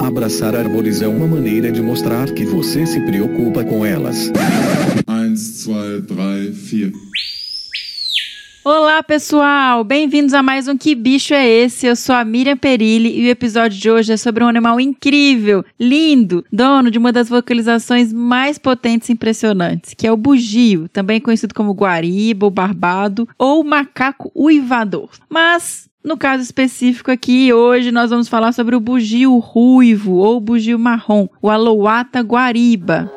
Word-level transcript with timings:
Abraçar 0.00 0.54
árvores 0.54 1.02
é 1.02 1.08
uma 1.08 1.26
maneira 1.26 1.72
de 1.72 1.82
mostrar 1.82 2.32
que 2.32 2.44
você 2.44 2.86
se 2.86 3.00
preocupa 3.00 3.64
com 3.64 3.84
elas. 3.84 4.30
1, 5.08 5.34
2, 5.66 6.06
3, 6.06 6.92
4. 6.92 7.08
Olá, 8.64 9.02
pessoal! 9.02 9.82
Bem-vindos 9.82 10.34
a 10.34 10.42
mais 10.42 10.68
um 10.68 10.76
Que 10.76 10.94
Bicho 10.94 11.34
é 11.34 11.48
Esse? 11.48 11.86
Eu 11.86 11.96
sou 11.96 12.14
a 12.14 12.24
Miriam 12.24 12.56
Perilli 12.56 13.18
e 13.18 13.26
o 13.26 13.30
episódio 13.30 13.78
de 13.78 13.90
hoje 13.90 14.12
é 14.12 14.16
sobre 14.16 14.44
um 14.44 14.48
animal 14.48 14.78
incrível, 14.78 15.64
lindo, 15.80 16.44
dono 16.52 16.90
de 16.90 16.98
uma 16.98 17.10
das 17.10 17.28
vocalizações 17.28 18.12
mais 18.12 18.58
potentes 18.58 19.08
e 19.08 19.12
impressionantes, 19.12 19.94
que 19.94 20.06
é 20.06 20.12
o 20.12 20.16
bugio, 20.16 20.88
também 20.90 21.20
conhecido 21.20 21.54
como 21.54 21.72
guariba, 21.72 22.46
ou 22.46 22.50
barbado 22.50 23.28
ou 23.38 23.64
macaco 23.64 24.30
uivador. 24.34 25.08
Mas 25.28 25.87
no 26.04 26.16
caso 26.16 26.42
específico 26.42 27.10
aqui, 27.10 27.52
hoje 27.52 27.90
nós 27.90 28.10
vamos 28.10 28.28
falar 28.28 28.52
sobre 28.52 28.76
o 28.76 28.80
bugio 28.80 29.36
ruivo 29.38 30.14
ou 30.14 30.40
bugio 30.40 30.78
marrom, 30.78 31.28
o 31.42 31.50
Alouata 31.50 32.20
guariba. 32.20 33.12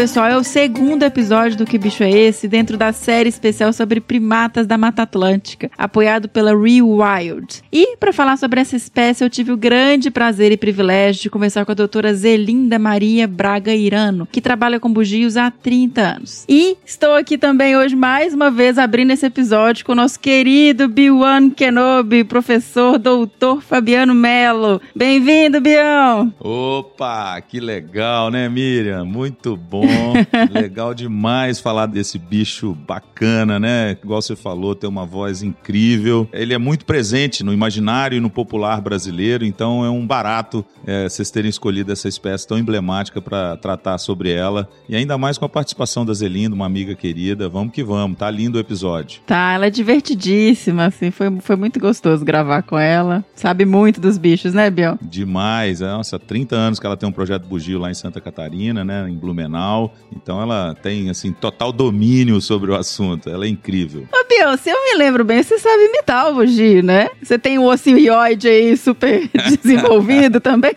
Pessoal, 0.00 0.28
é 0.28 0.36
o 0.38 0.42
segundo 0.42 1.02
episódio 1.02 1.58
do 1.58 1.66
Que 1.66 1.76
Bicho 1.76 2.02
é 2.02 2.10
Esse, 2.10 2.48
dentro 2.48 2.78
da 2.78 2.90
série 2.90 3.28
especial 3.28 3.70
sobre 3.70 4.00
primatas 4.00 4.66
da 4.66 4.78
Mata 4.78 5.02
Atlântica, 5.02 5.70
apoiado 5.76 6.26
pela 6.26 6.58
Rewild. 6.58 7.62
E, 7.70 7.98
para 7.98 8.10
falar 8.10 8.38
sobre 8.38 8.62
essa 8.62 8.74
espécie, 8.74 9.22
eu 9.22 9.28
tive 9.28 9.52
o 9.52 9.58
grande 9.58 10.10
prazer 10.10 10.52
e 10.52 10.56
privilégio 10.56 11.24
de 11.24 11.28
conversar 11.28 11.66
com 11.66 11.72
a 11.72 11.74
doutora 11.74 12.14
Zelinda 12.14 12.78
Maria 12.78 13.28
Braga 13.28 13.74
Irano, 13.74 14.26
que 14.32 14.40
trabalha 14.40 14.80
com 14.80 14.90
bugios 14.90 15.36
há 15.36 15.50
30 15.50 16.00
anos. 16.00 16.46
E 16.48 16.78
estou 16.82 17.14
aqui 17.14 17.36
também 17.36 17.76
hoje, 17.76 17.94
mais 17.94 18.32
uma 18.32 18.50
vez, 18.50 18.78
abrindo 18.78 19.10
esse 19.10 19.26
episódio 19.26 19.84
com 19.84 19.92
o 19.92 19.96
nosso 19.96 20.18
querido 20.18 20.88
Biwan 20.88 21.50
Kenobi, 21.50 22.24
professor 22.24 22.98
doutor 22.98 23.60
Fabiano 23.60 24.14
Melo. 24.14 24.80
Bem-vindo, 24.96 25.60
Bião! 25.60 26.32
Opa, 26.40 27.38
que 27.42 27.60
legal, 27.60 28.30
né, 28.30 28.48
Miriam? 28.48 29.04
Muito 29.04 29.58
bom. 29.58 29.89
Legal 30.50 30.94
demais 30.94 31.60
falar 31.60 31.86
desse 31.86 32.18
bicho 32.18 32.74
bacana, 32.86 33.58
né? 33.58 33.96
Igual 34.02 34.22
você 34.22 34.36
falou, 34.36 34.74
tem 34.74 34.88
uma 34.88 35.06
voz 35.06 35.42
incrível. 35.42 36.28
Ele 36.32 36.54
é 36.54 36.58
muito 36.58 36.84
presente 36.84 37.42
no 37.44 37.52
imaginário 37.52 38.16
e 38.16 38.20
no 38.20 38.30
popular 38.30 38.80
brasileiro, 38.80 39.44
então 39.44 39.84
é 39.84 39.90
um 39.90 40.06
barato 40.06 40.64
é, 40.86 41.08
vocês 41.08 41.30
terem 41.30 41.48
escolhido 41.48 41.92
essa 41.92 42.08
espécie 42.08 42.46
tão 42.46 42.58
emblemática 42.58 43.20
para 43.20 43.56
tratar 43.56 43.98
sobre 43.98 44.32
ela. 44.32 44.68
E 44.88 44.96
ainda 44.96 45.16
mais 45.16 45.38
com 45.38 45.44
a 45.44 45.48
participação 45.48 46.04
da 46.04 46.12
Zelinda, 46.12 46.54
uma 46.54 46.66
amiga 46.66 46.94
querida. 46.94 47.48
Vamos 47.48 47.72
que 47.72 47.84
vamos, 47.84 48.18
tá 48.18 48.30
lindo 48.30 48.58
o 48.58 48.60
episódio. 48.60 49.20
Tá, 49.26 49.52
ela 49.52 49.66
é 49.66 49.70
divertidíssima, 49.70 50.86
assim, 50.86 51.10
foi, 51.10 51.30
foi 51.40 51.56
muito 51.56 51.78
gostoso 51.78 52.24
gravar 52.24 52.62
com 52.62 52.78
ela. 52.78 53.24
Sabe 53.34 53.64
muito 53.64 54.00
dos 54.00 54.18
bichos, 54.18 54.52
né, 54.52 54.70
Biel? 54.70 54.98
Demais, 55.00 55.80
é, 55.80 55.86
nossa, 55.86 56.18
30 56.18 56.56
anos 56.56 56.80
que 56.80 56.86
ela 56.86 56.96
tem 56.96 57.08
um 57.08 57.12
projeto 57.12 57.46
bugio 57.46 57.78
lá 57.78 57.90
em 57.90 57.94
Santa 57.94 58.20
Catarina, 58.20 58.84
né, 58.84 59.08
em 59.08 59.16
Blumenau. 59.16 59.79
Então 60.14 60.42
ela 60.42 60.74
tem, 60.74 61.08
assim, 61.08 61.32
total 61.32 61.72
domínio 61.72 62.40
sobre 62.40 62.70
o 62.70 62.74
assunto. 62.74 63.28
Ela 63.28 63.46
é 63.46 63.48
incrível. 63.48 64.06
Ô, 64.12 64.28
Biel, 64.28 64.56
se 64.58 64.70
eu 64.70 64.76
me 64.84 64.98
lembro 64.98 65.24
bem, 65.24 65.42
você 65.42 65.58
sabe 65.58 65.84
imitar 65.84 66.30
o 66.30 66.34
bugio, 66.34 66.82
né? 66.82 67.08
Você 67.22 67.38
tem 67.38 67.58
o 67.58 67.64
ossioide 67.64 68.48
aí 68.48 68.76
super 68.76 69.30
desenvolvido 69.62 70.40
também. 70.40 70.74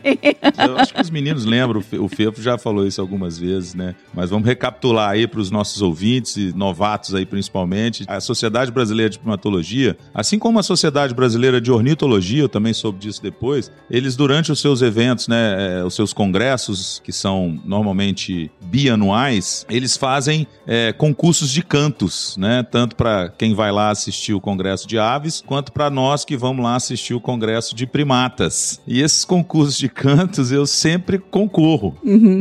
Eu 0.58 0.78
acho 0.78 0.94
que 0.94 1.02
os 1.02 1.10
meninos 1.10 1.46
lembram, 1.46 1.84
o 2.00 2.08
Fefo 2.08 2.42
já 2.42 2.58
falou 2.58 2.86
isso 2.86 3.02
algumas 3.02 3.38
vezes, 3.38 3.74
né? 3.74 3.96
Mas 4.14 4.30
vamos 4.30 4.48
recapitular 4.48 5.10
aí 5.10 5.28
para 5.28 5.40
os 5.40 5.50
nossos 5.50 5.82
ouvintes 5.82 6.38
e 6.38 6.54
novatos 6.56 7.16
aí 7.16 7.26
principalmente. 7.26 8.04
A 8.08 8.20
Sociedade 8.20 8.72
Brasileira 8.72 9.10
de 9.10 9.20
Primatologia, 9.20 9.98
assim 10.14 10.38
como 10.38 10.60
a 10.60 10.64
Sociedade 10.64 11.14
Brasileira 11.14 11.60
de 11.60 11.72
Ornitologia, 11.72 12.44
eu 12.44 12.50
também 12.50 12.74
soube 12.74 13.00
disso 13.00 13.22
depois, 13.22 13.72
eles 13.90 14.16
durante 14.16 14.52
os 14.52 14.60
seus 14.60 14.82
eventos, 14.82 15.28
né, 15.28 15.80
é, 15.80 15.84
os 15.84 15.96
seus 15.96 16.14
congressos, 16.14 17.02
que 17.04 17.12
são 17.12 17.60
normalmente 17.66 18.52
bianuais, 18.84 19.66
eles 19.70 19.96
fazem 19.96 20.46
é, 20.68 20.92
concursos 20.92 21.50
de 21.50 21.64
cantos, 21.64 22.36
né? 22.38 22.64
Tanto 22.70 22.98
para 22.98 23.30
quem 23.30 23.54
vai 23.54 23.72
lá 23.72 23.90
assistir 23.90 24.34
o 24.34 24.42
congresso 24.42 24.86
de 24.86 25.00
aves, 25.00 25.42
quanto 25.46 25.72
para 25.72 25.90
nós 25.90 26.26
que 26.26 26.36
vamos 26.36 26.64
lá 26.64 26.76
assistir 26.76 27.14
o 27.14 27.22
congresso 27.22 27.74
de 27.76 27.88
primatas. 27.88 28.82
E 28.86 29.02
esses 29.02 29.24
concursos 29.24 29.78
de 29.78 29.88
cantos 29.88 30.52
eu 30.52 30.66
sempre 30.66 31.18
concorro 31.18 31.96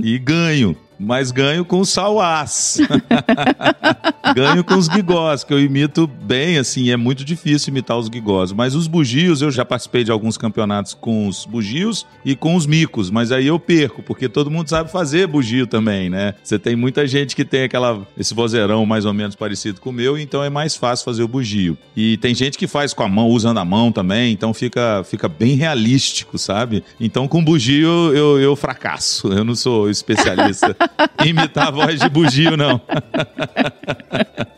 e 0.04 0.18
ganho. 0.18 0.76
Mas 1.02 1.32
ganho 1.32 1.64
com 1.64 1.80
o 1.80 1.84
sauás. 1.84 2.78
ganho 4.36 4.62
com 4.62 4.74
os 4.74 4.86
gigós, 4.86 5.42
que 5.42 5.52
eu 5.52 5.60
imito 5.60 6.06
bem, 6.06 6.58
assim, 6.58 6.90
é 6.90 6.96
muito 6.96 7.24
difícil 7.24 7.70
imitar 7.70 7.98
os 7.98 8.06
gigós. 8.06 8.52
Mas 8.52 8.76
os 8.76 8.86
bugios, 8.86 9.42
eu 9.42 9.50
já 9.50 9.64
participei 9.64 10.04
de 10.04 10.12
alguns 10.12 10.38
campeonatos 10.38 10.94
com 10.94 11.26
os 11.26 11.44
bugios 11.44 12.06
e 12.24 12.36
com 12.36 12.54
os 12.54 12.66
micos, 12.66 13.10
mas 13.10 13.32
aí 13.32 13.48
eu 13.48 13.58
perco, 13.58 14.00
porque 14.00 14.28
todo 14.28 14.50
mundo 14.50 14.68
sabe 14.68 14.92
fazer 14.92 15.26
bugio 15.26 15.66
também, 15.66 16.08
né? 16.08 16.34
Você 16.42 16.56
tem 16.56 16.76
muita 16.76 17.04
gente 17.06 17.34
que 17.34 17.44
tem 17.44 17.64
aquela, 17.64 18.00
esse 18.16 18.32
vozeirão 18.32 18.86
mais 18.86 19.04
ou 19.04 19.12
menos 19.12 19.34
parecido 19.34 19.80
com 19.80 19.90
o 19.90 19.92
meu, 19.92 20.16
então 20.16 20.42
é 20.44 20.48
mais 20.48 20.76
fácil 20.76 21.04
fazer 21.04 21.24
o 21.24 21.28
bugio. 21.28 21.76
E 21.96 22.16
tem 22.18 22.32
gente 22.32 22.56
que 22.56 22.68
faz 22.68 22.94
com 22.94 23.02
a 23.02 23.08
mão, 23.08 23.28
usando 23.28 23.58
a 23.58 23.64
mão 23.64 23.90
também, 23.90 24.32
então 24.32 24.54
fica, 24.54 25.02
fica 25.04 25.28
bem 25.28 25.56
realístico, 25.56 26.38
sabe? 26.38 26.84
Então 27.00 27.26
com 27.26 27.42
bugio 27.42 28.14
eu, 28.14 28.40
eu 28.40 28.54
fracasso, 28.54 29.32
eu 29.32 29.44
não 29.44 29.56
sou 29.56 29.90
especialista 29.90 30.76
imitar 31.24 31.68
a 31.68 31.70
voz 31.70 32.00
de 32.00 32.08
bugio, 32.08 32.56
não. 32.56 32.80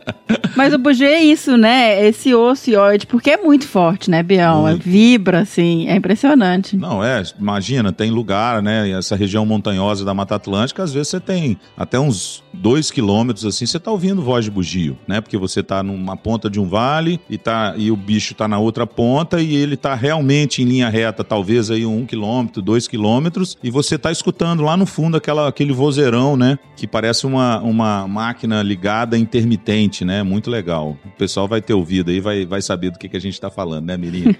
Mas 0.56 0.72
o 0.72 0.78
bugio 0.78 1.06
é 1.06 1.22
isso, 1.22 1.56
né? 1.56 2.06
Esse 2.06 2.34
ocioide, 2.34 3.06
porque 3.06 3.30
é 3.30 3.36
muito 3.36 3.66
forte, 3.66 4.10
né, 4.10 4.22
Bião? 4.22 4.62
Muito. 4.62 4.82
Vibra, 4.82 5.40
assim, 5.40 5.88
é 5.88 5.96
impressionante. 5.96 6.76
Não, 6.76 7.02
é, 7.02 7.22
imagina, 7.38 7.92
tem 7.92 8.10
lugar, 8.10 8.62
né? 8.62 8.90
Essa 8.90 9.16
região 9.16 9.44
montanhosa 9.44 10.04
da 10.04 10.14
Mata 10.14 10.36
Atlântica, 10.36 10.82
às 10.82 10.92
vezes 10.92 11.08
você 11.08 11.20
tem 11.20 11.58
até 11.76 11.98
uns 11.98 12.42
dois 12.52 12.90
quilômetros 12.90 13.44
assim, 13.44 13.66
você 13.66 13.78
tá 13.78 13.90
ouvindo 13.90 14.22
voz 14.22 14.44
de 14.44 14.50
bugio, 14.50 14.96
né? 15.06 15.20
Porque 15.20 15.36
você 15.36 15.62
tá 15.62 15.82
numa 15.82 16.16
ponta 16.16 16.48
de 16.48 16.60
um 16.60 16.68
vale 16.68 17.20
e, 17.28 17.36
tá, 17.36 17.74
e 17.76 17.90
o 17.90 17.96
bicho 17.96 18.34
tá 18.34 18.46
na 18.46 18.58
outra 18.58 18.86
ponta 18.86 19.40
e 19.40 19.54
ele 19.54 19.76
tá 19.76 19.94
realmente 19.94 20.62
em 20.62 20.64
linha 20.64 20.88
reta, 20.88 21.24
talvez 21.24 21.70
aí 21.70 21.84
um 21.84 22.06
quilômetro, 22.06 22.62
dois 22.62 22.86
quilômetros, 22.86 23.56
e 23.62 23.70
você 23.70 23.98
tá 23.98 24.10
escutando 24.12 24.62
lá 24.62 24.76
no 24.76 24.86
fundo 24.86 25.16
aquela, 25.16 25.48
aquele 25.48 25.72
vozeirão, 25.72 26.36
né? 26.36 26.58
Que 26.76 26.86
parece 26.86 27.26
uma, 27.26 27.60
uma 27.60 28.06
máquina 28.06 28.62
ligada 28.62 29.18
intermitente, 29.18 30.04
né? 30.04 30.22
Muito 30.22 30.43
legal. 30.50 30.96
O 31.04 31.10
pessoal 31.18 31.46
vai 31.48 31.60
ter 31.60 31.74
ouvido 31.74 32.10
aí, 32.10 32.20
vai, 32.20 32.44
vai 32.44 32.62
saber 32.62 32.90
do 32.90 32.98
que, 32.98 33.08
que 33.08 33.16
a 33.16 33.20
gente 33.20 33.40
tá 33.40 33.50
falando, 33.50 33.86
né, 33.86 33.96
Mirim? 33.96 34.34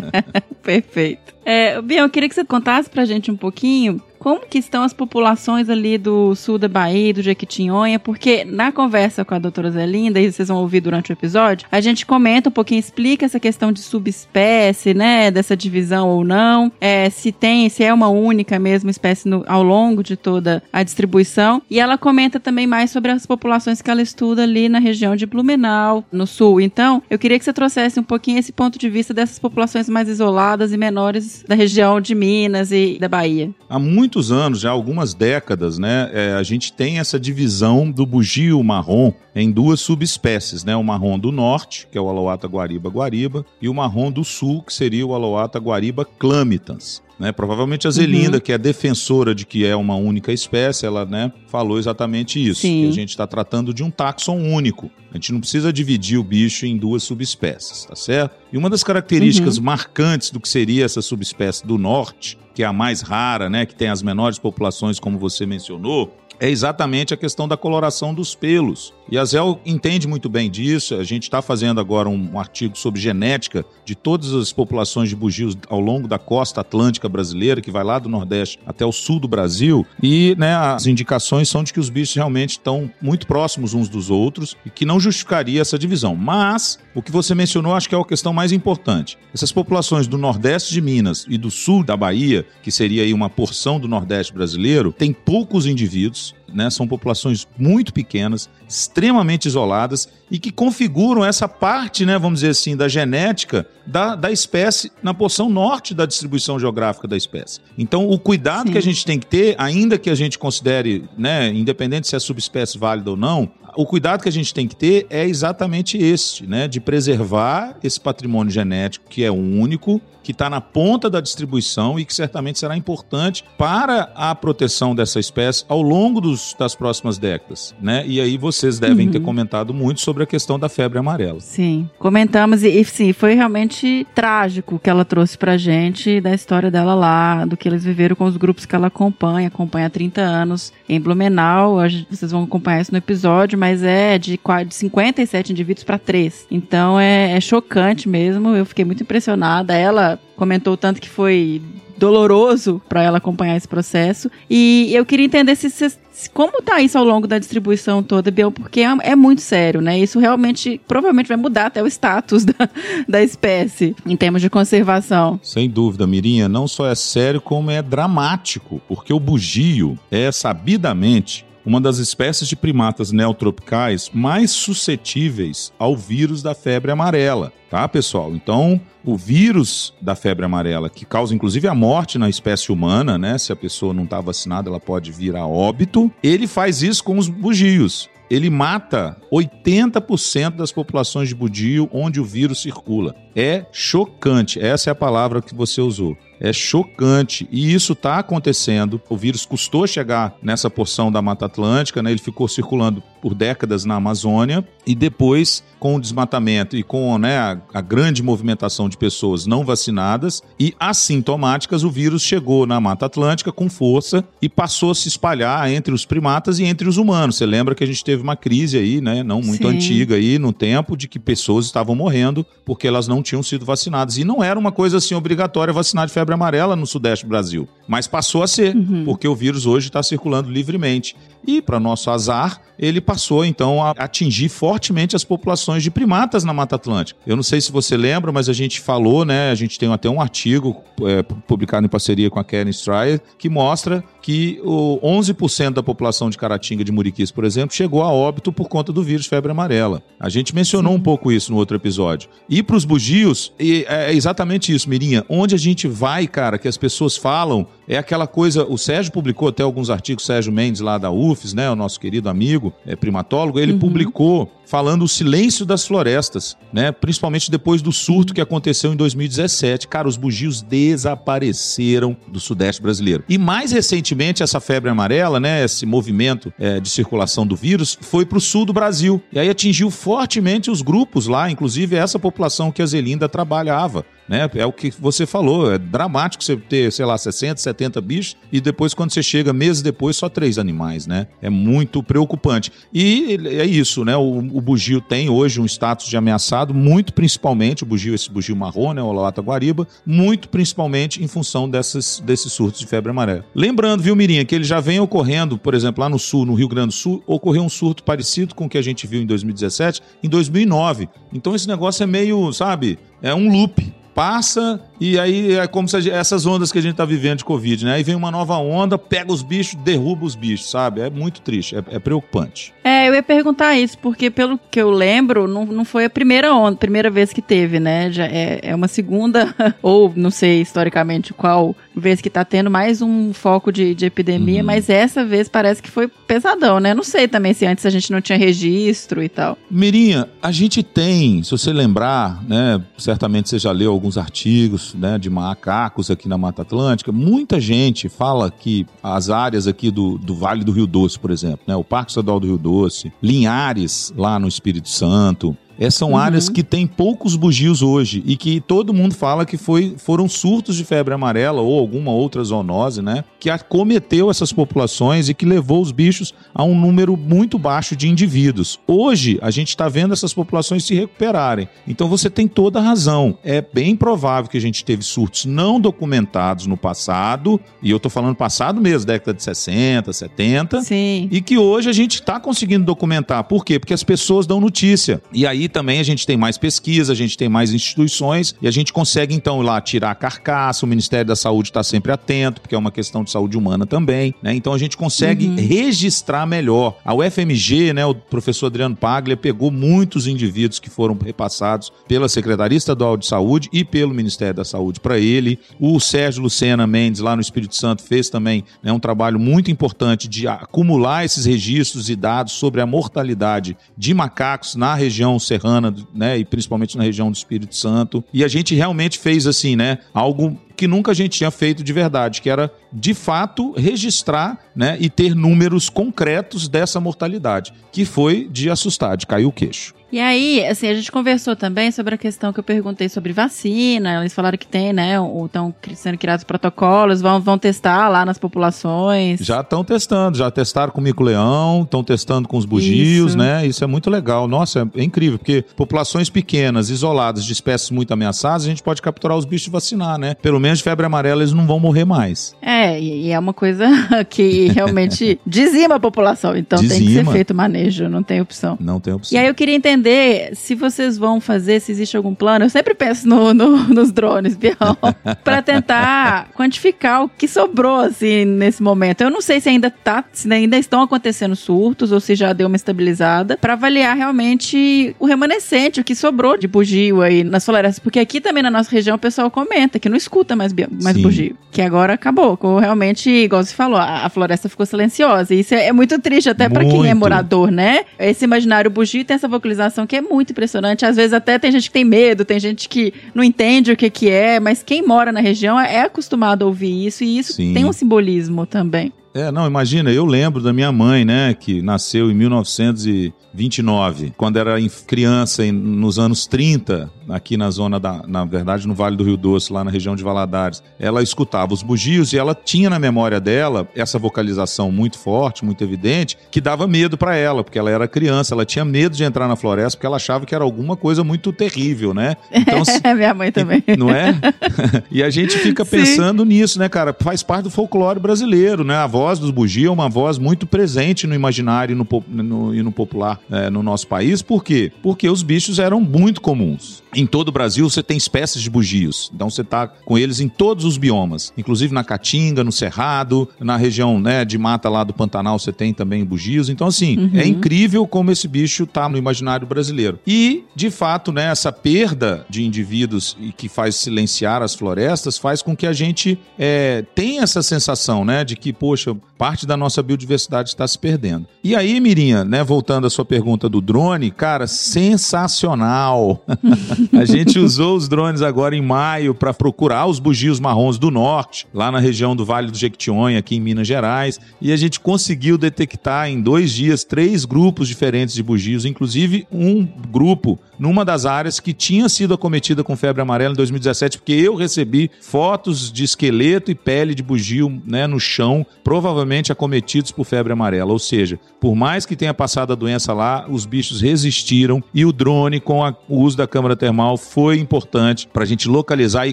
Perfeito. 0.62 1.34
É, 1.44 1.80
Bião, 1.80 2.04
eu 2.04 2.10
queria 2.10 2.28
que 2.28 2.34
você 2.34 2.44
contasse 2.44 2.88
pra 2.88 3.04
gente 3.04 3.30
um 3.30 3.36
pouquinho 3.36 4.00
como 4.22 4.46
que 4.46 4.58
estão 4.58 4.84
as 4.84 4.92
populações 4.92 5.68
ali 5.68 5.98
do 5.98 6.32
sul 6.36 6.56
da 6.56 6.68
Bahia, 6.68 7.12
do 7.12 7.20
Jequitinhonha, 7.20 7.98
porque 7.98 8.44
na 8.44 8.70
conversa 8.70 9.24
com 9.24 9.34
a 9.34 9.38
doutora 9.40 9.68
Zelinda, 9.68 10.20
e 10.20 10.30
vocês 10.30 10.46
vão 10.46 10.58
ouvir 10.58 10.80
durante 10.80 11.10
o 11.10 11.12
episódio, 11.12 11.66
a 11.72 11.80
gente 11.80 12.06
comenta 12.06 12.48
um 12.48 12.52
pouquinho, 12.52 12.78
explica 12.78 13.26
essa 13.26 13.40
questão 13.40 13.72
de 13.72 13.80
subespécie, 13.80 14.94
né, 14.94 15.28
dessa 15.28 15.56
divisão 15.56 16.08
ou 16.08 16.22
não, 16.24 16.70
é, 16.80 17.10
se 17.10 17.32
tem, 17.32 17.68
se 17.68 17.82
é 17.82 17.92
uma 17.92 18.06
única 18.10 18.60
mesmo 18.60 18.90
espécie 18.90 19.28
no, 19.28 19.42
ao 19.48 19.64
longo 19.64 20.04
de 20.04 20.16
toda 20.16 20.62
a 20.72 20.84
distribuição, 20.84 21.60
e 21.68 21.80
ela 21.80 21.98
comenta 21.98 22.38
também 22.38 22.64
mais 22.64 22.92
sobre 22.92 23.10
as 23.10 23.26
populações 23.26 23.82
que 23.82 23.90
ela 23.90 24.02
estuda 24.02 24.44
ali 24.44 24.68
na 24.68 24.78
região 24.78 25.16
de 25.16 25.26
Blumenau, 25.26 26.04
no 26.12 26.28
sul. 26.28 26.60
Então, 26.60 27.02
eu 27.10 27.18
queria 27.18 27.40
que 27.40 27.44
você 27.44 27.52
trouxesse 27.52 27.98
um 27.98 28.04
pouquinho 28.04 28.38
esse 28.38 28.52
ponto 28.52 28.78
de 28.78 28.88
vista 28.88 29.12
dessas 29.12 29.40
populações 29.40 29.88
mais 29.88 30.08
isoladas 30.08 30.72
e 30.72 30.76
menores 30.76 31.44
da 31.48 31.56
região 31.56 32.00
de 32.00 32.14
Minas 32.14 32.70
e 32.70 32.98
da 33.00 33.08
Bahia. 33.08 33.50
Há 33.68 33.80
muitos 34.12 34.30
anos, 34.30 34.60
já 34.60 34.70
algumas 34.70 35.14
décadas, 35.14 35.78
né, 35.78 36.10
é, 36.12 36.34
a 36.34 36.42
gente 36.42 36.70
tem 36.70 36.98
essa 36.98 37.18
divisão 37.18 37.90
do 37.90 38.04
bugio 38.04 38.62
marrom 38.62 39.10
em 39.34 39.50
duas 39.50 39.80
subespécies, 39.80 40.64
né? 40.64 40.76
O 40.76 40.84
marrom 40.84 41.18
do 41.18 41.32
norte, 41.32 41.88
que 41.90 41.96
é 41.96 42.00
o 42.00 42.10
Aloata 42.10 42.46
guariba 42.46 42.90
guariba, 42.90 43.46
e 43.60 43.70
o 43.70 43.74
marrom 43.74 44.12
do 44.12 44.22
sul, 44.22 44.62
que 44.62 44.74
seria 44.74 45.06
o 45.06 45.14
Aloata 45.14 45.58
guariba 45.58 46.04
clamitans. 46.04 47.02
Né? 47.22 47.30
Provavelmente 47.30 47.86
a 47.86 47.90
Zelinda, 47.92 48.40
que 48.40 48.50
é 48.50 48.58
defensora 48.58 49.32
de 49.32 49.46
que 49.46 49.64
é 49.64 49.76
uma 49.76 49.94
única 49.94 50.32
espécie, 50.32 50.84
ela 50.84 51.06
né, 51.06 51.32
falou 51.46 51.78
exatamente 51.78 52.44
isso. 52.44 52.62
Sim. 52.62 52.82
Que 52.82 52.88
a 52.88 52.92
gente 52.92 53.10
está 53.10 53.28
tratando 53.28 53.72
de 53.72 53.84
um 53.84 53.92
táxon 53.92 54.38
único. 54.38 54.90
A 55.12 55.14
gente 55.14 55.32
não 55.32 55.38
precisa 55.38 55.72
dividir 55.72 56.18
o 56.18 56.24
bicho 56.24 56.66
em 56.66 56.76
duas 56.76 57.04
subespécies, 57.04 57.84
tá 57.84 57.94
certo? 57.94 58.34
E 58.52 58.58
uma 58.58 58.68
das 58.68 58.82
características 58.82 59.60
marcantes 59.60 60.32
do 60.32 60.40
que 60.40 60.48
seria 60.48 60.84
essa 60.84 61.00
subespécie 61.00 61.64
do 61.64 61.78
norte, 61.78 62.36
que 62.52 62.64
é 62.64 62.66
a 62.66 62.72
mais 62.72 63.02
rara, 63.02 63.48
né, 63.48 63.66
que 63.66 63.74
tem 63.76 63.88
as 63.88 64.02
menores 64.02 64.36
populações, 64.36 64.98
como 64.98 65.16
você 65.16 65.46
mencionou, 65.46 66.12
é 66.42 66.50
exatamente 66.50 67.14
a 67.14 67.16
questão 67.16 67.46
da 67.46 67.56
coloração 67.56 68.12
dos 68.12 68.34
pelos. 68.34 68.92
E 69.08 69.16
a 69.16 69.24
Zel 69.24 69.60
entende 69.64 70.08
muito 70.08 70.28
bem 70.28 70.50
disso. 70.50 70.96
A 70.96 71.04
gente 71.04 71.22
está 71.22 71.40
fazendo 71.40 71.80
agora 71.80 72.08
um, 72.08 72.32
um 72.32 72.40
artigo 72.40 72.76
sobre 72.76 73.00
genética 73.00 73.64
de 73.84 73.94
todas 73.94 74.34
as 74.34 74.52
populações 74.52 75.08
de 75.08 75.14
bugios 75.14 75.56
ao 75.68 75.78
longo 75.78 76.08
da 76.08 76.18
costa 76.18 76.60
atlântica 76.60 77.08
brasileira, 77.08 77.60
que 77.60 77.70
vai 77.70 77.84
lá 77.84 77.96
do 78.00 78.08
Nordeste 78.08 78.58
até 78.66 78.84
o 78.84 78.90
sul 78.90 79.20
do 79.20 79.28
Brasil. 79.28 79.86
E 80.02 80.34
né, 80.36 80.52
as 80.56 80.84
indicações 80.88 81.48
são 81.48 81.62
de 81.62 81.72
que 81.72 81.78
os 81.78 81.88
bichos 81.88 82.16
realmente 82.16 82.52
estão 82.52 82.90
muito 83.00 83.24
próximos 83.24 83.72
uns 83.72 83.88
dos 83.88 84.10
outros 84.10 84.56
e 84.66 84.70
que 84.70 84.84
não 84.84 84.98
justificaria 84.98 85.60
essa 85.60 85.78
divisão. 85.78 86.16
Mas 86.16 86.76
o 86.92 87.00
que 87.00 87.12
você 87.12 87.36
mencionou 87.36 87.72
acho 87.72 87.88
que 87.88 87.94
é 87.94 88.00
a 88.00 88.04
questão 88.04 88.32
mais 88.32 88.50
importante. 88.50 89.16
Essas 89.32 89.52
populações 89.52 90.08
do 90.08 90.18
Nordeste 90.18 90.72
de 90.72 90.80
Minas 90.80 91.24
e 91.28 91.38
do 91.38 91.52
sul 91.52 91.84
da 91.84 91.96
Bahia, 91.96 92.44
que 92.64 92.72
seria 92.72 93.04
aí 93.04 93.14
uma 93.14 93.30
porção 93.30 93.78
do 93.78 93.86
Nordeste 93.86 94.32
brasileiro, 94.32 94.92
tem 94.92 95.12
poucos 95.12 95.66
indivíduos 95.66 96.31
né? 96.54 96.70
São 96.70 96.86
populações 96.86 97.46
muito 97.58 97.92
pequenas, 97.92 98.48
extremamente 98.68 99.46
isoladas 99.46 100.08
e 100.30 100.38
que 100.38 100.50
configuram 100.50 101.24
essa 101.24 101.46
parte, 101.46 102.06
né, 102.06 102.18
vamos 102.18 102.40
dizer 102.40 102.50
assim, 102.50 102.76
da 102.76 102.88
genética 102.88 103.66
da, 103.86 104.14
da 104.14 104.30
espécie 104.30 104.90
na 105.02 105.12
porção 105.12 105.50
norte 105.50 105.92
da 105.92 106.06
distribuição 106.06 106.58
geográfica 106.58 107.06
da 107.06 107.16
espécie. 107.16 107.60
Então, 107.76 108.08
o 108.08 108.18
cuidado 108.18 108.68
Sim. 108.68 108.72
que 108.72 108.78
a 108.78 108.82
gente 108.82 109.04
tem 109.04 109.18
que 109.18 109.26
ter, 109.26 109.54
ainda 109.58 109.98
que 109.98 110.08
a 110.08 110.14
gente 110.14 110.38
considere, 110.38 111.04
né, 111.18 111.48
independente 111.52 112.08
se 112.08 112.16
é 112.16 112.18
subespécie 112.18 112.78
válida 112.78 113.10
ou 113.10 113.16
não, 113.16 113.50
o 113.76 113.86
cuidado 113.86 114.22
que 114.22 114.28
a 114.28 114.32
gente 114.32 114.52
tem 114.52 114.68
que 114.68 114.76
ter 114.76 115.06
é 115.10 115.24
exatamente 115.24 115.96
este, 115.96 116.46
né, 116.46 116.68
de 116.68 116.80
preservar 116.80 117.76
esse 117.82 118.00
patrimônio 118.00 118.52
genético 118.52 119.06
que 119.08 119.24
é 119.24 119.30
único, 119.30 120.00
que 120.22 120.32
está 120.32 120.48
na 120.48 120.60
ponta 120.60 121.10
da 121.10 121.20
distribuição 121.20 121.98
e 121.98 122.04
que 122.04 122.14
certamente 122.14 122.58
será 122.58 122.76
importante 122.76 123.44
para 123.58 124.12
a 124.14 124.34
proteção 124.34 124.94
dessa 124.94 125.18
espécie 125.18 125.64
ao 125.68 125.82
longo 125.82 126.20
dos, 126.20 126.54
das 126.58 126.74
próximas 126.74 127.18
décadas, 127.18 127.74
né? 127.80 128.04
E 128.06 128.20
aí 128.20 128.38
vocês 128.38 128.78
devem 128.78 129.10
ter 129.10 129.20
comentado 129.20 129.74
muito 129.74 130.00
sobre 130.00 130.22
a 130.22 130.26
questão 130.26 130.58
da 130.58 130.68
febre 130.68 130.98
amarela. 130.98 131.40
Sim, 131.40 131.90
comentamos 131.98 132.62
e, 132.62 132.68
e 132.68 132.84
sim, 132.84 133.12
foi 133.12 133.34
realmente 133.34 134.06
trágico 134.14 134.76
o 134.76 134.78
que 134.78 134.88
ela 134.88 135.04
trouxe 135.04 135.36
pra 135.36 135.56
gente 135.56 136.20
da 136.20 136.32
história 136.32 136.70
dela 136.70 136.94
lá, 136.94 137.44
do 137.44 137.56
que 137.56 137.68
eles 137.68 137.84
viveram 137.84 138.14
com 138.14 138.24
os 138.24 138.36
grupos 138.36 138.64
que 138.64 138.74
ela 138.74 138.86
acompanha, 138.86 139.48
acompanha 139.48 139.86
há 139.86 139.90
30 139.90 140.20
anos 140.20 140.72
em 140.88 141.00
Blumenau. 141.00 141.78
Vocês 142.10 142.30
vão 142.30 142.44
acompanhar 142.44 142.80
isso 142.80 142.92
no 142.92 142.98
episódio, 142.98 143.58
mas 143.62 143.80
é 143.84 144.18
de, 144.18 144.40
de 144.66 144.74
57 144.74 145.52
indivíduos 145.52 145.84
para 145.84 145.96
3. 145.96 146.48
Então 146.50 146.98
é, 146.98 147.30
é 147.36 147.40
chocante 147.40 148.08
mesmo. 148.08 148.56
Eu 148.56 148.66
fiquei 148.66 148.84
muito 148.84 149.04
impressionada. 149.04 149.72
Ela 149.72 150.18
comentou 150.34 150.76
tanto 150.76 151.00
que 151.00 151.08
foi 151.08 151.62
doloroso 151.96 152.82
para 152.88 153.04
ela 153.04 153.18
acompanhar 153.18 153.56
esse 153.56 153.68
processo. 153.68 154.28
E 154.50 154.90
eu 154.92 155.06
queria 155.06 155.24
entender 155.26 155.54
se- 155.54 155.70
se- 155.70 155.96
como 156.34 156.60
tá 156.60 156.80
isso 156.80 156.98
ao 156.98 157.04
longo 157.04 157.28
da 157.28 157.38
distribuição 157.38 158.02
toda, 158.02 158.32
Biel, 158.32 158.50
porque 158.50 158.80
é, 158.80 158.88
é 159.02 159.14
muito 159.14 159.40
sério, 159.40 159.80
né? 159.80 159.96
Isso 159.96 160.18
realmente 160.18 160.80
provavelmente 160.88 161.28
vai 161.28 161.36
mudar 161.36 161.66
até 161.66 161.80
o 161.80 161.86
status 161.86 162.42
da, 162.44 162.68
da 163.08 163.22
espécie 163.22 163.94
em 164.04 164.16
termos 164.16 164.42
de 164.42 164.50
conservação. 164.50 165.38
Sem 165.40 165.70
dúvida, 165.70 166.04
Mirinha, 166.04 166.48
não 166.48 166.66
só 166.66 166.88
é 166.88 166.96
sério, 166.96 167.40
como 167.40 167.70
é 167.70 167.80
dramático, 167.80 168.82
porque 168.88 169.12
o 169.12 169.20
bugio 169.20 169.96
é 170.10 170.32
sabidamente 170.32 171.44
uma 171.64 171.80
das 171.80 171.98
espécies 171.98 172.48
de 172.48 172.56
primatas 172.56 173.12
neotropicais 173.12 174.10
mais 174.12 174.50
suscetíveis 174.50 175.72
ao 175.78 175.96
vírus 175.96 176.42
da 176.42 176.54
febre 176.54 176.90
amarela, 176.90 177.52
tá, 177.70 177.88
pessoal? 177.88 178.34
Então, 178.34 178.80
o 179.04 179.16
vírus 179.16 179.94
da 180.00 180.14
febre 180.14 180.44
amarela, 180.44 180.90
que 180.90 181.04
causa 181.04 181.34
inclusive 181.34 181.68
a 181.68 181.74
morte 181.74 182.18
na 182.18 182.28
espécie 182.28 182.72
humana, 182.72 183.16
né? 183.16 183.38
Se 183.38 183.52
a 183.52 183.56
pessoa 183.56 183.94
não 183.94 184.04
está 184.04 184.20
vacinada, 184.20 184.68
ela 184.68 184.80
pode 184.80 185.12
vir 185.12 185.36
a 185.36 185.46
óbito. 185.46 186.10
Ele 186.22 186.46
faz 186.46 186.82
isso 186.82 187.02
com 187.02 187.18
os 187.18 187.28
bugios. 187.28 188.08
Ele 188.30 188.48
mata 188.48 189.16
80% 189.30 190.56
das 190.56 190.72
populações 190.72 191.28
de 191.28 191.34
budio 191.34 191.88
onde 191.92 192.18
o 192.18 192.24
vírus 192.24 192.62
circula. 192.62 193.14
É 193.34 193.64
chocante. 193.72 194.60
Essa 194.60 194.90
é 194.90 194.92
a 194.92 194.94
palavra 194.94 195.40
que 195.40 195.54
você 195.54 195.80
usou. 195.80 196.16
É 196.40 196.52
chocante. 196.52 197.48
E 197.52 197.72
isso 197.72 197.92
está 197.92 198.18
acontecendo. 198.18 199.00
O 199.08 199.16
vírus 199.16 199.46
custou 199.46 199.86
chegar 199.86 200.34
nessa 200.42 200.68
porção 200.68 201.12
da 201.12 201.22
Mata 201.22 201.46
Atlântica, 201.46 202.02
né? 202.02 202.10
ele 202.10 202.18
ficou 202.18 202.48
circulando 202.48 203.00
por 203.22 203.32
décadas 203.32 203.84
na 203.84 203.94
Amazônia. 203.94 204.66
E 204.84 204.96
depois, 204.96 205.62
com 205.78 205.94
o 205.94 206.00
desmatamento 206.00 206.76
e 206.76 206.82
com 206.82 207.16
né, 207.16 207.38
a, 207.38 207.56
a 207.72 207.80
grande 207.80 208.20
movimentação 208.20 208.88
de 208.88 208.96
pessoas 208.96 209.46
não 209.46 209.64
vacinadas 209.64 210.42
e 210.58 210.74
assintomáticas, 210.80 211.84
o 211.84 211.90
vírus 211.90 212.22
chegou 212.22 212.66
na 212.66 212.80
Mata 212.80 213.06
Atlântica 213.06 213.52
com 213.52 213.70
força 213.70 214.24
e 214.42 214.48
passou 214.48 214.90
a 214.90 214.94
se 214.96 215.06
espalhar 215.06 215.70
entre 215.70 215.94
os 215.94 216.04
primatas 216.04 216.58
e 216.58 216.64
entre 216.64 216.88
os 216.88 216.96
humanos. 216.96 217.36
Você 217.36 217.46
lembra 217.46 217.76
que 217.76 217.84
a 217.84 217.86
gente 217.86 218.02
teve 218.02 218.20
uma 218.20 218.34
crise 218.34 218.76
aí, 218.76 219.00
né? 219.00 219.22
Não 219.22 219.40
muito 219.40 219.68
Sim. 219.68 219.76
antiga 219.76 220.16
aí, 220.16 220.36
no 220.40 220.52
tempo, 220.52 220.96
de 220.96 221.06
que 221.06 221.20
pessoas 221.20 221.66
estavam 221.66 221.94
morrendo 221.94 222.44
porque 222.64 222.88
elas 222.88 223.06
não 223.06 223.21
tinham 223.22 223.42
sido 223.42 223.64
vacinadas. 223.64 224.18
E 224.18 224.24
não 224.24 224.42
era 224.42 224.58
uma 224.58 224.72
coisa 224.72 224.98
assim 224.98 225.14
obrigatória 225.14 225.72
vacinar 225.72 226.06
de 226.06 226.12
febre 226.12 226.34
amarela 226.34 226.76
no 226.76 226.86
Sudeste 226.86 227.24
do 227.24 227.28
Brasil. 227.28 227.68
Mas 227.86 228.06
passou 228.06 228.42
a 228.42 228.46
ser, 228.46 228.74
porque 229.04 229.26
o 229.26 229.34
vírus 229.34 229.66
hoje 229.66 229.88
está 229.88 230.02
circulando 230.02 230.50
livremente. 230.50 231.16
E, 231.46 231.60
para 231.60 231.80
nosso 231.80 232.10
azar, 232.10 232.60
ele 232.78 233.00
passou 233.00 233.44
então 233.44 233.82
a 233.82 233.90
atingir 233.90 234.48
fortemente 234.48 235.16
as 235.16 235.24
populações 235.24 235.82
de 235.82 235.90
primatas 235.90 236.44
na 236.44 236.52
Mata 236.52 236.76
Atlântica. 236.76 237.18
Eu 237.26 237.36
não 237.36 237.42
sei 237.42 237.60
se 237.60 237.72
você 237.72 237.96
lembra, 237.96 238.32
mas 238.32 238.48
a 238.48 238.52
gente 238.52 238.80
falou, 238.80 239.24
né? 239.24 239.50
A 239.50 239.54
gente 239.54 239.78
tem 239.78 239.92
até 239.92 240.08
um 240.08 240.20
artigo 240.20 240.82
é, 241.02 241.22
publicado 241.22 241.86
em 241.86 241.88
parceria 241.88 242.30
com 242.30 242.38
a 242.38 242.44
Karen 242.44 242.70
Stryer 242.70 243.20
que 243.38 243.48
mostra 243.48 244.04
que 244.20 244.60
o 244.64 245.00
11% 245.02 245.74
da 245.74 245.82
população 245.82 246.30
de 246.30 246.38
Caratinga 246.38 246.84
de 246.84 246.92
Muriquis, 246.92 247.30
por 247.30 247.44
exemplo, 247.44 247.74
chegou 247.74 248.02
a 248.02 248.12
óbito 248.12 248.52
por 248.52 248.68
conta 248.68 248.92
do 248.92 249.02
vírus 249.02 249.26
febre 249.26 249.50
amarela. 249.50 250.02
A 250.18 250.28
gente 250.28 250.54
mencionou 250.54 250.94
um 250.94 251.00
pouco 251.00 251.32
isso 251.32 251.50
no 251.50 251.58
outro 251.58 251.76
episódio. 251.76 252.28
E 252.48 252.62
para 252.62 252.76
os 252.76 252.84
bugios, 253.12 253.52
e 253.60 253.84
é 253.88 254.12
exatamente 254.14 254.74
isso, 254.74 254.88
Mirinha. 254.88 255.24
Onde 255.28 255.54
a 255.54 255.58
gente 255.58 255.86
vai, 255.86 256.26
cara, 256.26 256.56
que 256.56 256.66
as 256.66 256.78
pessoas 256.78 257.16
falam, 257.16 257.66
é 257.86 257.98
aquela 257.98 258.26
coisa. 258.26 258.64
O 258.64 258.78
Sérgio 258.78 259.12
publicou 259.12 259.48
até 259.48 259.62
alguns 259.62 259.90
artigos, 259.90 260.24
Sérgio 260.24 260.52
Mendes, 260.52 260.80
lá 260.80 260.96
da 260.96 261.10
UFES, 261.10 261.52
né? 261.52 261.70
O 261.70 261.76
nosso 261.76 262.00
querido 262.00 262.30
amigo, 262.30 262.72
é, 262.86 262.96
primatólogo, 262.96 263.60
ele 263.60 263.74
publicou 263.74 264.50
falando 264.72 265.02
o 265.02 265.08
silêncio 265.08 265.66
das 265.66 265.86
florestas, 265.86 266.56
né? 266.72 266.90
Principalmente 266.90 267.50
depois 267.50 267.82
do 267.82 267.92
surto 267.92 268.32
que 268.32 268.40
aconteceu 268.40 268.90
em 268.90 268.96
2017. 268.96 269.86
Cara, 269.86 270.08
os 270.08 270.16
bugios 270.16 270.62
desapareceram 270.62 272.16
do 272.26 272.40
Sudeste 272.40 272.80
brasileiro. 272.80 273.22
E 273.28 273.36
mais 273.36 273.70
recentemente, 273.70 274.42
essa 274.42 274.60
febre 274.60 274.88
amarela, 274.88 275.38
né? 275.38 275.62
Esse 275.62 275.84
movimento 275.84 276.50
é, 276.58 276.80
de 276.80 276.88
circulação 276.88 277.46
do 277.46 277.54
vírus 277.54 277.98
foi 278.00 278.24
para 278.24 278.38
o 278.38 278.40
sul 278.40 278.64
do 278.64 278.72
Brasil. 278.72 279.22
E 279.30 279.38
aí 279.38 279.50
atingiu 279.50 279.90
fortemente 279.90 280.70
os 280.70 280.80
grupos 280.80 281.26
lá, 281.26 281.50
inclusive 281.50 281.94
essa 281.94 282.18
população 282.18 282.72
que 282.72 282.80
a 282.80 282.86
Zelinda 282.86 283.28
trabalhava. 283.28 284.06
Né? 284.32 284.48
É 284.54 284.64
o 284.64 284.72
que 284.72 284.90
você 284.98 285.26
falou, 285.26 285.70
é 285.70 285.76
dramático 285.76 286.42
você 286.42 286.56
ter, 286.56 286.90
sei 286.90 287.04
lá, 287.04 287.18
60, 287.18 287.60
70 287.60 288.00
bichos 288.00 288.34
e 288.50 288.62
depois, 288.62 288.94
quando 288.94 289.12
você 289.12 289.22
chega 289.22 289.52
meses 289.52 289.82
depois, 289.82 290.16
só 290.16 290.26
três 290.26 290.56
animais, 290.56 291.06
né? 291.06 291.26
É 291.42 291.50
muito 291.50 292.02
preocupante. 292.02 292.72
E 292.94 293.38
é 293.44 293.66
isso, 293.66 294.06
né? 294.06 294.16
O, 294.16 294.38
o 294.38 294.60
bugio 294.62 295.02
tem 295.02 295.28
hoje 295.28 295.60
um 295.60 295.66
status 295.66 296.06
de 296.06 296.16
ameaçado, 296.16 296.72
muito 296.72 297.12
principalmente, 297.12 297.82
o 297.82 297.86
bugio, 297.86 298.14
esse 298.14 298.30
bugio 298.30 298.56
marrom, 298.56 298.94
né? 298.94 299.02
O 299.02 299.06
Olata 299.08 299.42
Guariba, 299.42 299.86
muito 300.06 300.48
principalmente 300.48 301.22
em 301.22 301.28
função 301.28 301.68
dessas, 301.68 302.18
desses 302.24 302.54
surtos 302.54 302.80
de 302.80 302.86
febre 302.86 303.10
amarela. 303.10 303.44
Lembrando, 303.54 304.02
viu, 304.02 304.16
Mirinha, 304.16 304.46
que 304.46 304.54
ele 304.54 304.64
já 304.64 304.80
vem 304.80 304.98
ocorrendo, 304.98 305.58
por 305.58 305.74
exemplo, 305.74 306.00
lá 306.00 306.08
no 306.08 306.18
sul, 306.18 306.46
no 306.46 306.54
Rio 306.54 306.68
Grande 306.68 306.88
do 306.88 306.94
Sul, 306.94 307.22
ocorreu 307.26 307.62
um 307.62 307.68
surto 307.68 308.02
parecido 308.02 308.54
com 308.54 308.64
o 308.64 308.68
que 308.70 308.78
a 308.78 308.82
gente 308.82 309.06
viu 309.06 309.20
em 309.20 309.26
2017, 309.26 310.00
em 310.22 310.28
2009. 310.30 311.06
Então 311.34 311.54
esse 311.54 311.68
negócio 311.68 312.02
é 312.02 312.06
meio, 312.06 312.50
sabe, 312.54 312.98
é 313.20 313.34
um 313.34 313.52
loop 313.52 313.92
passa 314.14 314.80
e 315.00 315.18
aí 315.18 315.54
é 315.54 315.66
como 315.66 315.88
se 315.88 316.00
gente- 316.00 316.14
essas 316.14 316.46
ondas 316.46 316.70
que 316.70 316.78
a 316.78 316.82
gente 316.82 316.94
tá 316.94 317.04
vivendo 317.04 317.38
de 317.38 317.44
Covid, 317.44 317.84
né? 317.84 317.94
Aí 317.94 318.02
vem 318.02 318.14
uma 318.14 318.30
nova 318.30 318.56
onda, 318.56 318.96
pega 318.96 319.32
os 319.32 319.42
bichos, 319.42 319.74
derruba 319.82 320.24
os 320.24 320.34
bichos, 320.34 320.70
sabe? 320.70 321.00
É 321.00 321.10
muito 321.10 321.40
triste, 321.40 321.74
é, 321.76 321.82
é 321.90 321.98
preocupante. 321.98 322.72
É, 322.84 323.08
eu 323.08 323.14
ia 323.14 323.22
perguntar 323.22 323.76
isso, 323.76 323.98
porque 323.98 324.30
pelo 324.30 324.58
que 324.70 324.80
eu 324.80 324.90
lembro, 324.90 325.48
não, 325.48 325.64
não 325.66 325.84
foi 325.84 326.04
a 326.04 326.10
primeira 326.10 326.54
onda, 326.54 326.76
primeira 326.76 327.10
vez 327.10 327.32
que 327.32 327.42
teve, 327.42 327.80
né? 327.80 328.10
Já 328.12 328.24
é, 328.26 328.60
é 328.62 328.74
uma 328.74 328.88
segunda, 328.88 329.54
ou 329.82 330.12
não 330.14 330.30
sei 330.30 330.60
historicamente 330.60 331.32
qual 331.32 331.74
vez 331.96 332.20
que 332.20 332.30
tá 332.30 332.44
tendo 332.44 332.70
mais 332.70 333.02
um 333.02 333.32
foco 333.32 333.72
de, 333.72 333.94
de 333.94 334.06
epidemia, 334.06 334.60
Uhum. 334.60 334.66
mas 334.66 334.88
essa 334.88 335.24
vez 335.24 335.48
parece 335.48 335.82
que 335.82 335.90
foi 335.90 336.08
pesadão, 336.08 336.78
né? 336.80 336.94
Não 336.94 337.02
sei 337.02 337.26
também 337.28 337.52
se 337.54 337.64
antes 337.66 337.84
a 337.86 337.90
gente 337.90 338.10
não 338.12 338.20
tinha 338.20 338.38
registro 338.38 339.22
e 339.22 339.28
tal. 339.28 339.58
Mirinha, 339.70 340.28
a 340.42 340.50
gente 340.52 340.82
tem, 340.82 341.42
se 341.42 341.50
você 341.50 341.72
lembrar, 341.72 342.42
né? 342.44 342.80
Certamente 342.96 343.48
você 343.48 343.58
já 343.58 343.72
leu 343.72 343.92
alguns 344.02 344.18
artigos 344.18 344.94
né, 344.94 345.16
de 345.16 345.30
macacos 345.30 346.10
aqui 346.10 346.28
na 346.28 346.36
Mata 346.36 346.62
Atlântica. 346.62 347.12
Muita 347.12 347.60
gente 347.60 348.08
fala 348.08 348.50
que 348.50 348.84
as 349.00 349.30
áreas 349.30 349.68
aqui 349.68 349.92
do, 349.92 350.18
do 350.18 350.34
Vale 350.34 350.64
do 350.64 350.72
Rio 350.72 350.88
Doce, 350.88 351.18
por 351.18 351.30
exemplo, 351.30 351.60
né, 351.68 351.76
o 351.76 351.84
Parque 351.84 352.10
Estadual 352.10 352.40
do 352.40 352.48
Rio 352.48 352.58
Doce, 352.58 353.12
Linhares, 353.22 354.12
lá 354.16 354.40
no 354.40 354.48
Espírito 354.48 354.88
Santo, 354.88 355.56
é, 355.78 355.90
são 355.90 356.10
uhum. 356.10 356.16
áreas 356.16 356.48
que 356.48 356.62
têm 356.62 356.86
poucos 356.86 357.36
bugios 357.36 357.82
hoje 357.82 358.22
e 358.26 358.36
que 358.36 358.60
todo 358.60 358.94
mundo 358.94 359.14
fala 359.14 359.44
que 359.46 359.56
foi, 359.56 359.94
foram 359.98 360.28
surtos 360.28 360.76
de 360.76 360.84
febre 360.84 361.14
amarela 361.14 361.60
ou 361.60 361.78
alguma 361.78 362.12
outra 362.12 362.42
zoonose, 362.42 363.02
né? 363.02 363.24
Que 363.40 363.50
acometeu 363.50 364.30
essas 364.30 364.52
populações 364.52 365.28
e 365.28 365.34
que 365.34 365.46
levou 365.46 365.80
os 365.80 365.92
bichos 365.92 366.34
a 366.54 366.62
um 366.62 366.78
número 366.78 367.16
muito 367.16 367.58
baixo 367.58 367.96
de 367.96 368.08
indivíduos. 368.08 368.78
Hoje, 368.86 369.38
a 369.42 369.50
gente 369.50 369.68
está 369.68 369.88
vendo 369.88 370.12
essas 370.12 370.34
populações 370.34 370.84
se 370.84 370.94
recuperarem. 370.94 371.68
Então 371.86 372.08
você 372.08 372.28
tem 372.30 372.46
toda 372.46 372.78
a 372.78 372.82
razão. 372.82 373.38
É 373.42 373.60
bem 373.60 373.96
provável 373.96 374.50
que 374.50 374.58
a 374.58 374.60
gente 374.60 374.84
teve 374.84 375.02
surtos 375.02 375.44
não 375.44 375.80
documentados 375.80 376.66
no 376.66 376.76
passado, 376.76 377.60
e 377.82 377.90
eu 377.90 377.96
estou 377.96 378.10
falando 378.10 378.36
passado 378.36 378.80
mesmo, 378.80 379.06
década 379.06 379.34
de 379.34 379.42
60, 379.42 380.12
70, 380.12 380.82
Sim. 380.82 381.28
e 381.30 381.40
que 381.40 381.58
hoje 381.58 381.88
a 381.88 381.92
gente 381.92 382.14
está 382.14 382.38
conseguindo 382.38 382.84
documentar. 382.84 383.44
Por 383.44 383.64
quê? 383.64 383.78
Porque 383.78 383.94
as 383.94 384.02
pessoas 384.02 384.46
dão 384.46 384.60
notícia. 384.60 385.22
E 385.32 385.46
aí 385.46 385.61
também 385.68 386.00
a 386.00 386.02
gente 386.02 386.26
tem 386.26 386.36
mais 386.36 386.58
pesquisa, 386.58 387.12
a 387.12 387.16
gente 387.16 387.36
tem 387.36 387.48
mais 387.48 387.72
instituições 387.72 388.54
e 388.60 388.68
a 388.68 388.70
gente 388.70 388.92
consegue 388.92 389.34
então 389.34 389.60
lá 389.60 389.80
tirar 389.80 390.10
a 390.10 390.14
carcaça, 390.14 390.84
o 390.84 390.88
Ministério 390.88 391.26
da 391.26 391.36
Saúde 391.36 391.70
está 391.70 391.82
sempre 391.82 392.12
atento, 392.12 392.60
porque 392.60 392.74
é 392.74 392.78
uma 392.78 392.90
questão 392.90 393.24
de 393.24 393.30
saúde 393.30 393.56
humana 393.56 393.86
também, 393.86 394.34
né? 394.42 394.54
Então 394.54 394.72
a 394.72 394.78
gente 394.78 394.96
consegue 394.96 395.46
uhum. 395.46 395.56
registrar 395.56 396.46
melhor. 396.46 396.98
A 397.04 397.14
UFMG, 397.14 397.92
né, 397.92 398.04
o 398.04 398.14
professor 398.14 398.66
Adriano 398.66 398.96
Paglia 398.96 399.36
pegou 399.36 399.70
muitos 399.70 400.26
indivíduos 400.26 400.78
que 400.78 400.90
foram 400.90 401.16
repassados 401.22 401.92
pela 402.06 402.28
Secretaria 402.28 402.78
Estadual 402.78 403.16
de 403.16 403.26
Saúde 403.26 403.68
e 403.72 403.84
pelo 403.84 404.14
Ministério 404.14 404.54
da 404.54 404.64
Saúde 404.64 405.00
para 405.00 405.18
ele. 405.18 405.58
O 405.78 405.98
Sérgio 406.00 406.42
Lucena 406.42 406.86
Mendes 406.86 407.20
lá 407.20 407.34
no 407.34 407.42
Espírito 407.42 407.76
Santo 407.76 408.02
fez 408.02 408.28
também 408.28 408.64
né, 408.82 408.92
um 408.92 409.00
trabalho 409.00 409.38
muito 409.38 409.70
importante 409.70 410.28
de 410.28 410.46
acumular 410.46 411.24
esses 411.24 411.44
registros 411.44 412.08
e 412.08 412.16
dados 412.16 412.52
sobre 412.54 412.80
a 412.80 412.86
mortalidade 412.86 413.76
de 413.96 414.14
macacos 414.14 414.74
na 414.74 414.94
região 414.94 415.38
serrana, 415.52 415.94
né, 416.14 416.38
e 416.38 416.44
principalmente 416.44 416.96
na 416.96 417.04
região 417.04 417.30
do 417.30 417.36
Espírito 417.36 417.74
Santo. 417.74 418.24
E 418.32 418.42
a 418.44 418.48
gente 418.48 418.74
realmente 418.74 419.18
fez 419.18 419.46
assim, 419.46 419.76
né, 419.76 419.98
algo 420.14 420.58
que 420.76 420.86
nunca 420.86 421.12
a 421.12 421.14
gente 421.14 421.38
tinha 421.38 421.50
feito 421.50 421.82
de 421.82 421.92
verdade, 421.92 422.40
que 422.40 422.48
era 422.48 422.72
de 422.92 423.14
fato 423.14 423.72
registrar, 423.72 424.58
né, 424.74 424.96
e 425.00 425.10
ter 425.10 425.34
números 425.34 425.88
concretos 425.88 426.68
dessa 426.68 426.98
mortalidade, 427.00 427.72
que 427.90 428.04
foi 428.04 428.48
de 428.50 428.70
assustar, 428.70 429.16
de 429.16 429.26
cair 429.26 429.44
o 429.44 429.52
queixo. 429.52 429.94
E 430.12 430.20
aí, 430.20 430.62
assim, 430.66 430.88
a 430.88 430.94
gente 430.94 431.10
conversou 431.10 431.56
também 431.56 431.90
sobre 431.90 432.16
a 432.16 432.18
questão 432.18 432.52
que 432.52 432.60
eu 432.60 432.62
perguntei 432.64 433.08
sobre 433.08 433.32
vacina. 433.32 434.20
Eles 434.20 434.34
falaram 434.34 434.58
que 434.58 434.66
tem, 434.66 434.92
né? 434.92 435.14
Estão 435.46 435.74
sendo 435.94 436.18
criados 436.18 436.44
protocolos, 436.44 437.22
vão, 437.22 437.40
vão 437.40 437.56
testar 437.56 438.10
lá 438.10 438.22
nas 438.26 438.36
populações. 438.36 439.40
Já 439.40 439.62
estão 439.62 439.82
testando, 439.82 440.36
já 440.36 440.50
testaram 440.50 440.92
com 440.92 441.00
o 441.00 441.02
mico-leão, 441.02 441.80
estão 441.84 442.04
testando 442.04 442.46
com 442.46 442.58
os 442.58 442.66
bugios, 442.66 443.30
Isso. 443.30 443.38
né? 443.38 443.66
Isso 443.66 443.82
é 443.82 443.86
muito 443.86 444.10
legal. 444.10 444.46
Nossa, 444.46 444.80
é, 444.94 445.00
é, 445.00 445.02
incrível, 445.02 445.38
porque 445.38 445.64
populações 445.74 446.28
pequenas, 446.28 446.90
isoladas, 446.90 447.42
de 447.42 447.54
espécies 447.54 447.90
muito 447.90 448.12
ameaçadas, 448.12 448.66
a 448.66 448.68
gente 448.68 448.82
pode 448.82 449.00
capturar 449.00 449.38
os 449.38 449.46
bichos 449.46 449.68
e 449.68 449.70
vacinar, 449.70 450.18
né? 450.18 450.34
Pelo 450.34 450.60
menos 450.60 450.80
de 450.80 450.84
febre 450.84 451.06
amarela 451.06 451.40
eles 451.40 451.54
não 451.54 451.66
vão 451.66 451.80
morrer 451.80 452.04
mais. 452.04 452.54
É, 452.60 453.00
e 453.00 453.30
é 453.30 453.38
uma 453.38 453.54
coisa 453.54 453.88
que 454.28 454.68
realmente 454.68 455.40
dizima 455.46 455.94
a 455.94 456.00
população. 456.00 456.54
Então 456.54 456.78
dizima. 456.82 456.98
tem 456.98 457.06
que 457.06 457.14
ser 457.14 457.32
feito 457.32 457.54
manejo, 457.54 458.10
não 458.10 458.22
tem 458.22 458.42
opção. 458.42 458.76
Não 458.78 459.00
tem 459.00 459.14
opção. 459.14 459.34
E 459.34 459.40
aí 459.40 459.46
eu 459.46 459.54
queria 459.54 459.74
entender 459.74 460.01
entender 460.02 460.50
se 460.54 460.74
vocês 460.74 461.16
vão 461.16 461.40
fazer, 461.40 461.80
se 461.80 461.92
existe 461.92 462.16
algum 462.16 462.34
plano. 462.34 462.64
Eu 462.64 462.70
sempre 462.70 462.94
penso 462.94 463.26
no, 463.28 463.54
no, 463.54 463.76
nos 463.94 464.12
drones, 464.12 464.56
Bião, 464.56 464.96
para 465.44 465.62
tentar 465.62 466.50
quantificar 466.54 467.24
o 467.24 467.28
que 467.28 467.46
sobrou, 467.46 468.00
assim, 468.00 468.44
nesse 468.44 468.82
momento. 468.82 469.22
Eu 469.22 469.30
não 469.30 469.40
sei 469.40 469.60
se 469.60 469.68
ainda 469.68 469.90
tá, 469.90 470.24
se 470.32 470.52
ainda 470.52 470.76
estão 470.76 471.02
acontecendo 471.02 471.54
surtos 471.54 472.12
ou 472.12 472.20
se 472.20 472.34
já 472.34 472.52
deu 472.52 472.66
uma 472.66 472.76
estabilizada, 472.76 473.56
para 473.56 473.74
avaliar 473.74 474.16
realmente 474.16 475.14
o 475.18 475.26
remanescente, 475.26 476.00
o 476.00 476.04
que 476.04 476.14
sobrou 476.14 476.56
de 476.56 476.66
bugio 476.66 477.22
aí 477.22 477.44
nas 477.44 477.64
florestas. 477.64 477.98
Porque 477.98 478.18
aqui 478.18 478.40
também 478.40 478.62
na 478.62 478.70
nossa 478.70 478.90
região 478.90 479.16
o 479.16 479.18
pessoal 479.18 479.50
comenta 479.50 479.98
que 479.98 480.08
não 480.08 480.16
escuta 480.16 480.56
mais, 480.56 480.74
mais 481.02 481.16
bugio. 481.16 481.56
Que 481.70 481.80
agora 481.80 482.14
acabou. 482.14 482.58
Realmente, 482.78 483.30
igual 483.30 483.62
você 483.62 483.74
falou, 483.74 483.98
a, 483.98 484.26
a 484.26 484.28
floresta 484.28 484.68
ficou 484.68 484.84
silenciosa. 484.84 485.54
E 485.54 485.60
isso 485.60 485.74
é, 485.74 485.86
é 485.86 485.92
muito 485.92 486.18
triste 486.18 486.50
até 486.50 486.68
para 486.68 486.84
quem 486.84 487.08
é 487.08 487.14
morador, 487.14 487.70
né? 487.70 488.04
Esse 488.18 488.44
imaginário 488.44 488.90
bugio 488.90 489.24
tem 489.24 489.34
essa 489.34 489.48
vocalização 489.48 489.91
que 490.06 490.16
é 490.16 490.20
muito 490.20 490.50
impressionante. 490.50 491.04
Às 491.04 491.16
vezes 491.16 491.32
até 491.32 491.58
tem 491.58 491.70
gente 491.70 491.88
que 491.88 491.92
tem 491.92 492.04
medo, 492.04 492.44
tem 492.44 492.58
gente 492.58 492.88
que 492.88 493.12
não 493.34 493.44
entende 493.44 493.92
o 493.92 493.96
que, 493.96 494.10
que 494.10 494.30
é, 494.30 494.58
mas 494.58 494.82
quem 494.82 495.06
mora 495.06 495.30
na 495.30 495.40
região 495.40 495.78
é 495.78 496.02
acostumado 496.02 496.64
a 496.64 496.66
ouvir 496.66 497.06
isso 497.06 497.22
e 497.24 497.38
isso 497.38 497.54
Sim. 497.54 497.74
tem 497.74 497.84
um 497.84 497.92
simbolismo 497.92 498.66
também. 498.66 499.12
É, 499.34 499.50
não, 499.50 499.66
imagina, 499.66 500.12
eu 500.12 500.26
lembro 500.26 500.62
da 500.62 500.72
minha 500.72 500.92
mãe, 500.92 501.24
né, 501.24 501.54
que 501.54 501.80
nasceu 501.80 502.30
em 502.30 502.34
1929, 502.34 504.32
quando 504.36 504.58
era 504.58 504.76
criança, 505.06 505.64
nos 505.72 506.18
anos 506.18 506.46
30, 506.46 507.10
aqui 507.28 507.56
na 507.56 507.70
zona 507.70 507.98
da, 507.98 508.22
na 508.26 508.44
verdade, 508.44 508.86
no 508.86 508.94
Vale 508.94 509.16
do 509.16 509.24
Rio 509.24 509.38
Doce, 509.38 509.72
lá 509.72 509.82
na 509.82 509.90
região 509.90 510.14
de 510.14 510.22
Valadares. 510.22 510.82
Ela 510.98 511.22
escutava 511.22 511.72
os 511.72 511.82
bugios 511.82 512.32
e 512.32 512.38
ela 512.38 512.54
tinha 512.54 512.90
na 512.90 512.98
memória 512.98 513.40
dela 513.40 513.88
essa 513.96 514.18
vocalização 514.18 514.92
muito 514.92 515.18
forte, 515.18 515.64
muito 515.64 515.82
evidente, 515.82 516.36
que 516.50 516.60
dava 516.60 516.86
medo 516.86 517.16
para 517.16 517.34
ela, 517.34 517.64
porque 517.64 517.78
ela 517.78 517.90
era 517.90 518.06
criança, 518.06 518.54
ela 518.54 518.66
tinha 518.66 518.84
medo 518.84 519.16
de 519.16 519.24
entrar 519.24 519.48
na 519.48 519.56
floresta 519.56 519.96
porque 519.96 520.06
ela 520.06 520.16
achava 520.16 520.44
que 520.44 520.54
era 520.54 520.64
alguma 520.64 520.96
coisa 520.96 521.24
muito 521.24 521.52
terrível, 521.52 522.12
né? 522.12 522.36
Então, 522.50 522.82
minha 523.16 523.32
mãe 523.32 523.50
também. 523.50 523.82
Não 523.96 524.10
é? 524.10 524.38
e 525.10 525.22
a 525.22 525.30
gente 525.30 525.56
fica 525.58 525.84
pensando 525.84 526.42
Sim. 526.42 526.48
nisso, 526.48 526.78
né, 526.78 526.88
cara? 526.88 527.16
Faz 527.18 527.42
parte 527.42 527.64
do 527.64 527.70
folclore 527.70 528.20
brasileiro, 528.20 528.84
né? 528.84 528.96
A 528.96 529.06
voz 529.06 529.21
dos 529.38 529.50
bugios 529.50 529.86
é 529.86 529.90
uma 529.90 530.08
voz 530.08 530.38
muito 530.38 530.66
presente 530.66 531.26
no 531.26 531.34
imaginário 531.34 531.92
e 531.92 531.96
no, 531.96 532.06
no, 532.28 532.74
e 532.74 532.82
no 532.82 532.92
popular 532.92 533.40
é, 533.50 533.70
no 533.70 533.82
nosso 533.82 534.06
país. 534.06 534.42
Por 534.42 534.62
quê? 534.62 534.92
Porque 535.02 535.28
os 535.28 535.42
bichos 535.42 535.78
eram 535.78 536.00
muito 536.00 536.40
comuns. 536.40 537.02
Em 537.14 537.26
todo 537.26 537.48
o 537.48 537.52
Brasil 537.52 537.88
você 537.88 538.02
tem 538.02 538.16
espécies 538.16 538.62
de 538.62 538.70
bugios. 538.70 539.30
Então 539.34 539.50
você 539.50 539.62
está 539.62 539.86
com 539.86 540.16
eles 540.16 540.40
em 540.40 540.48
todos 540.48 540.84
os 540.84 540.96
biomas, 540.96 541.52
inclusive 541.56 541.92
na 541.92 542.04
Caatinga, 542.04 542.64
no 542.64 542.72
Cerrado, 542.72 543.48
na 543.60 543.76
região 543.76 544.20
né, 544.20 544.44
de 544.44 544.56
mata 544.58 544.88
lá 544.88 545.04
do 545.04 545.12
Pantanal 545.12 545.58
você 545.58 545.72
tem 545.72 545.92
também 545.92 546.24
bugios. 546.24 546.68
Então 546.68 546.86
assim, 546.86 547.18
uhum. 547.18 547.30
é 547.34 547.46
incrível 547.46 548.06
como 548.06 548.30
esse 548.30 548.48
bicho 548.48 548.84
está 548.84 549.08
no 549.08 549.16
imaginário 549.16 549.66
brasileiro. 549.66 550.18
E, 550.26 550.64
de 550.74 550.90
fato, 550.90 551.32
né, 551.32 551.46
essa 551.46 551.72
perda 551.72 552.46
de 552.48 552.64
indivíduos 552.64 553.36
e 553.40 553.52
que 553.52 553.68
faz 553.68 553.96
silenciar 553.96 554.62
as 554.62 554.74
florestas 554.74 555.38
faz 555.38 555.62
com 555.62 555.76
que 555.76 555.86
a 555.86 555.92
gente 555.92 556.38
é, 556.58 557.04
tenha 557.14 557.42
essa 557.42 557.62
sensação 557.62 558.24
né, 558.24 558.44
de 558.44 558.56
que, 558.56 558.72
poxa, 558.72 559.11
filme 559.12 559.31
parte 559.42 559.66
da 559.66 559.76
nossa 559.76 560.00
biodiversidade 560.04 560.68
está 560.68 560.86
se 560.86 560.96
perdendo. 560.96 561.48
E 561.64 561.74
aí, 561.74 561.98
Mirinha, 561.98 562.44
né, 562.44 562.62
voltando 562.62 563.08
à 563.08 563.10
sua 563.10 563.24
pergunta 563.24 563.68
do 563.68 563.80
drone, 563.80 564.30
cara, 564.30 564.68
sensacional. 564.68 566.44
a 567.12 567.24
gente 567.24 567.58
usou 567.58 567.96
os 567.96 568.06
drones 568.06 568.40
agora 568.40 568.76
em 568.76 568.80
maio 568.80 569.34
para 569.34 569.52
procurar 569.52 570.06
os 570.06 570.20
bugios 570.20 570.60
marrons 570.60 570.96
do 570.96 571.10
norte, 571.10 571.66
lá 571.74 571.90
na 571.90 571.98
região 571.98 572.36
do 572.36 572.44
Vale 572.44 572.70
do 572.70 572.78
Jequitinhonha, 572.78 573.40
aqui 573.40 573.56
em 573.56 573.60
Minas 573.60 573.88
Gerais, 573.88 574.38
e 574.60 574.70
a 574.70 574.76
gente 574.76 575.00
conseguiu 575.00 575.58
detectar 575.58 576.28
em 576.28 576.40
dois 576.40 576.70
dias 576.70 577.02
três 577.02 577.44
grupos 577.44 577.88
diferentes 577.88 578.36
de 578.36 578.44
bugios, 578.44 578.84
inclusive 578.84 579.44
um 579.50 579.84
grupo 580.08 580.56
numa 580.78 581.04
das 581.04 581.26
áreas 581.26 581.60
que 581.60 581.72
tinha 581.72 582.08
sido 582.08 582.34
acometida 582.34 582.82
com 582.82 582.96
febre 582.96 583.22
amarela 583.22 583.54
em 583.54 583.56
2017, 583.56 584.18
porque 584.18 584.32
eu 584.32 584.54
recebi 584.54 585.10
fotos 585.20 585.92
de 585.92 586.02
esqueleto 586.02 586.70
e 586.70 586.74
pele 586.74 587.14
de 587.14 587.22
bugio 587.22 587.80
né, 587.84 588.06
no 588.06 588.18
chão, 588.18 588.66
provavelmente 588.82 589.31
acometidos 589.40 590.10
por 590.10 590.24
febre 590.24 590.52
amarela. 590.52 590.92
Ou 590.92 590.98
seja, 590.98 591.38
por 591.60 591.74
mais 591.74 592.04
que 592.04 592.16
tenha 592.16 592.34
passado 592.34 592.72
a 592.72 592.76
doença 592.76 593.12
lá, 593.12 593.46
os 593.48 593.64
bichos 593.64 594.00
resistiram 594.00 594.82
e 594.92 595.06
o 595.06 595.12
drone, 595.12 595.60
com 595.60 595.84
a, 595.84 595.94
o 596.08 596.20
uso 596.20 596.36
da 596.36 596.46
câmara 596.46 596.76
termal, 596.76 597.16
foi 597.16 597.58
importante 597.58 598.28
para 598.28 598.42
a 598.42 598.46
gente 598.46 598.68
localizar 598.68 599.26
e 599.26 599.32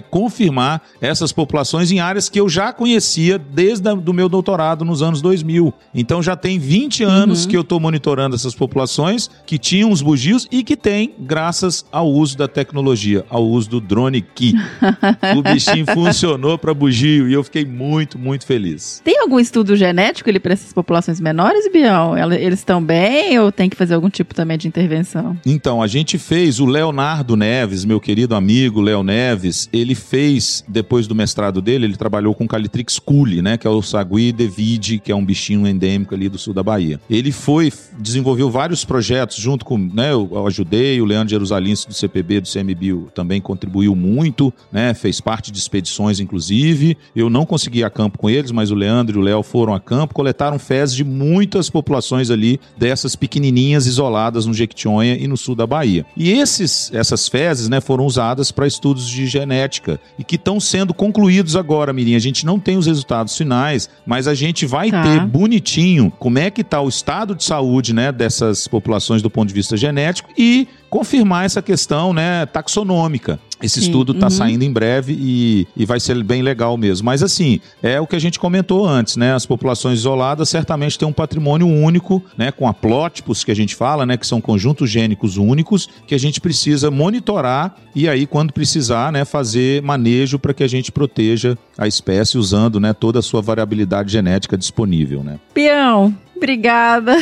confirmar 0.00 0.82
essas 1.00 1.32
populações 1.32 1.90
em 1.90 2.00
áreas 2.00 2.28
que 2.28 2.40
eu 2.40 2.48
já 2.48 2.72
conhecia 2.72 3.38
desde 3.38 3.88
o 3.90 4.12
meu 4.12 4.28
doutorado 4.28 4.84
nos 4.84 5.02
anos 5.02 5.20
2000. 5.20 5.72
Então 5.94 6.22
já 6.22 6.36
tem 6.36 6.58
20 6.58 7.02
anos 7.02 7.42
uhum. 7.42 7.50
que 7.50 7.56
eu 7.56 7.62
estou 7.62 7.80
monitorando 7.80 8.36
essas 8.36 8.54
populações 8.54 9.30
que 9.46 9.58
tinham 9.58 9.90
os 9.90 10.02
bugios 10.02 10.46
e 10.50 10.62
que 10.62 10.76
têm, 10.76 11.14
graças 11.18 11.84
ao 11.90 12.08
uso 12.08 12.36
da 12.38 12.48
tecnologia, 12.48 13.24
ao 13.28 13.44
uso 13.44 13.68
do 13.70 13.80
drone 13.80 14.22
Key. 14.22 14.54
o 15.36 15.42
bichinho 15.42 15.86
funcionou 15.92 16.56
para 16.58 16.72
bugio 16.72 17.28
e 17.28 17.32
eu 17.32 17.42
fiquei 17.42 17.64
muito, 17.64 18.18
muito 18.18 18.46
feliz. 18.46 19.00
Tem 19.04 19.18
algum 19.20 19.38
estudo 19.38 19.76
genético 19.90 20.28
ele 20.28 20.40
para 20.40 20.52
essas 20.52 20.72
populações 20.72 21.20
menores, 21.20 21.70
Bião? 21.70 22.16
Eles 22.32 22.60
estão 22.60 22.82
bem 22.82 23.38
ou 23.38 23.50
tem 23.50 23.68
que 23.68 23.76
fazer 23.76 23.94
algum 23.94 24.08
tipo 24.08 24.34
também 24.34 24.56
de 24.56 24.68
intervenção? 24.68 25.36
Então, 25.44 25.82
a 25.82 25.86
gente 25.86 26.16
fez, 26.16 26.60
o 26.60 26.66
Leonardo 26.66 27.36
Neves, 27.36 27.84
meu 27.84 28.00
querido 28.00 28.34
amigo 28.34 28.80
Léo 28.80 29.02
Neves, 29.02 29.68
ele 29.72 29.94
fez, 29.94 30.64
depois 30.66 31.06
do 31.06 31.14
mestrado 31.14 31.60
dele, 31.60 31.84
ele 31.86 31.96
trabalhou 31.96 32.34
com 32.34 32.46
Calitrix 32.46 32.98
culi, 32.98 33.42
né, 33.42 33.56
que 33.56 33.66
é 33.66 33.70
o 33.70 33.82
sagui 33.82 34.32
devide, 34.32 34.98
que 34.98 35.10
é 35.10 35.14
um 35.14 35.24
bichinho 35.24 35.66
endêmico 35.66 36.14
ali 36.14 36.28
do 36.28 36.38
sul 36.38 36.54
da 36.54 36.62
Bahia. 36.62 37.00
Ele 37.10 37.32
foi, 37.32 37.72
desenvolveu 37.98 38.50
vários 38.50 38.84
projetos 38.84 39.36
junto 39.36 39.64
com, 39.64 39.76
né, 39.76 40.12
eu 40.12 40.46
ajudei, 40.46 41.00
o 41.00 41.04
Leandro 41.04 41.30
Jerusalinski 41.30 41.88
do 41.88 41.94
CPB, 41.94 42.40
do 42.40 42.48
CMBio, 42.48 43.08
também 43.14 43.40
contribuiu 43.40 43.96
muito, 43.96 44.52
né? 44.70 44.94
Fez 44.94 45.20
parte 45.20 45.50
de 45.50 45.58
expedições, 45.58 46.20
inclusive. 46.20 46.96
Eu 47.14 47.28
não 47.28 47.44
consegui 47.44 47.82
a 47.82 47.90
campo 47.90 48.18
com 48.18 48.30
eles, 48.30 48.50
mas 48.50 48.70
o 48.70 48.74
Leandro 48.74 49.18
e 49.18 49.20
o 49.20 49.24
Léo 49.24 49.42
foram 49.42 49.69
a 49.74 49.80
campo, 49.80 50.14
coletaram 50.14 50.58
fezes 50.58 50.94
de 50.94 51.04
muitas 51.04 51.68
populações 51.70 52.30
ali 52.30 52.60
dessas 52.76 53.16
pequenininhas 53.16 53.86
isoladas 53.86 54.46
no 54.46 54.54
Jequitinhonha 54.54 55.16
e 55.16 55.26
no 55.26 55.36
sul 55.36 55.54
da 55.54 55.66
Bahia. 55.66 56.04
E 56.16 56.30
esses, 56.30 56.90
essas 56.94 57.28
fezes, 57.28 57.68
né, 57.68 57.80
foram 57.80 58.04
usadas 58.04 58.50
para 58.50 58.66
estudos 58.66 59.08
de 59.08 59.26
genética 59.26 60.00
e 60.18 60.24
que 60.24 60.36
estão 60.36 60.58
sendo 60.60 60.92
concluídos 60.94 61.56
agora, 61.56 61.92
Mirim. 61.92 62.14
A 62.14 62.18
gente 62.20 62.44
não 62.46 62.58
tem 62.58 62.76
os 62.76 62.86
resultados 62.86 63.36
finais, 63.36 63.88
mas 64.06 64.26
a 64.26 64.34
gente 64.34 64.66
vai 64.66 64.90
Tá. 64.90 65.02
ter 65.02 65.20
bonitinho 65.26 66.12
como 66.18 66.38
é 66.38 66.50
que 66.50 66.62
está 66.62 66.80
o 66.80 66.88
estado 66.88 67.34
de 67.34 67.44
saúde, 67.44 67.94
né, 67.94 68.10
dessas 68.12 68.66
populações 68.66 69.22
do 69.22 69.30
ponto 69.30 69.48
de 69.48 69.54
vista 69.54 69.76
genético 69.76 70.28
e 70.36 70.66
confirmar 70.90 71.46
essa 71.46 71.62
questão, 71.62 72.12
né, 72.12 72.44
taxonômica. 72.46 73.38
Esse 73.62 73.80
Sim, 73.80 73.86
estudo 73.86 74.12
está 74.12 74.26
uhum. 74.26 74.30
saindo 74.30 74.64
em 74.64 74.72
breve 74.72 75.16
e, 75.18 75.66
e 75.76 75.84
vai 75.84 76.00
ser 76.00 76.22
bem 76.24 76.42
legal 76.42 76.76
mesmo. 76.76 77.04
Mas 77.04 77.22
assim, 77.22 77.60
é 77.82 78.00
o 78.00 78.06
que 78.06 78.16
a 78.16 78.18
gente 78.18 78.38
comentou 78.38 78.86
antes, 78.86 79.16
né? 79.16 79.34
As 79.34 79.44
populações 79.44 79.98
isoladas 79.98 80.48
certamente 80.48 80.98
têm 80.98 81.06
um 81.06 81.12
patrimônio 81.12 81.66
único, 81.66 82.22
né? 82.38 82.50
Com 82.50 82.66
haplótipos 82.66 83.44
que 83.44 83.50
a 83.50 83.54
gente 83.54 83.76
fala, 83.76 84.06
né? 84.06 84.16
Que 84.16 84.26
são 84.26 84.40
conjuntos 84.40 84.88
gênicos 84.88 85.36
únicos 85.36 85.88
que 86.06 86.14
a 86.14 86.18
gente 86.18 86.40
precisa 86.40 86.90
monitorar 86.90 87.76
e 87.94 88.08
aí, 88.08 88.26
quando 88.26 88.52
precisar, 88.52 89.12
né? 89.12 89.24
Fazer 89.24 89.82
manejo 89.82 90.38
para 90.38 90.54
que 90.54 90.62
a 90.62 90.68
gente 90.68 90.92
proteja 90.92 91.58
a 91.76 91.86
espécie 91.86 92.38
usando, 92.38 92.80
né? 92.80 92.92
Toda 92.92 93.18
a 93.18 93.22
sua 93.22 93.42
variabilidade 93.42 94.12
genética 94.12 94.56
disponível, 94.56 95.22
né? 95.22 95.38
Peão, 95.52 96.16
obrigada. 96.40 97.14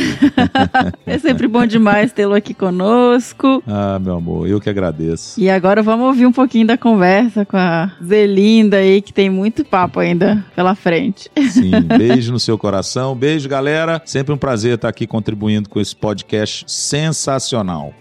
é 1.04 1.18
sempre 1.18 1.48
bom 1.48 1.66
demais 1.66 2.12
tê-lo 2.12 2.34
aqui 2.34 2.54
conosco. 2.54 3.62
Ah, 3.66 3.98
meu 3.98 4.14
amor, 4.14 4.48
eu 4.48 4.60
que 4.60 4.70
agradeço. 4.70 5.40
E 5.40 5.50
agora 5.50 5.82
vamos 5.82 6.06
ouvir 6.06 6.24
um 6.24 6.32
pouquinho 6.32 6.66
da 6.66 6.78
conversa 6.78 7.44
com 7.44 7.56
a 7.56 7.90
Zelinda 8.02 8.76
aí, 8.76 9.02
que 9.02 9.12
tem 9.12 9.28
muito 9.28 9.64
papo 9.64 9.98
ainda 9.98 10.44
pela 10.54 10.76
frente. 10.76 11.28
Sim, 11.50 11.72
beijo 11.98 12.32
no 12.32 12.38
seu 12.38 12.56
coração. 12.56 13.16
Beijo, 13.16 13.48
galera. 13.48 14.00
Sempre 14.04 14.32
um 14.32 14.38
prazer 14.38 14.76
estar 14.76 14.88
aqui 14.88 15.06
contribuindo 15.06 15.68
com 15.68 15.80
esse 15.80 15.96
podcast 15.96 16.64
sensacional. 16.68 17.92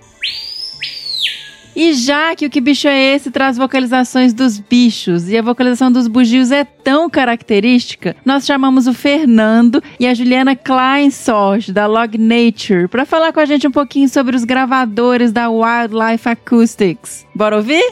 E 1.78 1.94
já 1.94 2.36
que 2.36 2.44
o 2.44 2.50
Que 2.50 2.60
Bicho 2.60 2.88
é 2.88 3.14
Esse 3.14 3.30
traz 3.30 3.56
vocalizações 3.56 4.34
dos 4.34 4.58
bichos 4.58 5.30
e 5.30 5.38
a 5.38 5.44
vocalização 5.44 5.92
dos 5.92 6.08
bugios 6.08 6.52
é 6.52 6.64
tão 6.64 7.08
característica, 7.08 8.16
nós 8.26 8.48
chamamos 8.48 8.88
o 8.88 8.96
Fernando 8.96 9.84
e 10.00 10.08
a 10.08 10.14
Juliana 10.16 10.56
Kleinsorge, 10.56 11.72
da 11.72 11.86
Log 11.86 12.18
Nature, 12.18 12.88
para 12.88 13.06
falar 13.06 13.32
com 13.32 13.40
a 13.40 13.46
gente 13.46 13.68
um 13.68 13.72
pouquinho 13.72 14.10
sobre 14.10 14.36
os 14.36 14.44
gravadores 14.44 15.32
da 15.32 15.52
Wildlife 15.52 16.28
Acoustics. 16.28 17.28
Bora 17.36 17.58
ouvir? 17.58 17.84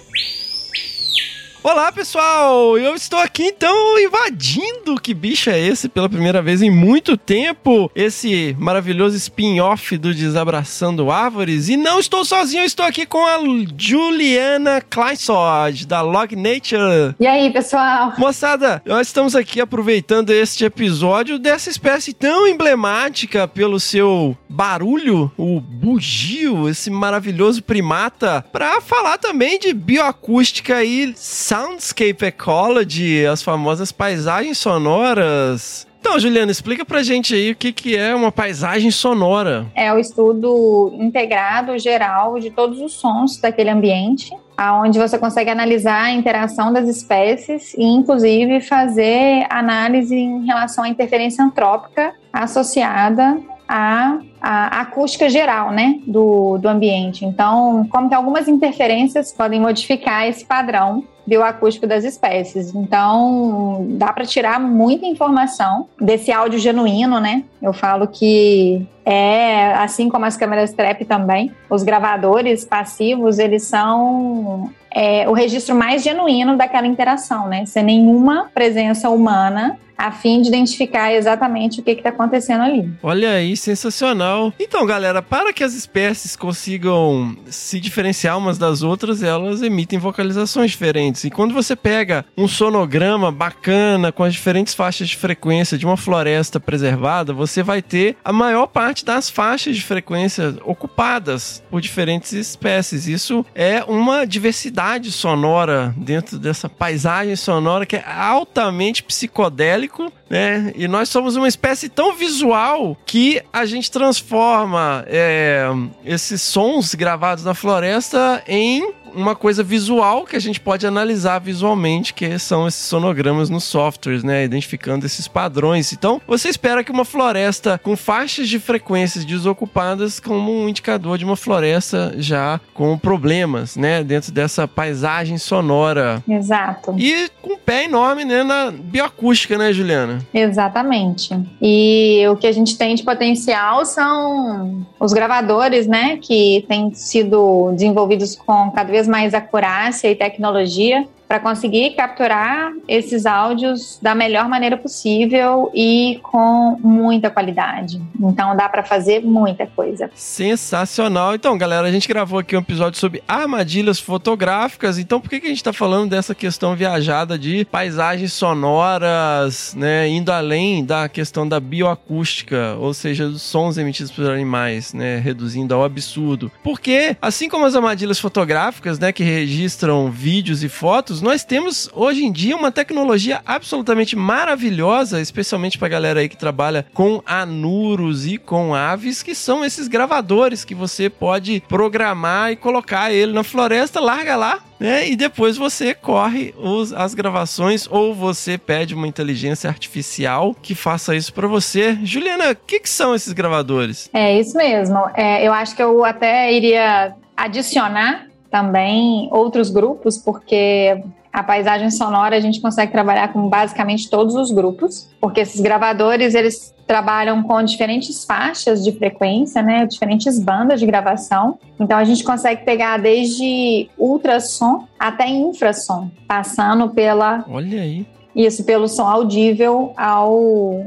Olá 1.68 1.92
pessoal, 1.92 2.78
eu 2.78 2.94
estou 2.94 3.18
aqui 3.18 3.46
então 3.46 4.00
invadindo 4.00 5.02
que 5.02 5.16
bicho 5.16 5.50
é 5.50 5.60
esse 5.60 5.90
pela 5.90 6.08
primeira 6.08 6.40
vez 6.40 6.62
em 6.62 6.70
muito 6.70 7.18
tempo, 7.18 7.90
esse 7.96 8.56
maravilhoso 8.60 9.18
spin-off 9.18 9.98
do 9.98 10.14
Desabraçando 10.14 11.10
Árvores 11.10 11.68
e 11.68 11.76
não 11.76 12.00
estou 12.00 12.24
sozinho, 12.24 12.64
estou 12.64 12.86
aqui 12.86 13.04
com 13.04 13.26
a 13.26 13.40
Juliana 13.76 14.80
Kleinsod 14.80 15.88
da 15.88 16.02
Log 16.02 16.36
Nature. 16.36 17.16
E 17.20 17.26
aí, 17.26 17.52
pessoal? 17.52 18.14
Moçada, 18.16 18.80
nós 18.86 19.08
estamos 19.08 19.36
aqui 19.36 19.60
aproveitando 19.60 20.30
este 20.30 20.66
episódio 20.66 21.40
dessa 21.40 21.72
espécie 21.72 22.14
tão 22.14 22.48
emblemática 22.48 23.48
pelo 23.48 23.80
seu 23.80 24.38
barulho, 24.48 25.32
o 25.36 25.60
bugio, 25.60 26.70
esse 26.70 26.92
maravilhoso 26.92 27.64
primata, 27.64 28.46
para 28.54 28.80
falar 28.82 29.18
também 29.18 29.58
de 29.58 29.74
bioacústica 29.74 30.84
e 30.84 31.12
soundscape 31.56 32.26
ecology, 32.26 33.26
as 33.26 33.42
famosas 33.42 33.90
paisagens 33.90 34.58
sonoras. 34.58 35.88
Então, 36.02 36.20
Juliana, 36.20 36.52
explica 36.52 36.84
pra 36.84 37.02
gente 37.02 37.34
aí 37.34 37.52
o 37.52 37.56
que, 37.56 37.72
que 37.72 37.96
é 37.96 38.14
uma 38.14 38.32
paisagem 38.32 38.92
sonora. 38.92 39.66
É 39.74 39.92
o 39.94 39.98
estudo 39.98 40.94
integrado 41.00 41.80
geral 41.80 42.38
de 42.40 42.52
todos 42.52 42.80
os 42.82 42.94
sons 42.94 43.38
daquele 43.38 43.70
ambiente, 43.70 44.30
aonde 44.58 45.00
você 45.00 45.18
consegue 45.18 45.50
analisar 45.50 46.04
a 46.04 46.12
interação 46.12 46.74
das 46.74 46.90
espécies 46.90 47.74
e, 47.76 47.84
inclusive, 47.84 48.60
fazer 48.60 49.48
análise 49.50 50.14
em 50.14 50.46
relação 50.46 50.84
à 50.84 50.90
interferência 50.90 51.44
antrópica 51.44 52.14
associada 52.34 53.40
à, 53.66 54.20
à 54.42 54.82
acústica 54.82 55.30
geral, 55.30 55.72
né, 55.72 56.00
do, 56.06 56.58
do 56.58 56.68
ambiente. 56.68 57.24
Então, 57.24 57.88
como 57.90 58.10
que 58.10 58.16
algumas 58.16 58.48
interferências 58.50 59.32
podem 59.32 59.60
modificar 59.60 60.28
esse 60.28 60.46
padrão 60.46 61.04
bioacústico 61.26 61.88
das 61.88 62.04
espécies. 62.04 62.74
Então, 62.76 63.86
dá 63.92 64.14
para 64.14 64.26
tirar 64.26 64.60
muita 64.60 65.06
informação 65.06 65.88
desse 66.00 66.32
áudio 66.32 66.60
genuíno, 66.60 67.20
né? 67.20 67.44
Eu 67.66 67.74
falo 67.74 68.08
que 68.08 68.86
é 69.04 69.74
assim 69.74 70.08
como 70.08 70.24
as 70.24 70.38
câmeras 70.38 70.72
trap 70.72 71.04
também, 71.04 71.52
os 71.68 71.82
gravadores 71.82 72.64
passivos, 72.64 73.40
eles 73.40 73.64
são 73.64 74.72
é, 74.92 75.28
o 75.28 75.34
registro 75.34 75.74
mais 75.74 76.04
genuíno 76.04 76.56
daquela 76.56 76.86
interação, 76.86 77.48
né? 77.48 77.66
Sem 77.66 77.84
nenhuma 77.84 78.52
presença 78.54 79.10
humana 79.10 79.80
a 79.98 80.12
fim 80.12 80.42
de 80.42 80.50
identificar 80.50 81.14
exatamente 81.14 81.80
o 81.80 81.84
que 81.84 81.92
está 81.92 82.10
acontecendo 82.10 82.62
ali. 82.62 82.90
Olha 83.02 83.32
aí, 83.32 83.56
sensacional. 83.56 84.54
Então, 84.60 84.86
galera, 84.86 85.22
para 85.22 85.54
que 85.54 85.64
as 85.64 85.74
espécies 85.74 86.36
consigam 86.36 87.36
se 87.46 87.80
diferenciar 87.80 88.38
umas 88.38 88.58
das 88.58 88.82
outras, 88.82 89.24
elas 89.24 89.62
emitem 89.62 89.98
vocalizações 89.98 90.72
diferentes. 90.72 91.24
E 91.24 91.30
quando 91.30 91.54
você 91.54 91.76
pega 91.76 92.26
um 92.38 92.48
sonograma 92.48 93.32
bacana 93.32 94.12
com 94.12 94.24
as 94.24 94.34
diferentes 94.34 94.74
faixas 94.74 95.08
de 95.08 95.16
frequência 95.16 95.78
de 95.78 95.86
uma 95.86 95.98
floresta 95.98 96.60
preservada, 96.60 97.34
você 97.34 97.55
vai 97.64 97.82
ter 97.82 98.18
a 98.24 98.32
maior 98.32 98.68
parte 98.68 99.06
das 99.06 99.30
faixas 99.30 99.76
de 99.76 99.84
frequência 99.84 100.56
ocupadas 100.64 101.64
por 101.70 101.82
diferentes 101.82 102.34
espécies. 102.34 103.08
Isso 103.08 103.46
é 103.54 103.84
uma 103.84 104.26
diversidade 104.26 105.12
sonora 105.12 105.94
dentro 105.98 106.38
dessa 106.40 106.70
paisagem 106.70 107.36
sonora 107.36 107.86
que 107.86 107.96
é 107.96 108.04
altamente 108.06 109.04
psicodélica 109.04 110.12
né? 110.30 110.74
E 110.76 110.88
nós 110.88 111.10
somos 111.10 111.36
uma 111.36 111.48
espécie 111.48 111.88
tão 111.88 112.16
visual 112.16 112.98
que 113.06 113.42
a 113.54 113.66
gente 113.66 113.92
transforma 113.92 115.06
é, 115.08 115.68
esses 116.04 116.42
sons 116.42 116.96
gravados 116.96 117.44
na 117.44 117.54
floresta 117.54 118.44
em 118.48 118.92
uma 119.16 119.36
coisa 119.36 119.64
visual 119.64 120.26
que 120.26 120.36
a 120.36 120.40
gente 120.40 120.60
pode 120.60 120.86
analisar 120.86 121.40
visualmente, 121.40 122.14
que 122.14 122.38
são 122.38 122.68
esses 122.68 122.82
sonogramas 122.82 123.50
nos 123.50 123.64
softwares, 123.64 124.24
né? 124.24 124.44
Identificando 124.44 125.06
esses 125.06 125.28
padrões. 125.28 125.94
Então, 125.94 126.22
você 126.28 126.50
espera 126.50 126.84
que 126.84 126.92
uma 126.92 127.06
floresta 127.06 127.80
com 127.82 127.96
faixas 127.96 128.48
de 128.48 128.60
frequências 128.60 129.26
desocupadas 129.26 130.20
como 130.20 130.52
um 130.52 130.70
indicador 130.70 131.18
de 131.18 131.26
uma 131.26 131.36
floresta 131.36 132.14
já 132.18 132.60
com 132.74 132.98
problemas, 132.98 133.76
né? 133.76 134.04
Dentro 134.04 134.32
dessa 134.32 134.68
paisagem 134.68 135.38
sonora. 135.38 136.24
Exato. 136.28 136.96
E 136.98 137.30
com 137.42 137.54
um 137.54 137.58
pé 137.58 137.86
enorme, 137.86 138.26
né? 138.26 138.44
Na 138.44 138.72
bioacústica, 138.72 139.58
né, 139.58 139.72
Juliana? 139.72 140.20
Exatamente. 140.34 141.38
E 141.62 142.24
o 142.30 142.36
que 142.36 142.48
a 142.48 142.52
gente 142.52 142.78
tem 142.78 142.96
de 142.96 143.04
potencial 143.04 143.86
são 143.86 144.86
os 145.00 145.14
gravadores, 145.14 145.88
né? 145.88 146.18
Que 146.22 146.66
têm 146.68 146.94
sido 146.94 147.72
desenvolvidos 147.74 148.36
com 148.36 148.72
cada 148.72 148.92
vez 148.92 149.05
mais 149.08 149.34
acurácia 149.34 150.10
e 150.10 150.16
tecnologia 150.16 151.08
para 151.28 151.40
conseguir 151.40 151.92
capturar 151.92 152.72
esses 152.88 153.26
áudios 153.26 154.00
da 154.02 154.14
melhor 154.14 154.48
maneira 154.48 154.78
possível 154.78 155.72
e 155.74 156.20
com 156.24 156.78
muita 156.82 157.30
qualidade. 157.30 158.02
Então 158.20 158.56
dá 158.56 158.70
para 158.70 158.84
fazer 158.84 159.22
muita 159.22 159.66
coisa. 159.68 160.10
Sensacional. 160.14 161.36
Então, 161.36 161.58
galera, 161.58 161.88
a 161.88 161.92
gente 161.92 162.08
gravou 162.08 162.40
aqui 162.40 162.56
um 162.56 162.60
episódio 162.60 163.00
sobre 163.00 163.24
armadilhas 163.28 164.00
fotográficas. 164.00 164.98
Então, 164.98 165.20
por 165.20 165.30
que, 165.30 165.40
que 165.40 165.48
a 165.48 165.50
gente 165.50 165.58
está 165.58 165.74
falando 165.74 166.10
dessa 166.10 166.36
questão 166.36 166.76
viajada 166.76 167.38
de 167.38 167.66
paisagens 167.66 168.34
sonoras, 168.34 169.74
né, 169.76 170.08
indo 170.08 170.32
além 170.32 170.86
da 170.86 171.10
questão 171.10 171.48
da 171.48 171.60
bioacústica, 171.60 172.76
ou 172.80 172.94
seja, 172.94 173.28
dos 173.28 173.42
sons 173.42 173.78
emitidos 173.78 174.12
por 174.12 174.30
animais, 174.30 174.94
né, 174.94 175.18
reduzindo 175.18 175.74
ao 175.74 175.84
absurdo? 175.84 176.52
Porque, 176.64 177.18
assim 177.22 177.50
como 177.50 177.66
as 177.66 177.76
armadilhas 177.76 178.20
fotográficas, 178.20 179.00
né, 179.00 179.12
que 179.12 179.24
registram 179.24 180.12
vídeos 180.12 180.64
e 180.64 180.70
fotos, 180.70 181.15
nós 181.22 181.44
temos 181.44 181.90
hoje 181.94 182.24
em 182.24 182.32
dia 182.32 182.56
uma 182.56 182.72
tecnologia 182.72 183.42
absolutamente 183.46 184.16
maravilhosa, 184.16 185.22
especialmente 185.22 185.78
para 185.78 185.88
a 185.88 185.90
galera 185.90 186.20
aí 186.20 186.30
que 186.30 186.38
trabalha 186.38 186.86
com 186.94 187.22
anuros 187.26 188.26
e 188.26 188.38
com 188.38 188.74
aves, 188.74 189.22
que 189.22 189.36
são 189.36 189.64
esses 189.64 189.88
gravadores 189.88 190.66
que 190.66 190.76
você 190.76 191.10
pode 191.10 191.62
programar 191.68 192.52
e 192.52 192.56
colocar 192.56 193.12
ele 193.12 193.34
na 193.34 193.44
floresta, 193.44 194.00
larga 194.00 194.36
lá, 194.36 194.60
né? 194.80 195.08
E 195.08 195.16
depois 195.16 195.58
você 195.58 195.94
corre 195.94 196.54
os, 196.58 196.92
as 196.94 197.14
gravações 197.14 197.88
ou 197.90 198.14
você 198.14 198.58
pede 198.58 198.94
uma 198.94 199.08
inteligência 199.08 199.70
artificial 199.70 200.56
que 200.62 200.76
faça 200.76 201.16
isso 201.16 201.34
para 201.34 201.48
você. 201.48 201.98
Juliana, 202.04 202.52
o 202.52 202.56
que, 202.56 202.80
que 202.80 202.90
são 202.90 203.16
esses 203.16 203.34
gravadores? 203.34 204.10
É 204.14 204.40
isso 204.40 204.58
mesmo. 204.58 204.98
É, 205.14 205.48
eu 205.48 205.54
acho 205.54 205.76
que 205.76 205.84
eu 205.84 206.04
até 206.04 206.52
iria 206.54 207.14
adicionar 207.36 208.28
também 208.56 209.28
outros 209.34 209.70
grupos, 209.70 210.18
porque 210.18 211.04
a 211.34 211.44
paisagem 211.44 211.92
sonora 211.92 212.38
a 212.38 212.40
gente 212.40 212.62
consegue 212.62 212.90
trabalhar 212.90 213.34
com 213.34 213.50
basicamente 213.50 214.10
todos 214.10 214.34
os 214.34 214.50
grupos, 214.50 215.10
porque 215.20 215.42
esses 215.42 215.60
gravadores 215.60 216.34
eles 216.34 216.74
trabalham 216.88 217.44
com 217.44 217.62
diferentes 217.62 218.24
faixas 218.24 218.82
de 218.82 218.94
frequência, 218.94 219.62
né, 219.62 219.86
diferentes 219.86 220.40
bandas 220.40 220.80
de 220.80 220.86
gravação. 220.86 221.60
Então 221.78 221.98
a 221.98 222.06
gente 222.06 222.24
consegue 222.24 222.64
pegar 222.64 222.98
desde 222.98 223.90
ultrassom 223.98 224.88
até 224.98 225.28
infrassom, 225.28 226.10
passando 226.26 226.88
pela 226.92 227.44
Olha 227.50 227.82
aí. 227.82 228.06
Isso 228.36 228.64
pelo 228.66 228.88
som 228.88 229.08
audível 229.08 229.94
ao 229.96 230.34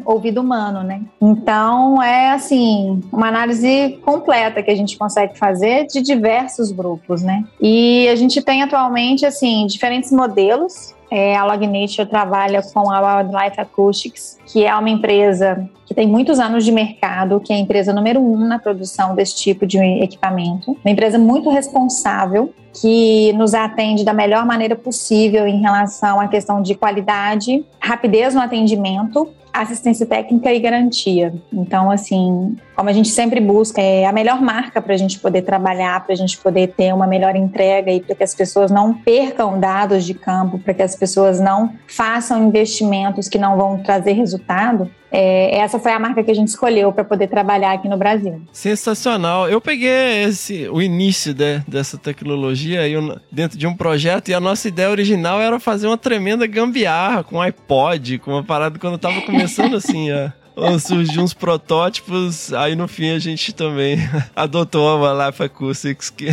ouvido 0.05 0.41
humano, 0.41 0.83
né? 0.83 1.01
Então 1.21 2.03
é 2.03 2.33
assim 2.33 3.03
uma 3.11 3.29
análise 3.29 3.99
completa 4.05 4.63
que 4.63 4.71
a 4.71 4.77
gente 4.77 4.99
consegue 4.99 5.39
fazer 5.39 5.87
de 5.87 6.03
diversos 6.03 6.71
grupos, 6.71 7.23
né? 7.23 7.45
E 7.61 8.07
a 8.09 8.17
gente 8.17 8.43
tem 8.43 8.63
atualmente 8.63 9.25
assim 9.25 9.67
diferentes 9.67 10.13
modelos. 10.13 10.95
É, 11.11 11.35
a 11.35 11.45
Lognature 11.45 12.07
trabalha 12.07 12.63
com 12.63 12.91
a 12.91 13.21
Wildlife 13.21 13.59
Acoustics, 13.59 14.39
que 14.45 14.67
é 14.67 14.75
uma 14.75 14.91
empresa 14.91 15.67
que 15.89 15.95
tem 15.95 16.07
muitos 16.07 16.39
anos 16.39 16.67
de 16.67 16.71
mercado, 16.71 17.41
que 17.41 17.51
é 17.51 17.57
a 17.57 17.59
empresa 17.59 17.95
número 17.95 18.21
um 18.21 18.47
na 18.47 18.59
produção 18.59 19.15
desse 19.15 19.35
tipo 19.37 19.67
de 19.67 19.79
equipamento. 19.79 20.77
Uma 20.85 20.93
empresa 20.93 21.19
muito 21.19 21.49
responsável, 21.49 22.53
que 22.75 23.33
nos 23.33 23.55
atende 23.55 24.05
da 24.05 24.13
melhor 24.13 24.45
maneira 24.45 24.77
possível 24.77 25.49
em 25.49 25.63
relação 25.63 26.21
à 26.21 26.29
questão 26.29 26.61
de 26.61 26.75
qualidade, 26.75 27.65
rapidez 27.81 28.35
no 28.35 28.43
atendimento, 28.43 29.33
assistência 29.51 30.07
técnica 30.07 30.53
e 30.53 30.61
garantia. 30.61 31.35
Então, 31.53 31.91
assim, 31.91 32.55
como 32.77 32.89
a 32.89 32.93
gente 32.93 33.09
sempre 33.09 33.41
busca, 33.41 33.81
é 33.81 34.05
a 34.05 34.13
melhor 34.13 34.41
marca 34.41 34.81
para 34.81 34.95
a 34.95 34.97
gente 34.97 35.19
poder 35.19 35.43
trabalhar, 35.43 36.05
para 36.05 36.13
a 36.13 36.17
gente 36.17 36.39
poder 36.39 36.69
ter 36.69 36.93
uma 36.93 37.07
melhor 37.07 37.35
entrega 37.35 37.91
e 37.91 38.01
para 38.01 38.15
que 38.15 38.23
as 38.23 38.35
pessoas 38.35 38.71
não 38.71 38.95
percam 38.95 39.59
dados 39.59 40.05
de 40.05 40.15
campo, 40.15 40.59
para 40.59 40.75
que 40.75 40.83
as 40.83 40.95
pessoas 40.95 41.41
não 41.41 41.73
façam 41.87 42.47
investimentos 42.47 43.27
que 43.27 43.39
não 43.39 43.57
vão 43.57 43.79
trazer 43.79 44.13
resultado. 44.13 44.91
É, 45.11 45.59
essa 45.59 45.79
foi 45.79 45.93
a 45.93 45.99
marca 45.99 46.23
que 46.23 46.31
a 46.31 46.35
gente 46.35 46.49
escolheu 46.49 46.93
para 46.93 47.05
poder 47.05 47.29
trabalhar 47.29 47.73
aqui 47.73 47.89
no 47.89 47.97
Brasil. 47.97 48.43
Sensacional. 48.53 49.49
Eu 49.49 49.61
peguei 49.61 50.25
esse, 50.25 50.69
o 50.69 50.83
início 50.83 51.33
de, 51.33 51.61
dessa 51.67 51.97
tecnologia 51.97 52.83
aí 52.83 52.95
dentro 53.33 53.59
de 53.59 53.67
um 53.67 53.75
projeto 53.75 54.29
e 54.29 54.35
a 54.35 54.41
nossa 54.41 54.69
ideia 54.69 54.91
original 54.91 55.41
era 55.41 55.59
fazer 55.59 55.87
uma 55.87 55.99
tremenda 55.99 56.47
gambiarra 56.47 57.25
com 57.25 57.41
iPod, 57.41 58.19
com 58.19 58.33
uma 58.33 58.45
parada 58.45 58.79
quando 58.79 58.95
eu 58.95 58.99
tava 58.99 59.21
começando 59.23 59.77
assim 59.77 60.11
a 60.11 60.33
surgiu 60.81 61.23
uns 61.23 61.35
protótipos, 61.35 62.53
aí 62.53 62.75
no 62.75 62.89
fim 62.89 63.11
a 63.11 63.19
gente 63.19 63.55
também 63.55 63.99
adotou 64.35 64.99
uma 64.99 65.27
Life 65.27 65.43
Acoustics 65.43 66.11
que 66.11 66.29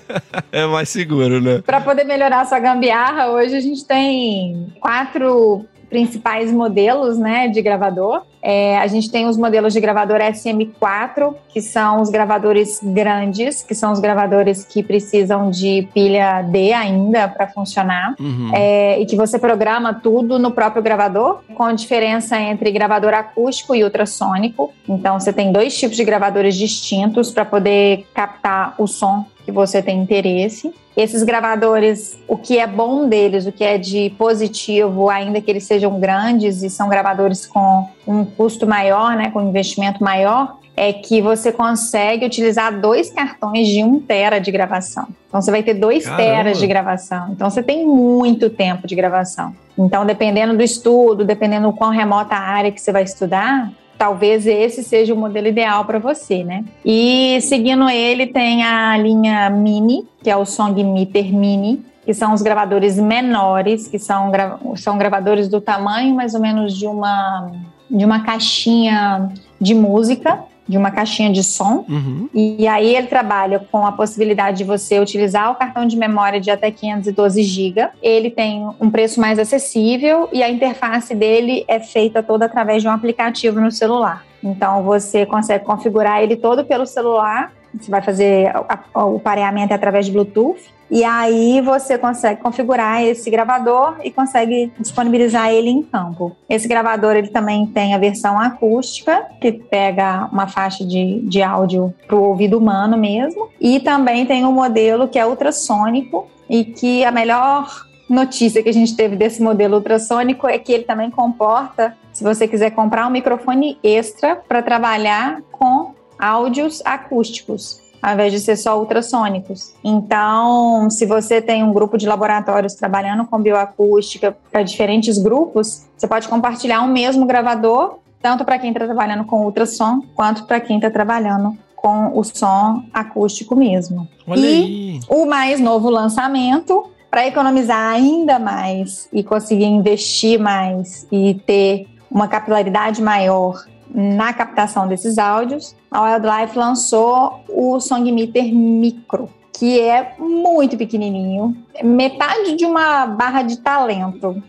é 0.50 0.66
mais 0.66 0.88
seguro, 0.88 1.40
né? 1.40 1.62
Para 1.64 1.80
poder 1.80 2.04
melhorar 2.04 2.40
a 2.40 2.44
sua 2.44 2.58
gambiarra, 2.58 3.28
hoje 3.28 3.54
a 3.54 3.60
gente 3.60 3.84
tem 3.84 4.72
quatro 4.80 5.66
principais 5.88 6.52
modelos 6.52 7.18
né, 7.18 7.48
de 7.48 7.62
gravador. 7.62 8.22
É, 8.42 8.78
a 8.78 8.86
gente 8.86 9.10
tem 9.10 9.26
os 9.26 9.36
modelos 9.36 9.72
de 9.72 9.80
gravador 9.80 10.20
SM4, 10.20 11.34
que 11.48 11.60
são 11.60 12.00
os 12.00 12.10
gravadores 12.10 12.80
grandes, 12.82 13.62
que 13.62 13.74
são 13.74 13.92
os 13.92 13.98
gravadores 13.98 14.64
que 14.64 14.82
precisam 14.82 15.50
de 15.50 15.88
pilha 15.92 16.42
D 16.42 16.72
ainda 16.72 17.28
para 17.28 17.48
funcionar, 17.48 18.14
Uhum. 18.20 18.50
é, 18.54 19.00
e 19.00 19.06
que 19.06 19.16
você 19.16 19.38
programa 19.38 19.94
tudo 19.94 20.38
no 20.38 20.50
próprio 20.50 20.82
gravador, 20.82 21.40
com 21.54 21.72
diferença 21.72 22.38
entre 22.38 22.70
gravador 22.70 23.14
acústico 23.14 23.74
e 23.74 23.82
ultrassônico. 23.82 24.72
Então, 24.88 25.18
você 25.18 25.32
tem 25.32 25.50
dois 25.50 25.76
tipos 25.76 25.96
de 25.96 26.04
gravadores 26.04 26.54
distintos 26.54 27.30
para 27.30 27.44
poder 27.44 28.06
captar 28.14 28.74
o 28.78 28.86
som 28.86 29.24
que 29.44 29.52
você 29.52 29.82
tem 29.82 30.00
interesse. 30.00 30.72
Esses 30.96 31.22
gravadores, 31.22 32.18
o 32.26 32.38
que 32.38 32.58
é 32.58 32.66
bom 32.66 33.06
deles, 33.06 33.46
o 33.46 33.52
que 33.52 33.62
é 33.62 33.76
de 33.76 34.10
positivo, 34.18 35.10
ainda 35.10 35.40
que 35.40 35.50
eles 35.50 35.64
sejam 35.64 36.00
grandes 36.00 36.62
e 36.62 36.70
são 36.70 36.88
gravadores 36.88 37.44
com 37.44 37.86
um 38.06 38.24
custo 38.24 38.66
maior, 38.66 39.14
né, 39.14 39.30
com 39.30 39.40
um 39.40 39.48
investimento 39.48 40.02
maior, 40.02 40.56
é 40.76 40.92
que 40.92 41.20
você 41.20 41.50
consegue 41.52 42.24
utilizar 42.24 42.80
dois 42.80 43.10
cartões 43.10 43.68
de 43.68 43.82
um 43.82 44.00
tera 44.00 44.38
de 44.38 44.50
gravação. 44.50 45.08
Então 45.28 45.40
você 45.40 45.50
vai 45.50 45.62
ter 45.62 45.74
dois 45.74 46.04
teras 46.04 46.58
de 46.58 46.66
gravação. 46.66 47.28
Então 47.32 47.48
você 47.50 47.62
tem 47.62 47.86
muito 47.86 48.48
tempo 48.48 48.86
de 48.86 48.94
gravação. 48.94 49.54
Então, 49.78 50.06
dependendo 50.06 50.56
do 50.56 50.62
estudo, 50.62 51.24
dependendo 51.24 51.70
do 51.70 51.76
quão 51.76 51.90
remota 51.90 52.34
a 52.34 52.40
área 52.40 52.72
que 52.72 52.80
você 52.80 52.92
vai 52.92 53.02
estudar, 53.02 53.70
talvez 53.98 54.46
esse 54.46 54.82
seja 54.82 55.14
o 55.14 55.16
modelo 55.16 55.46
ideal 55.46 55.84
para 55.84 55.98
você, 55.98 56.44
né? 56.44 56.64
E 56.84 57.38
seguindo 57.42 57.88
ele 57.88 58.26
tem 58.26 58.64
a 58.64 58.96
linha 58.96 59.50
Mini, 59.50 60.06
que 60.22 60.30
é 60.30 60.36
o 60.36 60.44
Song 60.44 60.82
Meter 60.82 61.32
Mini, 61.32 61.84
que 62.04 62.14
são 62.14 62.32
os 62.32 62.42
gravadores 62.42 62.98
menores, 62.98 63.88
que 63.88 63.98
são, 63.98 64.30
gra 64.30 64.58
são 64.76 64.96
gravadores 64.96 65.48
do 65.48 65.60
tamanho 65.60 66.14
mais 66.14 66.34
ou 66.34 66.40
menos 66.40 66.76
de 66.76 66.86
uma, 66.86 67.50
de 67.90 68.04
uma 68.04 68.20
caixinha 68.20 69.28
de 69.60 69.74
música, 69.74 70.38
de 70.68 70.76
uma 70.76 70.90
caixinha 70.90 71.32
de 71.32 71.42
som. 71.42 71.84
Uhum. 71.88 72.28
E 72.34 72.66
aí 72.66 72.94
ele 72.94 73.06
trabalha 73.06 73.58
com 73.70 73.86
a 73.86 73.92
possibilidade 73.92 74.58
de 74.58 74.64
você 74.64 74.98
utilizar 74.98 75.50
o 75.50 75.54
cartão 75.54 75.86
de 75.86 75.96
memória 75.96 76.40
de 76.40 76.50
até 76.50 76.70
512 76.70 77.42
GB. 77.42 77.88
Ele 78.02 78.30
tem 78.30 78.68
um 78.80 78.90
preço 78.90 79.20
mais 79.20 79.38
acessível 79.38 80.28
e 80.32 80.42
a 80.42 80.50
interface 80.50 81.14
dele 81.14 81.64
é 81.68 81.78
feita 81.78 82.22
toda 82.22 82.46
através 82.46 82.82
de 82.82 82.88
um 82.88 82.92
aplicativo 82.92 83.60
no 83.60 83.70
celular. 83.70 84.24
Então 84.42 84.82
você 84.82 85.26
consegue 85.26 85.64
configurar 85.64 86.22
ele 86.22 86.36
todo 86.36 86.64
pelo 86.64 86.86
celular. 86.86 87.52
Você 87.80 87.90
vai 87.90 88.02
fazer 88.02 88.52
o 88.94 89.18
pareamento 89.18 89.74
através 89.74 90.06
de 90.06 90.12
Bluetooth. 90.12 90.76
E 90.88 91.02
aí 91.02 91.60
você 91.60 91.98
consegue 91.98 92.40
configurar 92.40 93.02
esse 93.02 93.28
gravador 93.28 93.96
e 94.04 94.10
consegue 94.10 94.72
disponibilizar 94.78 95.50
ele 95.50 95.68
em 95.68 95.82
campo. 95.82 96.36
Esse 96.48 96.68
gravador 96.68 97.16
ele 97.16 97.28
também 97.28 97.66
tem 97.66 97.94
a 97.94 97.98
versão 97.98 98.38
acústica, 98.38 99.26
que 99.40 99.50
pega 99.50 100.28
uma 100.32 100.46
faixa 100.46 100.84
de, 100.84 101.20
de 101.22 101.42
áudio 101.42 101.92
para 102.06 102.16
o 102.16 102.22
ouvido 102.22 102.56
humano 102.56 102.96
mesmo. 102.96 103.48
E 103.60 103.80
também 103.80 104.26
tem 104.26 104.44
um 104.44 104.52
modelo 104.52 105.08
que 105.08 105.18
é 105.18 105.26
ultrassônico 105.26 106.28
e 106.48 106.64
que 106.64 107.04
a 107.04 107.10
melhor 107.10 107.86
notícia 108.08 108.62
que 108.62 108.68
a 108.68 108.72
gente 108.72 108.96
teve 108.96 109.16
desse 109.16 109.42
modelo 109.42 109.76
ultrassônico 109.76 110.46
é 110.46 110.58
que 110.58 110.72
ele 110.72 110.84
também 110.84 111.10
comporta, 111.10 111.96
se 112.12 112.22
você 112.22 112.46
quiser 112.46 112.70
comprar 112.70 113.06
um 113.06 113.10
microfone 113.10 113.78
extra 113.82 114.36
para 114.36 114.62
trabalhar 114.62 115.42
com 115.50 115.95
áudios 116.18 116.82
acústicos 116.84 117.80
ao 118.02 118.12
invés 118.12 118.30
de 118.32 118.38
ser 118.38 118.56
só 118.56 118.78
ultrassônicos. 118.78 119.74
Então, 119.82 120.88
se 120.90 121.04
você 121.06 121.40
tem 121.42 121.64
um 121.64 121.72
grupo 121.72 121.98
de 121.98 122.06
laboratórios 122.06 122.74
trabalhando 122.74 123.26
com 123.26 123.40
bioacústica 123.40 124.36
para 124.52 124.62
diferentes 124.62 125.18
grupos, 125.18 125.86
você 125.96 126.06
pode 126.06 126.28
compartilhar 126.28 126.82
um 126.82 126.88
mesmo 126.88 127.26
gravador, 127.26 127.96
tanto 128.22 128.44
para 128.44 128.60
quem 128.60 128.70
está 128.70 128.84
trabalhando 128.84 129.24
com 129.24 129.44
ultrassom, 129.44 130.02
quanto 130.14 130.44
para 130.44 130.60
quem 130.60 130.76
está 130.76 130.88
trabalhando 130.88 131.56
com 131.74 132.16
o 132.16 132.22
som 132.22 132.84
acústico 132.92 133.56
mesmo. 133.56 134.06
Olha 134.26 134.38
E- 134.40 134.44
aí. 134.44 135.00
O 135.08 135.26
mais 135.26 135.58
novo 135.58 135.90
lançamento, 135.90 136.84
para 137.10 137.26
economizar 137.26 137.92
ainda 137.94 138.38
mais 138.38 139.08
e 139.12 139.24
conseguir 139.24 139.64
investir 139.64 140.38
mais 140.38 141.06
e 141.10 141.34
ter 141.46 141.88
uma 142.10 142.28
capilaridade 142.28 143.02
maior 143.02 143.64
na 143.94 144.32
captação 144.32 144.88
desses 144.88 145.18
áudios, 145.18 145.74
a 145.90 146.02
Wildlife 146.02 146.58
lançou 146.58 147.40
o 147.48 147.80
Song 147.80 148.10
Meter 148.12 148.54
Micro, 148.54 149.28
que 149.52 149.80
é 149.80 150.14
muito 150.18 150.76
pequenininho, 150.76 151.56
metade 151.82 152.56
de 152.56 152.64
uma 152.64 153.06
barra 153.06 153.42
de 153.42 153.58
talento. 153.58 154.42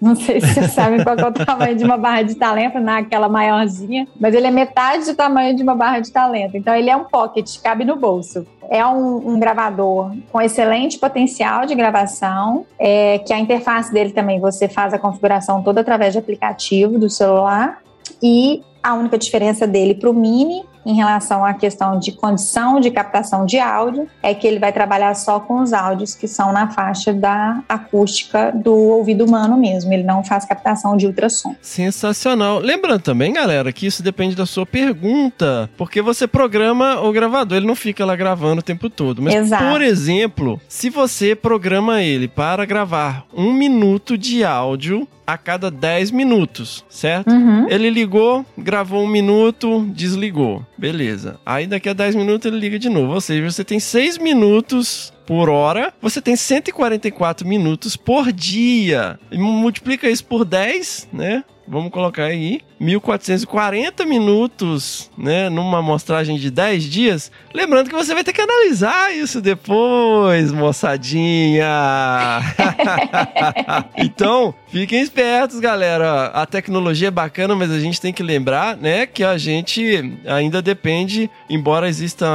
Não 0.00 0.16
sei 0.16 0.40
se 0.40 0.54
vocês 0.54 0.72
sabem 0.72 1.04
qual 1.04 1.14
é 1.14 1.26
o 1.26 1.32
tamanho 1.32 1.76
de 1.76 1.84
uma 1.84 1.98
barra 1.98 2.22
de 2.22 2.34
talento, 2.34 2.80
naquela 2.80 3.28
maiorzinha, 3.28 4.08
mas 4.18 4.34
ele 4.34 4.46
é 4.46 4.50
metade 4.50 5.04
do 5.04 5.14
tamanho 5.14 5.54
de 5.54 5.62
uma 5.62 5.74
barra 5.74 6.00
de 6.00 6.10
talento. 6.10 6.56
Então 6.56 6.74
ele 6.74 6.88
é 6.88 6.96
um 6.96 7.04
pocket, 7.04 7.60
cabe 7.62 7.84
no 7.84 7.96
bolso. 7.96 8.46
É 8.70 8.84
um, 8.86 9.34
um 9.34 9.38
gravador 9.38 10.12
com 10.32 10.40
excelente 10.40 10.98
potencial 10.98 11.66
de 11.66 11.74
gravação, 11.74 12.64
é, 12.78 13.18
que 13.18 13.32
a 13.32 13.38
interface 13.38 13.92
dele 13.92 14.12
também 14.12 14.40
você 14.40 14.68
faz 14.68 14.94
a 14.94 14.98
configuração 14.98 15.62
toda 15.62 15.82
através 15.82 16.14
de 16.14 16.18
aplicativo 16.18 16.98
do 16.98 17.10
celular. 17.10 17.82
E 18.22 18.62
a 18.82 18.94
única 18.94 19.18
diferença 19.18 19.66
dele 19.66 19.94
para 19.94 20.10
o 20.10 20.14
Mini, 20.14 20.64
em 20.84 20.94
relação 20.94 21.44
à 21.44 21.52
questão 21.54 21.98
de 21.98 22.12
condição 22.12 22.80
de 22.80 22.90
captação 22.90 23.44
de 23.44 23.58
áudio, 23.58 24.08
é 24.22 24.34
que 24.34 24.46
ele 24.46 24.58
vai 24.58 24.72
trabalhar 24.72 25.14
só 25.14 25.40
com 25.40 25.60
os 25.60 25.72
áudios 25.72 26.14
que 26.14 26.26
são 26.26 26.52
na 26.52 26.70
faixa 26.70 27.12
da 27.12 27.62
acústica 27.68 28.52
do 28.52 28.74
ouvido 28.74 29.24
humano 29.24 29.56
mesmo. 29.56 29.92
Ele 29.92 30.02
não 30.02 30.24
faz 30.24 30.44
captação 30.44 30.96
de 30.96 31.06
ultrassom. 31.06 31.54
Sensacional. 31.60 32.58
Lembrando 32.58 33.02
também, 33.02 33.32
galera, 33.32 33.72
que 33.72 33.86
isso 33.86 34.02
depende 34.02 34.34
da 34.34 34.46
sua 34.46 34.66
pergunta, 34.66 35.68
porque 35.76 36.00
você 36.00 36.26
programa 36.26 37.00
o 37.00 37.12
gravador, 37.12 37.58
ele 37.58 37.66
não 37.66 37.76
fica 37.76 38.04
lá 38.04 38.16
gravando 38.16 38.60
o 38.60 38.64
tempo 38.64 38.88
todo. 38.88 39.22
Mas, 39.22 39.34
Exato. 39.34 39.64
por 39.64 39.82
exemplo, 39.82 40.60
se 40.68 40.90
você 40.90 41.34
programa 41.34 42.02
ele 42.02 42.28
para 42.28 42.64
gravar 42.64 43.24
um 43.34 43.52
minuto 43.52 44.16
de 44.16 44.44
áudio 44.44 45.06
a 45.26 45.38
cada 45.38 45.70
10 45.70 46.10
minutos, 46.10 46.84
certo? 46.88 47.30
Uhum. 47.30 47.68
Ele 47.70 47.88
ligou, 47.88 48.44
gravou 48.58 49.04
um 49.04 49.06
minuto, 49.06 49.86
desligou. 49.94 50.66
Beleza. 50.80 51.38
Aí 51.44 51.66
daqui 51.66 51.90
a 51.90 51.92
10 51.92 52.14
minutos 52.14 52.46
ele 52.46 52.58
liga 52.58 52.78
de 52.78 52.88
novo. 52.88 53.12
Ou 53.12 53.20
seja, 53.20 53.50
você 53.50 53.62
tem 53.62 53.78
6 53.78 54.16
minutos 54.16 55.12
por 55.26 55.50
hora, 55.50 55.92
você 56.00 56.22
tem 56.22 56.34
144 56.34 57.46
minutos 57.46 57.98
por 57.98 58.32
dia. 58.32 59.20
E 59.30 59.36
multiplica 59.36 60.08
isso 60.08 60.24
por 60.24 60.42
10, 60.42 61.10
né? 61.12 61.44
Vamos 61.68 61.92
colocar 61.92 62.24
aí 62.24 62.62
1440 62.80 64.06
minutos, 64.06 65.10
né, 65.16 65.50
numa 65.50 65.80
amostragem 65.80 66.38
de 66.38 66.50
10 66.50 66.84
dias. 66.84 67.30
Lembrando 67.52 67.90
que 67.90 67.94
você 67.94 68.14
vai 68.14 68.24
ter 68.24 68.32
que 68.32 68.40
analisar 68.40 69.14
isso 69.14 69.42
depois, 69.42 70.50
moçadinha. 70.50 71.68
então, 73.98 74.54
fiquem 74.68 75.02
espertos, 75.02 75.60
galera. 75.60 76.28
A 76.28 76.46
tecnologia 76.46 77.08
é 77.08 77.10
bacana, 77.10 77.54
mas 77.54 77.70
a 77.70 77.78
gente 77.78 78.00
tem 78.00 78.14
que 78.14 78.22
lembrar, 78.22 78.78
né, 78.78 79.04
que 79.04 79.22
a 79.22 79.36
gente 79.36 80.18
ainda 80.26 80.62
depende, 80.62 81.30
embora 81.50 81.86
exista 81.86 82.26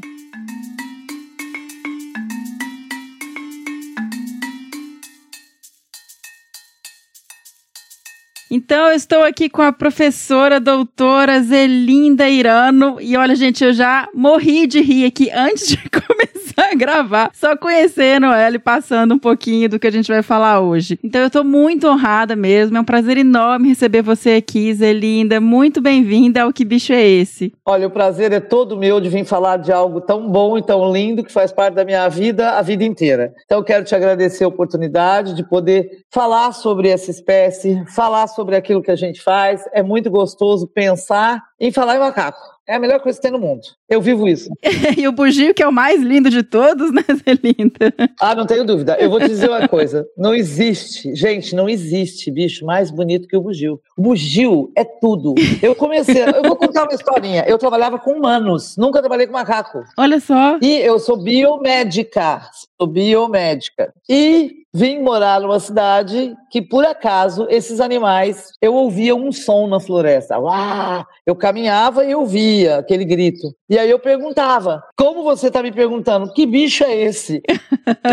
Então, 8.51 8.87
eu 8.87 8.95
estou 8.95 9.23
aqui 9.25 9.47
com 9.51 9.61
a 9.61 9.71
professora 9.71 10.59
doutora 10.59 11.39
Zelinda 11.43 12.31
Irano. 12.31 12.97
E 12.99 13.15
olha, 13.15 13.37
gente, 13.37 13.63
eu 13.63 13.75
já 13.75 14.09
morri 14.15 14.67
de 14.67 14.81
rir 14.81 15.05
aqui 15.05 15.31
antes 15.31 15.69
de 15.69 15.77
começar 15.91 16.73
a 16.73 16.75
gravar, 16.75 17.31
só 17.35 17.55
conhecendo 17.59 18.27
ela 18.27 18.57
e 18.57 18.59
passando 18.59 19.15
um 19.15 19.19
pouquinho 19.19 19.69
do 19.69 19.79
que 19.79 19.87
a 19.87 19.93
gente 19.93 20.11
vai 20.11 20.23
falar 20.23 20.61
hoje. 20.61 20.99
Então, 21.05 21.21
eu 21.21 21.27
estou 21.27 21.45
muito 21.45 21.87
honrada 21.87 22.35
mesmo. 22.35 22.79
É 22.79 22.81
um 22.81 22.85
prazer 22.85 23.19
enorme 23.19 23.69
receber 23.69 24.01
você 24.01 24.31
aqui, 24.31 24.73
Zelinda. 24.73 25.39
Muito 25.43 25.83
bem-vinda 25.83 26.43
ao 26.43 26.53
Que 26.53 26.65
Bicho 26.65 26.95
é 26.95 27.07
Esse? 27.07 27.53
Olha, 27.67 27.87
o 27.87 27.91
prazer 27.91 28.33
é 28.33 28.41
todo 28.41 28.79
meu 28.79 28.99
de 28.99 29.11
vir 29.11 29.27
falar 29.27 29.59
de 29.59 29.71
algo 29.71 30.01
tão 30.01 30.27
bom 30.27 30.57
e 30.57 30.63
tão 30.63 30.91
lindo 30.91 31.23
que 31.23 31.31
faz 31.31 31.53
parte 31.53 31.75
da 31.75 31.85
minha 31.85 32.09
vida 32.09 32.53
a 32.53 32.63
vida 32.63 32.83
inteira. 32.83 33.35
Então, 33.45 33.59
eu 33.59 33.65
quero 33.65 33.85
te 33.85 33.95
agradecer 33.95 34.45
a 34.45 34.49
oportunidade 34.49 35.35
de 35.35 35.47
poder 35.47 35.91
falar 36.11 36.53
sobre 36.53 36.89
essa 36.89 37.11
espécie, 37.11 37.85
falar 37.95 38.27
sobre 38.27 38.38
sobre 38.39 38.55
aquilo 38.55 38.81
que 38.81 38.91
a 38.93 38.97
gente 38.97 39.21
faz. 39.21 39.65
É 39.73 39.83
muito 39.83 40.09
gostoso 40.09 40.69
pensar 40.69 41.43
em 41.59 41.73
falar 41.73 41.97
em 41.97 41.99
macaco. 41.99 42.39
É 42.69 42.77
a 42.77 42.79
melhor 42.79 43.01
coisa 43.01 43.19
que 43.19 43.23
tem 43.23 43.33
no 43.33 43.39
mundo. 43.39 43.63
Eu 43.89 44.01
vivo 44.01 44.29
isso. 44.29 44.49
e 44.97 45.09
o 45.09 45.13
bugio, 45.13 45.53
que 45.55 45.63
é 45.63 45.67
o 45.67 45.73
mais 45.73 46.01
lindo 46.01 46.31
de 46.31 46.45
todos, 46.45 46.93
né, 46.93 47.03
Zelinda? 47.25 47.93
Ah, 48.21 48.35
não 48.35 48.47
tenho 48.47 48.65
dúvida. 48.65 48.97
Eu 49.01 49.11
vou 49.11 49.19
te 49.19 49.27
dizer 49.27 49.49
uma 49.49 49.67
coisa. 49.67 50.07
Não 50.17 50.33
existe, 50.35 51.13
gente, 51.17 51.57
não 51.57 51.69
existe 51.69 52.31
bicho 52.31 52.65
mais 52.65 52.93
bonito 52.93 53.27
que 53.27 53.37
o 53.37 53.41
bugio. 53.41 53.81
O 53.97 54.03
bugio 54.03 54.71
é 54.77 54.85
tudo. 54.85 55.35
Eu 55.61 55.75
comecei, 55.75 56.23
eu 56.23 56.43
vou 56.43 56.55
contar 56.55 56.85
uma 56.85 56.95
historinha. 56.95 57.45
Eu 57.49 57.59
trabalhava 57.59 57.99
com 57.99 58.13
humanos, 58.13 58.77
nunca 58.77 59.01
trabalhei 59.01 59.27
com 59.27 59.33
macaco. 59.33 59.83
Olha 59.97 60.21
só. 60.21 60.59
E 60.63 60.77
eu 60.79 61.01
sou 61.01 61.17
biomédica. 61.17 62.43
Sou 62.79 62.87
biomédica. 62.87 63.93
E 64.09 64.58
vim 64.79 65.03
morar 65.03 65.41
numa 65.41 65.59
cidade 65.59 66.37
que, 66.49 66.63
por 66.63 66.87
acaso, 66.87 67.49
esses 67.51 67.81
animais, 67.81 68.53
eu 68.63 68.75
ouvia 68.75 69.15
um 69.15 69.33
som 69.33 69.67
na 69.67 69.81
floresta. 69.81 70.39
Uau! 70.39 71.05
Eu 71.29 71.37
caminhava 71.37 72.07
e 72.07 72.15
ouvia 72.15 72.79
aquele 72.79 73.05
grito. 73.05 73.55
E 73.69 73.79
aí 73.79 73.91
eu 73.91 73.99
perguntava, 73.99 74.83
como 74.97 75.23
você 75.23 75.49
está 75.49 75.63
me 75.63 75.71
perguntando, 75.71 76.33
que 76.33 76.47
bicho 76.47 76.83
é 76.85 76.97
esse? 76.97 77.43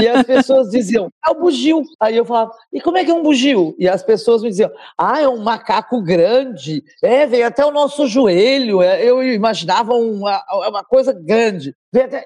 e 0.01 0.05
as 0.05 0.25
pessoas 0.25 0.69
diziam, 0.69 1.07
é 1.25 1.31
o 1.31 1.39
bugio. 1.39 1.81
Aí 1.97 2.17
eu 2.17 2.25
falava, 2.25 2.51
e 2.73 2.81
como 2.81 2.97
é 2.97 3.05
que 3.05 3.11
é 3.11 3.13
um 3.13 3.23
bugio? 3.23 3.73
E 3.79 3.87
as 3.87 4.03
pessoas 4.03 4.43
me 4.43 4.49
diziam, 4.49 4.69
ah, 4.97 5.21
é 5.21 5.29
um 5.29 5.41
macaco 5.41 6.01
grande, 6.01 6.83
é, 7.01 7.25
veio 7.25 7.47
até 7.47 7.65
o 7.65 7.71
nosso 7.71 8.05
joelho. 8.05 8.81
É, 8.81 9.01
eu 9.01 9.23
imaginava 9.23 9.93
uma, 9.93 10.43
uma 10.67 10.83
coisa 10.83 11.13
grande. 11.13 11.73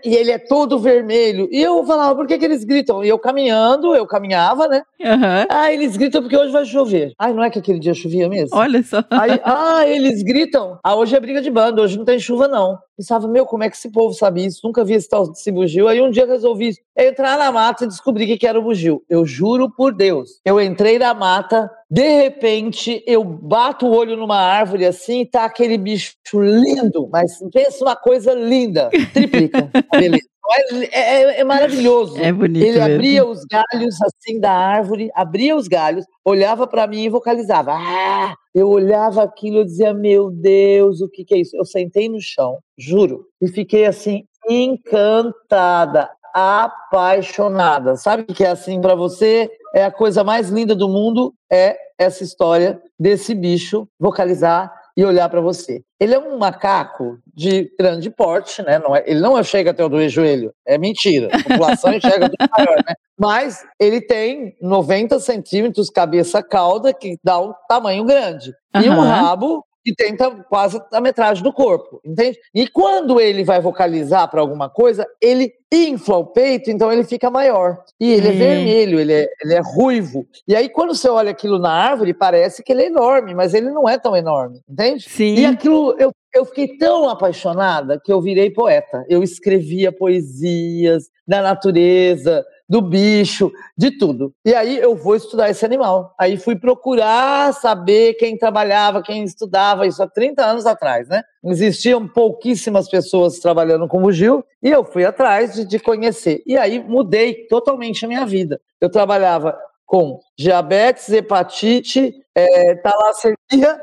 E 0.04 0.15
ele 0.15 0.32
é 0.32 0.39
todo 0.39 0.80
vermelho. 0.80 1.47
E 1.52 1.62
eu 1.62 1.86
falava, 1.86 2.15
por 2.15 2.25
que, 2.25 2.39
que 2.39 2.45
eles 2.45 2.63
gritam? 2.63 3.04
E 3.04 3.10
eu 3.10 3.19
caminhando, 3.19 3.95
eu 3.95 4.08
caminhava, 4.08 4.67
né? 4.67 4.82
Uhum. 4.99 5.45
Ah, 5.47 5.71
eles 5.71 5.95
gritam 5.95 6.21
porque 6.23 6.36
hoje 6.36 6.52
vai 6.52 6.65
chover. 6.65 7.13
Ai, 7.19 7.34
não 7.34 7.43
é 7.43 7.52
que 7.52 7.60
aquele 7.60 7.80
dia 7.80 7.93
chovia 7.93 8.28
mesmo? 8.28 8.58
Olha 8.58 8.82
só. 8.82 9.04
Aí, 9.12 9.39
ah, 9.43 9.86
eles 9.86 10.23
gritam. 10.23 10.79
Ah, 10.84 10.96
hoje 10.96 11.15
é 11.15 11.20
briga 11.20 11.42
de 11.42 11.50
banda, 11.50 11.82
hoje 11.82 11.98
não 11.98 12.06
tem 12.06 12.20
chuva, 12.20 12.48
não. 12.48 12.78
Pensava, 12.98 13.28
meu, 13.28 13.46
como 13.46 13.63
é 13.63 13.70
que 13.70 13.76
esse 13.76 13.92
povo 13.92 14.13
sabe 14.13 14.46
isso? 14.46 14.62
Nunca 14.63 14.84
vi 14.84 14.94
esse 14.94 15.10
tal 15.10 15.30
desse 15.30 15.52
bugio. 15.52 15.88
Aí 15.88 16.02
um 16.02 16.10
dia 16.10 16.26
resolvi 16.26 16.74
entrar 16.98 17.38
na 17.38 17.52
mata 17.52 17.86
e 17.86 17.88
descobrir 17.88 18.34
o 18.34 18.38
que 18.38 18.48
era 18.48 18.60
o 18.60 18.63
bugio. 18.63 19.04
Eu 19.10 19.26
juro 19.26 19.70
por 19.70 19.94
Deus. 19.94 20.39
Eu 20.44 20.60
entrei 20.60 21.00
na 21.00 21.13
mata, 21.13 21.70
de 21.89 22.08
repente 22.22 23.04
eu 23.08 23.24
bato 23.24 23.88
o 23.88 23.96
olho 23.96 24.18
numa 24.18 24.38
árvore 24.38 24.86
assim 24.86 25.22
e 25.22 25.26
tá 25.26 25.46
aquele 25.46 25.78
bicho 25.78 26.13
lindo, 26.36 27.08
mas 27.12 27.39
pensa 27.52 27.84
uma 27.84 27.96
coisa 27.96 28.34
linda. 28.34 28.89
Triplica. 29.13 29.70
Beleza. 29.92 30.28
É, 30.51 30.99
é, 30.99 31.39
é, 31.41 31.43
maravilhoso. 31.43 32.17
É 32.17 32.31
bonito. 32.31 32.63
Ele 32.63 32.79
mesmo. 32.79 32.95
abria 32.95 33.25
os 33.25 33.45
galhos 33.45 34.01
assim 34.01 34.39
da 34.39 34.51
árvore, 34.51 35.09
abria 35.13 35.55
os 35.55 35.67
galhos, 35.67 36.05
olhava 36.25 36.65
para 36.65 36.88
mim 36.88 37.03
e 37.03 37.09
vocalizava. 37.09 37.73
Ah! 37.73 38.33
Eu 38.53 38.69
olhava 38.69 39.23
aquilo 39.23 39.62
e 39.62 39.65
dizia: 39.65 39.93
Meu 39.93 40.31
Deus, 40.31 41.01
o 41.01 41.09
que, 41.09 41.23
que 41.23 41.35
é 41.35 41.38
isso? 41.39 41.55
Eu 41.55 41.65
sentei 41.65 42.09
no 42.09 42.19
chão, 42.19 42.57
juro, 42.77 43.25
e 43.41 43.47
fiquei 43.47 43.85
assim, 43.85 44.23
encantada, 44.49 46.09
apaixonada. 46.33 47.95
Sabe 47.95 48.23
o 48.23 48.33
que 48.33 48.43
é 48.43 48.49
assim 48.49 48.81
para 48.81 48.95
você? 48.95 49.49
É 49.73 49.83
a 49.83 49.91
coisa 49.91 50.23
mais 50.23 50.49
linda 50.49 50.75
do 50.75 50.89
mundo, 50.89 51.33
é 51.51 51.77
essa 51.97 52.23
história 52.23 52.81
desse 52.99 53.35
bicho 53.35 53.88
vocalizar 53.99 54.79
e 54.99 55.05
olhar 55.05 55.29
para 55.29 55.39
você. 55.39 55.81
Ele 55.97 56.13
é 56.13 56.19
um 56.19 56.38
macaco 56.38 57.17
de 57.33 57.71
grande 57.79 58.09
porte, 58.09 58.62
né? 58.62 58.77
Não 58.79 58.93
é, 58.93 59.01
ele 59.07 59.21
não 59.21 59.41
chega 59.41 59.71
até 59.71 59.81
o 59.81 59.88
do 59.88 60.09
joelho, 60.09 60.53
é 60.67 60.77
mentira. 60.77 61.29
A 61.31 61.41
população 61.41 61.93
enxerga 61.93 62.27
do 62.27 62.35
maior, 62.51 62.75
né? 62.85 62.93
Mas 63.17 63.63
ele 63.79 64.01
tem 64.01 64.57
90 64.62 65.17
centímetros 65.21 65.89
cabeça-cauda, 65.89 66.93
que 66.93 67.17
dá 67.23 67.39
um 67.39 67.53
tamanho 67.69 68.03
grande. 68.03 68.51
Uhum. 68.75 68.81
E 68.81 68.89
um 68.89 68.99
rabo 68.99 69.63
que 69.84 69.94
tem 69.96 70.15
quase 70.50 70.82
a 70.92 71.02
metragem 71.02 71.44
do 71.44 71.54
corpo, 71.54 72.02
entende? 72.04 72.38
E 72.54 72.68
quando 72.68 73.20
ele 73.20 73.44
vai 73.44 73.62
vocalizar 73.62 74.30
para 74.30 74.42
alguma 74.42 74.70
coisa, 74.70 75.06
ele 75.22 75.54
infla 75.72 76.18
o 76.18 76.26
peito, 76.26 76.70
então 76.70 76.92
ele 76.92 77.04
fica 77.04 77.30
maior. 77.30 77.84
E 78.00 78.12
ele 78.12 78.28
é, 78.28 78.32
é 78.32 78.38
vermelho, 78.38 79.00
ele 79.00 79.13
é, 79.13 79.28
ele 79.42 79.54
é 79.54 79.62
ruivo. 79.62 80.28
E 80.48 80.56
aí, 80.56 80.68
quando 80.68 80.96
você 80.96 81.08
olha 81.10 81.32
aquilo 81.32 81.60
na 81.60 81.72
árvore, 81.72 82.13
parece 82.13 82.63
que 82.63 82.72
ele 82.72 82.84
é 82.84 82.88
enorme, 82.88 83.34
mas 83.34 83.54
ele 83.54 83.70
não 83.70 83.88
é 83.88 83.98
tão 83.98 84.15
enorme, 84.15 84.62
entende? 84.68 85.08
Sim. 85.10 85.36
E 85.36 85.46
aquilo, 85.46 85.96
eu, 86.00 86.12
eu 86.34 86.46
fiquei 86.46 86.78
tão 86.78 87.08
apaixonada 87.08 88.00
que 88.04 88.12
eu 88.12 88.22
virei 88.22 88.50
poeta. 88.50 89.06
Eu 89.08 89.24
escrevia 89.24 89.92
poesias 89.92 91.10
da 91.28 91.42
natureza, 91.42 92.44
do 92.69 92.82
bicho, 92.82 93.51
de 93.75 93.97
tudo. 93.97 94.32
E 94.45 94.53
aí 94.53 94.77
eu 94.77 94.95
vou 94.95 95.15
estudar 95.15 95.49
esse 95.49 95.65
animal. 95.65 96.13
Aí 96.19 96.38
fui 96.38 96.55
procurar 96.55 97.51
saber 97.53 98.13
quem 98.13 98.38
trabalhava, 98.38 99.01
quem 99.01 99.23
estudava, 99.23 99.88
isso 99.88 100.03
há 100.03 100.08
30 100.08 100.45
anos 100.45 100.65
atrás, 100.67 101.10
né? 101.10 101.23
Existiam 101.43 102.08
pouquíssimas 102.08 102.88
pessoas 102.88 103.39
trabalhando 103.39 103.88
com 103.88 104.12
Gil 104.12 104.45
e 104.62 104.69
eu 104.69 104.84
fui 104.84 105.03
atrás 105.03 105.55
de, 105.55 105.65
de 105.65 105.79
conhecer. 105.79 106.43
E 106.45 106.55
aí 106.55 106.84
mudei 106.84 107.47
totalmente 107.47 108.05
a 108.05 108.08
minha 108.08 108.25
vida. 108.25 108.62
Eu 108.79 108.89
trabalhava 108.89 109.58
com 109.89 110.19
diabetes, 110.37 111.10
hepatite, 111.10 112.13
é, 112.35 112.75
talassemia, 112.75 113.81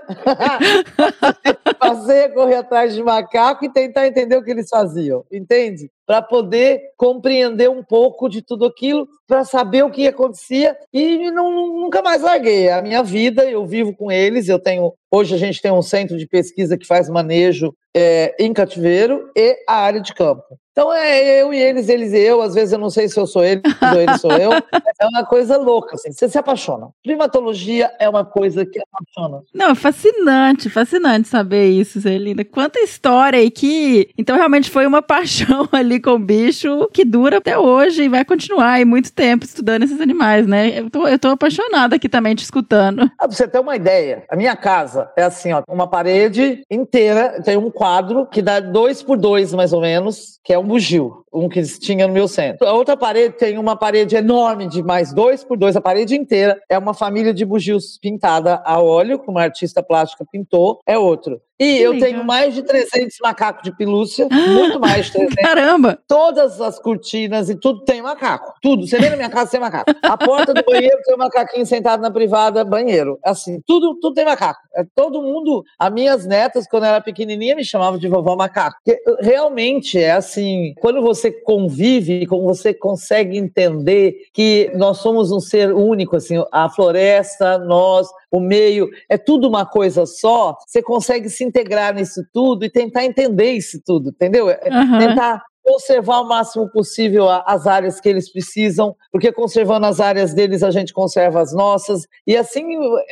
fazer 1.81 2.33
correr 2.33 2.55
atrás 2.55 2.95
de 2.95 3.03
macaco 3.03 3.65
e 3.65 3.73
tentar 3.73 4.07
entender 4.07 4.37
o 4.37 4.45
que 4.45 4.53
eles 4.53 4.69
faziam, 4.69 5.25
entende? 5.33 5.91
Para 6.07 6.23
poder 6.23 6.93
compreender 6.97 7.69
um 7.69 7.83
pouco 7.83 8.29
de 8.29 8.41
tudo 8.41 8.65
aquilo 8.65 9.09
para 9.27 9.45
saber 9.45 9.83
o 9.85 9.91
que 9.91 10.07
acontecia 10.07 10.77
e 10.93 11.31
não, 11.31 11.51
nunca 11.81 12.03
mais 12.03 12.23
larguei. 12.23 12.69
É 12.69 12.75
a 12.75 12.83
minha 12.83 13.03
vida, 13.03 13.45
eu 13.45 13.67
vivo 13.67 13.95
com 13.95 14.11
eles, 14.11 14.49
eu 14.49 14.59
tenho 14.59 14.93
Hoje 15.11 15.35
a 15.35 15.39
gente 15.39 15.63
tem 15.63 15.71
um 15.71 15.83
centro 15.83 16.19
de 16.19 16.27
pesquisa 16.27 16.77
que 16.77 16.87
faz 16.87 17.09
manejo 17.09 17.73
é, 17.95 18.35
em 18.39 18.53
cativeiro 18.53 19.31
e 19.35 19.57
a 19.67 19.77
área 19.77 20.01
de 20.01 20.13
campo. 20.13 20.43
Então 20.73 20.93
é 20.93 21.41
eu 21.41 21.55
e 21.55 21.59
eles, 21.59 21.89
eles 21.89 22.13
e 22.13 22.19
eu. 22.19 22.43
Às 22.43 22.53
vezes 22.53 22.73
eu 22.73 22.79
não 22.79 22.91
sei 22.91 23.09
se 23.09 23.19
eu 23.19 23.27
sou 23.27 23.43
ele 23.43 23.63
ou 23.81 23.99
ele 23.99 24.19
sou 24.19 24.33
eu. 24.33 24.51
É 24.99 25.05
uma 25.05 25.27
coisa 25.27 25.59
louca, 25.59 25.95
assim. 25.95 26.11
Você 26.11 26.27
se 26.27 26.39
apaixona. 26.39 26.89
Primatologia 27.03 27.93
é 28.01 28.09
uma 28.09 28.25
coisa 28.25 28.65
que 28.65 28.81
apaixona. 28.81 29.43
Não, 29.53 29.75
fascinante, 29.75 30.71
fascinante 30.71 31.29
saber 31.29 31.69
isso, 31.69 32.01
Zelinda. 32.01 32.43
Quanta 32.47 32.81
história 32.81 33.43
e 33.43 33.51
que. 33.51 34.09
Então 34.17 34.35
realmente 34.37 34.71
foi 34.71 34.87
uma 34.87 35.01
paixão 35.05 35.69
ali 35.71 36.01
com 36.01 36.13
o 36.13 36.19
bicho 36.19 36.89
que 36.95 37.05
dura 37.05 37.37
até 37.37 37.59
hoje 37.59 38.05
e 38.05 38.09
vai 38.09 38.25
continuar 38.25 38.73
aí 38.73 38.87
muito 38.87 39.13
tempo 39.17 39.45
estudando 39.45 39.83
esses 39.83 40.01
animais, 40.01 40.47
né? 40.47 40.79
Eu 40.79 40.91
tô, 40.91 41.09
eu 41.09 41.19
tô 41.19 41.29
apaixonada 41.29 41.97
aqui 41.97 42.09
também 42.09 42.35
te 42.35 42.45
escutando. 42.45 43.11
Ah, 43.19 43.27
pra 43.27 43.33
você 43.33 43.49
ter 43.49 43.59
uma 43.59 43.75
ideia, 43.75 44.25
a 44.29 44.37
minha 44.37 44.55
casa 44.55 45.11
é 45.17 45.23
assim, 45.23 45.53
ó, 45.53 45.63
uma 45.69 45.89
parede 45.89 46.63
inteira, 46.71 47.41
tem 47.43 47.57
um 47.57 47.71
quadro 47.71 48.27
que 48.27 48.43
dá 48.43 48.61
dois 48.61 49.03
por 49.03 49.17
dois, 49.17 49.53
mais 49.55 49.73
ou 49.73 49.81
menos, 49.81 50.39
que 50.45 50.53
é 50.53 50.59
um 50.59 50.67
bugio, 50.67 51.25
um 51.37 51.49
que 51.49 51.63
tinha 51.79 52.07
no 52.07 52.13
meu 52.13 52.27
centro. 52.27 52.67
A 52.67 52.73
outra 52.73 52.97
parede 52.97 53.37
tem 53.37 53.59
uma 53.59 53.77
parede 53.77 54.17
enorme 54.17 54.67
de 54.67 54.83
mais 54.83 55.13
dois 55.13 55.45
por 55.45 55.57
dois, 55.57 55.77
a 55.77 55.81
parede 55.81 56.17
inteira 56.17 56.61
é 56.69 56.79
uma 56.79 56.95
família 56.95 57.33
de 57.35 57.45
bugios 57.45 57.99
pintada 58.01 58.63
a 58.65 58.81
óleo, 58.81 59.19
que 59.19 59.31
uma 59.31 59.43
artista 59.43 59.83
plástica 59.83 60.25
pintou, 60.31 60.81
é 60.87 60.99
outro. 60.99 61.41
E 61.59 61.79
Que 61.79 61.83
eu 61.83 61.93
legal. 61.93 62.09
tenho 62.09 62.25
mais 62.25 62.55
de 62.55 62.63
300 62.63 63.17
macacos 63.23 63.63
de 63.63 63.75
pelúcia, 63.75 64.29
muito 64.31 64.79
mais 64.79 65.07
de 65.07 65.13
300. 65.13 65.35
Caramba! 65.37 65.99
Todas 66.07 66.61
as 66.61 66.79
cortinas 66.79 67.49
e 67.49 67.59
tudo 67.59 67.83
tem 67.83 68.03
macaco. 68.03 68.53
Tudo. 68.61 68.87
Você 68.87 68.99
vem 68.99 69.09
na 69.09 69.17
minha 69.17 69.31
casa, 69.31 69.53
tem 69.53 69.61
macaco. 69.61 69.91
A 70.03 70.19
porta 70.19 70.53
do 70.53 70.63
banheiro 70.63 70.99
tem 71.03 71.15
um 71.15 71.19
macaquinho 71.19 71.65
sentado 71.65 72.03
na 72.03 72.11
privada, 72.11 72.63
banheiro. 72.63 73.19
Assim, 73.25 73.61
tudo, 73.67 73.99
tudo 74.01 74.15
tem 74.15 74.25
macaco. 74.27 74.61
É, 74.77 74.85
todo 74.95 75.23
mundo, 75.23 75.65
as 75.79 75.91
minhas 75.91 76.27
netas, 76.27 76.67
quando 76.69 76.83
eu 76.85 76.91
era 76.91 77.01
pequenininha, 77.01 77.57
me 77.57 77.65
chamavam 77.65 77.99
de 77.99 78.07
vovó 78.07 78.37
macaco. 78.37 78.77
Porque 78.85 79.01
realmente 79.21 79.99
é 79.99 80.13
assim, 80.13 80.75
quando 80.79 81.01
você 81.01 81.26
convive, 81.31 82.27
quando 82.27 82.45
você 82.45 82.73
consegue 82.73 83.37
entender 83.37 84.15
que 84.33 84.71
nós 84.75 84.99
somos 84.99 85.31
um 85.33 85.41
ser 85.41 85.73
único, 85.73 86.17
assim, 86.17 86.43
a 86.53 86.69
floresta, 86.69 87.59
nós, 87.59 88.09
o 88.31 88.41
meio, 88.41 88.89
é 89.09 89.17
tudo 89.17 89.49
uma 89.49 89.67
coisa 89.67 90.07
só, 90.07 90.57
você 90.67 90.83
consegue 90.83 91.29
se 91.29 91.45
integrar 91.45 91.95
nisso 91.95 92.23
tudo 92.33 92.65
e 92.65 92.71
tentar 92.71 93.05
entender 93.05 93.53
isso 93.53 93.81
tudo, 93.85 94.11
entendeu? 94.11 94.49
Aham. 94.49 94.99
tentar 94.99 95.43
conservar 95.67 96.21
o 96.21 96.29
máximo 96.29 96.69
possível 96.71 97.29
as 97.29 97.67
áreas 97.67 98.01
que 98.01 98.09
eles 98.09 98.31
precisam, 98.31 98.95
porque 99.11 99.33
conservando 99.33 99.87
as 99.87 99.99
áreas 100.01 100.33
deles 100.33 100.63
a 100.63 100.71
gente 100.71 100.93
conserva 100.95 101.41
as 101.41 101.53
nossas, 101.53 102.07
e 102.27 102.37
assim 102.37 102.65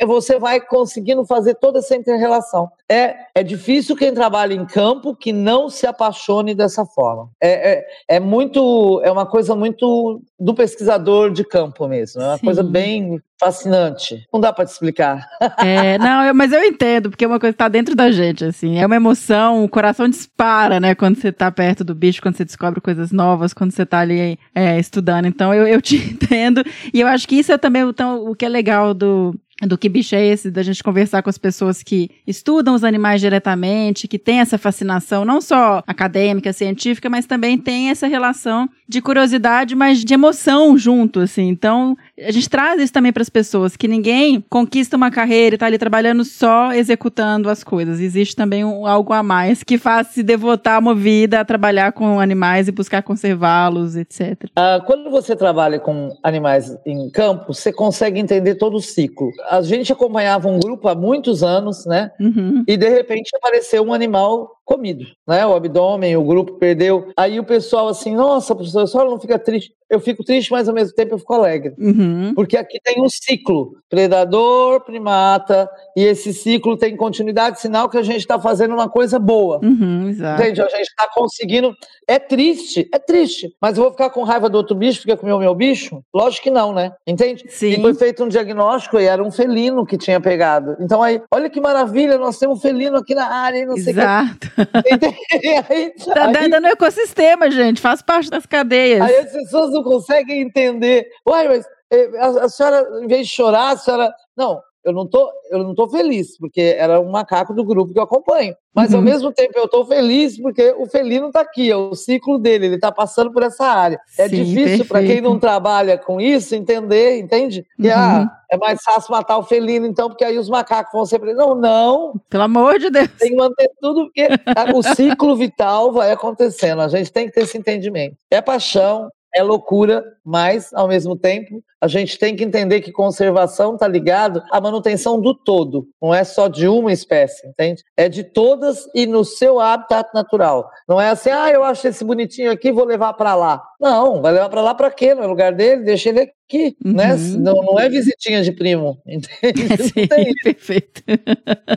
você 0.07 0.39
vai 0.39 0.61
conseguindo 0.61 1.25
fazer 1.25 1.55
toda 1.55 1.79
essa 1.79 1.95
inter-relação. 1.95 2.69
É, 2.89 3.15
é 3.33 3.43
difícil 3.43 3.95
quem 3.95 4.13
trabalha 4.13 4.53
em 4.53 4.65
campo 4.65 5.15
que 5.15 5.33
não 5.33 5.69
se 5.69 5.85
apaixone 5.87 6.53
dessa 6.53 6.85
forma. 6.85 7.29
É, 7.41 7.73
é, 7.73 7.85
é 8.15 8.19
muito, 8.19 9.01
é 9.03 9.11
uma 9.11 9.25
coisa 9.25 9.55
muito 9.55 10.21
do 10.39 10.53
pesquisador 10.53 11.31
de 11.31 11.43
campo 11.43 11.87
mesmo, 11.87 12.21
é 12.21 12.25
uma 12.27 12.37
Sim. 12.37 12.45
coisa 12.45 12.63
bem 12.63 13.19
fascinante. 13.37 14.25
Não 14.31 14.39
dá 14.39 14.53
para 14.53 14.65
te 14.65 14.69
explicar. 14.69 15.27
É, 15.57 15.97
não, 15.97 16.23
eu- 16.25 16.33
mas 16.33 16.53
eu 16.53 16.63
entendo, 16.63 17.09
porque 17.09 17.25
é 17.25 17.27
uma 17.27 17.39
coisa 17.39 17.51
que 17.53 17.57
tá 17.57 17.67
dentro 17.67 17.93
da 17.95 18.09
gente, 18.09 18.45
assim. 18.45 18.77
É 18.79 18.85
uma 18.85 18.95
emoção, 18.95 19.63
o 19.63 19.69
coração 19.69 20.07
dispara, 20.07 20.79
né? 20.79 20.95
Quando 20.95 21.19
você 21.19 21.31
tá 21.33 21.51
perto 21.51 21.83
do 21.83 21.93
bicho, 21.93 22.21
quando 22.21 22.37
você 22.37 22.44
descobre 22.45 22.79
coisas 22.79 23.11
novas, 23.11 23.53
quando 23.53 23.71
você 23.71 23.85
tá 23.85 23.99
ali 23.99 24.39
é, 24.53 24.79
estudando. 24.79 25.25
Então 25.25 25.53
eu, 25.53 25.67
eu 25.67 25.81
te 25.81 25.97
entendo. 26.13 26.63
E 26.93 27.01
eu 27.01 27.07
acho 27.07 27.27
que 27.27 27.35
isso 27.35 27.51
é 27.51 27.57
também 27.57 27.81
então, 27.81 28.25
o 28.25 28.35
que 28.35 28.45
é 28.45 28.49
legal 28.49 28.93
do. 28.93 29.35
Do 29.61 29.77
que 29.77 29.87
bicho 29.87 30.13
é 30.15 30.25
esse, 30.25 30.51
da 30.51 30.61
gente 30.61 30.83
conversar 30.83 31.23
com 31.23 31.29
as 31.29 31.37
pessoas 31.37 31.81
que 31.81 32.11
estudam 32.27 32.75
os 32.75 32.83
animais 32.83 33.21
diretamente, 33.21 34.05
que 34.05 34.19
tem 34.19 34.41
essa 34.41 34.57
fascinação, 34.57 35.23
não 35.23 35.39
só 35.39 35.81
acadêmica, 35.87 36.51
científica, 36.51 37.09
mas 37.09 37.25
também 37.25 37.57
tem 37.57 37.89
essa 37.89 38.05
relação 38.05 38.69
de 38.87 39.01
curiosidade, 39.01 39.73
mas 39.73 40.03
de 40.03 40.13
emoção 40.13 40.77
junto, 40.77 41.21
assim. 41.21 41.47
Então, 41.47 41.97
a 42.19 42.31
gente 42.31 42.49
traz 42.49 42.81
isso 42.81 42.91
também 42.91 43.13
para 43.13 43.21
as 43.21 43.29
pessoas, 43.29 43.77
que 43.77 43.87
ninguém 43.87 44.43
conquista 44.49 44.97
uma 44.97 45.09
carreira 45.09 45.55
e 45.55 45.57
tá 45.57 45.65
ali 45.67 45.77
trabalhando 45.77 46.25
só 46.25 46.73
executando 46.73 47.49
as 47.49 47.63
coisas. 47.63 48.01
Existe 48.01 48.35
também 48.35 48.65
um, 48.65 48.85
algo 48.85 49.13
a 49.13 49.23
mais 49.23 49.63
que 49.63 49.77
faz 49.77 50.07
se 50.07 50.21
devotar 50.21 50.79
uma 50.79 50.93
vida 50.93 51.39
a 51.39 51.45
trabalhar 51.45 51.93
com 51.93 52.19
animais 52.19 52.67
e 52.67 52.73
buscar 52.73 53.01
conservá-los, 53.01 53.95
etc. 53.95 54.49
Ah, 54.55 54.81
quando 54.85 55.09
você 55.09 55.33
trabalha 55.33 55.79
com 55.79 56.15
animais 56.21 56.77
em 56.85 57.09
campo, 57.09 57.53
você 57.53 57.71
consegue 57.71 58.19
entender 58.19 58.55
todo 58.55 58.75
o 58.75 58.81
ciclo. 58.81 59.31
A 59.49 59.61
gente 59.61 59.91
acompanhava 59.91 60.47
um 60.47 60.59
grupo 60.59 60.87
há 60.87 60.95
muitos 60.95 61.43
anos, 61.43 61.85
né? 61.85 62.11
Uhum. 62.19 62.63
E 62.67 62.77
de 62.77 62.89
repente 62.89 63.35
apareceu 63.35 63.83
um 63.83 63.93
animal 63.93 64.54
comido, 64.65 65.05
né? 65.27 65.45
O 65.45 65.53
abdômen, 65.53 66.17
o 66.17 66.23
grupo 66.23 66.53
perdeu. 66.53 67.11
Aí 67.15 67.39
o 67.39 67.43
pessoal 67.43 67.87
assim, 67.87 68.15
nossa, 68.15 68.55
professor, 68.55 68.81
a 68.81 68.87
senhora 68.87 69.09
não 69.09 69.19
fica 69.19 69.37
triste. 69.37 69.73
Eu 69.87 69.99
fico 69.99 70.23
triste, 70.23 70.51
mas 70.51 70.67
ao 70.67 70.73
mesmo 70.73 70.95
tempo 70.95 71.13
eu 71.13 71.19
fico 71.19 71.33
alegre. 71.35 71.75
Uhum. 71.77 72.33
Porque 72.33 72.57
aqui 72.57 72.79
tem 72.83 73.03
um 73.03 73.07
ciclo: 73.07 73.73
predador, 73.87 74.83
primata, 74.83 75.69
e 75.95 76.03
esse 76.03 76.33
ciclo 76.33 76.75
tem 76.75 76.97
continuidade, 76.97 77.61
sinal 77.61 77.87
que 77.87 77.97
a 77.97 78.01
gente 78.01 78.17
está 78.17 78.39
fazendo 78.39 78.73
uma 78.73 78.89
coisa 78.89 79.19
boa. 79.19 79.59
Uhum, 79.63 80.09
exato. 80.09 80.41
Entende? 80.41 80.61
A 80.61 80.69
gente 80.69 80.87
está 80.87 81.07
conseguindo. 81.13 81.71
É 82.07 82.17
triste, 82.17 82.89
é 82.91 82.97
triste. 82.97 83.55
Mas 83.61 83.77
eu 83.77 83.83
vou 83.83 83.91
ficar 83.91 84.09
com 84.09 84.23
raiva 84.23 84.49
do 84.49 84.57
outro 84.57 84.75
bicho 84.75 85.01
porque 85.01 85.15
comeu 85.15 85.37
o 85.37 85.39
meu 85.39 85.53
bicho? 85.53 86.01
Lógico 86.13 86.45
que 86.45 86.51
não, 86.51 86.73
né? 86.73 86.91
Entende? 87.05 87.45
Sim. 87.47 87.69
E 87.69 87.81
foi 87.81 87.93
feito 87.93 88.23
um 88.23 88.27
diagnóstico 88.27 88.99
e 88.99 89.05
era 89.05 89.23
um 89.23 89.31
felino 89.31 89.85
que 89.85 89.97
tinha 89.97 90.19
pegado. 90.19 90.75
Então 90.79 91.03
aí, 91.03 91.21
olha 91.31 91.49
que 91.49 91.61
maravilha, 91.61 92.17
nós 92.17 92.39
temos 92.39 92.57
um 92.57 92.61
felino 92.61 92.97
aqui 92.97 93.13
na 93.13 93.27
área 93.27 93.65
não 93.65 93.77
sei 93.77 93.93
o 93.93 93.99
Exato. 93.99 94.51
que. 94.51 94.54
Aí, 94.57 95.91
Tá 96.13 96.27
aí- 96.39 96.49
dando 96.49 96.67
ecossistema, 96.67 97.49
gente. 97.51 97.81
Faz 97.81 98.01
parte 98.01 98.29
das 98.29 98.45
cadeias. 98.45 99.01
Aí 99.01 99.15
as 99.17 99.31
pessoas 99.31 99.71
não 99.71 99.83
conseguem 99.83 100.41
entender. 100.41 101.07
Uai, 101.27 101.47
mas 101.47 101.65
eh, 101.91 102.09
a, 102.17 102.27
a 102.45 102.49
senhora, 102.49 102.87
em 103.03 103.07
vez 103.07 103.27
de 103.27 103.33
chorar, 103.33 103.73
a 103.73 103.77
senhora. 103.77 104.13
Não, 104.35 104.61
eu 104.85 104.93
não 104.93 105.07
tô, 105.07 105.29
eu 105.49 105.59
não 105.63 105.73
tô 105.73 105.87
feliz, 105.89 106.37
porque 106.37 106.61
era 106.77 106.99
um 107.01 107.09
macaco 107.09 107.53
do 107.53 107.63
grupo 107.65 107.91
que 107.91 107.99
eu 107.99 108.03
acompanho. 108.03 108.55
Mas 108.73 108.93
ao 108.93 108.99
Uhum. 108.99 109.05
mesmo 109.05 109.31
tempo 109.31 109.53
eu 109.55 109.67
tô 109.67 109.85
feliz 109.85 110.37
porque 110.39 110.75
o 110.77 110.85
felino 110.85 111.31
tá 111.31 111.39
aqui, 111.41 111.71
é 111.71 111.75
o 111.75 111.95
ciclo 111.95 112.37
dele, 112.37 112.65
ele 112.67 112.77
tá 112.79 112.91
passando 112.91 113.31
por 113.31 113.41
essa 113.41 113.65
área. 113.65 113.99
É 114.19 114.27
Sim, 114.29 114.43
difícil 114.43 114.85
para 114.85 115.01
quem 115.01 115.21
não 115.21 115.39
trabalha 115.39 115.97
com 115.97 116.19
isso 116.21 116.53
entender, 116.55 117.17
entende? 117.19 117.65
Que 117.81 117.87
Uhum. 117.87 117.93
ah, 117.95 118.31
é 118.51 118.57
mais 118.57 118.81
fácil 118.83 119.11
matar 119.11 119.37
o 119.37 119.43
felino, 119.43 119.85
então, 119.87 120.09
porque 120.09 120.23
aí 120.25 120.37
os 120.37 120.49
macacos 120.49 120.91
vão 120.93 121.05
sempre. 121.05 121.33
Não, 121.33 121.55
não, 121.55 122.13
Pelo 122.29 122.43
amor 122.43 122.77
de 122.77 122.89
Deus. 122.89 123.09
tem 123.17 123.29
que 123.31 123.35
manter 123.35 123.69
tudo, 123.81 124.05
porque 124.05 124.27
a- 124.55 124.75
o 124.75 124.83
ciclo 124.83 125.35
vital 125.35 125.91
vai 125.91 126.11
acontecendo. 126.11 126.81
A 126.81 126.87
gente 126.89 127.11
tem 127.11 127.25
que 127.27 127.31
ter 127.33 127.41
esse 127.43 127.57
entendimento. 127.57 128.15
É 128.29 128.41
paixão, 128.41 129.09
é 129.35 129.43
loucura, 129.43 130.03
mas, 130.23 130.73
ao 130.73 130.87
mesmo 130.87 131.15
tempo, 131.15 131.61
a 131.81 131.87
gente 131.87 132.17
tem 132.17 132.35
que 132.35 132.43
entender 132.43 132.81
que 132.81 132.91
conservação 132.91 133.73
está 133.73 133.87
ligado 133.87 134.41
à 134.49 134.61
manutenção 134.61 135.19
do 135.19 135.35
todo. 135.35 135.87
Não 136.01 136.15
é 136.15 136.23
só 136.23 136.47
de 136.47 136.67
uma 136.67 136.91
espécie, 136.91 137.45
entende? 137.47 137.83
É 137.97 138.07
de 138.07 138.23
todas 138.23 138.89
e 138.95 139.05
no 139.05 139.25
seu 139.25 139.59
habitat 139.59 140.09
natural. 140.13 140.69
Não 140.87 140.99
é 140.99 141.09
assim, 141.09 141.29
ah, 141.29 141.49
eu 141.51 141.63
acho 141.63 141.87
esse 141.87 142.03
bonitinho 142.03 142.49
aqui, 142.49 142.71
vou 142.71 142.85
levar 142.85 143.13
para 143.13 143.35
lá. 143.35 143.61
Não, 143.79 144.21
vai 144.21 144.31
levar 144.33 144.49
para 144.49 144.61
lá 144.61 144.73
para 144.73 144.89
quê? 144.91 145.13
No 145.13 145.27
lugar 145.27 145.51
dele, 145.53 145.83
deixa 145.83 146.09
ele 146.09 146.21
aqui, 146.47 146.75
né? 146.83 147.13
Uhum. 147.13 147.37
Não, 147.39 147.53
não 147.63 147.79
é 147.79 147.89
visitinha 147.89 148.41
de 148.41 148.51
primo, 148.51 148.97
entende? 149.05 149.67
Sim, 149.83 150.07
perfeito. 150.43 151.01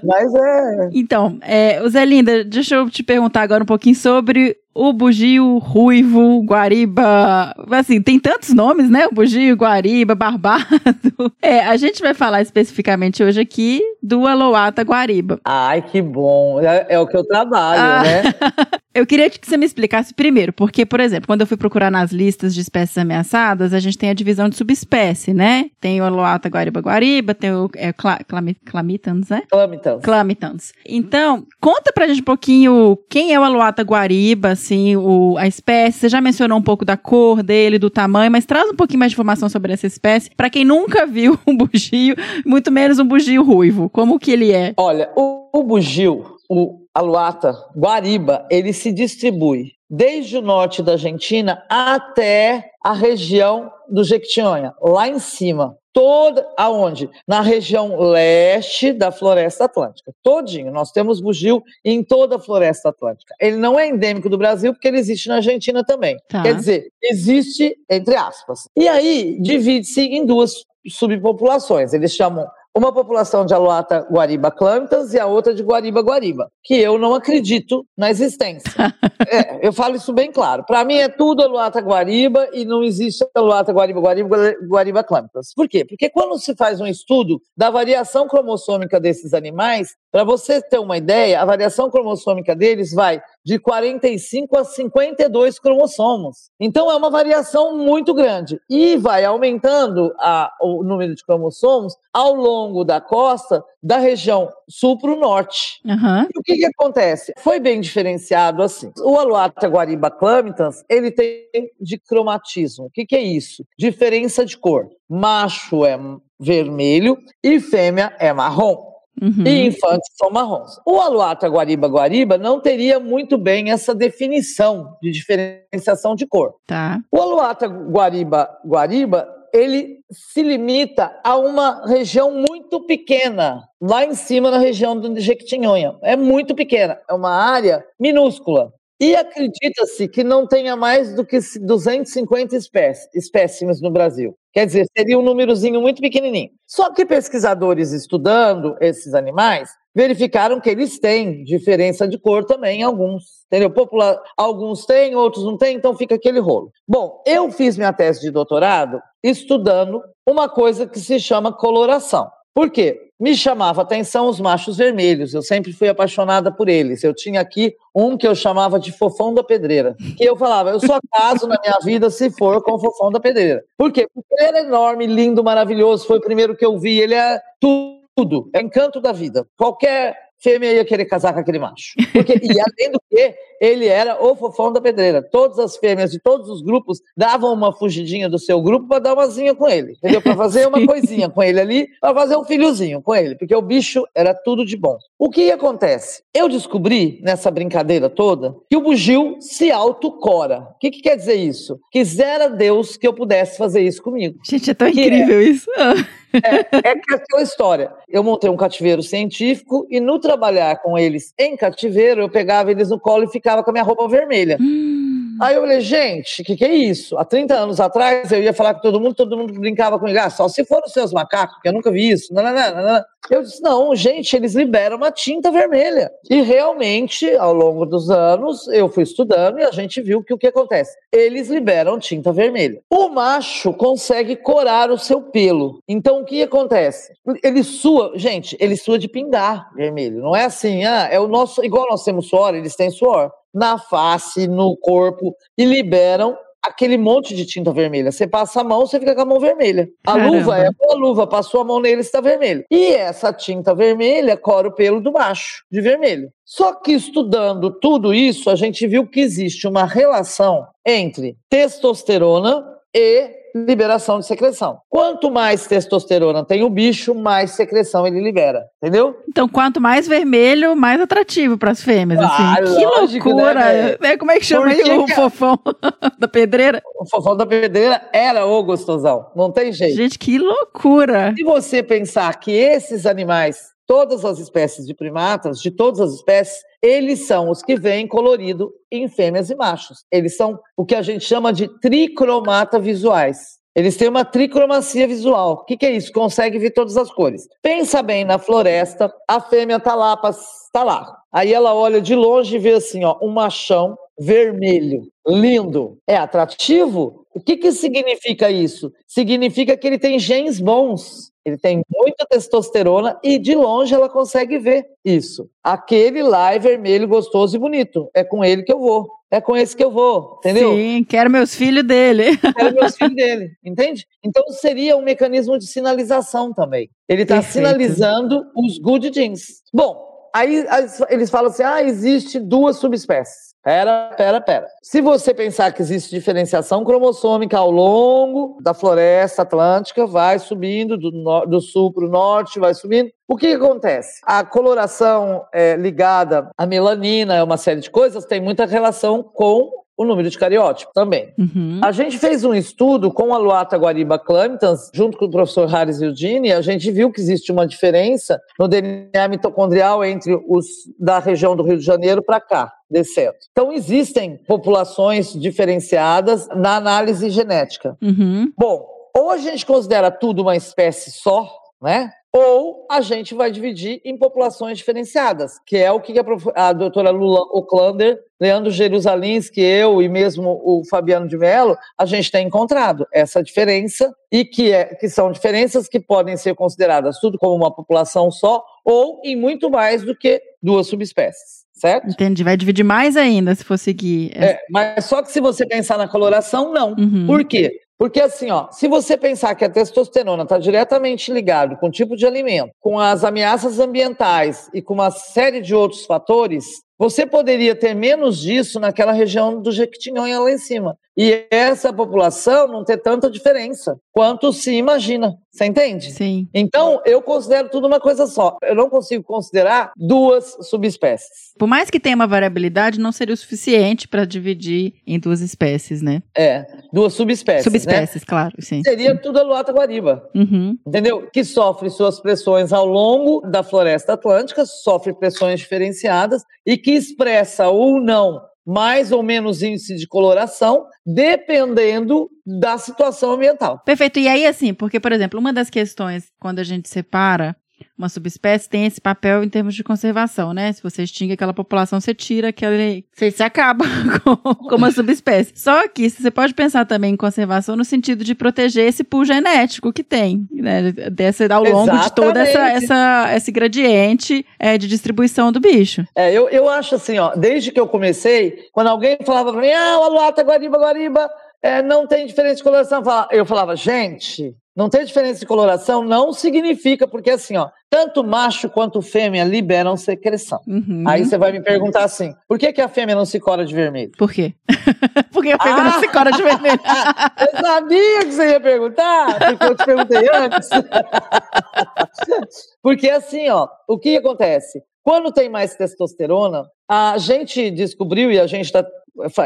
Mas 0.05 0.35
é, 0.35 0.91
Então, 0.93 1.39
é, 1.43 1.81
Zé 1.89 2.05
Linda, 2.05 2.45
deixa 2.45 2.77
eu 2.77 2.89
te 2.91 3.03
perguntar 3.03 3.43
agora 3.43 3.63
um 3.63 3.67
pouquinho 3.67 3.97
sobre 3.97 4.57
o 4.75 4.93
bugio 4.93 5.59
ruivo, 5.59 6.41
guariba. 6.45 7.53
Assim, 7.73 8.01
tem 8.01 8.17
tantos 8.21 8.55
nomes, 8.55 8.89
né? 8.89 9.07
O 9.09 9.13
bugio, 9.15 9.57
guariba, 9.57 10.15
barbado. 10.15 10.67
É, 11.43 11.61
a 11.61 11.77
gente 11.77 12.01
vai 12.01 12.15
falar 12.15 12.43
especificamente 12.43 13.23
hoje 13.25 13.41
aqui 13.41 13.83
do 14.03 14.27
aloata 14.27 14.83
guariba. 14.83 15.41
Ai, 15.45 15.83
que 15.83 16.01
bom. 16.03 16.61
É, 16.61 16.87
é 16.91 16.99
o 16.99 17.07
que 17.07 17.17
eu 17.17 17.25
trabalho, 17.25 17.81
Ah. 17.81 18.03
né? 18.03 18.23
Eu 18.99 19.07
queria 19.07 19.31
que 19.31 19.39
você 19.41 19.57
me 19.57 19.65
explicasse 19.65 20.13
primeiro, 20.13 20.53
porque, 20.53 20.85
por 20.85 20.99
exemplo, 20.99 21.29
quando 21.29 21.43
eu 21.43 21.47
fui 21.47 21.57
procurar 21.57 21.89
nas 21.89 22.11
listas 22.11 22.53
de 22.53 22.61
espécies 22.61 22.99
ameaçadas, 22.99 23.73
a 23.73 23.79
gente 23.79 23.97
tem 23.97 24.11
a 24.11 24.13
divisão 24.15 24.49
de 24.49 24.57
subespécie, 24.57 25.33
né? 25.33 25.67
Tem 25.81 26.01
o 26.01 26.05
aloata 26.05 26.49
guariba 26.49 26.81
guariba, 26.81 27.33
tem 27.33 27.53
o 27.53 27.71
é, 27.77 27.93
cla, 27.93 28.19
clami- 28.27 28.57
clamitans, 28.67 29.29
né? 29.29 29.43
Clamitans. 29.49 30.03
Clamitans. 30.03 30.73
Então, 30.85 31.47
conta 31.61 31.93
pra 31.93 32.09
gente 32.09 32.23
um 32.23 32.25
pouquinho 32.25 32.99
quem 33.09 33.33
é 33.33 33.39
o 33.39 33.45
aloata 33.45 33.85
guariba, 33.85 34.49
assim, 34.49 34.97
o, 34.97 35.37
a 35.39 35.47
espécie. 35.47 36.01
Você 36.01 36.09
já 36.09 36.21
mencionou 36.21 36.59
um 36.59 36.63
pouco 36.63 36.85
da 36.85 36.97
cor 36.97 37.41
dele, 37.41 37.79
do 37.79 37.91
tamanho, 37.91 38.33
mas 38.33 38.45
traz 38.47 38.69
um 38.69 38.75
pouquinho 38.75 38.99
mais 38.99 39.13
de 39.13 39.15
informação 39.15 39.49
sobre 39.49 39.73
essa 39.73 39.87
espécie, 39.87 40.29
pra 40.37 40.51
quem 40.51 40.65
nunca 40.65 41.07
viu 41.07 41.39
um 41.47 41.57
bugio, 41.57 42.17
muito 42.45 42.73
menos 42.73 42.99
um 42.99 43.05
bugio 43.05 43.45
ruivo. 43.45 43.89
Como 43.91 44.19
que 44.19 44.33
ele 44.33 44.51
é? 44.51 44.75
Olha, 44.77 45.09
o, 45.15 45.51
o 45.61 45.63
bugio, 45.63 46.25
o 46.51 46.88
aluata, 46.99 47.57
guariba, 47.77 48.45
ele 48.51 48.73
se 48.73 48.93
distribui 48.93 49.73
desde 49.89 50.37
o 50.37 50.43
norte 50.43 50.83
da 50.83 50.93
Argentina 50.93 51.65
até 51.69 52.73
a 52.83 52.93
região 52.93 53.71
do 53.89 54.03
Jequitinhonha, 54.03 54.75
lá 54.83 55.09
em 55.09 55.19
cima. 55.19 55.77
Toda, 55.93 56.47
aonde? 56.57 57.09
Na 57.27 57.41
região 57.41 57.99
leste 57.99 58.93
da 58.93 59.11
Floresta 59.11 59.65
Atlântica. 59.65 60.13
Todinho. 60.23 60.71
Nós 60.71 60.93
temos 60.93 61.21
bugio 61.21 61.63
em 61.85 62.05
toda 62.05 62.37
a 62.37 62.39
Floresta 62.39 62.91
Atlântica. 62.91 63.35
Ele 63.41 63.57
não 63.57 63.81
é 63.81 63.89
endêmico 63.89 64.29
do 64.29 64.39
Brasil 64.39 64.73
porque 64.73 64.87
ele 64.87 64.99
existe 64.99 65.29
na 65.29 65.37
Argentina 65.37 65.83
também. 65.83 66.17
Tá. 66.29 66.43
Quer 66.43 66.55
dizer, 66.55 66.93
existe 67.03 67.75
entre 67.91 68.15
aspas. 68.15 68.69
E 68.77 68.87
aí 68.87 69.41
divide-se 69.41 70.03
em 70.03 70.25
duas 70.25 70.65
subpopulações. 70.89 71.93
Eles 71.93 72.13
chamam 72.13 72.47
uma 72.79 72.93
população 72.93 73.45
de 73.45 73.53
Aluata 73.53 74.07
Guariba 74.09 74.53
clâmitas 74.53 75.13
e 75.13 75.19
a 75.19 75.27
outra 75.27 75.53
de 75.53 75.65
Guariba 75.65 76.01
Guariba, 76.01 76.49
que 76.63 76.75
eu 76.75 76.97
não 76.97 77.13
acredito 77.13 77.85
na 77.97 78.11
existência. 78.11 78.71
É, 79.31 79.67
eu 79.67 79.75
falo 79.75 79.97
isso 79.97 80.13
bem 80.13 80.33
claro. 80.33 80.65
Para 80.65 80.85
mim 80.85 80.95
é 80.95 81.09
tudo 81.09 81.43
Aluata 81.43 81.81
Guariba 81.81 82.49
e 82.53 82.65
não 82.65 82.83
existe 82.83 83.27
Aluata 83.35 83.73
Guariba 83.73 84.01
Guariba 84.01 84.55
Guariba 84.67 85.05
clâmitas. 85.05 85.53
Por 85.55 85.69
quê? 85.69 85.85
Porque 85.85 86.09
quando 86.09 86.39
se 86.39 86.55
faz 86.55 86.81
um 86.81 86.87
estudo 86.87 87.39
da 87.55 87.69
variação 87.69 88.27
cromossômica 88.27 88.99
desses 88.99 89.35
animais, 89.35 89.97
para 90.11 90.25
você 90.25 90.63
ter 90.63 90.79
uma 90.79 90.97
ideia, 90.97 91.41
a 91.41 91.45
variação 91.45 91.91
cromossômica 91.91 92.55
deles 92.57 92.93
vai 92.93 93.21
de 93.45 93.59
45 93.59 94.59
a 94.59 94.65
52 94.65 95.59
cromossomos. 95.59 96.51
Então 96.61 96.91
é 96.91 96.97
uma 96.97 97.11
variação 97.11 97.77
muito 97.77 98.15
grande 98.15 98.61
e 98.69 98.97
vai 98.97 99.25
aumentando 99.25 100.15
a, 100.19 100.53
o 100.61 100.83
número 100.83 101.15
de 101.15 101.25
cromossomos 101.25 101.95
ao 102.13 102.35
longo 102.35 102.85
da 102.85 103.01
costa 103.01 103.65
da 103.83 103.99
região 103.99 104.51
sul 104.69 104.99
para 104.99 105.13
o 105.13 105.21
norte. 105.21 105.81
Aham. 105.87 106.27
E 106.35 106.39
o 106.39 106.43
que, 106.43 106.57
que 106.57 106.67
acontece? 106.67 107.33
Foi 107.39 107.61
bem 107.61 107.81
diferenciado 107.81 108.63
assim. 108.63 108.91
O 108.99 109.17
Aluata 109.17 109.69
Guariba 109.69 110.11
clamitans, 110.11 110.85
ele 110.89 111.11
tem 111.11 111.49
dicromatismo. 111.81 112.87
O 112.87 112.91
que, 112.91 113.07
que 113.07 113.17
é 113.17 113.23
isso? 113.23 113.65
Diferença 113.79 114.45
de 114.45 114.57
cor. 114.57 114.89
Macho 115.09 115.85
é 115.85 115.99
vermelho 116.39 117.19
e 117.43 117.61
fêmea 117.61 118.15
é 118.19 118.33
marrom. 118.33 118.89
Uhum. 119.21 119.47
E 119.47 119.67
infantes 119.67 120.09
são 120.17 120.31
marrons. 120.31 120.81
O 120.87 121.01
Aluata 121.01 121.49
Guariba 121.49 121.89
Guariba 121.89 122.39
não 122.39 122.61
teria 122.61 122.99
muito 123.01 123.37
bem 123.37 123.71
essa 123.71 123.95
definição 123.95 124.97
de 125.03 125.11
diferenciação 125.11 126.15
de 126.15 126.27
cor. 126.27 126.55
Tá. 126.67 127.01
O 127.11 127.21
Aluata 127.21 127.67
Guariba 127.67 128.49
Guariba, 128.65 129.29
ele 129.53 129.99
se 130.11 130.43
limita 130.43 131.19
a 131.23 131.37
uma 131.37 131.87
região 131.87 132.31
muito 132.31 132.85
pequena, 132.87 133.69
lá 133.81 134.05
em 134.05 134.15
cima 134.15 134.51
na 134.51 134.59
região 134.59 134.99
do 134.99 135.19
Jequitinhonha. 135.21 135.97
É 136.03 136.17
muito 136.17 136.55
pequena, 136.55 136.99
é 137.09 137.15
uma 137.15 137.31
área 137.31 137.85
minúscula. 137.99 138.73
E 139.01 139.15
acredita-se 139.15 140.09
que 140.09 140.25
não 140.25 140.45
tenha 140.45 140.75
mais 140.75 141.15
do 141.15 141.25
que 141.25 141.39
250 141.61 142.57
espécies, 142.57 143.09
espécimes 143.15 143.81
no 143.81 143.93
Brasil. 143.93 144.37
Quer 144.53 144.67
dizer, 144.67 144.87
seria 144.97 145.17
um 145.17 145.23
númerozinho 145.23 145.81
muito 145.81 146.03
pequenininho. 146.03 146.51
Só 146.67 146.93
que 146.93 147.07
pesquisadores 147.07 147.93
estudando 147.93 148.77
esses 148.81 149.15
animais 149.15 149.71
verificaram 149.95 150.61
que 150.61 150.69
eles 150.69 150.99
têm 150.99 151.45
diferença 151.45 152.09
de 152.09 152.19
cor 152.19 152.45
também, 152.45 152.83
alguns. 152.83 153.45
Entendeu? 153.47 153.71
Popula 153.71 154.21
alguns 154.37 154.85
têm, 154.85 155.15
outros 155.15 155.45
não 155.45 155.57
têm, 155.57 155.77
então 155.77 155.97
fica 155.97 156.17
aquele 156.17 156.41
rolo. 156.41 156.73
Bom, 156.87 157.23
eu 157.25 157.53
fiz 157.53 157.77
minha 157.77 157.93
tese 157.93 158.21
de 158.21 158.33
doutorado 158.33 159.01
estudando 159.23 160.03
uma 160.29 160.49
coisa 160.49 160.89
que 160.89 160.99
se 160.99 161.21
chama 161.21 161.53
coloração. 161.53 162.29
Por 162.55 162.71
quê? 162.71 163.11
Me 163.21 163.35
chamava 163.35 163.83
atenção 163.83 164.29
os 164.29 164.39
machos 164.39 164.77
vermelhos, 164.77 165.35
eu 165.35 165.43
sempre 165.43 165.73
fui 165.73 165.89
apaixonada 165.89 166.53
por 166.53 166.69
eles. 166.69 167.03
Eu 167.03 167.13
tinha 167.13 167.41
aqui 167.41 167.75
um 167.95 168.17
que 168.17 168.27
eu 168.27 168.35
chamava 168.35 168.79
de 168.79 168.93
fofão 168.93 169.35
da 169.35 169.43
pedreira. 169.43 169.97
Que 170.17 170.25
eu 170.25 170.37
falava, 170.37 170.71
eu 170.71 170.79
só 170.79 170.99
caso 171.13 171.49
na 171.49 171.57
minha 171.61 171.79
vida 171.83 172.11
se 172.11 172.31
for 172.31 172.63
com 172.63 172.75
o 172.75 172.79
fofão 172.79 173.11
da 173.11 173.19
pedreira. 173.19 173.65
Por 173.77 173.91
quê? 173.91 174.07
Porque 174.15 174.35
ele 174.35 174.49
era 174.49 174.61
enorme, 174.61 175.07
lindo, 175.07 175.43
maravilhoso, 175.43 176.07
foi 176.07 176.19
o 176.19 176.23
primeiro 176.23 176.57
que 176.57 176.65
eu 176.65 176.79
vi, 176.79 177.01
ele 177.01 177.15
é 177.15 177.41
tudo, 177.61 178.49
é 178.55 178.61
encanto 178.61 179.01
da 179.01 179.11
vida. 179.11 179.47
Qualquer 179.57 180.28
fêmea 180.41 180.73
ia 180.73 180.85
querer 180.85 181.05
casar 181.05 181.33
com 181.33 181.41
aquele 181.41 181.59
macho. 181.59 181.95
Porque, 182.13 182.35
e 182.35 182.51
além 182.61 182.93
do 182.93 183.01
que, 183.11 183.35
ele 183.61 183.87
era 183.87 184.23
o 184.23 184.37
fofão 184.37 184.73
da 184.73 184.81
pedreira. 184.81 185.23
Todas 185.23 185.59
as 185.59 185.77
fêmeas 185.77 186.11
de 186.11 186.21
todos 186.21 186.49
os 186.49 186.63
grupos 186.63 187.01
davam 187.17 187.53
uma 187.53 187.73
fugidinha 187.73 188.29
do 188.29 188.39
seu 188.39 188.63
grupo 188.63 188.87
para 188.87 189.01
dar 189.01 189.15
uma 189.15 189.27
zinha 189.27 189.55
com 189.55 189.69
ele, 189.69 189.93
entendeu? 189.93 190.23
Para 190.23 190.37
fazer 190.37 190.67
uma 190.67 190.79
coisinha 190.87 191.29
com 191.29 191.43
ele 191.43 191.61
ali, 191.61 191.89
para 192.01 192.15
fazer 192.15 192.37
um 192.37 192.45
filhozinho 192.45 193.03
com 193.03 193.15
ele, 193.15 193.35
porque 193.37 193.55
o 193.55 193.63
bicho 193.63 194.05
era 194.15 194.33
tudo 194.33 194.65
de 194.65 194.77
bom. 194.77 194.97
O 195.19 195.31
que 195.31 195.51
acontece? 195.51 196.23
Eu 196.33 196.49
descobri 196.49 197.21
nessa 197.23 197.51
brincadeira 197.51 198.09
toda 198.09 198.55
que 198.71 198.77
o 198.77 198.81
bugio 198.81 199.37
se 199.41 199.71
autocora. 199.71 200.61
O 200.61 200.79
que, 200.79 200.91
que 200.91 201.03
quer 201.03 201.17
dizer 201.17 201.35
isso? 201.35 201.81
Quisera 201.91 202.49
Deus 202.49 202.97
que 202.97 203.07
eu 203.07 203.13
pudesse 203.13 203.59
fazer 203.59 203.81
isso 203.81 204.03
comigo. 204.03 204.39
Gente, 204.49 204.71
é 204.71 204.75
tão 204.75 204.91
Que 204.91 205.01
incrível 205.01 205.43
isso. 205.43 205.69
É, 206.43 206.91
é 206.91 206.95
que 206.97 207.15
aquela 207.15 207.43
história. 207.43 207.93
Eu 208.09 208.23
montei 208.23 208.49
um 208.49 208.57
cativeiro 208.57 209.03
científico 209.03 209.87
e 209.91 210.01
no 210.01 210.19
trabalhar 210.19 210.81
com 210.83 210.99
eles 210.99 211.33
em 211.39 211.57
cativeiro, 211.57 212.23
eu 212.23 212.29
pegava 212.29 212.71
eles 212.71 212.91
no 212.91 213.01
colo 213.01 213.25
e 213.25 213.31
ficava 213.31 213.63
com 213.63 213.71
a 213.71 213.73
minha 213.73 213.85
roupa 213.85 214.09
vermelha. 214.09 214.57
Hum. 214.61 215.08
Aí 215.41 215.55
eu 215.55 215.63
falei, 215.63 215.81
gente, 215.81 216.43
o 216.43 216.45
que, 216.45 216.57
que 216.57 216.65
é 216.65 216.75
isso? 216.75 217.17
Há 217.17 217.25
30 217.25 217.55
anos 217.55 217.81
atrás 217.81 218.31
eu 218.33 218.43
ia 218.43 218.53
falar 218.53 218.75
com 218.75 218.81
todo 218.81 219.01
mundo, 219.01 219.15
todo 219.15 219.37
mundo 219.37 219.53
brincava 219.53 219.99
comigo, 219.99 220.19
ah, 220.19 220.31
só 220.31 220.49
se 220.49 220.65
for 220.65 220.83
os 220.85 220.93
seus 220.93 221.13
macacos, 221.13 221.61
que 221.61 221.69
eu 221.69 221.73
nunca 221.73 221.91
vi 221.91 222.11
isso. 222.11 222.33
Não, 222.33 222.43
não, 222.43 222.53
não. 222.53 223.05
Eu 223.31 223.43
disse, 223.43 223.63
não, 223.63 223.95
gente, 223.95 224.35
eles 224.35 224.55
liberam 224.55 224.97
uma 224.97 225.11
tinta 225.11 225.51
vermelha. 225.51 226.11
E 226.31 226.41
realmente, 226.41 227.31
ao 227.37 227.53
longo 227.53 227.85
dos 227.85 228.11
anos, 228.11 228.67
eu 228.69 228.89
fui 228.89 229.03
estudando 229.03 229.59
e 229.59 229.65
a 229.65 229.71
gente 229.71 230.01
viu 230.01 230.23
que 230.23 230.33
o 230.33 230.39
que 230.39 230.47
acontece? 230.47 230.97
Eles 231.13 231.49
liberam 231.49 231.99
tinta 231.99 232.33
vermelha. 232.33 232.81
O 232.91 233.09
macho 233.11 233.73
consegue 233.75 234.35
corar 234.35 234.91
o 234.91 234.99
seu 234.99 235.21
pelo. 235.21 235.83
Então, 235.87 236.21
o 236.21 236.25
que 236.25 236.43
acontece? 236.43 237.13
Ele 237.43 237.63
sua, 237.63 238.13
gente, 238.17 238.57
ele 238.59 238.77
sua 238.77 238.99
de 238.99 239.09
pingar 239.09 239.71
vermelho. 239.75 240.23
Não 240.23 240.35
é 240.35 240.47
assim, 240.47 240.85
ah, 240.85 241.09
é 241.11 241.21
o 241.21 241.29
nosso, 241.29 241.63
igual 241.63 241.87
nós 241.91 242.05
temos 242.05 242.29
suor, 242.29 242.55
eles 242.55 242.75
têm 242.77 242.91
suor. 242.91 243.31
Na 243.53 243.79
face, 243.79 244.47
no 244.47 244.77
corpo, 244.77 245.35
e 245.57 245.65
liberam 245.65 246.37
aquele 246.63 246.99
monte 246.99 247.35
de 247.35 247.47
tinta 247.47 247.73
vermelha. 247.73 248.13
Você 248.13 248.27
passa 248.27 248.61
a 248.61 248.65
mão, 248.65 248.81
você 248.81 248.99
fica 248.99 249.15
com 249.15 249.23
a 249.23 249.25
mão 249.25 249.41
vermelha. 249.41 249.89
A 250.07 250.13
Caramba. 250.13 250.37
luva 250.37 250.59
é 250.59 250.71
boa 250.71 250.95
luva, 250.95 251.27
passou 251.27 251.61
a 251.61 251.65
mão 251.65 251.81
nele, 251.81 252.01
está 252.01 252.21
vermelho. 252.21 252.65
E 252.71 252.93
essa 252.93 253.33
tinta 253.33 253.75
vermelha 253.75 254.37
cora 254.37 254.69
o 254.69 254.75
pelo 254.75 255.01
do 255.01 255.13
macho, 255.13 255.65
de 255.71 255.81
vermelho. 255.81 256.31
Só 256.45 256.75
que 256.75 256.93
estudando 256.93 257.71
tudo 257.71 258.13
isso, 258.13 258.51
a 258.51 258.55
gente 258.55 258.87
viu 258.87 259.07
que 259.07 259.21
existe 259.21 259.67
uma 259.67 259.85
relação 259.85 260.67
entre 260.87 261.37
testosterona 261.49 262.78
e 262.95 263.39
liberação 263.55 264.21
de 264.21 264.27
secreção. 264.27 264.79
Quanto 264.89 265.31
mais 265.31 265.67
testosterona 265.67 266.45
tem 266.45 266.63
o 266.63 266.71
bicho, 266.71 267.15
mais 267.15 267.53
secreção 267.53 268.07
ele 268.07 268.21
libera, 268.23 268.65
entendeu? 268.83 269.17
Então, 269.29 269.49
quanto 269.49 269.81
mais 269.81 270.07
vermelho, 270.07 270.77
mais 270.77 271.01
atrativo 271.01 271.57
para 271.57 271.71
as 271.71 271.83
fêmeas. 271.83 272.21
Ah, 272.21 272.55
assim. 272.61 272.77
Que 272.77 272.85
lógico, 272.85 273.29
loucura! 273.31 273.55
né, 273.55 273.97
É, 274.03 274.17
como 274.17 274.31
é 274.31 274.39
que 274.39 274.45
chama 274.45 274.69
aí 274.69 274.83
o 274.99 275.09
fofão 275.09 275.59
da 276.19 276.29
pedreira? 276.29 276.83
O 276.99 277.09
fofão 277.09 277.37
da 277.37 277.47
pedreira 277.47 278.09
era 278.13 278.47
o 278.47 278.63
gostosão, 278.63 279.27
não 279.35 279.51
tem 279.51 279.73
jeito. 279.73 279.97
Gente, 279.97 280.19
que 280.19 280.39
loucura! 280.39 281.35
Se 281.37 281.43
você 281.45 281.83
pensar 281.83 282.39
que 282.39 282.53
esses 282.53 283.07
animais, 283.07 283.73
todas 283.89 284.25
as 284.25 284.39
espécies 284.39 284.87
de 284.87 284.95
primatas, 284.95 285.61
de 285.61 285.71
todas 285.71 285.99
as 286.01 286.13
espécies, 286.13 286.63
eles 286.81 287.27
são 287.27 287.51
os 287.51 287.63
que 287.63 287.75
vêm 287.75 288.07
colorido 288.07 288.71
em 288.93 289.09
fêmeas 289.09 289.51
e 289.51 289.57
machos. 289.57 290.05
Eles 290.13 290.37
são 290.37 290.61
o 290.77 290.85
que 290.85 290.95
a 290.95 291.03
gente 291.03 291.25
chama 291.25 291.53
de 291.53 291.67
tricromata 291.81 292.79
visuais. 292.79 293.59
Eles 293.75 293.97
têm 293.97 294.09
uma 294.09 294.25
tricromacia 294.25 295.07
visual. 295.07 295.53
O 295.53 295.65
que, 295.65 295.77
que 295.77 295.87
é 295.87 295.93
isso? 295.93 296.13
Consegue 296.13 296.59
ver 296.59 296.71
todas 296.71 296.97
as 296.97 297.11
cores. 297.11 297.49
Pensa 297.63 298.03
bem 298.03 298.25
na 298.25 298.39
floresta, 298.39 299.13
a 299.27 299.41
fêmea 299.41 299.81
tá 299.81 299.95
lá, 299.95 300.17
pas- 300.17 300.69
tá 300.73 300.83
lá. 300.85 301.17
Aí 301.33 301.53
ela 301.53 301.75
olha 301.75 302.01
de 302.01 302.15
longe 302.15 302.57
e 302.57 302.59
vê 302.59 302.73
assim, 302.75 303.05
ó, 303.05 303.17
um 303.23 303.29
machão 303.31 303.97
vermelho, 304.19 305.09
lindo. 305.27 305.97
É 306.07 306.17
atrativo? 306.17 307.25
O 307.35 307.41
que, 307.41 307.57
que 307.57 307.71
significa 307.73 308.51
isso? 308.51 308.93
Significa 309.07 309.77
que 309.77 309.87
ele 309.87 309.99
tem 309.99 310.19
genes 310.19 310.59
bons. 310.61 311.31
Ele 311.49 311.59
tem 311.59 311.83
muita 311.91 312.27
testosterona 312.27 313.19
e 313.23 313.39
de 313.39 313.55
longe 313.55 313.95
ela 313.95 314.09
consegue 314.09 314.59
ver 314.59 314.85
isso. 315.05 315.49
Aquele 315.63 316.23
lá 316.23 316.55
é 316.55 316.59
vermelho, 316.59 317.09
gostoso 317.09 317.57
e 317.57 317.59
bonito. 317.59 318.09
É 318.15 318.23
com 318.23 318.45
ele 318.45 318.63
que 318.63 318.73
eu 318.73 318.79
vou. 318.79 319.09
É 319.31 319.43
com 319.43 319.55
esse 319.55 319.77
que 319.77 319.85
eu 319.85 319.91
vou, 319.91 320.37
entendeu? 320.39 320.75
Sim, 320.75 321.05
quero 321.07 321.29
meus 321.29 321.55
filhos 321.55 321.85
dele. 321.85 322.25
Era 322.57 322.71
meus 322.73 322.97
filhos 322.97 323.15
dele, 323.15 323.51
entende? 323.63 324.07
Então 324.25 324.43
seria 324.49 324.97
um 324.97 325.03
mecanismo 325.03 325.59
de 325.59 325.67
sinalização 325.67 326.53
também. 326.55 326.89
Ele 327.07 327.23
está 327.23 327.43
sinalizando 327.43 328.47
os 328.57 328.79
good 328.79 329.13
genes. 329.13 329.63
Bom, 329.73 330.03
aí 330.35 330.65
eles 331.11 331.29
falam 331.29 331.51
assim: 331.51 331.63
ah, 331.63 331.83
existe 331.83 332.41
duas 332.41 332.77
subespécies. 332.77 333.48
Pera, 333.63 334.15
pera, 334.17 334.41
pera. 334.41 334.67
Se 334.83 335.01
você 335.01 335.35
pensar 335.35 335.73
que 335.73 335.83
existe 335.83 336.11
diferenciação 336.11 336.85
cromossômica 336.85 337.59
ao 337.59 337.71
longo 337.71 338.59
da 338.63 338.73
floresta 338.73 339.43
atlântica, 339.43 340.07
vai 340.07 340.39
subindo 340.39 340.97
do, 340.97 341.11
do 341.45 341.61
sul 341.61 341.93
para 341.93 342.07
o 342.07 342.09
norte, 342.09 342.61
vai 342.61 342.73
subindo. 342.73 343.11
O 343.29 343.37
que, 343.37 343.49
acontece? 343.49 344.21
A 344.25 344.43
coloração 344.43 345.45
é, 345.53 345.77
ligada 345.77 346.51
à 346.57 346.67
melanina, 346.67 347.35
é 347.35 347.43
uma 347.43 347.59
série 347.59 347.81
de 347.81 347.91
coisas, 347.91 348.25
tem 348.25 348.41
muita 348.41 348.65
relação 348.65 349.23
com 349.23 349.71
o 349.99 350.05
número 350.05 350.31
de 350.31 350.39
cariótipo 350.39 350.93
também. 350.95 351.35
Uhum. 351.37 351.81
A 351.83 351.91
gente 351.91 352.17
fez 352.19 352.45
um 352.45 352.55
estudo 352.55 353.13
com 353.13 353.35
a 353.35 353.39
Luata 353.39 353.77
Guariba 353.77 354.17
clamitans, 354.17 354.91
junto 354.95 355.19
com 355.19 355.25
o 355.27 355.31
professor 355.31 355.67
Harris 355.67 356.01
Eugene, 356.01 356.49
e 356.49 356.53
a 356.53 356.63
gente 356.63 356.89
viu 356.91 357.11
que 357.11 357.21
existe 357.21 357.51
uma 357.51 357.67
diferença 357.67 358.41
no 358.59 358.69
DNA 358.69 359.27
mitocondrial 359.29 360.05
entre 360.05 360.41
os 360.49 360.67
da 360.99 361.19
região 361.19 361.57
do 361.57 361.65
Rio 361.65 361.79
de 361.79 361.85
Janeiro 361.85 362.23
para 362.23 362.41
cá, 362.41 362.73
descendo. 362.89 363.35
Então, 363.51 363.73
existem 363.73 364.37
populações 364.47 365.33
diferenciadas 365.33 366.49
na 366.55 366.77
análise 366.77 367.29
genética. 367.29 367.97
Uhum. 368.01 368.53
Bom, 368.57 368.87
ou 369.15 369.33
a 369.33 369.37
gente 369.37 369.67
considera 369.67 370.13
tudo 370.13 370.43
uma 370.43 370.57
espécie 370.57 371.11
só, 371.11 371.51
né? 371.83 372.13
Ou 372.35 372.87
a 372.91 373.01
gente 373.01 373.35
vai 373.35 373.51
dividir 373.51 374.01
em 374.05 374.17
populações 374.17 374.77
diferenciadas, 374.77 375.59
que 375.67 375.77
é 375.77 375.91
o 375.91 376.01
que 376.01 376.15
a, 376.19 376.69
a 376.69 376.73
doutora 376.73 377.11
Lula 377.11 377.41
Oclander, 377.53 378.19
Leandro 378.39 378.71
Jerusalinski, 378.71 379.61
eu 379.61 380.03
e 380.03 380.09
mesmo 380.09 380.61
o 380.63 380.83
Fabiano 380.89 381.27
de 381.27 381.39
Mello, 381.39 381.77
a 381.97 382.05
gente 382.05 382.31
tem 382.31 382.47
encontrado 382.47 383.07
essa 383.13 383.43
diferença 383.43 384.15
e 384.31 384.45
que, 384.45 384.71
é, 384.71 384.85
que 384.95 385.09
são 385.09 385.33
diferenças 385.33 385.89
que 385.89 385.99
podem 385.99 386.37
ser 386.37 386.55
consideradas 386.55 387.19
tudo 387.19 387.39
como 387.39 387.57
uma 387.57 387.75
população 387.75 388.31
só 388.31 388.63
ou 388.85 389.21
em 389.25 389.35
muito 389.35 389.71
mais 389.71 390.05
do 390.05 390.15
que 390.15 390.41
duas 390.63 390.87
subespécies. 390.87 391.67
Certo? 391.73 392.11
Entendi. 392.11 392.43
Vai 392.43 392.57
dividir 392.57 392.85
mais 392.85 393.17
ainda 393.17 393.55
se 393.55 393.63
for 393.63 393.79
seguir. 393.79 394.33
É, 394.35 394.61
mas 394.69 395.05
só 395.05 395.23
que 395.23 395.31
se 395.31 395.41
você 395.41 395.65
pensar 395.65 395.97
na 395.97 396.09
coloração, 396.09 396.73
não. 396.73 396.91
Uhum. 396.99 397.25
Por 397.25 397.45
quê? 397.45 397.81
Porque 397.99 398.21
assim, 398.21 398.49
ó, 398.51 398.71
se 398.71 398.87
você 398.87 399.17
pensar 399.17 399.57
que 399.57 399.65
a 399.65 399.69
testosterona 399.69 400.45
está 400.45 400.57
diretamente 400.57 401.33
ligado 401.33 401.77
com 401.77 401.89
o 401.89 401.91
tipo 401.91 402.17
de 402.17 402.25
alimento, 402.25 402.71
com 402.81 402.99
as 402.99 403.25
ameaças 403.25 403.81
ambientais 403.81 404.71
e 404.73 404.81
com 404.81 404.95
uma 404.95 405.11
série 405.11 405.61
de 405.61 405.75
outros 405.75 406.07
fatores, 406.07 406.81
você 406.99 407.25
poderia 407.25 407.75
ter 407.75 407.95
menos 407.95 408.41
disso 408.41 408.81
naquela 408.81 409.13
região 409.13 409.63
do 409.63 409.71
Jequitinhonha 409.71 410.41
lá 410.41 410.51
em 410.51 410.59
cima. 410.59 410.99
E 411.17 411.47
essa 411.51 411.93
população 411.93 412.69
não 412.69 412.85
ter 412.85 412.97
tanta 412.99 413.29
diferença 413.29 413.99
quanto 414.13 414.53
se 414.53 414.73
imagina. 414.73 415.35
Você 415.51 415.65
entende? 415.65 416.13
Sim. 416.13 416.47
Então, 416.55 417.03
eu 417.05 417.21
considero 417.21 417.69
tudo 417.69 417.89
uma 417.89 417.99
coisa 417.99 418.29
só. 418.29 418.57
Eu 418.63 418.77
não 418.77 418.89
consigo 418.89 419.25
considerar 419.25 419.91
duas 419.97 420.57
subespécies. 420.63 421.53
Por 421.59 421.67
mais 421.67 421.91
que 421.91 421.99
tenha 421.99 422.15
uma 422.15 422.29
variabilidade, 422.29 423.01
não 423.01 423.11
seria 423.11 423.35
o 423.35 423.37
suficiente 423.37 424.07
para 424.07 424.25
dividir 424.25 424.95
em 425.05 425.19
duas 425.19 425.41
espécies, 425.41 426.01
né? 426.01 426.23
É, 426.37 426.65
duas 426.93 427.15
subespécies. 427.15 427.65
Subespécies, 427.65 428.23
né? 428.23 428.27
claro, 428.29 428.55
sim. 428.61 428.83
Seria 428.85 429.17
tudo 429.21 429.41
a 429.41 429.43
luata 429.43 429.73
guariba. 429.73 430.31
Uhum. 430.33 430.79
Entendeu? 430.87 431.29
Que 431.33 431.43
sofre 431.43 431.91
suas 431.91 432.21
pressões 432.21 432.73
ao 432.73 432.87
longo 432.87 433.41
da 433.41 433.65
floresta 433.65 434.13
atlântica, 434.13 434.65
sofre 434.65 435.13
pressões 435.13 435.59
diferenciadas 435.59 436.45
e 436.65 436.77
que 436.77 436.88
expressa 436.93 437.69
ou 437.69 438.01
não 438.01 438.41
mais 438.69 439.13
ou 439.13 439.23
menos 439.23 439.63
índice 439.63 439.97
de 439.97 440.07
coloração, 440.07 440.85
dependendo 441.07 442.29
da 442.45 442.77
situação 442.77 443.33
ambiental. 443.33 443.79
Perfeito. 443.83 444.19
E 444.19 444.29
aí, 444.29 444.47
assim, 444.47 444.75
porque, 444.75 445.01
por 445.01 445.11
exemplo, 445.11 445.41
uma 445.41 445.55
das 445.55 445.71
questões 445.71 446.31
quando 446.39 446.59
a 446.59 446.63
gente 446.63 446.87
separa 446.87 447.57
uma 447.99 448.09
subespécie 448.09 448.69
tem 448.69 448.87
esse 448.87 449.01
papel 449.01 449.43
em 449.43 449.49
termos 449.49 449.75
de 449.75 449.83
conservação, 449.83 450.55
né? 450.55 450.73
Se 450.73 450.83
você 450.83 451.03
extingue 451.03 451.33
aquela 451.33 451.53
população, 451.53 452.01
você 452.01 452.15
tira 452.15 452.49
aquele. 452.49 453.05
Você 453.13 453.31
se 453.31 453.43
acaba 453.43 453.85
com, 454.23 454.37
com 454.37 454.77
uma 454.77 454.93
subespécie. 454.93 455.53
Só 455.57 455.89
que 455.89 456.09
você 456.09 456.31
pode 456.31 456.55
pensar 456.55 456.87
também 456.87 457.15
em 457.15 457.17
conservação 457.17 457.75
no 457.75 457.85
sentido 457.85 458.23
de 458.23 458.35
proteger 458.35 458.87
esse 458.87 459.03
pool 459.03 459.25
genético 459.25 459.93
que 459.93 460.05
tem, 460.05 460.47
né? 460.53 460.93
Desse, 461.11 461.51
ao 461.53 461.65
longo 461.65 461.99
de 461.99 462.15
todo 462.15 462.37
essa, 462.37 462.71
essa, 462.71 463.37
esse 463.37 463.51
gradiente 463.51 464.47
é, 464.59 464.79
de 464.79 464.87
distribuição 464.87 465.51
do 465.51 465.59
bicho. 465.59 466.05
É, 466.15 466.33
eu, 466.33 466.49
eu 466.49 466.69
acho 466.69 466.95
assim, 466.95 467.19
ó, 467.19 467.35
desde 467.35 467.73
que 467.73 467.81
eu 467.81 467.89
comecei, 467.89 468.67
quando 468.73 468.87
alguém 468.87 469.19
falava 469.25 469.53
pra 469.53 469.61
mim, 469.61 469.73
ah, 469.73 469.99
o 469.99 470.05
aluata, 470.05 470.43
guariba, 470.43 470.79
guariba, 470.79 471.29
é, 471.61 471.83
não 471.83 472.07
tem 472.07 472.27
diferença 472.27 472.57
de 472.57 472.63
coloração, 472.63 473.03
eu 473.33 473.45
falava, 473.45 473.75
gente, 473.75 474.55
não 474.79 474.89
ter 474.89 475.05
diferença 475.05 475.41
de 475.41 475.47
coloração 475.47 476.05
não 476.05 476.33
significa, 476.33 477.09
porque 477.09 477.31
assim, 477.31 477.57
ó, 477.57 477.69
tanto 477.91 478.23
macho 478.23 478.71
quanto 478.71 479.03
fêmea 479.03 479.43
liberam 479.43 479.97
secreção. 479.97 480.61
Uhum. 480.69 481.03
Aí 481.05 481.25
você 481.25 481.37
vai 481.37 481.51
me 481.51 481.61
perguntar 481.61 482.05
assim: 482.05 482.33
por 482.47 482.61
que, 482.61 482.73
que 482.73 482.81
a 482.81 482.87
fêmea 482.87 483.17
não 483.17 483.25
se 483.25 483.41
cora 483.41 483.65
de 483.65 483.75
vermelho? 483.75 484.13
Por 484.17 484.33
quê? 484.33 484.55
porque 485.35 485.51
a 485.51 485.59
fêmea 485.59 485.81
ah! 485.81 485.85
não 485.85 485.99
se 485.99 486.07
cora 486.07 486.31
de 486.31 486.41
vermelho. 486.41 486.79
eu 487.41 487.61
sabia 487.61 488.21
que 488.21 488.33
você 488.33 488.51
ia 488.51 488.61
perguntar, 488.61 489.39
porque 489.49 489.65
eu 489.65 489.75
te 489.75 489.85
perguntei 489.85 490.29
antes. 490.33 490.69
porque 492.81 493.11
assim, 493.11 493.49
ó, 493.49 493.67
o 493.89 493.99
que 493.99 494.17
acontece? 494.17 494.81
Quando 495.03 495.33
tem 495.33 495.49
mais 495.49 495.75
testosterona, 495.75 496.65
a 496.89 497.19
gente 497.19 497.69
descobriu 497.73 498.31
e 498.31 498.39
a 498.39 498.47
gente 498.47 498.67
está 498.67 498.87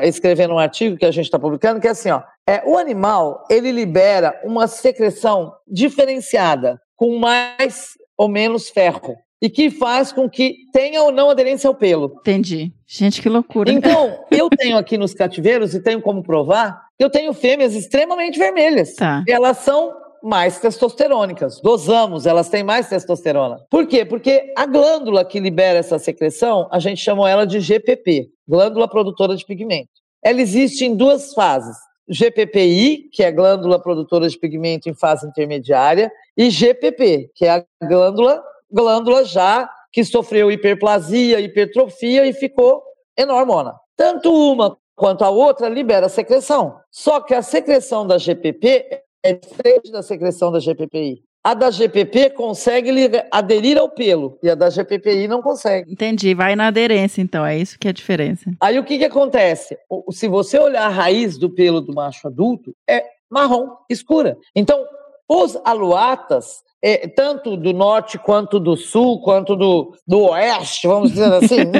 escrevendo 0.03 0.55
um 0.55 0.59
artigo 0.59 0.97
que 0.97 1.05
a 1.05 1.11
gente 1.11 1.25
está 1.25 1.39
publicando 1.39 1.81
que 1.81 1.89
é 1.89 1.91
assim, 1.91 2.11
ó, 2.11 2.23
é 2.47 2.63
o 2.67 2.77
animal 2.77 3.45
ele 3.49 3.73
libera 3.73 4.41
uma 4.45 4.67
secreção 4.67 5.53
diferenciada 5.67 6.81
com 6.97 7.19
mais 7.19 7.91
ou 8.17 8.29
menos 8.29 8.69
ferro 8.69 9.17
e 9.43 9.51
que 9.51 9.71
faz 9.71 10.13
com 10.13 10.31
que 10.31 10.55
tenha 10.73 11.03
ou 11.03 11.11
não 11.11 11.29
aderência 11.29 11.67
ao 11.67 11.75
pelo. 11.75 12.15
Entendi. 12.21 12.73
Gente, 12.87 13.21
que 13.21 13.29
loucura. 13.29 13.73
Então, 13.73 14.25
eu 14.31 14.49
tenho 14.49 14.77
aqui 14.77 14.97
nos 14.97 15.13
cativeiros 15.13 15.75
e 15.75 15.83
tenho 15.83 16.01
como 16.01 16.23
provar 16.23 16.81
que 16.97 17.05
eu 17.05 17.11
tenho 17.11 17.33
fêmeas 17.33 17.75
extremamente 17.75 18.39
vermelhas. 18.39 18.95
Tá. 18.95 19.25
Elas 19.27 19.59
são 19.59 19.93
mais 20.23 20.59
testosterônicas. 20.59 21.61
Dosamos, 21.61 22.27
elas 22.27 22.49
têm 22.49 22.63
mais 22.63 22.89
testosterona. 22.89 23.61
Por 23.71 23.87
quê? 23.87 24.05
Porque 24.05 24.53
a 24.57 24.67
glândula 24.67 25.25
que 25.25 25.41
libera 25.41 25.79
essa 25.79 25.99
secreção, 25.99 26.69
a 26.71 26.79
gente 26.79 27.01
chama 27.01 27.29
ela 27.29 27.45
de 27.45 27.61
GPP, 27.61 28.31
glândula 28.47 28.89
produtora 28.89 29.37
de 29.37 29.45
pigmento. 29.45 29.91
Ela 30.23 30.41
existe 30.41 30.85
em 30.85 30.95
duas 30.95 31.35
fases. 31.35 31.77
GPPI, 32.09 33.09
que 33.13 33.23
é 33.23 33.29
a 33.29 33.31
glândula 33.31 33.81
produtora 33.81 34.29
de 34.29 34.39
pigmento 34.39 34.89
em 34.89 34.95
fase 34.95 35.27
intermediária, 35.27 36.11
e 36.37 36.51
GPP, 36.51 37.31
que 37.35 37.45
é 37.45 37.51
a 37.51 37.65
glândula, 37.87 38.43
glândula 38.71 39.25
já 39.25 39.69
que 39.93 40.05
sofreu 40.05 40.51
hiperplasia, 40.51 41.41
hipertrofia 41.41 42.27
e 42.27 42.33
ficou 42.33 42.83
enormona. 43.17 43.75
Tanto 43.97 44.33
uma 44.33 44.77
quanto 44.95 45.25
a 45.25 45.31
outra 45.31 45.69
libera 45.69 46.09
secreção. 46.09 46.77
Só 46.91 47.21
que 47.21 47.35
a 47.35 47.43
secreção 47.43 48.07
da 48.07 48.19
GPP 48.19 49.03
é 49.23 49.35
diferente 49.35 49.91
da 49.91 50.03
secreção 50.03 50.51
da 50.51 50.59
GPPI. 50.59 51.23
A 51.45 51.55
da 51.55 51.71
GPP 51.71 52.31
consegue 52.31 52.93
aderir 53.31 53.77
ao 53.77 53.89
pelo 53.89 54.39
e 54.43 54.49
a 54.49 54.55
da 54.55 54.71
GPPI 54.71 55.27
não 55.27 55.43
consegue. 55.43 55.93
Entendi, 55.93 56.35
vai 56.35 56.55
na 56.55 56.69
aderência 56.69 57.21
então, 57.21 57.45
é 57.45 57.59
isso 57.59 57.77
que 57.79 57.89
é 57.89 57.91
a 57.91 57.95
diferença. 57.95 58.51
Aí 58.61 58.79
o 58.79 58.85
que, 58.85 58.97
que 58.99 59.05
acontece? 59.05 59.77
Se 60.13 60.29
você 60.29 60.59
olhar 60.59 60.87
a 60.87 60.89
raiz 60.89 61.37
do 61.37 61.51
pelo 61.51 61.81
do 61.81 61.93
macho 61.93 62.29
adulto, 62.29 62.73
é 62.89 63.05
marrom, 63.29 63.71
escura. 63.91 64.37
Então, 64.55 64.85
os 65.29 65.57
aluatas, 65.65 66.63
é, 66.81 67.09
tanto 67.09 67.57
do 67.57 67.73
norte 67.73 68.19
quanto 68.19 68.61
do 68.61 68.77
sul, 68.77 69.21
quanto 69.23 69.57
do, 69.57 69.97
do 70.07 70.21
oeste, 70.31 70.87
vamos 70.87 71.11
dizer 71.11 71.33
assim, 71.33 71.73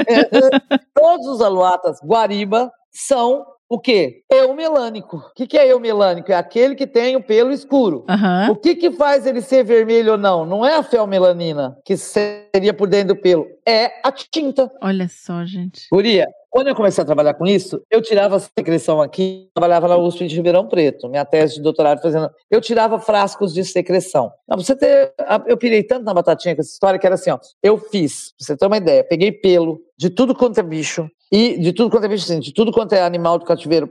todos 0.93 1.27
os 1.27 1.41
aluatas 1.41 1.99
guariba 2.03 2.69
são 2.91 3.45
o 3.73 3.79
quê? 3.79 4.23
Eumelânico. 4.31 5.17
O 5.17 5.33
que, 5.33 5.47
que 5.47 5.57
é 5.57 5.71
eumelânico? 5.71 6.31
É 6.31 6.35
aquele 6.35 6.75
que 6.75 6.85
tem 6.85 7.15
o 7.15 7.23
pelo 7.23 7.51
escuro. 7.51 8.05
Uhum. 8.07 8.51
O 8.51 8.55
que, 8.55 8.75
que 8.75 8.91
faz 8.91 9.25
ele 9.25 9.41
ser 9.41 9.63
vermelho 9.63 10.13
ou 10.13 10.17
não? 10.17 10.45
Não 10.45 10.65
é 10.65 10.75
a 10.75 10.83
felmelanina, 10.83 11.75
que 11.83 11.97
seria 11.97 12.73
por 12.73 12.87
dentro 12.87 13.15
do 13.15 13.21
pelo. 13.21 13.47
É 13.67 13.91
a 14.03 14.11
tinta. 14.11 14.71
Olha 14.81 15.07
só, 15.09 15.43
gente. 15.43 15.87
Guria, 15.91 16.27
quando 16.53 16.67
eu 16.67 16.75
comecei 16.75 17.01
a 17.01 17.05
trabalhar 17.05 17.33
com 17.33 17.47
isso, 17.47 17.81
eu 17.89 17.99
tirava 17.99 18.35
a 18.35 18.39
secreção 18.39 19.01
aqui, 19.01 19.49
trabalhava 19.55 19.87
na 19.87 19.97
USP 19.97 20.27
de 20.27 20.35
Ribeirão 20.35 20.67
Preto, 20.67 21.09
minha 21.09 21.25
tese 21.25 21.55
de 21.55 21.63
doutorado 21.63 21.99
fazendo. 21.99 22.29
Eu 22.51 22.61
tirava 22.61 22.99
frascos 22.99 23.55
de 23.55 23.65
secreção. 23.65 24.31
Não, 24.47 24.59
você 24.59 24.75
ter, 24.75 25.15
eu 25.47 25.57
pirei 25.57 25.81
tanto 25.81 26.03
na 26.03 26.13
batatinha 26.13 26.53
com 26.53 26.61
essa 26.61 26.69
história 26.69 26.99
que 26.99 27.07
era 27.07 27.15
assim, 27.15 27.31
ó. 27.31 27.39
Eu 27.63 27.79
fiz, 27.79 28.33
pra 28.37 28.45
você 28.45 28.55
ter 28.55 28.67
uma 28.67 28.77
ideia, 28.77 29.03
peguei 29.03 29.31
pelo 29.31 29.81
de 29.97 30.09
tudo 30.09 30.33
quanto 30.35 30.59
é 30.59 30.63
bicho, 30.63 31.07
e 31.31 31.57
de 31.59 31.73
tudo 31.73 31.89
quanto 31.89 32.05
é 32.05 32.07
bicho, 32.07 32.25
assim, 32.25 32.39
de 32.39 32.53
tudo 32.53 32.71
quanto 32.71 32.93
é 32.93 33.01
animal 33.01 33.39
do 33.39 33.45
cativeiro, 33.45 33.89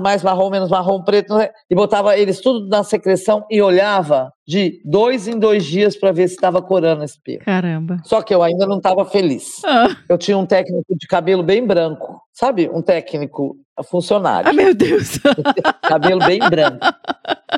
mais 0.00 0.22
marrom, 0.22 0.50
menos 0.50 0.70
marrom, 0.70 1.02
preto, 1.02 1.34
e 1.70 1.74
botava 1.74 2.16
eles 2.16 2.40
tudo 2.40 2.66
na 2.68 2.82
secreção 2.82 3.44
e 3.50 3.60
olhava 3.60 4.32
de 4.46 4.80
dois 4.84 5.28
em 5.28 5.38
dois 5.38 5.66
dias 5.66 5.96
para 5.96 6.12
ver 6.12 6.28
se 6.28 6.34
estava 6.34 6.62
corando 6.62 7.04
esse 7.04 7.20
pelo. 7.22 7.40
Caramba. 7.40 7.98
Só 8.04 8.22
que 8.22 8.34
eu 8.34 8.42
ainda 8.42 8.66
não 8.66 8.78
estava 8.78 9.04
feliz. 9.04 9.62
Ah. 9.64 9.88
Eu 10.08 10.16
tinha 10.16 10.38
um 10.38 10.46
técnico 10.46 10.96
de 10.96 11.06
cabelo 11.06 11.42
bem 11.42 11.66
branco, 11.66 12.20
sabe? 12.32 12.70
Um 12.72 12.80
técnico 12.80 13.56
funcionário. 13.82 14.48
Ah, 14.48 14.52
meu 14.52 14.74
Deus. 14.74 15.18
cabelo 15.82 16.20
bem 16.24 16.38
branco. 16.38 16.78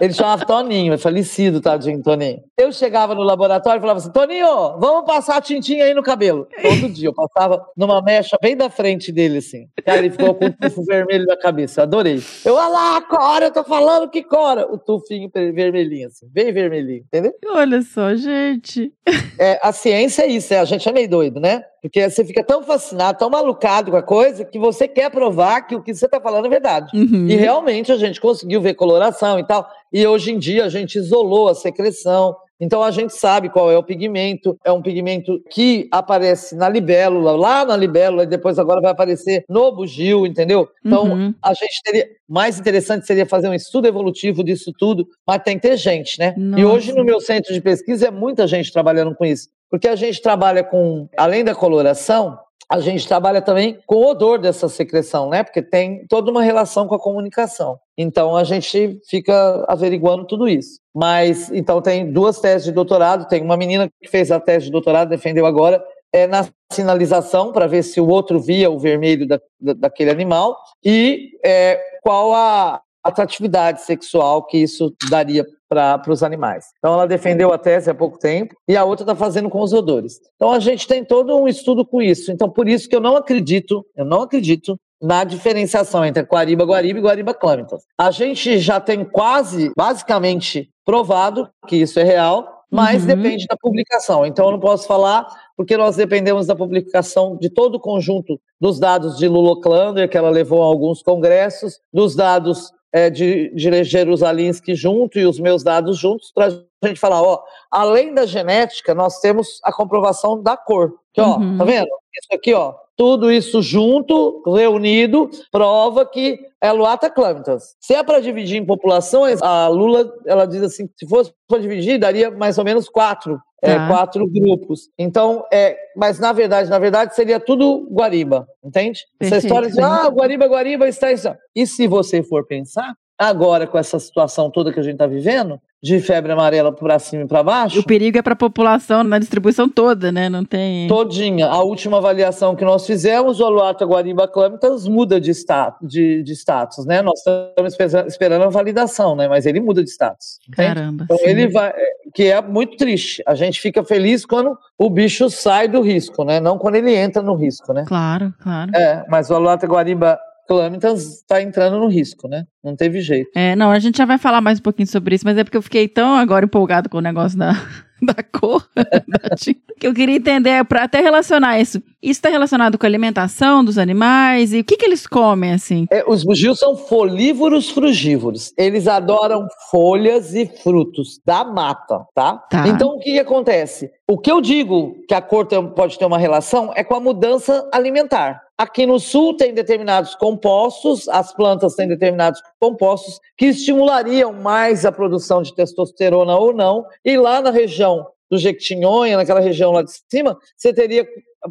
Ele 0.01 0.13
chamava 0.13 0.47
Toninho, 0.47 0.93
é 0.93 0.99
falecido, 0.99 1.61
tadinho, 1.61 2.03
Toninho. 2.03 2.41
Eu 2.57 2.73
chegava 2.73 3.15
no 3.15 3.23
laboratório 3.23 3.79
e 3.79 3.81
falava 3.81 3.99
assim: 3.99 4.13
Toninho, 4.13 4.79
vamos 4.79 5.05
passar 5.05 5.37
a 5.37 5.41
tintinha 5.41 5.85
aí 5.85 5.95
no 5.95 6.03
cabelo. 6.03 6.47
Todo 6.63 6.89
dia 6.93 7.09
eu 7.09 7.15
passava 7.15 7.67
numa 7.77 8.01
mecha 8.01 8.39
bem 8.41 8.57
da 8.57 8.71
frente 8.71 9.11
dele, 9.11 9.39
assim. 9.39 9.67
Cara, 9.85 9.99
ele 9.99 10.11
ficou 10.11 10.35
com 10.35 10.47
o 10.47 10.53
tufo 10.53 10.85
vermelho 10.85 11.27
na 11.27 11.37
cabeça. 11.37 11.81
Eu 11.81 11.85
adorei. 11.85 12.23
Eu, 12.45 12.55
olha 12.55 12.69
lá, 12.69 13.03
Cora, 13.03 13.47
eu 13.47 13.53
tô 13.53 13.65
falando 13.65 14.09
que 14.09 14.23
Cora. 14.23 14.73
O 14.73 14.79
tufinho 14.79 15.31
vermelhinho, 15.35 16.09
assim, 16.09 16.27
bem 16.31 16.53
vermelhinho, 16.53 17.03
entendeu? 17.07 17.35
Olha 17.49 17.83
só, 17.83 18.15
gente. 18.15 18.93
É, 19.39 19.59
a 19.63 19.73
ciência 19.73 20.23
é 20.23 20.29
isso, 20.29 20.55
é, 20.55 20.59
a 20.59 20.65
gente 20.65 20.89
é 20.89 20.93
meio 20.93 21.09
doido, 21.09 21.41
né? 21.41 21.65
Porque 21.83 22.09
você 22.09 22.25
fica 22.25 22.45
tão 22.45 22.63
fascinado, 22.63 23.19
tão 23.19 23.31
malucado 23.31 23.91
com 23.91 23.97
a 23.97 24.03
coisa, 24.03 24.45
que 24.45 24.59
você 24.59 24.87
quer 24.87 25.11
provar 25.11 25.63
que 25.63 25.75
o 25.75 25.83
que 25.83 25.95
você 25.95 26.07
está 26.17 26.21
falando 26.21 26.47
é 26.47 26.51
verdade. 26.51 26.97
Uhum. 26.97 27.27
E 27.29 27.35
realmente 27.37 27.91
a 27.93 27.97
gente 27.97 28.21
conseguiu 28.21 28.61
ver 28.61 28.75
coloração 28.75 29.39
e 29.39 29.47
tal. 29.47 29.69
E 29.93 30.07
hoje 30.07 30.33
em 30.33 30.39
dia 30.39 30.65
a 30.65 30.69
gente 30.69 30.97
isolou 30.97 31.49
a 31.49 31.55
secreção. 31.55 32.37
Então 32.63 32.83
a 32.83 32.91
gente 32.91 33.15
sabe 33.15 33.49
qual 33.49 33.71
é 33.71 33.79
o 33.79 33.83
pigmento. 33.83 34.55
É 34.63 34.71
um 34.71 34.83
pigmento 34.83 35.41
que 35.51 35.89
aparece 35.91 36.55
na 36.55 36.69
libélula, 36.69 37.33
lá 37.33 37.65
na 37.65 37.75
libélula, 37.75 38.25
e 38.25 38.27
depois 38.27 38.59
agora 38.59 38.83
vai 38.83 38.91
aparecer 38.91 39.45
no 39.49 39.73
bugio, 39.73 40.27
entendeu? 40.27 40.69
Então 40.85 41.05
Uhum. 41.05 41.35
a 41.43 41.55
gente 41.55 41.83
teria. 41.83 42.07
Mais 42.29 42.61
interessante 42.61 43.07
seria 43.07 43.25
fazer 43.25 43.49
um 43.49 43.55
estudo 43.55 43.89
evolutivo 43.89 44.45
disso 44.45 44.73
tudo, 44.79 45.07
mas 45.27 45.43
tem 45.43 45.57
que 45.57 45.67
ter 45.69 45.77
gente, 45.79 46.19
né? 46.19 46.35
E 46.37 46.41
Nossa. 46.41 46.67
hoje 46.67 46.93
no 46.93 47.03
meu 47.03 47.19
centro 47.21 47.53
de 47.53 47.61
pesquisa 47.63 48.09
é 48.09 48.11
muita 48.11 48.47
gente 48.47 48.71
trabalhando 48.71 49.15
com 49.17 49.25
isso. 49.25 49.49
Porque 49.71 49.89
a 49.89 49.97
gente 49.97 50.21
trabalha 50.21 50.63
com, 50.63 51.09
além 51.17 51.43
da 51.45 51.55
coloração, 51.55 52.39
a 52.71 52.79
gente 52.79 53.09
trabalha 53.09 53.43
também 53.43 53.79
com 53.85 53.97
o 53.97 54.11
odor 54.11 54.39
dessa 54.39 54.69
secreção, 54.69 55.29
né? 55.29 55.43
Porque 55.43 55.61
tem 55.61 56.07
toda 56.09 56.31
uma 56.31 56.43
relação 56.43 56.87
com 56.87 56.95
a 56.95 57.01
comunicação. 57.01 57.79
Então 57.99 58.37
a 58.37 58.45
gente 58.45 59.01
fica 59.09 59.65
averiguando 59.69 60.25
tudo 60.25 60.49
isso. 60.49 60.79
Mas 60.95 61.51
então 61.51 61.83
tem 61.83 62.13
duas 62.13 62.39
teses 62.41 62.65
de 62.67 62.73
doutorado, 62.73 63.27
tem 63.27 63.43
uma 63.43 63.57
menina 63.57 63.89
que 64.01 64.09
fez 64.09 64.31
a 64.31 64.39
tese 64.39 64.67
de 64.67 64.71
doutorado, 64.73 65.09
defendeu 65.09 65.47
agora, 65.47 65.83
é 66.13 66.27
na 66.27 66.47
sinalização 66.73 67.53
para 67.53 67.67
ver 67.67 67.83
se 67.83 68.01
o 68.01 68.09
outro 68.09 68.39
via 68.41 68.71
o 68.71 68.79
vermelho 68.79 69.27
da, 69.27 69.41
da- 69.61 69.73
daquele 69.75 70.11
animal 70.11 70.57
e 70.85 71.31
é, 71.45 71.81
qual 72.03 72.33
a 72.33 72.81
atratividade 73.03 73.81
sexual 73.83 74.45
que 74.45 74.59
isso 74.59 74.95
daria 75.09 75.45
para 75.71 76.03
os 76.09 76.23
animais. 76.25 76.67
Então 76.79 76.93
ela 76.95 77.07
defendeu 77.07 77.53
a 77.53 77.59
tese 77.59 77.89
há 77.89 77.95
pouco 77.95 78.19
tempo 78.19 78.57
e 78.69 78.77
a 78.77 78.85
outra 78.85 79.05
está 79.05 79.15
fazendo 79.15 79.49
com 79.49 79.61
os 79.63 79.73
odores. 79.73 80.19
Então 80.35 80.51
a 80.51 80.59
gente 80.59 80.87
tem 80.89 81.05
todo 81.05 81.37
um 81.37 81.47
estudo 81.47 81.87
com 81.87 82.03
isso. 82.03 82.33
Então 82.33 82.51
por 82.51 82.69
isso 82.69 82.89
que 82.89 82.97
eu 82.97 83.01
não 83.01 83.17
acredito, 83.17 83.87
eu 83.97 84.05
não 84.05 84.23
acredito 84.23 84.77
na 85.01 85.23
diferenciação 85.23 86.05
entre 86.05 86.23
Guariba 86.25 86.65
Guariba 86.65 86.99
e 86.99 87.03
Guariba 87.03 87.33
Clâmitas. 87.33 87.83
A 87.97 88.11
gente 88.11 88.59
já 88.59 88.81
tem 88.81 89.05
quase, 89.05 89.73
basicamente, 89.77 90.69
provado 90.85 91.49
que 91.69 91.77
isso 91.77 92.01
é 92.01 92.03
real, 92.03 92.65
mas 92.71 93.03
Uhum. 93.03 93.07
depende 93.09 93.47
da 93.47 93.57
publicação. 93.57 94.27
Então 94.27 94.47
eu 94.47 94.53
não 94.53 94.61
posso 94.61 94.87
falar 94.89 95.27
porque 95.57 95.77
nós 95.77 95.95
dependemos 95.97 96.47
da 96.49 96.57
publicação 96.57 97.37
de 97.37 97.49
todo 97.49 97.77
o 97.77 97.81
conjunto 97.81 98.41
dos 98.61 98.79
dados 98.81 99.17
de 99.17 99.29
Lula 99.29 99.61
Klander, 99.61 100.09
que 100.09 100.19
ela 100.19 100.31
levou 100.31 100.63
a 100.63 100.67
alguns 100.67 101.01
congressos, 101.03 101.79
dos 101.93 102.15
dados 102.17 102.73
eh, 102.93 103.11
de, 103.11 103.51
de 103.55 103.85
Jerusalinski 103.85 104.75
junto 104.75 105.19
e 105.19 105.27
os 105.27 105.39
meus 105.39 105.63
dados 105.63 105.99
juntos, 105.99 106.33
para 106.35 106.47
a 106.83 106.87
gente 106.89 106.99
falar, 107.01 107.23
ó, 107.23 107.43
além 107.71 108.15
da 108.15 108.27
genética, 108.27 108.95
nós 108.95 109.21
temos 109.21 109.61
a 109.65 109.73
comprovação 109.73 110.43
da 110.43 110.57
cor. 110.57 110.95
Que, 111.13 111.21
ó, 111.21 111.37
Uhum. 111.39 111.59
tá 111.59 111.65
vendo? 111.65 111.89
Isso 112.13 112.35
aqui, 112.35 112.55
ó, 112.55 112.75
tudo 112.97 113.31
isso 113.33 113.63
junto, 113.63 114.43
reunido, 114.47 115.31
prova 115.51 116.05
que 116.05 116.39
é 116.61 116.71
Luata 116.73 117.09
clâmitas. 117.09 117.75
Se 117.81 117.95
é 117.95 118.03
para 118.03 118.21
dividir 118.21 118.59
em 118.59 118.67
populações, 118.67 119.41
a 119.41 119.69
Lula, 119.69 120.13
ela 120.27 120.45
diz 120.47 120.63
assim, 120.63 120.89
se 120.97 121.09
fosse 121.09 121.33
para 121.49 121.59
dividir, 121.61 121.99
daria 121.99 122.31
mais 122.31 122.59
ou 122.59 122.65
menos 122.65 122.89
quatro, 122.89 123.41
é, 123.63 123.75
Tá. 123.75 123.89
quatro 123.89 124.27
grupos. 124.27 124.89
Então, 124.99 125.45
é, 125.53 125.77
mas 125.97 126.19
na 126.19 126.33
verdade, 126.33 126.71
na 126.71 126.79
verdade, 126.79 127.15
seria 127.15 127.39
tudo 127.39 127.87
Guariba, 127.91 128.47
entende? 128.65 129.01
Essa 129.21 129.31
Perfeito, 129.31 129.45
história 129.47 129.71
de, 129.71 129.81
ah, 129.81 130.09
Guariba, 130.09 130.47
Guariba 130.47 130.89
está 130.89 131.13
isso. 131.13 131.29
E 131.55 131.67
se 131.67 131.87
você 131.87 132.23
for 132.23 132.47
pensar, 132.47 132.95
agora 133.29 133.67
com 133.67 133.77
essa 133.79 133.99
situação 133.99 134.51
toda 134.51 134.73
que 134.73 134.81
a 134.81 134.83
gente 134.83 134.95
está 134.95 135.07
vivendo, 135.07 135.61
de 135.83 135.99
febre 135.99 136.31
amarela 136.33 136.71
para 136.71 136.99
cima 136.99 137.23
e 137.23 137.27
para 137.27 137.43
baixo, 137.43 137.81
O 137.81 137.83
perigo 137.83 138.19
é 138.19 138.23
para 138.23 138.35
a 138.35 138.37
população 138.37 139.03
na 139.03 139.19
distribuição 139.19 139.67
toda, 139.67 140.13
né? 140.13 140.29
Não 140.29 140.45
tem. 140.45 140.87
Todinha. 140.89 141.47
A 141.47 141.63
última 141.63 141.97
avaliação 141.97 142.55
que 142.55 142.65
nós 142.67 142.87
fizemos, 142.87 143.41
o 143.41 143.45
Aluata 143.47 143.87
Guariba 143.87 144.29
Clâmitas 144.29 144.87
muda 144.87 145.19
de, 145.19 145.31
sta 145.31 145.75
de, 145.81 146.23
de 146.23 146.33
status, 146.35 146.85
né? 146.85 147.01
Nós 147.01 147.19
estamos 147.19 147.73
espe- 147.73 148.07
esperando 148.07 148.43
a 148.43 148.49
validação, 148.51 149.17
né? 149.17 149.27
Mas 149.27 149.47
ele 149.47 149.59
muda 149.61 149.83
de 149.83 149.89
status. 149.89 150.39
entende? 150.47 150.75
Caramba. 150.75 151.05
Então 151.05 151.17
sim. 151.17 151.25
ele 151.27 151.49
vai, 151.49 151.73
que 152.15 152.25
é 152.25 152.43
muito 152.43 152.77
triste. 152.77 153.23
A 153.27 153.35
gente 153.35 153.59
fica 153.59 153.83
feliz 153.83 154.27
quando 154.27 154.59
o 154.79 154.91
bicho 154.91 155.31
sai 155.31 155.67
do 155.67 155.81
risco, 155.81 156.25
né? 156.25 156.41
Não 156.41 156.59
quando 156.59 156.75
ele 156.75 156.95
entra 156.95 157.23
no 157.23 157.35
risco, 157.35 157.73
né? 157.73 157.85
Claro, 157.89 158.35
claro. 158.43 158.71
É, 158.77 159.03
mas 159.09 159.31
o 159.31 159.35
Aluata 159.35 159.67
Guariba 159.67 160.19
Clâmitas 160.51 161.19
está 161.19 161.41
entrando 161.41 161.79
no 161.79 161.87
risco, 161.87 162.27
né? 162.27 162.45
Não 162.61 162.75
teve 162.75 163.01
jeito. 163.01 163.31
É, 163.37 163.55
não, 163.55 163.71
a 163.71 163.79
gente 163.79 163.99
já 163.99 164.05
vai 164.05 164.19
falar 164.19 164.41
mais 164.41 164.59
um 164.59 164.63
pouquinho 164.63 164.89
sobre 164.89 165.15
isso, 165.15 165.25
mas 165.25 165.39
é 165.39 165.45
porque 165.45 165.57
eu 165.57 165.63
fiquei 165.63 165.87
tão 165.87 166.15
agora 166.15 166.45
empolgado 166.45 166.89
com 166.89 166.99
o 166.99 167.01
negócio 167.01 167.39
da, 167.39 167.53
da 168.03 168.23
cor 168.23 168.67
da 168.75 169.37
que 169.79 169.87
eu 169.87 169.95
queria 169.95 170.17
entender, 170.17 170.65
para 170.65 170.85
até 170.85 171.01
relacionar 171.01 171.59
isso. 171.59 171.83
Isso 172.03 172.19
está 172.19 172.29
relacionado 172.29 172.79
com 172.79 172.87
a 172.87 172.89
alimentação 172.89 173.65
dos 173.65 173.79
animais 173.79 174.53
e 174.53 174.61
o 174.61 174.65
que, 174.65 174.77
que 174.77 174.85
eles 174.85 175.07
comem, 175.07 175.53
assim? 175.53 175.87
É, 175.91 176.05
os 176.07 176.25
bugios 176.25 176.59
são 176.59 176.77
folívoros 176.77 177.71
frugívoros. 177.71 178.53
Eles 178.57 178.87
adoram 178.87 179.47
folhas 179.71 180.35
e 180.35 180.47
frutos 180.47 181.21
da 181.25 181.45
mata, 181.45 182.07
tá? 182.15 182.35
Tá. 182.51 182.69
Então, 182.69 182.91
o 182.91 182.99
que, 182.99 183.13
que 183.13 183.19
acontece? 183.19 183.91
O 184.09 184.19
que 184.19 184.31
eu 184.31 184.41
digo 184.41 184.97
que 185.07 185.15
a 185.15 185.23
cor 185.23 185.47
tem- 185.47 185.67
pode 185.69 185.99
ter 185.99 186.05
uma 186.05 186.19
relação 186.19 186.73
é 186.75 186.83
com 186.83 186.95
a 186.95 187.01
mudança 187.01 187.69
alimentar. 187.73 188.43
Aqui 188.61 188.85
no 188.85 189.01
sul 189.01 189.35
tem 189.35 189.55
determinados 189.55 190.15
compostos, 190.15 191.09
as 191.09 191.33
plantas 191.33 191.75
têm 191.75 191.89
determinados 191.89 192.43
compostos 192.61 193.19
que 193.35 193.47
estimulariam 193.47 194.35
mais 194.35 194.85
a 194.85 194.93
produção 194.93 195.41
de 195.41 195.55
testosterona 195.55 196.37
ou 196.37 196.53
não, 196.53 196.85
e 197.03 197.17
lá 197.17 197.41
na 197.41 197.51
região 197.51 197.90
do 198.31 198.39
Jequitinhonha, 198.39 199.17
naquela 199.17 199.41
região 199.41 199.73
lá 199.73 199.83
de 199.83 199.91
cima, 200.09 200.39
você 200.57 200.73
teria 200.73 201.07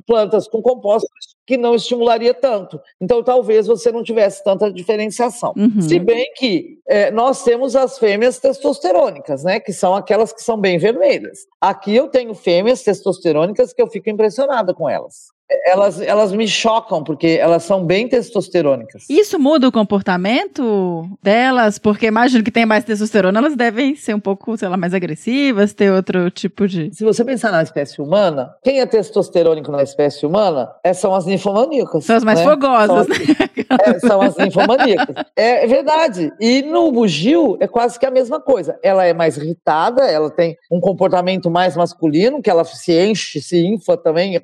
plantas 0.05 0.47
com 0.47 0.61
compostos 0.61 1.09
que 1.45 1.57
não 1.57 1.73
estimularia 1.73 2.33
tanto. 2.33 2.79
Então, 3.01 3.23
talvez 3.23 3.67
você 3.67 3.91
não 3.91 4.03
tivesse 4.03 4.43
tanta 4.43 4.71
diferenciação. 4.71 5.53
Uhum. 5.57 5.81
Se 5.81 5.99
bem 5.99 6.31
que 6.35 6.77
eh, 6.87 7.09
nós 7.11 7.43
temos 7.43 7.75
as 7.75 7.97
fêmeas 7.97 8.39
testosterônicas, 8.39 9.43
né? 9.43 9.59
Que 9.59 9.73
são 9.73 9.95
aquelas 9.95 10.31
que 10.31 10.43
são 10.43 10.57
bem 10.59 10.77
vermelhas. 10.77 11.39
Aqui 11.59 11.95
eu 11.95 12.07
tenho 12.07 12.35
fêmeas 12.35 12.83
testosterônicas 12.83 13.73
que 13.73 13.81
eu 13.81 13.87
fico 13.87 14.09
impressionada 14.09 14.73
com 14.73 14.87
elas. 14.87 15.31
Elas, 15.65 15.99
elas 15.99 16.31
me 16.31 16.47
chocam, 16.47 17.03
porque 17.03 17.37
elas 17.41 17.63
são 17.63 17.83
bem 17.83 18.07
testosterônicas. 18.07 19.05
Isso 19.09 19.39
muda 19.39 19.67
o 19.67 19.71
comportamento 19.71 21.09
delas? 21.23 21.79
Porque 21.79 22.05
imagino 22.05 22.43
que 22.43 22.51
tem 22.51 22.65
mais 22.65 22.83
testosterona, 22.83 23.39
elas 23.39 23.55
devem 23.55 23.95
ser 23.95 24.13
um 24.13 24.19
pouco, 24.19 24.55
sei 24.57 24.67
lá, 24.67 24.77
mais 24.77 24.93
agressivas, 24.93 25.73
ter 25.73 25.91
outro 25.91 26.29
tipo 26.29 26.67
de. 26.67 26.93
Se 26.93 27.03
você 27.03 27.25
pensar 27.25 27.51
na 27.51 27.63
espécie 27.63 28.01
humana, 28.01 28.53
quem 28.63 28.79
é 28.79 28.85
testosterônico 28.85 29.71
na 29.71 29.81
espécie 29.81 30.25
humana 30.25 30.69
é, 30.83 30.93
são 30.93 31.15
as 31.15 31.25
ninfomaníacas. 31.25 32.05
São 32.05 32.15
as 32.15 32.23
mais 32.23 32.39
né? 32.39 32.45
fogosas, 32.45 33.07
São- 33.07 33.15
né? 33.15 33.49
É, 33.85 33.99
são 33.99 34.21
as 34.21 34.35
ninfomaníacas. 34.35 35.15
É, 35.35 35.63
é 35.63 35.67
verdade. 35.67 36.31
E 36.39 36.63
no 36.63 36.91
bugio 36.91 37.55
é 37.59 37.67
quase 37.67 37.99
que 37.99 38.05
a 38.05 38.11
mesma 38.11 38.39
coisa. 38.39 38.79
Ela 38.81 39.05
é 39.05 39.13
mais 39.13 39.37
irritada, 39.37 40.05
ela 40.05 40.29
tem 40.29 40.57
um 40.71 40.79
comportamento 40.79 41.51
mais 41.51 41.75
masculino, 41.75 42.41
que 42.41 42.49
ela 42.49 42.63
se 42.65 42.91
enche, 42.91 43.41
se 43.41 43.59
infla 43.65 43.95
também 43.95 44.35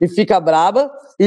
e 0.00 0.08
fica 0.08 0.40
braba 0.40 0.90
e, 1.18 1.24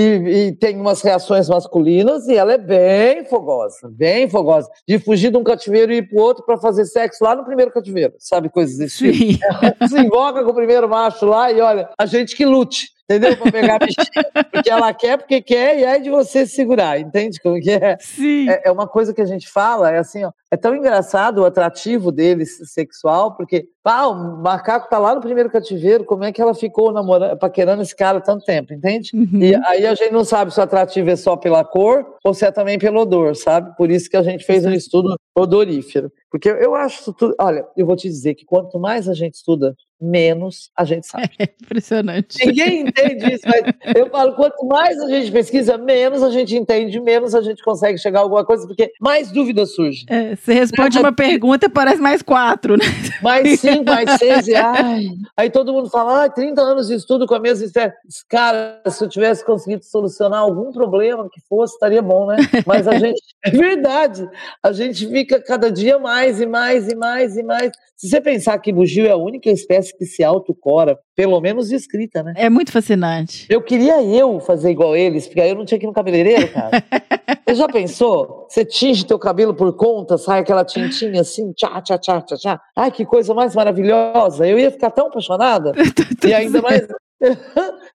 e 0.47 0.51
tem 0.53 0.79
umas 0.79 1.01
reações 1.01 1.47
masculinas 1.47 2.27
e 2.27 2.35
ela 2.35 2.53
é 2.53 2.57
bem 2.57 3.25
fogosa, 3.25 3.89
bem 3.91 4.27
fogosa. 4.27 4.69
De 4.87 4.97
fugir 4.97 5.29
de 5.31 5.37
um 5.37 5.43
cativeiro 5.43 5.93
e 5.93 5.97
ir 5.97 6.09
pro 6.09 6.19
outro 6.19 6.43
para 6.43 6.57
fazer 6.57 6.85
sexo 6.85 7.23
lá 7.23 7.35
no 7.35 7.45
primeiro 7.45 7.71
cativeiro, 7.71 8.15
sabe? 8.17 8.49
Coisas 8.49 8.77
desse 8.77 8.97
tipo 8.97 9.17
Sim. 9.17 9.39
se 9.87 9.99
invoca 9.99 10.43
com 10.43 10.51
o 10.51 10.55
primeiro 10.55 10.89
macho 10.89 11.25
lá 11.25 11.51
e 11.51 11.61
olha, 11.61 11.89
a 11.97 12.05
gente 12.05 12.35
que 12.35 12.45
lute, 12.45 12.87
entendeu? 13.03 13.37
Pra 13.37 13.51
pegar 13.51 13.75
a 13.75 13.79
bichinha. 13.79 14.45
Porque 14.51 14.69
ela 14.69 14.93
quer, 14.93 15.17
porque 15.17 15.41
quer, 15.41 15.79
e 15.79 15.83
é 15.83 15.99
de 15.99 16.09
você 16.09 16.45
segurar, 16.45 16.99
entende 16.99 17.39
como 17.39 17.59
que 17.59 17.71
é? 17.71 17.97
Sim. 17.99 18.49
É, 18.49 18.63
é 18.65 18.71
uma 18.71 18.87
coisa 18.87 19.13
que 19.13 19.21
a 19.21 19.25
gente 19.25 19.47
fala, 19.49 19.91
é 19.91 19.99
assim, 19.99 20.23
ó, 20.23 20.31
é 20.51 20.57
tão 20.57 20.75
engraçado 20.75 21.39
o 21.39 21.45
atrativo 21.45 22.11
dele 22.11 22.45
sexual, 22.45 23.35
porque, 23.35 23.67
pá, 23.83 24.07
o 24.07 24.41
macaco 24.41 24.89
tá 24.89 24.97
lá 24.97 25.13
no 25.13 25.21
primeiro 25.21 25.49
cativeiro, 25.49 26.05
como 26.05 26.23
é 26.23 26.31
que 26.31 26.41
ela 26.41 26.53
ficou 26.55 26.91
namorando, 26.93 27.37
paquerando 27.37 27.81
esse 27.81 27.95
cara 27.95 28.21
tanto 28.21 28.45
tempo, 28.45 28.73
entende? 28.73 29.11
Uhum. 29.13 29.41
E 29.41 29.53
aí 29.65 29.85
a 29.85 29.93
gente 29.93 30.11
não 30.13 30.23
sabe 30.23 30.53
se 30.53 30.59
o 30.59 30.63
atrativo 30.63 31.09
é 31.09 31.15
só 31.15 31.35
pela 31.35 31.63
cor 31.65 32.05
ou 32.23 32.33
se 32.33 32.45
é 32.45 32.51
também 32.51 32.79
pelo 32.79 33.01
odor, 33.01 33.35
sabe? 33.35 33.75
Por 33.75 33.91
isso 33.91 34.09
que 34.09 34.15
a 34.17 34.23
gente 34.23 34.45
fez 34.45 34.65
um 34.65 34.71
estudo 34.71 35.15
odorífero. 35.35 36.11
Porque 36.31 36.49
eu- 36.49 36.73
acho 36.73 37.13
tudo. 37.13 37.35
Olha, 37.39 37.63
eu 37.77 37.85
vou 37.85 37.95
te 37.95 38.07
dizer 38.07 38.33
que 38.33 38.43
quanto 38.45 38.79
mais 38.79 39.07
a 39.07 39.13
gente 39.13 39.35
estuda, 39.35 39.75
menos 40.01 40.69
a 40.75 40.83
gente 40.83 41.05
sabe. 41.07 41.29
Impressionante. 41.63 42.43
Ninguém 42.45 42.81
entende 42.87 43.33
isso, 43.35 43.43
mas 43.45 43.95
eu 43.95 44.09
falo, 44.09 44.33
quanto 44.33 44.65
mais 44.65 44.99
a 44.99 45.07
gente 45.07 45.31
pesquisa, 45.31 45.77
menos 45.77 46.21
a 46.23 46.29
gente 46.29 46.55
entende, 46.57 46.99
menos 46.99 47.33
a 47.35 47.41
gente 47.41 47.63
consegue 47.63 47.97
chegar 47.99 48.19
a 48.19 48.23
alguma 48.23 48.43
coisa, 48.43 48.65
porque 48.67 48.91
mais 48.99 49.31
dúvidas 49.31 49.73
surgem. 49.75 50.05
É, 50.09 50.35
você 50.35 50.53
responde 50.53 50.97
uma 50.99 51.13
pergunta 51.13 51.67
e 51.67 51.69
parece 51.69 52.01
mais 52.01 52.21
quatro, 52.21 52.75
né? 52.75 52.83
Mais 53.21 53.59
cinco, 53.59 53.72
mais 53.81 54.19
seis, 54.19 54.47
e 54.47 54.55
ai. 54.55 55.07
Aí 55.37 55.49
todo 55.49 55.71
mundo 55.71 55.89
fala, 55.89 56.25
ah, 56.25 56.29
30 56.29 56.61
anos 56.61 56.87
de 56.87 56.95
estudo 56.95 57.25
com 57.25 57.35
a 57.35 57.39
mesma 57.39 57.65
espécie. 57.65 57.95
Cara, 58.29 58.81
se 58.87 59.03
eu 59.03 59.07
tivesse 59.07 59.45
conseguido 59.45 59.85
solucionar 59.85 60.41
algum 60.41 60.71
problema 60.71 61.29
que 61.31 61.39
fosse, 61.47 61.73
estaria 61.73 62.01
bom, 62.01 62.27
né? 62.27 62.37
Mas 62.65 62.87
a 62.87 62.97
gente, 62.99 63.21
é 63.43 63.49
verdade, 63.49 64.29
a 64.61 64.71
gente 64.71 65.07
fica 65.07 65.41
cada 65.41 65.71
dia 65.71 65.97
mais 65.97 66.41
e 66.41 66.45
mais 66.45 66.89
e 66.89 66.95
mais 66.95 67.37
e 67.37 67.43
mais. 67.43 67.71
Se 67.95 68.09
você 68.09 68.19
pensar 68.19 68.57
que 68.59 68.73
bugio 68.73 69.05
é 69.05 69.11
a 69.11 69.17
única 69.17 69.49
espécie 69.49 69.97
que 69.97 70.05
se 70.05 70.23
autocora, 70.23 70.99
pelo 71.15 71.39
menos 71.39 71.71
escrita, 71.71 72.21
né? 72.21 72.33
É 72.35 72.49
muito 72.49 72.71
fascinante. 72.71 73.45
Eu 73.49 73.61
queria 73.61 74.01
eu 74.03 74.39
fazer 74.39 74.71
igual 74.71 74.95
eles, 74.95 75.25
porque 75.25 75.39
aí 75.39 75.49
eu 75.49 75.55
não 75.55 75.65
tinha 75.65 75.79
que 75.79 75.85
ir 75.85 75.87
no 75.87 75.93
cabeleireiro, 75.93 76.51
cara. 76.51 76.83
Você 77.47 77.55
já 77.55 77.67
pensou? 77.67 78.47
Você 78.49 78.65
tinge 78.65 79.05
teu 79.05 79.19
cabelo 79.19 79.53
por 79.53 79.73
conta, 79.75 80.17
sai 80.17 80.39
aquela 80.39 80.65
tintinha 80.65 81.21
assim, 81.21 81.51
tchá, 81.53 81.81
tchá, 81.81 81.97
tchá, 81.97 82.21
tchá, 82.21 82.35
tchá. 82.35 82.61
Ai, 82.75 82.91
que 82.91 83.05
coisa 83.05 83.33
mais 83.33 83.53
maravilhosa. 83.63 84.47
Eu 84.47 84.59
ia 84.59 84.71
ficar 84.71 84.91
tão 84.91 85.07
apaixonada. 85.07 85.71
e 86.27 86.33
ainda 86.33 86.61
mais... 86.61 86.81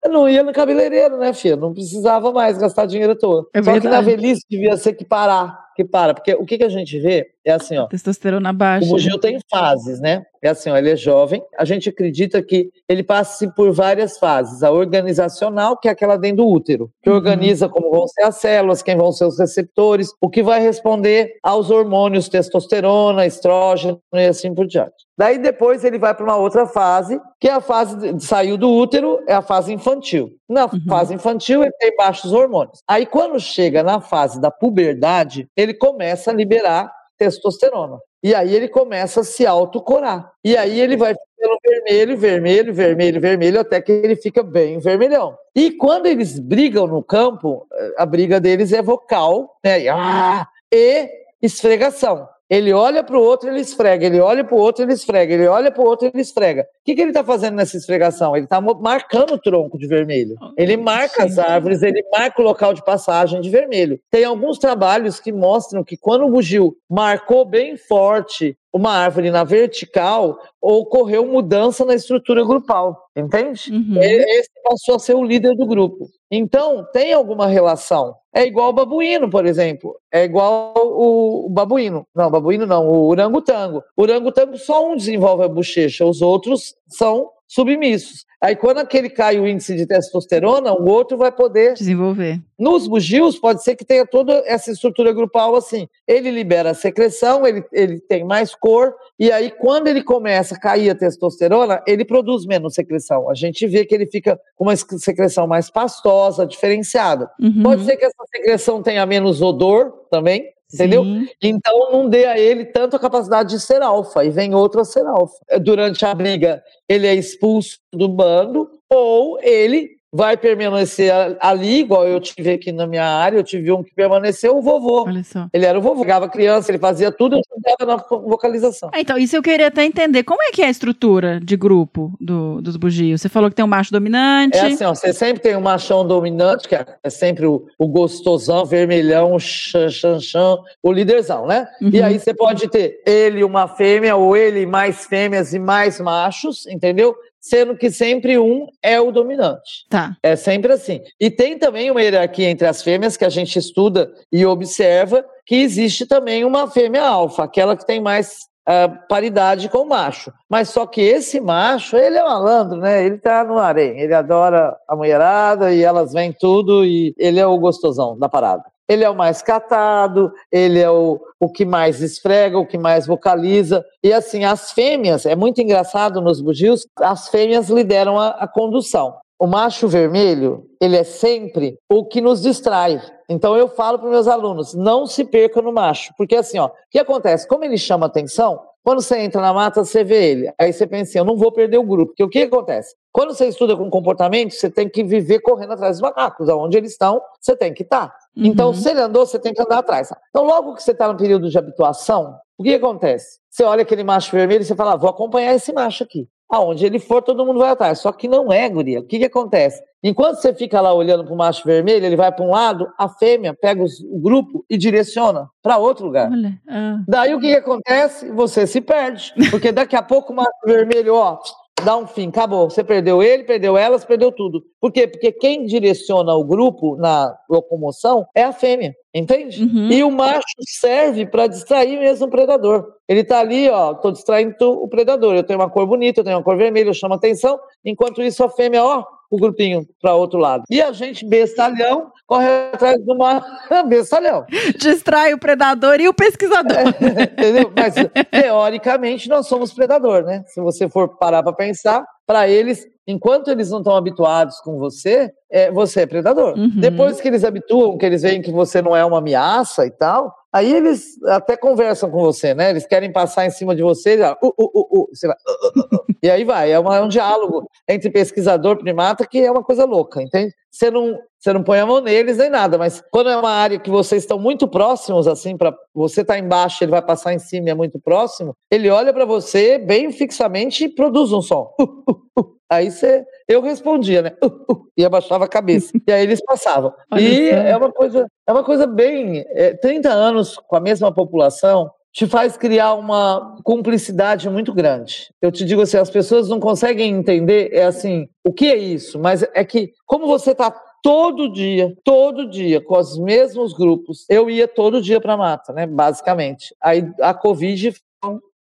eu 0.05 0.11
não 0.13 0.29
ia 0.29 0.43
no 0.43 0.53
cabeleireiro, 0.53 1.17
né, 1.19 1.33
filha? 1.33 1.57
Não 1.57 1.73
precisava 1.73 2.31
mais 2.33 2.57
gastar 2.59 2.87
dinheiro 2.87 3.13
à 3.13 3.17
toa. 3.17 3.47
É 3.53 3.63
Só 3.63 3.73
que 3.73 3.89
na 3.89 4.01
verdade. 4.01 4.07
velhice 4.23 4.43
devia 4.49 4.77
ser 4.77 4.93
que 4.93 5.05
parar, 5.05 5.59
que 5.75 5.85
para. 5.85 6.15
Porque 6.15 6.33
o 6.35 6.45
que, 6.47 6.59
que 6.59 6.63
a 6.65 6.69
gente 6.69 6.97
vê 7.01 7.27
é 7.45 7.51
assim, 7.53 7.77
ó. 7.77 7.87
Testosterona 7.87 8.51
O 8.51 8.53
baixa. 8.53 8.87
bugio 8.89 9.19
tem 9.19 9.39
fases, 9.51 10.01
né? 10.01 10.23
É 10.41 10.49
assim, 10.51 10.71
ó, 10.71 10.77
ele 10.77 10.91
é 10.91 10.97
jovem. 10.97 11.43
A 11.59 11.65
gente 11.65 11.89
acredita 11.89 12.41
que 12.41 12.71
ele 12.89 13.03
passe 13.03 13.53
por 13.55 13.73
várias 13.73 14.17
fases. 14.17 14.63
A 14.63 14.71
organizacional, 14.71 15.77
que 15.77 15.89
é 15.89 15.91
aquela 15.91 16.17
dentro 16.17 16.39
do 16.45 16.49
útero, 16.49 16.89
que 17.03 17.11
Uhum. 17.11 17.17
organiza 17.17 17.69
como 17.69 17.91
vão 17.91 18.07
ser 18.07 18.23
as 18.23 18.37
células, 18.37 18.81
quem 18.81 18.97
vão 18.97 19.11
ser 19.11 19.25
os 19.25 19.41
receptores, 19.41 20.11
o 20.21 20.31
que 20.31 20.41
vai 20.43 20.61
responder 20.61 21.33
aos 21.43 21.69
hormônios 21.69 22.29
testosterona, 22.29 23.27
estrógeno 23.27 24.01
e 24.15 24.25
assim 24.27 24.55
por 24.55 24.67
diante. 24.69 25.05
Daí 25.19 25.39
depois 25.39 25.83
ele 25.85 25.99
vai 25.99 26.15
para 26.15 26.25
uma 26.25 26.37
outra 26.37 26.67
fase, 26.67 27.19
que 27.41 27.49
é 27.49 27.53
a 27.53 27.61
fase 27.61 27.97
de, 28.13 28.23
saiu 28.25 28.59
do 28.59 28.71
útero, 28.71 29.23
é 29.27 29.33
a 29.35 29.41
fase 29.43 29.73
infantil. 29.73 30.31
Na 30.49 30.65
Uhum. 30.67 30.81
fase 30.89 31.15
infantil 31.15 31.63
ele 31.63 31.73
tem 31.81 31.97
baixos 31.97 32.33
hormônios. 32.33 32.81
Aí 32.87 33.07
quando 33.07 33.41
chega 33.41 33.83
na 33.83 34.01
fase 34.01 34.41
da 34.41 34.51
puberdade, 34.51 35.49
ele 35.57 35.73
começa 35.73 36.31
a 36.31 36.35
liberar 36.35 36.93
testosterona. 37.19 37.99
E 38.23 38.35
aí 38.35 38.55
ele 38.55 38.69
começa 38.69 39.21
a 39.21 39.25
se 39.25 39.47
autocorar. 39.47 40.33
E 40.45 40.57
aí 40.57 40.81
ele 40.81 40.97
vai 40.97 41.15
ficando 41.15 41.57
vermelho, 41.65 42.17
vermelho, 42.19 42.75
vermelho, 42.75 43.21
vermelho, 43.21 43.61
até 43.61 43.81
que 43.81 43.93
ele 43.93 44.17
fica 44.17 44.43
bem 44.43 44.79
vermelhão. 44.81 45.35
E 45.55 45.71
quando 45.71 46.07
eles 46.07 46.39
brigam 46.39 46.87
no 46.87 47.03
campo, 47.03 47.67
eh, 47.73 47.95
a 47.99 48.05
briga 48.05 48.39
deles 48.41 48.73
é 48.73 48.83
vocal, 48.83 49.57
né? 49.65 49.81
E, 49.83 49.89
ah, 49.89 50.47
e 50.73 51.09
esfregação. 51.41 52.29
Ele 52.49 52.73
olha 52.73 53.03
para 53.03 53.19
o 53.19 53.23
outro, 53.23 53.49
ele 53.49 53.61
esfrega. 53.61 54.07
Ele 54.07 54.21
olha 54.21 54.45
para 54.45 54.55
o 54.55 54.59
outro, 54.59 54.85
ele 54.85 54.93
esfrega. 54.93 55.35
Ele 55.35 55.47
olha 55.47 55.71
para 55.71 55.83
o 55.83 55.87
outro, 55.87 56.07
ele 56.07 56.21
esfrega. 56.21 56.63
O 56.63 56.85
que, 56.85 56.95
que 56.95 57.01
ele 57.01 57.11
está 57.11 57.25
fazendo 57.25 57.57
nessa 57.57 57.77
esfregação? 57.77 58.37
Ele 58.37 58.45
está 58.45 58.61
marcando 58.61 59.35
o 59.35 59.39
tronco 59.39 59.77
de 59.79 59.87
vermelho. 59.87 60.37
Ele 60.57 60.77
marca 60.77 61.25
as 61.25 61.39
árvores, 61.39 61.83
ele 61.83 62.03
marca 62.13 62.41
o 62.41 62.45
local 62.45 62.73
de 62.73 62.85
passagem 62.85 63.41
de 63.41 63.51
vermelho. 63.51 63.99
Tem 64.11 64.25
alguns 64.25 64.59
trabalhos 64.59 65.19
que 65.19 65.33
mostram 65.33 65.83
que 65.83 65.97
quando 65.97 66.25
o 66.25 66.31
bugio 66.31 66.77
marcou 66.89 67.45
bem 67.45 67.77
forte 67.77 68.57
uma 68.77 68.93
árvore 68.93 69.31
na 69.31 69.43
vertical, 69.43 70.39
ocorreu 70.61 71.27
mudança 71.27 71.85
na 71.85 71.95
estrutura 71.95 72.45
grupal. 72.45 73.09
Entende? 73.17 73.73
Uhum. 73.73 73.99
Esse 74.03 74.51
passou 74.63 74.97
a 74.97 74.99
ser 74.99 75.15
o 75.15 75.25
líder 75.25 75.55
do 75.57 75.67
grupo. 75.67 76.09
Então, 76.31 76.85
tem 76.93 77.13
alguma 77.13 77.47
relação. 77.47 78.17
É 78.35 78.45
igual 78.45 78.71
o 78.71 78.73
babuíno, 78.73 79.31
por 79.31 79.47
exemplo. 79.47 79.99
É 80.13 80.25
igual 80.25 80.75
o, 80.77 81.49
babuíno. 81.49 82.07
Não, 82.15 82.31
babuíno 82.31 82.67
não, 82.67 82.89
o 82.89 83.09
orangotango. 83.09 83.83
O 83.97 84.03
orangotango 84.03 84.59
só 84.59 84.87
um 84.91 84.97
desenvolve 84.97 85.45
a 85.45 85.49
bochecha, 85.49 86.05
os 86.05 86.21
outros 86.21 86.75
são 86.89 87.31
submissos. 87.49 88.25
Aí, 88.41 88.55
quando 88.55 88.79
aquele 88.79 89.09
cai 89.09 89.39
o 89.39 89.47
índice 89.47 89.75
de 89.75 89.87
testosterona, 89.87 90.73
o 90.73 90.89
outro 90.89 91.17
vai 91.17 91.33
poder 91.33 91.75
Desenvolver. 91.75 92.41
nos 92.59 92.87
bugios, 92.87 93.39
pode 93.39 93.63
ser 93.63 93.75
que 93.75 93.85
tenha 93.85 94.07
toda 94.07 94.43
essa 94.47 94.71
estrutura 94.71 95.13
grupal 95.13 95.57
assim. 95.57 95.89
Ele 96.07 96.31
libera 96.31 96.71
a 96.71 96.75
secreção, 96.75 97.47
ele, 97.47 97.65
ele 97.73 97.99
tem 97.99 98.25
mais 98.25 98.55
cor, 98.55 98.95
e 99.19 99.33
aí, 99.33 99.51
quando 99.51 99.89
ele 99.89 100.03
começa 100.03 100.55
a 100.55 100.61
cair 100.61 100.91
a 100.91 100.95
testosterona, 100.95 101.83
ele 101.87 102.05
produz 102.05 102.45
menos 102.45 102.75
secreção. 102.75 103.31
A 103.31 103.35
gente 103.35 103.67
vê 103.67 103.85
que 103.85 103.95
ele 103.95 104.07
fica 104.07 104.39
com 104.55 104.65
uma 104.65 104.77
secreção 104.77 105.47
mais 105.47 105.71
pastosa, 105.71 106.47
diferenciada. 106.47 107.31
Uhum. 107.41 107.63
Pode 107.63 107.85
ser 107.85 107.97
que 107.97 108.05
essa 108.05 108.25
secreção 108.31 108.83
tenha 108.83 109.07
menos 109.07 109.41
odor 109.41 109.93
também, 110.11 110.45
entendeu? 110.73 111.05
Sim. 111.05 111.29
Então 111.43 111.93
não 111.93 112.09
dê 112.09 112.27
a 112.27 112.39
ele 112.39 112.65
tanto 112.65 112.97
a 112.97 113.01
capacidade 113.01 113.51
de 113.51 113.61
ser 113.61 113.83
alfa 113.83 114.25
e 114.25 114.31
vem 114.31 114.55
outro 114.55 114.81
a 114.81 114.85
ser 114.85 115.07
alfa. 115.07 115.37
Durante 115.61 116.05
a 116.05 116.15
briga, 116.15 116.63
ele 116.89 117.07
é 117.07 117.15
expulso 117.15 117.79
do 117.93 118.09
bando 118.09 118.69
ou 118.91 119.39
ele 119.41 119.96
vai 120.13 120.37
permanecer 120.37 121.13
ali, 121.41 121.81
igual 121.81 122.07
eu 122.07 122.19
tive 122.21 122.53
aqui 122.53 122.73
na 122.73 122.87
minha 122.87 123.05
área, 123.05 123.39
eu 123.39 123.45
tive 123.45 123.71
um 123.73 123.83
que 123.83 123.93
permaneceu, 123.95 124.57
o 124.57 124.63
vovô. 124.63 125.05
Olha 125.07 125.23
só. 125.25 125.47
Ele 125.53 125.67
era 125.67 125.79
o 125.79 125.83
vovô, 125.83 126.01
pegava 126.03 126.29
criança, 126.29 126.71
ele 126.71 126.79
fazia 126.79 127.11
tudo, 127.13 127.37
eu 127.37 127.41
ajudava 127.53 127.97
na 127.97 128.19
vocalização. 128.29 128.91
Ah, 128.95 129.01
então, 129.01 129.19
isso 129.19 129.37
eu 129.37 129.43
queria 129.43 129.67
até 129.69 129.85
entender. 129.85 130.23
Como 130.23 130.43
é 130.43 130.51
que 130.51 130.63
é 130.63 130.67
a 130.67 130.71
estrutura 130.71 131.41
de 131.41 131.57
grupo 131.57 132.13
do- 132.21 132.61
dos 132.63 132.77
bugios? 132.77 133.21
Você 133.21 133.29
falou 133.29 133.51
que 133.51 133.57
tem 133.57 133.65
um 133.65 133.69
macho 133.69 133.93
dominante. 133.93 134.57
É 134.57 134.67
assim, 134.67 134.85
ó, 134.85 134.95
você 134.95 135.13
sempre 135.13 135.43
tem 135.43 135.57
um 135.57 135.61
machão 135.61 136.07
dominante, 136.07 136.69
que 136.69 136.75
é 136.75 136.87
é 137.03 137.11
sempre 137.11 137.47
o, 137.47 137.67
o 137.79 137.87
gostosão, 137.87 138.65
vermelhão, 138.65 139.35
o 139.35 139.39
chan, 139.41 139.89
chan, 139.91 140.19
chan, 140.21 140.57
o 140.83 140.93
líderzão, 140.93 141.47
né? 141.47 141.67
E 141.81 141.99
Uhum. 142.01 142.05
aí 142.07 142.19
você 142.19 142.33
pode 142.35 142.69
ter 142.69 143.01
ele 143.07 143.45
uma 143.45 143.69
fêmea, 143.69 144.17
ou 144.17 144.37
ele 144.37 144.67
mais 144.67 145.05
fêmeas 145.07 145.53
e 145.53 145.59
mais 145.59 146.01
machos, 146.01 146.67
entendeu? 146.67 147.15
Sendo 147.49 147.77
que 147.77 147.93
sempre 147.93 148.37
um 148.39 148.67
é 148.83 149.01
o 149.01 149.13
dominante. 149.13 149.87
Tá. 149.89 150.17
É 150.21 150.35
sempre 150.35 150.73
assim. 150.73 151.01
E 151.21 151.31
tem 151.31 151.57
também 151.57 151.93
uma 151.93 152.03
hierarquia 152.03 152.51
entre 152.51 152.67
as 152.67 152.83
fêmeas 152.83 153.17
que 153.17 153.25
a 153.25 153.29
gente 153.29 153.57
estuda 153.57 154.13
e 154.33 154.45
observa 154.45 155.25
que 155.47 155.55
existe 155.55 156.07
também 156.07 156.45
uma 156.45 156.69
fêmea 156.69 157.05
alfa, 157.05 157.45
aquela 157.45 157.77
que 157.77 157.87
tem 157.87 158.01
mais 158.01 158.47
ah, 158.67 158.89
paridade 159.09 159.69
com 159.69 159.79
o 159.79 159.89
macho. 159.89 160.33
Mas 160.51 160.71
só 160.71 160.85
que 160.87 161.01
esse 161.01 161.41
macho, 161.41 161.97
ele 161.97 162.19
é 162.19 162.23
malandro, 162.25 162.79
né? 162.81 163.07
Ele 163.07 163.17
tá 163.17 163.45
no 163.45 163.59
harém, 163.59 164.01
ele 164.01 164.13
adora 164.13 164.77
a 164.89 164.97
mulherada 164.97 165.73
e 165.73 165.85
elas 165.85 166.13
vêm 166.13 166.33
tudo 166.33 166.85
e 166.85 167.15
ele 167.17 167.39
é 167.39 167.47
o 167.47 167.59
gostosão 167.61 168.19
da 168.19 168.29
parada. 168.29 168.65
Ele 168.89 169.05
é 169.05 169.11
o 169.11 169.17
mais 169.17 169.43
catado, 169.43 170.33
ele 170.51 170.79
é 170.79 170.91
o, 170.91 171.21
o 171.41 171.49
que 171.51 171.65
mais 171.65 172.01
esfrega, 172.01 172.59
o 172.59 172.67
que 172.67 172.79
mais 172.79 173.07
vocaliza. 173.07 173.85
E 174.03 174.13
assim, 174.13 174.45
as 174.45 174.73
fêmeas, 174.73 175.27
é 175.27 175.35
muito 175.35 175.61
engraçado 175.61 176.21
nos 176.21 176.41
bugios, 176.41 176.87
as 177.01 177.29
fêmeas 177.29 177.69
lideram 177.69 178.19
a, 178.19 178.29
a 178.29 178.49
condução. 178.49 179.17
O 179.39 179.47
macho 179.47 179.87
vermelho, 179.87 180.65
ele 180.81 180.97
é 180.97 181.05
sempre 181.05 181.79
o 181.91 182.07
que 182.07 182.23
nos 182.23 182.41
distrai. 182.41 183.03
Então 183.29 183.57
eu 183.57 183.69
falo 183.69 183.99
para 183.99 184.09
meus 184.09 184.29
alunos, 184.29 184.73
não 184.73 185.07
se 185.07 185.25
perca 185.25 185.61
no 185.61 185.73
macho, 185.73 186.15
porque 186.17 186.37
assim, 186.37 186.59
ó, 186.59 186.67
o 186.69 186.73
que 186.91 186.99
acontece? 186.99 187.47
Como 187.47 187.65
ele 187.65 187.77
chama 187.77 188.07
atenção, 188.07 188.61
quando 188.87 189.03
você 189.03 189.19
entra 189.19 189.43
na 189.43 189.53
mata, 189.53 189.85
você 189.85 190.05
vê 190.05 190.31
ele. 190.31 190.53
Aí 190.57 190.73
você 190.73 190.87
pensa 190.87 191.11
assim, 191.11 191.19
eu 191.19 191.25
não 191.25 191.37
vou 191.37 191.51
perder 191.51 191.77
o 191.77 191.83
grupo, 191.83 192.13
porque 192.13 192.23
o 192.23 192.29
que 192.29 192.43
acontece? 192.43 192.95
Quando 193.13 193.35
você 193.35 193.49
estuda 193.49 193.77
com 193.77 193.91
comportamento, 193.91 194.53
você 194.53 194.71
tem 194.71 194.89
que 194.89 195.03
viver 195.03 195.41
correndo 195.41 195.73
atrás 195.73 195.97
dos 195.97 196.03
macacos, 196.03 196.49
aonde 196.49 196.77
eles 196.79 196.93
estão, 196.93 197.21
você 197.41 197.57
tem 197.57 197.75
que 197.75 197.83
estar. 197.83 198.15
Então, 198.37 198.69
Uhum. 198.69 198.75
se 198.75 198.91
ele 198.91 199.01
andou, 199.01 199.25
você 199.25 199.39
tem 199.39 199.55
que 199.55 199.63
andar 199.63 199.79
atrás. 199.79 200.11
Então, 200.31 200.45
logo 200.45 200.75
que 200.75 200.83
você 200.83 200.91
está 200.93 201.09
no 201.09 201.17
período 201.17 201.49
de 201.49 201.57
habituação, 201.59 202.37
o 202.59 202.63
que 202.63 202.75
acontece? 202.75 203.39
Você 203.51 203.65
olha 203.65 203.83
aquele 203.83 204.05
macho 204.05 204.31
vermelho 204.31 204.61
e 204.63 204.65
você 204.65 204.75
fala, 204.75 204.93
ah, 204.93 204.97
vou 204.97 205.09
acompanhar 205.09 205.55
esse 205.55 205.73
macho 205.73 206.05
aqui. 206.05 206.29
Aonde 206.49 206.87
ele 206.87 206.99
for, 207.01 207.23
todo 207.23 207.45
mundo 207.45 207.59
vai 207.59 207.71
atrás. 207.71 207.99
Só 207.99 208.13
que 208.13 208.29
não 208.29 208.53
é, 208.53 208.69
guria. 208.69 209.01
O 209.01 209.05
que, 209.05 209.19
que 209.19 209.25
acontece? 209.25 209.83
Enquanto 210.03 210.37
você 210.37 210.55
fica 210.55 210.81
lá 210.81 210.93
olhando 210.95 211.25
para 211.25 211.33
o 211.35 211.37
macho 211.37 211.65
vermelho, 211.67 212.05
ele 212.07 212.15
vai 212.15 212.31
para 212.31 212.45
um 212.45 212.51
lado, 212.51 212.87
a 212.97 213.09
fêmea 213.09 213.53
pega 213.61 213.83
os- 213.83 213.99
o 214.01 214.21
grupo 214.21 214.65
e 214.71 214.77
direciona 214.79 215.49
para 215.63 215.79
outro 215.79 216.05
lugar. 216.07 216.31
Olha. 216.31 216.53
ah. 216.69 216.99
Daí 217.09 217.35
o 217.35 217.41
que, 217.41 217.49
que 217.49 217.57
acontece? 217.59 218.31
Você 218.31 218.65
se 218.67 218.81
perde. 218.81 219.33
Porque 219.51 219.73
daqui 219.73 219.97
a 219.97 220.03
pouco 220.03 220.33
o 220.33 220.37
macho 220.37 220.51
vermelho, 220.65 221.15
ó, 221.15 221.39
dá 221.85 221.97
um 221.97 222.07
fim, 222.07 222.29
acabou. 222.29 222.71
Você 222.71 222.83
perdeu 222.83 223.23
ele, 223.23 223.45
perdeu 223.45 223.77
elas, 223.77 224.05
perdeu 224.05 224.33
tudo. 224.33 224.65
Por 224.81 224.91
quê? 224.93 225.07
Porque 225.07 225.31
quem 225.33 225.67
direciona 225.67 226.35
o 226.35 226.45
grupo 226.45 226.97
na 226.97 227.37
locomoção 227.49 228.27
é 228.35 228.45
a 228.45 228.53
fêmea, 228.53 228.95
entende? 229.15 229.63
Uhum. 229.63 229.91
E 229.91 230.03
o 230.03 230.11
macho 230.11 230.43
serve 230.63 231.27
para 231.27 231.47
distrair 231.47 231.99
mesmo 231.99 232.27
o 232.27 232.31
predador. 232.31 232.87
Ele 233.09 233.23
tá 233.23 233.41
ali, 233.41 233.69
ó, 233.69 233.95
tô 233.95 234.11
distraindo 234.11 234.55
o 234.61 234.89
predador. 234.89 235.35
Eu 235.35 235.45
tenho 235.45 235.59
uma 235.59 235.71
cor 235.71 235.87
bonita, 235.87 236.21
eu 236.21 236.25
tenho 236.25 236.37
uma 236.37 236.43
cor 236.43 236.57
vermelha, 236.57 236.89
eu 236.89 236.95
chamo 236.95 237.15
atenção. 237.15 237.59
Enquanto 237.85 238.23
isso, 238.23 238.43
a 238.43 238.49
fêmea, 238.49 238.83
ó, 238.83 239.05
o 239.31 239.39
grupinho 239.39 239.87
para 240.01 240.15
outro 240.15 240.39
lado. 240.39 240.65
E 240.71 240.81
a 240.81 240.93
gente, 240.93 241.27
bestalhão, 241.27 242.11
corre 242.27 242.47
atrás 242.73 243.05
do 243.05 243.17
macho, 243.17 243.47
bestalhão. 243.89 244.47
Distrai 244.79 245.35
o 245.35 245.39
predador 245.39 246.01
e 246.01 246.09
o 246.09 246.15
pesquisador. 246.15 246.89
Entendeu? 247.33 247.73
Mas 247.75 247.95
teoricamente 248.31 249.29
nós 249.29 249.47
somos 249.47 249.73
predador, 249.73 250.23
né? 250.25 250.45
Se 250.49 250.61
você 250.61 250.89
for 250.89 251.17
parar 251.17 251.43
para 251.43 251.53
pensar, 251.53 252.05
para 252.27 252.49
eles, 252.49 252.87
enquanto 253.07 253.49
eles 253.49 253.71
não 253.71 253.79
estão 253.79 253.97
habituados 253.97 254.61
com 254.61 254.79
você, 254.79 255.31
é, 255.51 255.71
você 255.71 256.01
é 256.03 256.07
predador. 256.07 256.59
Uhum. 256.59 256.81
Depois 256.81 257.21
que 257.21 257.29
eles 257.29 257.45
habituam, 257.45 257.97
que 257.97 258.05
eles 258.07 258.23
veem 258.23 258.43
que 258.43 258.51
você 258.51 258.83
não 258.83 258.97
é 258.97 259.05
uma 259.05 259.19
ameaça 259.19 259.87
e 259.87 259.91
tal, 259.91 260.35
Aí 260.57 260.73
eles 260.73 261.23
até 261.25 261.55
conversam 261.55 262.11
com 262.11 262.19
você, 262.19 262.55
né? 262.55 262.71
Eles 262.71 262.87
querem 262.87 263.13
passar 263.13 263.45
em 263.45 263.51
cima 263.51 263.77
de 263.77 263.83
você, 263.83 264.17
já, 264.17 264.33
uh, 264.43 264.47
uh, 264.47 264.71
uh, 264.75 265.03
uh, 265.03 265.09
você 265.13 265.27
vai, 265.27 265.37
uh, 265.37 265.97
uh, 265.97 266.05
e 266.23 266.31
aí 266.31 266.45
vai. 266.45 266.73
É, 266.73 266.79
uma- 266.79 266.97
é 266.97 267.03
um 267.03 267.09
diálogo 267.09 267.69
entre 267.87 268.09
pesquisador 268.09 268.77
e 268.77 268.79
primata 268.79 269.27
que 269.27 269.39
é 269.45 269.51
uma 269.51 269.63
coisa 269.63 269.85
louca, 269.85 270.23
entende? 270.23 270.55
Você 270.71 270.91
não, 270.91 271.19
você 271.39 271.53
não 271.53 271.63
põe 271.63 271.79
a 271.79 271.85
mão 271.85 272.01
neles 272.01 272.39
nem 272.39 272.49
nada, 272.49 272.79
mas 272.79 273.03
quando 273.11 273.29
é 273.29 273.37
uma 273.37 273.51
área 273.51 273.79
que 273.79 273.91
vocês 273.91 274.23
estão 274.23 274.39
muito 274.39 274.67
próximos, 274.67 275.29
assim, 275.29 275.59
para 275.59 275.77
você 275.95 276.25
tá 276.25 276.39
embaixo, 276.39 276.83
ele 276.83 276.91
vai 276.91 277.03
passar 277.03 277.35
em 277.35 277.39
cima 277.39 277.69
e 277.69 277.73
é 277.73 277.75
muito 277.75 278.01
próximo, 278.01 278.55
ele 278.71 278.89
olha 278.89 279.13
para 279.13 279.27
você 279.27 279.77
bem 279.77 280.11
fixamente 280.11 280.85
e 280.85 280.89
produz 280.89 281.33
um 281.35 281.43
som. 281.43 281.71
Uh, 281.79 281.85
uh, 281.85 282.41
uh. 282.41 282.56
Aí 282.71 282.91
você, 282.91 283.25
eu 283.49 283.61
respondia, 283.63 284.23
né? 284.23 284.33
Uh, 284.43 284.73
uh, 284.73 284.87
e 284.97 285.05
abaixava 285.05 285.45
a 285.45 285.49
cabeça. 285.49 285.93
e 286.07 286.13
aí 286.13 286.23
eles 286.23 286.43
passavam. 286.45 286.93
Olha 287.13 287.21
e 287.21 287.49
é 287.51 287.77
uma 287.77 287.93
coisa, 287.93 288.27
é 288.47 288.53
uma 288.53 288.65
coisa 288.65 288.87
bem, 288.87 289.45
é, 289.51 289.75
30 289.75 290.09
anos 290.11 290.57
com 290.57 290.77
a 290.77 290.81
mesma 290.81 291.13
população 291.13 291.91
te 292.13 292.27
faz 292.27 292.57
criar 292.57 292.95
uma 292.95 293.59
cumplicidade 293.63 294.49
muito 294.49 294.73
grande. 294.73 295.29
Eu 295.41 295.53
te 295.53 295.67
digo 295.67 295.83
assim, 295.83 295.99
as 295.99 296.09
pessoas 296.09 296.49
não 296.49 296.59
conseguem 296.59 297.13
entender, 297.13 297.69
é 297.75 297.85
assim, 297.85 298.27
o 298.43 298.55
que 298.55 298.69
é 298.69 298.77
isso? 298.77 299.19
Mas 299.19 299.43
é 299.43 299.63
que, 299.63 299.93
como 300.07 300.27
você 300.27 300.53
está 300.53 300.71
todo 301.03 301.53
dia, 301.53 301.95
todo 302.03 302.49
dia, 302.49 302.81
com 302.81 302.99
os 302.99 303.19
mesmos 303.19 303.75
grupos, 303.75 304.25
eu 304.31 304.49
ia 304.49 304.67
todo 304.67 305.03
dia 305.03 305.21
para 305.21 305.37
mata, 305.37 305.75
né, 305.75 305.87
basicamente. 305.87 306.75
Aí 306.83 307.07
a 307.21 307.35
Covid 307.35 307.95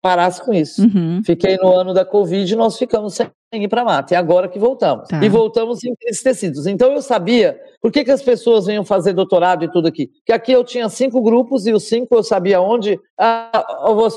parasse 0.02 0.44
com 0.44 0.52
isso. 0.52 0.82
Uhum. 0.82 1.22
Fiquei 1.24 1.56
no 1.56 1.74
ano 1.74 1.94
da 1.94 2.04
Covid 2.04 2.52
e 2.52 2.56
nós 2.56 2.76
ficamos 2.76 3.14
sem 3.14 3.30
ir 3.62 3.68
para 3.68 3.84
mata. 3.84 4.14
E 4.14 4.16
agora 4.16 4.48
que 4.48 4.58
voltamos. 4.58 5.08
Tá. 5.08 5.24
E 5.24 5.28
voltamos 5.28 5.84
entristecidos. 5.84 6.66
Então 6.66 6.92
eu 6.92 7.00
sabia 7.00 7.58
por 7.80 7.92
que, 7.92 8.04
que 8.04 8.10
as 8.10 8.22
pessoas 8.22 8.66
vinham 8.66 8.84
fazer 8.84 9.12
doutorado 9.12 9.64
e 9.64 9.70
tudo 9.70 9.88
aqui. 9.88 10.10
Que 10.24 10.32
aqui 10.32 10.52
eu 10.52 10.64
tinha 10.64 10.88
cinco 10.88 11.22
grupos 11.22 11.66
e 11.66 11.72
os 11.72 11.84
cinco 11.84 12.14
eu 12.14 12.22
sabia 12.22 12.60
onde. 12.60 12.98
Ah, 13.18 13.64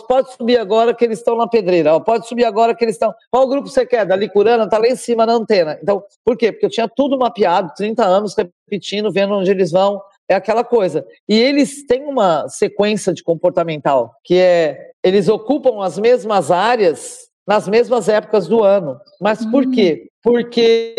pode 0.07 0.33
subir 0.33 0.57
agora 0.57 0.93
que 0.93 1.05
eles 1.05 1.19
estão 1.19 1.37
na 1.37 1.47
pedreira. 1.47 1.99
pode 1.99 2.27
subir 2.27 2.45
agora 2.45 2.73
que 2.73 2.83
eles 2.83 2.95
estão. 2.95 3.13
Qual 3.29 3.47
grupo 3.47 3.67
você 3.67 3.85
quer? 3.85 4.05
Da 4.05 4.15
Licurana? 4.15 4.63
Está 4.63 4.77
lá 4.77 4.87
em 4.87 4.95
cima 4.95 5.25
na 5.25 5.33
antena. 5.33 5.77
Então, 5.81 6.03
por 6.25 6.35
quê? 6.35 6.51
Porque 6.51 6.65
eu 6.65 6.69
tinha 6.69 6.87
tudo 6.87 7.17
mapeado, 7.17 7.73
30 7.75 8.03
anos 8.03 8.35
repetindo, 8.35 9.11
vendo 9.11 9.33
onde 9.35 9.51
eles 9.51 9.71
vão. 9.71 10.01
É 10.29 10.35
aquela 10.35 10.63
coisa. 10.63 11.05
E 11.27 11.39
eles 11.39 11.85
têm 11.85 12.03
uma 12.03 12.49
sequência 12.49 13.13
de 13.13 13.23
comportamental, 13.23 14.13
que 14.23 14.35
é 14.35 14.91
eles 15.03 15.29
ocupam 15.29 15.83
as 15.83 15.97
mesmas 15.97 16.51
áreas 16.51 17.26
nas 17.47 17.67
mesmas 17.67 18.09
épocas 18.09 18.47
do 18.47 18.63
ano. 18.63 18.99
Mas 19.21 19.45
por 19.45 19.65
Hum. 19.65 19.71
quê? 19.71 20.09
Porque 20.21 20.95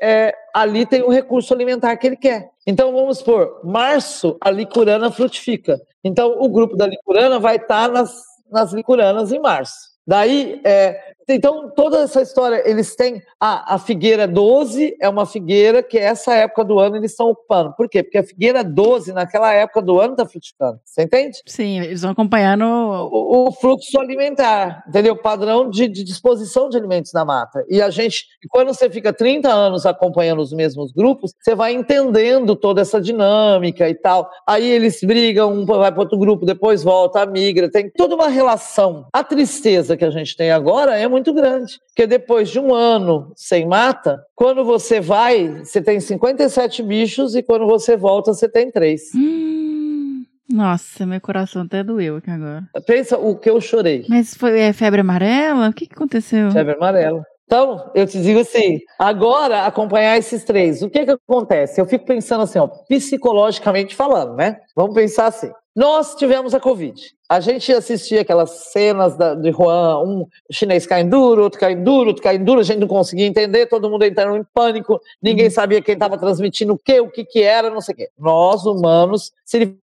é, 0.00 0.32
ali 0.54 0.86
tem 0.86 1.02
o 1.02 1.10
recurso 1.10 1.52
alimentar 1.52 1.96
que 1.96 2.06
ele 2.06 2.16
quer. 2.16 2.50
Então 2.66 2.92
vamos 2.92 3.18
supor, 3.18 3.60
março 3.64 4.36
a 4.40 4.50
licurana 4.50 5.10
frutifica. 5.10 5.80
Então 6.04 6.36
o 6.38 6.48
grupo 6.48 6.76
da 6.76 6.86
licurana 6.86 7.38
vai 7.38 7.56
estar 7.56 7.88
nas, 7.88 8.22
nas 8.50 8.72
licuranas 8.72 9.32
em 9.32 9.40
março. 9.40 9.87
Daí, 10.08 10.58
é, 10.64 10.98
então 11.28 11.70
toda 11.70 11.98
essa 11.98 12.22
história, 12.22 12.62
eles 12.64 12.96
têm 12.96 13.22
a, 13.38 13.74
a 13.74 13.78
figueira 13.78 14.26
12 14.26 14.96
é 14.98 15.08
uma 15.08 15.26
figueira 15.26 15.82
que 15.82 15.98
essa 15.98 16.34
época 16.34 16.64
do 16.64 16.78
ano 16.78 16.96
eles 16.96 17.10
estão 17.10 17.28
ocupando. 17.28 17.74
Por 17.76 17.88
quê? 17.88 18.02
Porque 18.02 18.16
a 18.16 18.24
figueira 18.24 18.64
12 18.64 19.12
naquela 19.12 19.52
época 19.52 19.82
do 19.82 20.00
ano 20.00 20.12
está 20.12 20.24
frutificando. 20.24 20.80
Você 20.84 21.02
entende? 21.02 21.38
Sim, 21.46 21.80
eles 21.80 22.00
vão 22.00 22.12
acompanhando. 22.12 22.64
o, 22.64 23.48
o 23.48 23.52
fluxo 23.52 24.00
alimentar, 24.00 24.82
entendeu? 24.88 25.12
O 25.12 25.22
padrão 25.22 25.68
de, 25.68 25.86
de 25.86 26.02
disposição 26.02 26.70
de 26.70 26.78
alimentos 26.78 27.12
na 27.12 27.24
mata. 27.24 27.62
E 27.68 27.82
a 27.82 27.90
gente, 27.90 28.24
quando 28.48 28.68
você 28.68 28.88
fica 28.88 29.12
30 29.12 29.52
anos 29.52 29.84
acompanhando 29.84 30.40
os 30.40 30.52
mesmos 30.52 30.92
grupos, 30.92 31.34
você 31.38 31.54
vai 31.54 31.72
entendendo 31.72 32.56
toda 32.56 32.80
essa 32.80 32.98
dinâmica 32.98 33.88
e 33.88 33.94
tal. 33.94 34.30
Aí 34.46 34.66
eles 34.66 35.00
brigam, 35.02 35.52
um 35.52 35.66
vai 35.66 35.92
para 35.92 36.00
outro 36.00 36.18
grupo, 36.18 36.46
depois 36.46 36.82
volta, 36.82 37.26
migra, 37.26 37.70
tem 37.70 37.90
toda 37.90 38.14
uma 38.14 38.28
relação. 38.28 39.06
A 39.12 39.22
tristeza 39.22 39.97
que 39.98 40.04
a 40.04 40.10
gente 40.10 40.36
tem 40.36 40.50
agora 40.50 40.98
é 40.98 41.06
muito 41.06 41.34
grande, 41.34 41.78
porque 41.88 42.06
depois 42.06 42.48
de 42.48 42.58
um 42.58 42.74
ano 42.74 43.32
sem 43.36 43.66
mata, 43.66 44.24
quando 44.34 44.64
você 44.64 45.00
vai, 45.00 45.64
você 45.64 45.82
tem 45.82 46.00
57 46.00 46.82
bichos 46.82 47.34
e 47.34 47.42
quando 47.42 47.66
você 47.66 47.96
volta, 47.96 48.32
você 48.32 48.48
tem 48.48 48.70
três. 48.70 49.10
Hum, 49.14 50.24
nossa, 50.50 51.04
meu 51.04 51.20
coração 51.20 51.62
até 51.62 51.84
doeu 51.84 52.16
aqui 52.16 52.30
agora. 52.30 52.62
Pensa 52.86 53.18
o 53.18 53.36
que 53.36 53.50
eu 53.50 53.60
chorei. 53.60 54.06
Mas 54.08 54.34
foi 54.34 54.58
é, 54.58 54.72
febre 54.72 55.02
amarela? 55.02 55.68
O 55.68 55.72
que, 55.74 55.86
que 55.86 55.94
aconteceu? 55.94 56.50
Febre 56.50 56.74
amarela. 56.74 57.22
Então, 57.44 57.90
eu 57.94 58.06
te 58.06 58.20
digo 58.20 58.40
assim, 58.40 58.78
agora 58.98 59.64
acompanhar 59.64 60.18
esses 60.18 60.44
três, 60.44 60.82
o 60.82 60.90
que 60.90 61.06
que 61.06 61.12
acontece? 61.12 61.80
Eu 61.80 61.86
fico 61.86 62.04
pensando 62.04 62.42
assim, 62.42 62.58
ó, 62.58 62.66
psicologicamente 62.66 63.96
falando, 63.96 64.36
né? 64.36 64.58
Vamos 64.76 64.94
pensar 64.94 65.28
assim. 65.28 65.50
Nós 65.78 66.16
tivemos 66.16 66.54
a 66.54 66.58
Covid. 66.58 67.00
A 67.28 67.38
gente 67.38 67.72
assistia 67.72 68.22
aquelas 68.22 68.50
cenas 68.72 69.16
da, 69.16 69.36
de 69.36 69.52
Juan, 69.52 70.02
um 70.02 70.26
chinês 70.50 70.84
caindo 70.84 71.10
duro, 71.10 71.44
outro 71.44 71.60
caindo 71.60 71.84
duro, 71.84 72.08
outro 72.08 72.20
caindo 72.20 72.44
duro, 72.44 72.58
a 72.58 72.64
gente 72.64 72.80
não 72.80 72.88
conseguia 72.88 73.24
entender, 73.24 73.66
todo 73.66 73.88
mundo 73.88 74.02
entrando 74.04 74.36
em 74.36 74.44
pânico, 74.52 75.00
ninguém 75.22 75.48
sabia 75.48 75.80
quem 75.80 75.94
estava 75.94 76.18
transmitindo 76.18 76.72
o 76.72 76.78
quê, 76.78 76.98
o 76.98 77.08
que 77.08 77.24
que 77.24 77.44
era, 77.44 77.70
não 77.70 77.80
sei 77.80 77.94
o 77.94 77.96
quê. 77.96 78.08
Nós, 78.18 78.66
humanos, 78.66 79.32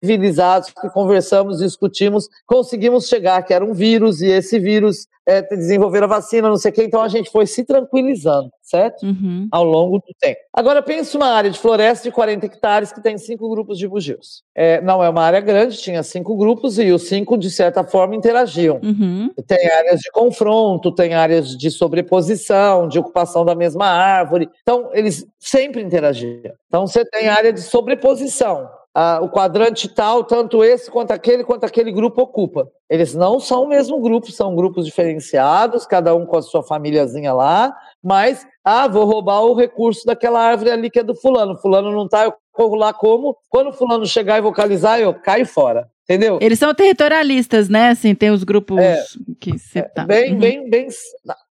civilizados, 0.05 0.69
que 0.69 0.89
conversamos, 0.89 1.57
discutimos, 1.57 2.29
conseguimos 2.45 3.07
chegar 3.07 3.41
que 3.43 3.53
era 3.53 3.65
um 3.65 3.73
vírus 3.73 4.21
e 4.21 4.27
esse 4.27 4.59
vírus 4.59 5.07
é, 5.27 5.41
desenvolveram 5.41 6.05
a 6.05 6.09
vacina, 6.09 6.47
não 6.47 6.57
sei 6.57 6.69
o 6.69 6.73
quê, 6.73 6.83
então 6.83 7.01
a 7.01 7.07
gente 7.07 7.31
foi 7.31 7.47
se 7.47 7.63
tranquilizando, 7.63 8.51
certo? 8.61 9.03
Uhum. 9.03 9.47
ao 9.51 9.63
longo 9.63 9.97
do 9.97 10.13
tempo. 10.19 10.39
Agora 10.53 10.83
pense 10.83 11.17
uma 11.17 11.29
área 11.29 11.49
de 11.49 11.57
floresta 11.57 12.03
de 12.03 12.11
40 12.13 12.45
hectares 12.45 12.93
que 12.93 13.01
tem 13.01 13.17
cinco 13.17 13.49
grupos 13.49 13.79
de 13.79 13.87
bugios. 13.87 14.43
É, 14.53 14.79
não 14.81 15.03
é 15.03 15.09
uma 15.09 15.23
área 15.23 15.41
grande, 15.41 15.77
tinha 15.77 16.03
cinco 16.03 16.37
grupos 16.37 16.77
e 16.77 16.91
os 16.91 17.07
cinco, 17.07 17.37
de 17.37 17.49
certa 17.49 17.83
forma, 17.83 18.15
interagiam. 18.15 18.79
Uhum. 18.83 19.31
Tem 19.47 19.67
áreas 19.67 19.99
de 19.99 20.11
confronto, 20.11 20.93
tem 20.93 21.15
áreas 21.15 21.57
de 21.57 21.71
sobreposição, 21.71 22.87
de 22.87 22.99
ocupação 22.99 23.43
da 23.43 23.55
mesma 23.55 23.87
árvore. 23.87 24.47
Então, 24.61 24.91
eles 24.93 25.25
sempre 25.39 25.81
interagiam. 25.81 26.53
Então, 26.67 26.85
você 26.85 27.03
tem 27.03 27.27
área 27.27 27.51
de 27.51 27.61
sobreposição. 27.61 28.69
Ah, 28.97 29.19
o 29.21 29.27
quadrante 29.27 29.89
tal, 29.89 30.23
tanto 30.23 30.63
esse 30.63 30.89
quanto 30.89 31.11
aquele, 31.11 31.43
quanto 31.43 31.65
aquele 31.65 31.91
grupo 31.91 32.21
ocupa. 32.21 32.71
Eles 32.89 33.13
não 33.13 33.41
são 33.41 33.63
o 33.63 33.67
mesmo 33.67 33.99
grupo, 33.99 34.31
são 34.31 34.55
grupos 34.55 34.85
diferenciados, 34.85 35.85
cada 35.85 36.15
um 36.15 36.25
com 36.25 36.37
a 36.37 36.41
sua 36.41 36.63
famíliazinha 36.63 37.33
lá, 37.33 37.75
mas, 38.01 38.47
ah, 38.63 38.87
vou 38.87 39.03
roubar 39.03 39.41
o 39.41 39.53
recurso 39.53 40.05
daquela 40.05 40.39
árvore 40.39 40.71
ali 40.71 40.89
que 40.89 40.99
é 40.99 41.03
do 41.03 41.13
fulano. 41.13 41.57
Fulano 41.57 41.91
não 41.91 42.07
tá, 42.07 42.23
eu 42.23 42.33
corro 42.53 42.75
lá 42.75 42.93
como? 42.93 43.35
Quando 43.49 43.71
o 43.71 43.73
fulano 43.73 44.05
chegar 44.05 44.37
e 44.37 44.41
vocalizar, 44.41 44.97
eu 44.97 45.13
caio 45.13 45.45
fora. 45.45 45.89
Entendeu? 46.07 46.37
Eles 46.39 46.59
são 46.59 46.71
territorialistas, 46.73 47.67
né? 47.67 47.89
Assim, 47.89 48.13
tem 48.13 48.29
os 48.29 48.43
grupos 48.43 48.77
É. 48.79 49.03
que 49.39 49.57
você 49.57 49.81
tá. 49.81 50.05
Bem, 50.05 50.33
Uhum. 50.33 50.39
bem, 50.39 50.69
bem. 50.69 50.87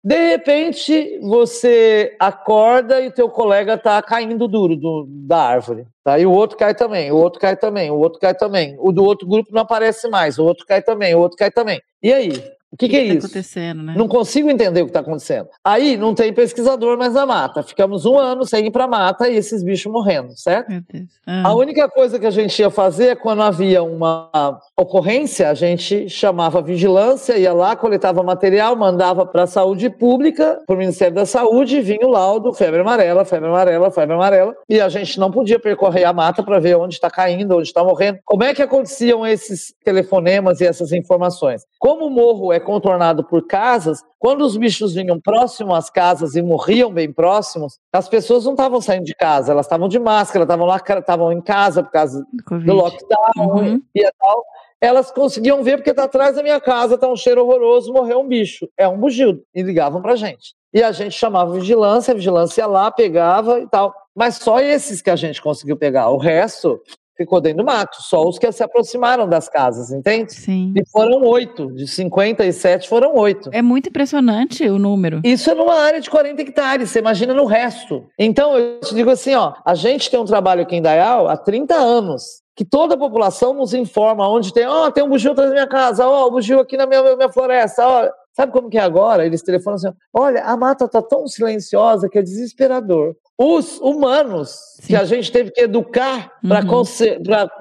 De 0.02 0.28
repente, 0.30 1.18
você 1.22 2.14
acorda 2.20 3.00
e 3.00 3.08
o 3.08 3.12
teu 3.12 3.28
colega 3.28 3.76
tá 3.76 4.00
caindo 4.00 4.46
duro 4.46 4.76
do- 4.76 5.06
da 5.08 5.38
árvore. 5.38 5.86
Tá? 6.04 6.18
E 6.20 6.24
o 6.26 6.30
outro 6.30 6.56
cai 6.56 6.72
também, 6.74 7.10
o 7.10 7.16
outro 7.16 7.40
cai 7.40 7.56
também, 7.56 7.90
o 7.90 7.96
outro 7.96 8.20
cai 8.20 8.34
também. 8.34 8.76
O 8.78 8.92
do 8.92 9.02
outro 9.02 9.26
grupo 9.26 9.50
não 9.52 9.62
aparece 9.62 10.08
mais, 10.08 10.38
o 10.38 10.44
outro 10.44 10.64
cai 10.66 10.80
também, 10.82 11.14
o 11.14 11.18
outro 11.18 11.36
cai 11.36 11.50
também. 11.50 11.80
E 12.00 12.12
aí? 12.12 12.30
O 12.74 12.76
que, 12.76 12.88
que, 12.88 12.96
é 12.96 13.06
tá 13.06 13.14
isso? 13.14 13.26
acontecendo, 13.26 13.82
né? 13.84 13.94
Não 13.96 14.08
consigo 14.08 14.50
entender 14.50 14.82
o 14.82 14.86
que 14.86 14.90
está 14.90 15.00
acontecendo. 15.00 15.48
Aí 15.64 15.96
não 15.96 16.12
tem 16.12 16.32
pesquisador 16.32 16.98
mais 16.98 17.14
na 17.14 17.24
mata. 17.24 17.62
Ficamos 17.62 18.04
um 18.04 18.18
ano 18.18 18.44
sem 18.44 18.66
ir 18.66 18.70
para 18.72 18.84
a 18.84 18.88
mata 18.88 19.28
e 19.28 19.36
esses 19.36 19.62
bichos 19.62 19.90
morrendo, 19.92 20.36
certo? 20.36 20.70
Meu 20.70 20.82
Deus. 20.92 21.08
Ah. 21.24 21.48
A 21.48 21.54
única 21.54 21.88
coisa 21.88 22.18
que 22.18 22.26
a 22.26 22.30
gente 22.30 22.58
ia 22.58 22.70
fazer 22.70 23.06
é 23.08 23.14
quando 23.14 23.42
havia 23.42 23.82
uma 23.84 24.58
ocorrência, 24.76 25.48
a 25.48 25.54
gente 25.54 26.08
chamava 26.08 26.58
a 26.58 26.62
vigilância, 26.62 27.38
ia 27.38 27.52
lá, 27.52 27.76
coletava 27.76 28.24
material, 28.24 28.74
mandava 28.74 29.24
para 29.24 29.44
a 29.44 29.46
saúde 29.46 29.88
pública, 29.88 30.60
para 30.66 30.74
o 30.74 30.78
Ministério 30.78 31.14
da 31.14 31.26
Saúde, 31.26 31.80
vinha 31.80 32.06
o 32.06 32.10
laudo, 32.10 32.52
febre 32.52 32.80
amarela, 32.80 33.24
febre 33.24 33.48
amarela, 33.48 33.90
febre 33.92 34.14
amarela, 34.14 34.52
e 34.68 34.80
a 34.80 34.88
gente 34.88 35.20
não 35.20 35.30
podia 35.30 35.60
percorrer 35.60 36.04
a 36.04 36.12
mata 36.12 36.42
para 36.42 36.58
ver 36.58 36.76
onde 36.76 36.94
está 36.94 37.08
caindo, 37.08 37.56
onde 37.56 37.68
está 37.68 37.84
morrendo. 37.84 38.18
Como 38.24 38.42
é 38.42 38.52
que 38.52 38.62
aconteciam 38.62 39.24
esses 39.24 39.72
telefonemas 39.84 40.60
e 40.60 40.66
essas 40.66 40.90
informações? 40.92 41.62
Como 41.78 42.06
o 42.06 42.10
morro 42.10 42.52
é 42.52 42.63
contornado 42.64 43.22
por 43.22 43.46
casas, 43.46 44.02
quando 44.18 44.42
os 44.42 44.56
bichos 44.56 44.94
vinham 44.94 45.20
próximo 45.20 45.72
às 45.74 45.88
casas 45.88 46.34
e 46.34 46.42
morriam 46.42 46.92
bem 46.92 47.12
próximos, 47.12 47.78
as 47.92 48.08
pessoas 48.08 48.44
não 48.44 48.52
estavam 48.54 48.80
saindo 48.80 49.04
de 49.04 49.14
casa, 49.14 49.52
elas 49.52 49.66
estavam 49.66 49.86
de 49.88 49.98
máscara, 50.00 50.42
estavam 50.44 50.66
lá, 50.66 50.76
estavam 50.78 51.30
em 51.30 51.40
casa 51.40 51.82
por 51.84 51.92
causa 51.92 52.24
do 52.32 52.42
Covid. 52.44 52.66
do 52.66 52.74
lockdown 52.74 53.22
Uhum. 53.36 53.82
e 53.94 54.10
tal. 54.18 54.44
Elas 54.80 55.10
conseguiam 55.10 55.62
ver 55.62 55.76
porque 55.78 55.94
tá 55.94 56.04
atrás 56.04 56.36
da 56.36 56.42
minha 56.42 56.60
casa, 56.60 56.98
tá 56.98 57.08
um 57.08 57.16
cheiro 57.16 57.42
horroroso, 57.42 57.92
morreu 57.92 58.20
um 58.20 58.28
bicho. 58.28 58.68
É 58.76 58.86
um 58.88 58.98
bugio. 58.98 59.42
E 59.54 59.62
ligavam 59.62 60.02
pra 60.02 60.16
gente. 60.16 60.54
E 60.74 60.82
a 60.82 60.92
gente 60.92 61.12
chamava 61.12 61.54
vigilância, 61.54 62.12
a 62.12 62.14
vigilância 62.16 62.60
ia 62.62 62.66
lá, 62.66 62.90
pegava 62.90 63.60
e 63.60 63.68
tal. 63.68 63.94
Mas 64.14 64.34
só 64.36 64.60
esses 64.60 65.00
que 65.00 65.08
a 65.08 65.16
gente 65.16 65.40
conseguiu 65.40 65.76
pegar. 65.76 66.10
O 66.10 66.18
resto 66.18 66.80
ficou 67.16 67.40
dentro 67.40 67.58
do 67.58 67.64
mato. 67.64 67.96
Só 68.00 68.26
os 68.26 68.38
que 68.38 68.50
se 68.52 68.62
aproximaram 68.62 69.28
das 69.28 69.48
casas, 69.48 69.90
entende? 69.90 70.32
Sim. 70.32 70.72
E 70.76 70.84
foram 70.88 71.22
oito. 71.22 71.72
De 71.72 71.86
57 71.86 72.88
foram 72.88 73.14
oito. 73.16 73.50
É 73.52 73.62
muito 73.62 73.88
impressionante 73.88 74.68
o 74.68 74.78
número. 74.78 75.20
Isso 75.24 75.50
é 75.50 75.54
numa 75.54 75.74
área 75.74 76.00
de 76.00 76.10
40 76.10 76.42
hectares, 76.42 76.90
você 76.90 76.98
imagina 76.98 77.34
no 77.34 77.44
resto. 77.44 78.04
Então, 78.18 78.56
eu 78.56 78.80
te 78.80 78.94
digo 78.94 79.10
assim, 79.10 79.34
ó, 79.34 79.54
a 79.64 79.74
gente 79.74 80.10
tem 80.10 80.18
um 80.20 80.24
trabalho 80.24 80.62
aqui 80.62 80.76
em 80.76 80.82
Dayal 80.82 81.28
há 81.28 81.36
30 81.36 81.74
anos. 81.74 82.42
que 82.56 82.64
toda 82.64 82.94
a 82.94 82.98
população 82.98 83.52
nos 83.52 83.74
informa 83.74 84.28
onde 84.28 84.52
tem, 84.52 84.66
ó, 84.66 84.90
tem 84.90 85.02
um 85.02 85.08
bugio 85.08 85.32
atrás 85.32 85.50
da 85.50 85.54
minha 85.54 85.66
casa, 85.66 86.06
ó, 86.06 86.28
um 86.28 86.30
bugio 86.30 86.60
aqui 86.60 86.76
na 86.76 86.86
minha, 86.86 87.16
minha 87.16 87.28
floresta, 87.28 87.86
ó. 87.86 88.08
Sabe 88.32 88.52
como 88.52 88.68
que 88.68 88.78
é 88.78 88.80
agora? 88.80 89.24
Eles 89.24 89.42
telefonam 89.42 89.76
assim, 89.76 89.88
olha, 90.12 90.42
a 90.44 90.56
mata 90.56 90.88
tá 90.88 91.00
tão 91.00 91.26
silenciosa 91.26 92.08
que 92.08 92.18
é 92.18 92.22
desesperador. 92.22 93.14
Os 93.36 93.80
humanos 93.80 94.50
Sim. 94.80 94.86
que 94.88 94.96
a 94.96 95.04
gente 95.04 95.32
teve 95.32 95.50
que 95.50 95.60
educar 95.62 96.32
para 96.46 96.60
Uhum. 96.64 96.84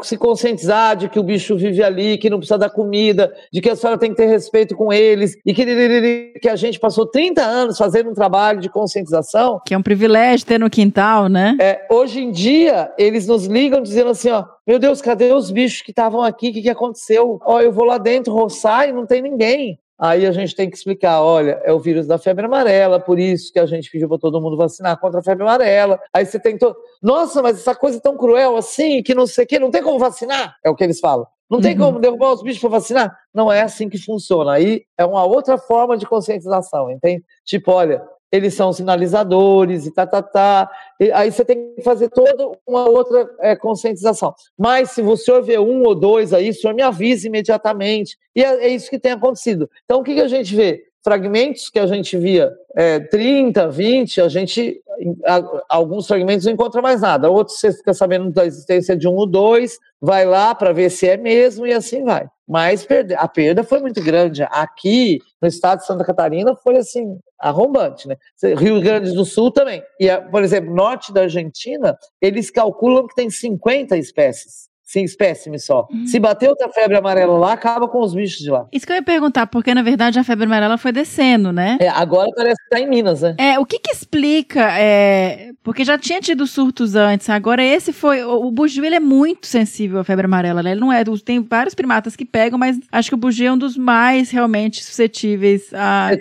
se 0.04 0.18
conscientizar 0.18 0.96
de 0.96 1.10
que 1.10 1.20
o 1.20 1.24
bicho 1.24 1.56
vive 1.56 1.84
ali, 1.84 2.18
que 2.20 2.30
não 2.30 2.38
precisa 2.38 2.60
dar 2.60 2.70
comida, 2.70 3.34
de 3.52 3.60
que 3.60 3.70
a 3.72 3.76
senhora 3.76 3.98
tem 3.98 4.12
que 4.12 4.18
ter 4.18 4.28
respeito 4.28 4.76
com 4.76 4.94
eles, 4.94 5.36
e 5.44 5.52
que, 5.54 6.34
que 6.40 6.48
a 6.50 6.56
gente 6.56 6.80
passou 6.80 7.08
30 7.08 7.42
anos 7.42 7.78
fazendo 7.78 8.12
um 8.12 8.14
trabalho 8.14 8.60
de 8.60 8.70
conscientização, 8.70 9.60
Que 9.66 9.74
é 9.74 9.78
um 9.78 9.82
privilégio 9.82 10.46
ter 10.46 10.60
no 10.60 10.70
quintal, 10.70 11.28
né? 11.28 11.58
é, 11.60 11.88
hoje 11.90 12.22
em 12.22 12.32
dia, 12.32 12.92
eles 12.98 13.26
nos 13.26 13.46
ligam 13.46 13.82
dizendo 13.82 14.12
assim, 14.12 14.30
ó, 14.30 14.46
meu 14.68 14.78
Deus, 14.78 15.02
cadê 15.02 15.34
os 15.34 15.50
bichos 15.50 15.82
que 15.82 15.92
estavam 15.92 16.22
aqui? 16.22 16.50
O 16.50 16.54
que, 16.54 16.62
que 16.62 16.70
aconteceu? 16.70 17.40
Ó, 17.44 17.60
eu 17.60 17.72
vou 17.72 17.84
lá 17.86 17.98
dentro 17.98 18.32
roçar 18.34 18.88
e 18.88 18.92
não 18.94 19.06
tem 19.06 19.22
ninguém. 19.22 19.80
Aí 20.06 20.26
a 20.26 20.34
gente 20.34 20.54
tem 20.54 20.70
que 20.70 20.76
explicar, 20.76 21.22
olha, 21.22 21.62
é 21.64 21.72
o 21.72 21.80
vírus 21.80 22.06
da 22.06 22.18
febre 22.18 22.46
amarela, 22.46 23.00
por 23.00 23.18
isso 23.18 23.54
que 23.54 23.60
a 23.60 23.66
gente 23.66 23.90
pediu 23.90 24.10
para 24.10 24.18
todo 24.18 24.42
mundo 24.42 24.58
vacinar 24.58 25.00
contra 25.00 25.22
a 25.22 25.24
febre 25.24 25.44
amarela. 25.44 25.98
Aí 26.14 26.26
você 26.26 26.38
tem 26.38 26.58
todo, 26.58 26.76
nossa, 27.02 27.42
mas 27.42 27.58
essa 27.60 27.74
coisa 27.74 28.00
é 28.00 28.02
tão 28.02 28.18
cruel 28.18 28.58
assim, 28.58 29.02
que 29.02 29.16
não 29.16 29.26
sei 29.26 29.46
o 29.46 29.48
quê, 29.48 29.58
não 29.58 29.72
tem 29.72 29.82
como 29.82 29.98
vacinar? 29.98 30.58
É 30.62 30.70
o 30.70 30.76
que 30.76 30.84
eles 30.84 31.00
falam. 31.00 31.26
Não 31.50 31.62
tem 31.62 31.72
Uhum. 31.74 31.86
como 31.86 32.00
derrubar 32.00 32.34
os 32.34 32.44
bichos 32.44 32.60
para 32.60 32.70
vacinar? 32.72 33.18
Não 33.34 33.50
é 33.50 33.62
assim 33.62 33.88
que 33.88 33.98
funciona. 33.98 34.52
Aí 34.52 34.84
é 34.98 35.06
uma 35.06 35.24
outra 35.24 35.58
forma 35.58 35.96
de 35.98 36.06
conscientização, 36.06 36.92
entende? 36.92 37.24
Tipo, 37.46 37.72
olha, 37.72 38.04
eles 38.34 38.56
são 38.56 38.74
sinalizadores 38.74 39.86
e 39.86 39.92
tá, 39.92 40.08
tá, 40.08 40.20
tá. 40.24 40.68
E 41.00 41.12
aí 41.12 41.32
você 41.32 41.46
tem 41.46 41.76
que 41.76 41.84
fazer 41.84 42.10
toda 42.10 42.58
uma 42.66 42.90
outra 42.90 43.30
é, 43.40 43.56
conscientização. 43.56 44.34
Mas 44.58 44.90
se 44.90 45.04
o 45.04 45.16
senhor 45.16 45.44
vê 45.44 45.60
um 45.60 45.84
ou 45.84 45.94
dois 45.94 46.34
aí, 46.34 46.50
o 46.50 46.54
senhor 46.54 46.74
me 46.74 46.82
avisa 46.82 47.28
imediatamente. 47.28 48.18
E 48.36 48.44
é, 48.44 48.66
é 48.66 48.68
isso 48.70 48.90
que 48.90 48.98
tem 48.98 49.12
acontecido. 49.12 49.70
Então, 49.86 50.00
o 50.00 50.04
que, 50.04 50.16
que 50.16 50.22
a 50.22 50.28
gente 50.28 50.56
vê? 50.56 50.84
Fragmentos 51.04 51.70
que 51.70 51.80
a 51.80 51.86
gente 51.86 52.18
via 52.18 52.52
é, 52.76 53.00
30, 53.00 53.68
20, 53.70 54.22
a 54.22 54.30
gente, 54.30 54.82
a- 55.26 55.64
alguns 55.70 56.08
fragmentos 56.08 56.46
não 56.46 56.54
encontra 56.54 56.82
mais 56.82 57.02
nada. 57.02 57.30
Outros 57.30 57.60
você 57.60 57.74
fica 57.74 57.94
sabendo 57.94 58.32
da 58.32 58.46
existência 58.46 58.96
de 58.96 59.08
um 59.08 59.16
ou 59.16 59.28
dois, 59.28 59.78
vai 60.02 60.26
lá 60.26 60.56
para 60.56 60.72
ver 60.72 60.90
se 60.90 61.08
é 61.08 61.18
mesmo 61.18 61.68
e 61.68 61.74
assim 61.74 62.04
vai. 62.04 62.28
Mas 62.48 62.88
a 63.18 63.28
perda 63.28 63.64
foi 63.64 63.80
muito 63.82 64.02
grande. 64.04 64.44
Aqui, 64.44 65.20
no 65.42 65.48
estado 65.48 65.80
de 65.80 65.86
Santa 65.88 66.04
Catarina, 66.04 66.56
foi 66.56 66.78
assim, 66.78 67.18
arrombante, 67.40 68.08
né? 68.08 68.16
Rio 68.58 68.80
Grande 68.82 69.12
do 69.14 69.26
Sul 69.26 69.52
também. 69.52 69.82
E, 70.00 70.10
por 70.32 70.44
exemplo, 70.44 70.74
norte 70.74 71.12
da 71.14 71.22
Argentina, 71.22 71.98
eles 72.22 72.50
calculam 72.50 73.08
que 73.08 73.16
tem 73.16 73.30
50 73.30 73.98
espécies. 73.98 74.70
Sim, 74.94 75.06
espécimes 75.06 75.66
só. 75.66 75.88
Se 76.06 76.20
bater 76.20 76.48
outra 76.48 76.70
febre 76.70 76.96
amarela 76.96 77.36
lá, 77.36 77.54
acaba 77.54 77.88
com 77.88 78.00
os 78.00 78.14
bichos 78.14 78.38
de 78.38 78.52
lá. 78.52 78.68
Isso 78.72 78.86
que 78.86 78.92
eu 78.92 78.98
ia 78.98 79.02
perguntar, 79.02 79.48
porque 79.48 79.74
na 79.74 79.82
verdade 79.82 80.20
a 80.20 80.24
febre 80.24 80.46
amarela 80.46 80.78
foi 80.78 80.92
descendo, 80.92 81.52
né? 81.52 81.80
É, 81.82 81.90
agora 81.90 82.30
parece 82.36 82.62
que 82.62 82.70
tá 82.70 82.80
em 82.80 82.88
Minas, 82.88 83.24
né? 83.24 83.36
É, 83.40 83.58
o 83.58 83.66
que 83.66 83.80
que 83.80 83.90
explica, 83.90 84.72
é, 84.78 85.50
porque 85.64 85.84
já 85.84 85.98
tinha 85.98 86.22
tido 86.22 86.46
surtos 86.46 86.94
antes, 86.94 87.28
agora 87.28 87.64
esse 87.64 87.92
foi, 87.92 88.24
o, 88.24 88.46
o 88.46 88.52
bugio 88.52 88.86
ele 88.86 88.94
é 88.94 89.00
muito 89.00 89.48
sensível 89.48 90.00
à 90.00 90.04
febre 90.04 90.26
amarela, 90.26 90.62
né? 90.62 90.74
Ele 90.74 90.82
não 90.82 90.94
é, 90.94 91.04
tem 91.26 91.42
vários 91.42 91.74
primatas 91.74 92.16
que 92.16 92.24
pegam, 92.24 92.60
mas 92.60 92.80
acho 92.92 93.10
que 93.10 93.16
o 93.16 93.18
bugio 93.18 93.48
é 93.48 93.52
um 93.52 93.58
dos 93.58 93.76
mais 93.76 94.30
realmente 94.30 94.84
suscetíveis 94.84 95.74
a... 95.74 96.12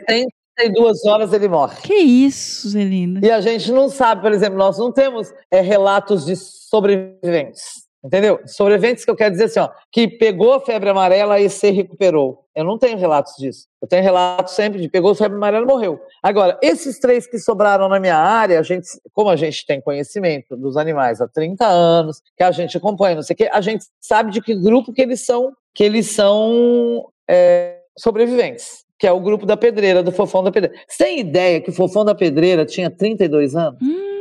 72 0.59 1.05
horas 1.05 1.31
ele 1.35 1.49
morre. 1.49 1.77
Que 1.83 1.95
isso, 1.95 2.71
Zelina? 2.71 3.21
E 3.23 3.31
a 3.31 3.43
gente 3.43 3.71
não 3.71 3.91
sabe, 3.91 4.23
por 4.23 4.33
exemplo, 4.33 4.57
nós 4.57 4.79
não 4.79 4.91
temos 4.91 5.31
é, 5.51 5.61
relatos 5.61 6.25
de 6.25 6.37
sobreviventes. 6.37 7.83
Entendeu? 8.05 8.41
Sobreviventes 8.47 9.05
que 9.05 9.11
eu 9.11 9.15
quero 9.15 9.31
dizer 9.31 9.45
assim, 9.45 9.61
ó, 9.61 9.71
que 9.91 10.09
pegou 10.09 10.55
a 10.55 10.61
febre 10.61 10.91
amarela 10.91 11.39
e 11.39 11.49
se 11.49 11.71
recuperou. 11.71 12.45
Eu 12.53 12.65
não 12.65 12.77
tenho 12.77 12.99
relatos 12.99 13.35
disso. 13.39 13.69
Eu 13.81 13.87
tenho 13.87 14.03
relatos 14.03 14.55
sempre 14.55 14.81
de 14.81 14.89
pegou 14.89 15.13
a 15.13 15.15
febre 15.15 15.37
amarela 15.37 15.65
e 15.65 15.69
morreu. 15.69 16.01
Agora, 16.21 16.59
esses 16.61 16.99
três 16.99 17.29
que 17.29 17.39
sobraram 17.39 17.89
na 17.89 18.01
minha 18.01 18.17
área, 18.17 18.59
a 18.59 18.63
gente, 18.63 18.89
como 19.13 19.31
a 19.31 19.37
gente 19.37 19.65
tem 19.65 19.81
conhecimento 19.81 20.57
dos 20.57 20.77
animais 20.77 21.21
há 21.21 21.29
30 21.29 21.65
anos, 21.65 22.21
que 22.37 22.43
a 22.43 22.51
gente 22.51 22.77
acompanha, 22.77 23.15
não 23.15 23.23
sei 23.23 23.35
o 23.35 23.37
quê, 23.37 23.49
a 23.53 23.61
gente 23.61 23.85
sabe 24.01 24.33
de 24.33 24.41
que 24.41 24.55
grupo 24.57 24.93
que 24.93 25.01
eles 25.01 25.25
são, 25.25 25.53
que 25.73 25.85
eles 25.85 26.11
são 26.11 27.09
é, 27.29 27.79
sobreviventes. 27.97 28.85
Que 28.99 29.07
é 29.07 29.13
o 29.13 29.21
grupo 29.21 29.47
da 29.47 29.57
pedreira, 29.57 30.03
do 30.03 30.13
Fofão 30.13 30.43
da 30.43 30.53
Pedreira. 30.53 30.77
Tem 30.99 31.21
ideia 31.21 31.61
que 31.61 31.71
o 31.71 31.73
Fofão 31.73 32.05
da 32.05 32.15
Pedreira 32.15 32.65
tinha 32.65 32.89
32 32.89 33.57
anos? 33.57 33.81
Hum, 33.83 34.12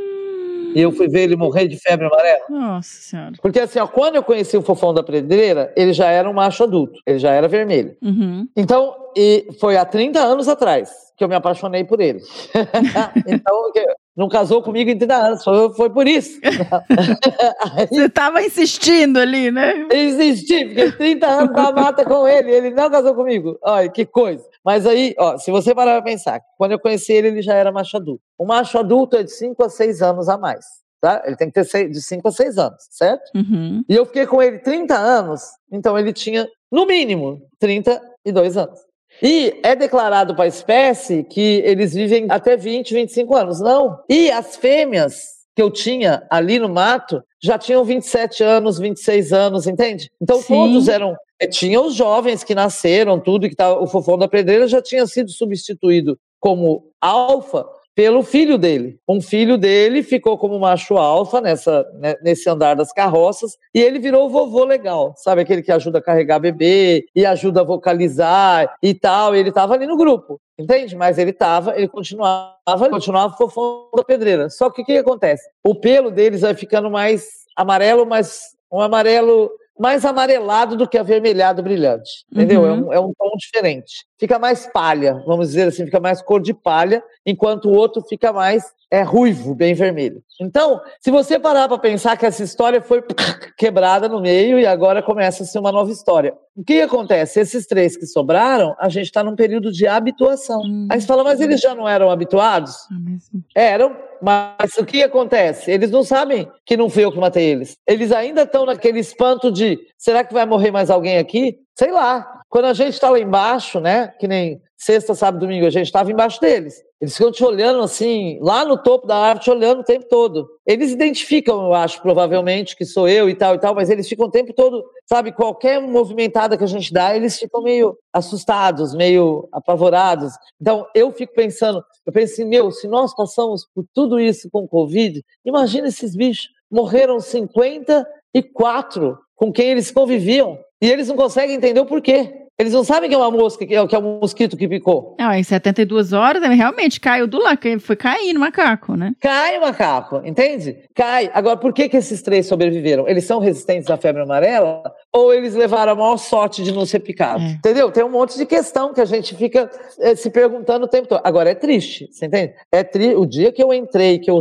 E 0.73 0.81
eu 0.81 0.91
fui 0.91 1.07
ver 1.07 1.21
ele 1.23 1.35
morrer 1.35 1.67
de 1.67 1.77
febre 1.77 2.07
amarela. 2.07 2.45
Nossa 2.49 2.89
senhora. 2.89 3.33
Porque 3.41 3.59
assim, 3.59 3.79
ó, 3.79 3.87
quando 3.87 4.15
eu 4.15 4.23
conheci 4.23 4.57
o 4.57 4.61
Fofão 4.61 4.93
da 4.93 5.03
Pedreira, 5.03 5.73
ele 5.75 5.93
já 5.93 6.07
era 6.07 6.29
um 6.29 6.33
macho 6.33 6.63
adulto, 6.63 6.99
ele 7.05 7.19
já 7.19 7.31
era 7.31 7.47
vermelho. 7.47 7.95
Uhum. 8.01 8.47
Então, 8.55 8.95
e 9.15 9.47
foi 9.59 9.77
há 9.77 9.85
30 9.85 10.19
anos 10.19 10.47
atrás 10.47 11.11
que 11.21 11.23
eu 11.23 11.29
me 11.29 11.35
apaixonei 11.35 11.83
por 11.83 12.01
ele. 12.01 12.19
então, 13.27 13.71
não 14.17 14.27
casou 14.27 14.63
comigo 14.63 14.89
em 14.89 14.97
30 14.97 15.15
anos, 15.15 15.43
foi, 15.43 15.73
foi 15.73 15.89
por 15.91 16.07
isso. 16.07 16.39
Aí, 16.43 17.85
Você 17.87 18.09
tava 18.09 18.41
insistindo 18.41 19.19
ali, 19.19 19.51
né? 19.51 19.87
insisti, 19.93 20.69
fiquei 20.69 20.91
30 20.91 21.27
anos 21.27 21.55
na 21.55 21.71
mata 21.71 22.03
com 22.03 22.27
ele, 22.27 22.49
ele 22.51 22.71
não 22.71 22.89
casou 22.89 23.13
comigo. 23.13 23.55
Olha, 23.61 23.87
que 23.87 24.03
coisa. 24.03 24.43
Mas 24.63 24.85
aí, 24.85 25.13
ó, 25.17 25.37
se 25.37 25.49
você 25.51 25.73
parar 25.73 25.93
pra 26.01 26.11
pensar, 26.11 26.39
quando 26.57 26.71
eu 26.73 26.79
conheci 26.79 27.11
ele, 27.13 27.29
ele 27.29 27.41
já 27.41 27.55
era 27.55 27.71
macho 27.71 27.97
adulto. 27.97 28.21
O 28.37 28.45
macho 28.45 28.77
adulto 28.77 29.17
é 29.17 29.23
de 29.23 29.31
5 29.31 29.63
a 29.63 29.69
6 29.69 30.01
anos 30.01 30.29
a 30.29 30.37
mais, 30.37 30.63
tá? 31.01 31.21
Ele 31.25 31.35
tem 31.35 31.47
que 31.47 31.53
ter 31.53 31.63
seis- 31.65 31.91
de 31.91 32.01
5 32.01 32.27
a 32.27 32.31
6 32.31 32.57
anos, 32.57 32.77
certo? 32.91 33.23
Uhum. 33.35 33.83
E 33.89 33.95
eu 33.95 34.05
fiquei 34.05 34.25
com 34.27 34.41
ele 34.41 34.59
30 34.59 34.95
anos, 34.95 35.41
então 35.71 35.97
ele 35.97 36.13
tinha, 36.13 36.47
no 36.71 36.85
mínimo, 36.85 37.41
32 37.59 38.57
anos. 38.57 38.79
E 39.21 39.59
é 39.63 39.75
declarado 39.75 40.33
para 40.35 40.45
a 40.45 40.47
espécie 40.47 41.23
que 41.23 41.61
eles 41.65 41.93
vivem 41.93 42.27
até 42.29 42.55
20, 42.55 42.93
25 42.93 43.35
anos. 43.35 43.59
Não. 43.59 43.99
E 44.09 44.31
as 44.31 44.55
fêmeas 44.55 45.15
que 45.55 45.61
eu 45.61 45.69
tinha 45.69 46.25
ali 46.29 46.57
no 46.59 46.69
mato 46.69 47.21
já 47.43 47.57
tinham 47.57 47.83
27 47.83 48.41
anos, 48.41 48.79
26 48.79 49.33
anos, 49.33 49.67
entende? 49.67 50.09
Então 50.21 50.37
Sim. 50.41 50.53
todos 50.53 50.87
eram. 50.87 51.13
Eh, 51.41 51.47
Tinha 51.47 51.81
os 51.81 51.95
jovens 51.95 52.43
que 52.43 52.55
nasceram, 52.55 53.19
tudo, 53.19 53.49
que 53.49 53.55
tava, 53.55 53.81
o 53.81 53.87
fofão 53.87 54.17
da 54.17 54.27
pedreira 54.27 54.67
já 54.67 54.81
tinha 54.81 55.05
sido 55.07 55.31
substituído 55.31 56.17
como 56.39 56.91
alfa 57.01 57.65
pelo 57.95 58.23
filho 58.23 58.57
dele. 58.57 58.99
Um 59.07 59.21
filho 59.21 59.57
dele 59.57 60.01
ficou 60.01 60.37
como 60.37 60.59
macho 60.59 60.97
alfa 60.97 61.41
nessa, 61.41 61.85
né, 61.99 62.15
nesse 62.21 62.49
andar 62.49 62.75
das 62.75 62.91
carroças 62.91 63.57
e 63.73 63.81
ele 63.81 63.99
virou 63.99 64.25
o 64.25 64.29
vovô 64.29 64.63
legal, 64.63 65.13
sabe? 65.17 65.41
Aquele 65.41 65.61
que 65.61 65.71
ajuda 65.71 65.99
a 65.99 66.01
carregar 66.01 66.39
bebê 66.39 67.05
e 67.15 67.25
ajuda 67.25 67.61
a 67.61 67.65
vocalizar 67.65 68.75
e 68.81 68.93
tal. 68.93 69.35
E 69.35 69.39
ele 69.39 69.49
estava 69.49 69.73
ali 69.73 69.85
no 69.85 69.97
grupo, 69.97 70.39
entende? 70.57 70.95
Mas 70.95 71.17
ele 71.17 71.31
estava, 71.31 71.75
ele 71.77 71.87
continuava, 71.87 72.89
continuava 72.89 73.35
fofão 73.35 73.89
da 73.95 74.03
pedreira. 74.03 74.49
Só 74.49 74.69
que 74.69 74.81
o 74.81 74.85
que, 74.85 74.93
que 74.93 74.99
acontece? 74.99 75.43
O 75.63 75.75
pelo 75.75 76.09
deles 76.11 76.41
vai 76.41 76.53
ficando 76.53 76.89
mais 76.89 77.41
amarelo, 77.55 78.05
mas 78.05 78.41
um 78.71 78.79
amarelo 78.79 79.51
mais 79.81 80.05
amarelado 80.05 80.77
do 80.77 80.87
que 80.87 80.95
avermelhado 80.95 81.63
brilhante, 81.63 82.23
entendeu? 82.31 82.61
Uhum. 82.61 82.67
É, 82.67 82.73
um, 82.73 82.93
é 82.93 82.99
um 82.99 83.11
tom 83.17 83.31
diferente. 83.35 84.05
Fica 84.21 84.37
mais 84.37 84.67
palha, 84.67 85.15
vamos 85.25 85.47
dizer 85.47 85.69
assim, 85.69 85.83
fica 85.83 85.99
mais 85.99 86.21
cor 86.21 86.39
de 86.39 86.53
palha, 86.53 87.03
enquanto 87.25 87.65
o 87.65 87.73
outro 87.73 88.03
fica 88.07 88.31
mais 88.31 88.71
é 88.91 89.01
ruivo, 89.01 89.55
bem 89.55 89.73
vermelho. 89.73 90.21
Então, 90.39 90.79
se 90.99 91.09
você 91.09 91.39
parar 91.39 91.67
para 91.67 91.79
pensar 91.79 92.15
que 92.15 92.25
essa 92.25 92.43
história 92.43 92.81
foi 92.81 93.01
quebrada 93.57 94.07
no 94.07 94.21
meio 94.21 94.59
e 94.59 94.65
agora 94.67 95.01
começa 95.01 95.41
a 95.41 95.45
ser 95.45 95.57
uma 95.57 95.71
nova 95.71 95.89
história. 95.89 96.35
O 96.55 96.63
que 96.63 96.81
acontece? 96.81 97.39
Esses 97.39 97.65
três 97.65 97.97
que 97.97 98.05
sobraram, 98.05 98.75
a 98.77 98.89
gente 98.89 99.05
está 99.05 99.23
num 99.23 99.35
período 99.35 99.71
de 99.71 99.87
habituação. 99.87 100.61
Hum. 100.61 100.87
Aí 100.91 101.01
você 101.01 101.07
fala, 101.07 101.23
mas 101.23 101.41
eles 101.41 101.59
já 101.59 101.73
não 101.73 101.89
eram 101.89 102.11
habituados? 102.11 102.75
Ah. 102.91 103.39
Eram, 103.55 103.97
mas 104.21 104.77
o 104.77 104.85
que 104.85 105.01
acontece? 105.01 105.71
Eles 105.71 105.89
não 105.89 106.03
sabem 106.03 106.47
que 106.63 106.77
não 106.77 106.91
fui 106.91 107.05
eu 107.05 107.11
que 107.11 107.19
matei 107.19 107.49
eles. 107.49 107.75
Eles 107.87 108.11
ainda 108.11 108.43
estão 108.43 108.67
naquele 108.67 108.99
espanto 108.99 109.51
de 109.51 109.79
será 109.97 110.23
que 110.23 110.33
vai 110.33 110.45
morrer 110.45 110.69
mais 110.69 110.91
alguém 110.91 111.17
aqui? 111.17 111.57
Sei 111.73 111.91
lá. 111.91 112.40
Quando 112.51 112.65
a 112.65 112.73
gente 112.73 112.93
está 112.93 113.09
lá 113.09 113.17
embaixo, 113.17 113.79
né? 113.79 114.09
Que 114.19 114.27
nem 114.27 114.61
sexta, 114.77 115.15
sábado, 115.15 115.39
domingo, 115.39 115.65
a 115.65 115.69
gente 115.69 115.85
estava 115.85 116.11
embaixo 116.11 116.41
deles. 116.41 116.83
Eles 116.99 117.15
ficam 117.15 117.31
te 117.31 117.45
olhando 117.45 117.81
assim, 117.81 118.37
lá 118.41 118.65
no 118.65 118.77
topo 118.77 119.07
da 119.07 119.15
árvore, 119.15 119.45
te 119.45 119.49
olhando 119.49 119.79
o 119.79 119.85
tempo 119.85 120.05
todo. 120.09 120.49
Eles 120.67 120.91
identificam, 120.91 121.63
eu 121.63 121.73
acho, 121.73 122.01
provavelmente, 122.01 122.75
que 122.75 122.83
sou 122.83 123.07
eu 123.07 123.29
e 123.29 123.35
tal 123.35 123.55
e 123.55 123.59
tal, 123.59 123.73
mas 123.73 123.89
eles 123.89 124.05
ficam 124.09 124.25
o 124.27 124.31
tempo 124.31 124.53
todo, 124.53 124.83
sabe, 125.07 125.31
qualquer 125.31 125.79
movimentada 125.79 126.57
que 126.57 126.63
a 126.63 126.67
gente 126.67 126.91
dá, 126.91 127.15
eles 127.15 127.39
ficam 127.39 127.61
meio 127.63 127.95
assustados, 128.11 128.93
meio 128.93 129.47
apavorados. 129.53 130.33
Então, 130.59 130.85
eu 130.93 131.09
fico 131.13 131.33
pensando, 131.33 131.81
eu 132.05 132.11
penso 132.11 132.33
assim, 132.33 132.43
meu, 132.45 132.69
se 132.69 132.85
nós 132.85 133.15
passamos 133.15 133.65
por 133.73 133.85
tudo 133.93 134.19
isso 134.19 134.49
com 134.51 134.67
Covid, 134.67 135.23
imagina 135.45 135.87
esses 135.87 136.13
bichos. 136.17 136.49
Morreram 136.69 137.21
54 137.21 139.17
com 139.35 139.53
quem 139.53 139.69
eles 139.69 139.89
conviviam. 139.89 140.59
E 140.81 140.89
eles 140.89 141.07
não 141.07 141.15
conseguem 141.15 141.55
entender 141.55 141.79
o 141.79 141.85
porquê. 141.85 142.41
Eles 142.59 142.73
não 142.73 142.83
sabem 142.83 143.09
que 143.09 143.15
é 143.15 143.17
uma 143.17 143.31
mosca, 143.31 143.65
que 143.65 143.73
é, 143.73 143.87
que 143.87 143.95
é 143.95 143.99
um 143.99 144.19
mosquito 144.19 144.55
que 144.55 144.67
picou. 144.67 145.15
Não, 145.19 145.33
em 145.33 145.43
72 145.43 146.13
horas, 146.13 146.43
realmente 146.43 146.99
caiu 146.99 147.25
do 147.25 147.39
lá, 147.39 147.57
foi 147.79 147.95
cair 147.95 148.33
no 148.33 148.39
macaco, 148.39 148.95
né? 148.95 149.13
Cai 149.19 149.57
o 149.57 149.61
macaco, 149.61 150.21
entende? 150.23 150.77
Cai. 150.93 151.31
Agora, 151.33 151.57
por 151.57 151.73
que, 151.73 151.89
que 151.89 151.97
esses 151.97 152.21
três 152.21 152.45
sobreviveram? 152.45 153.07
Eles 153.07 153.23
são 153.23 153.39
resistentes 153.39 153.89
à 153.89 153.97
febre 153.97 154.21
amarela 154.21 154.83
ou 155.11 155.33
eles 155.33 155.55
levaram 155.55 155.93
a 155.93 155.95
maior 155.95 156.17
sorte 156.17 156.63
de 156.63 156.71
não 156.71 156.85
ser 156.85 156.99
picados? 156.99 157.43
É. 157.43 157.51
Entendeu? 157.53 157.91
Tem 157.91 158.03
um 158.03 158.11
monte 158.11 158.37
de 158.37 158.45
questão 158.45 158.93
que 158.93 159.01
a 159.01 159.05
gente 159.05 159.35
fica 159.35 159.69
eh, 159.99 160.15
se 160.15 160.29
perguntando 160.29 160.85
o 160.85 160.87
tempo 160.87 161.07
todo. 161.07 161.21
Agora, 161.23 161.49
é 161.49 161.55
triste, 161.55 162.09
você 162.11 162.27
entende? 162.27 162.53
É 162.71 162.83
tri... 162.83 163.15
O 163.15 163.25
dia 163.25 163.51
que 163.51 163.63
eu 163.63 163.73
entrei, 163.73 164.19
que 164.19 164.29
eu 164.29 164.39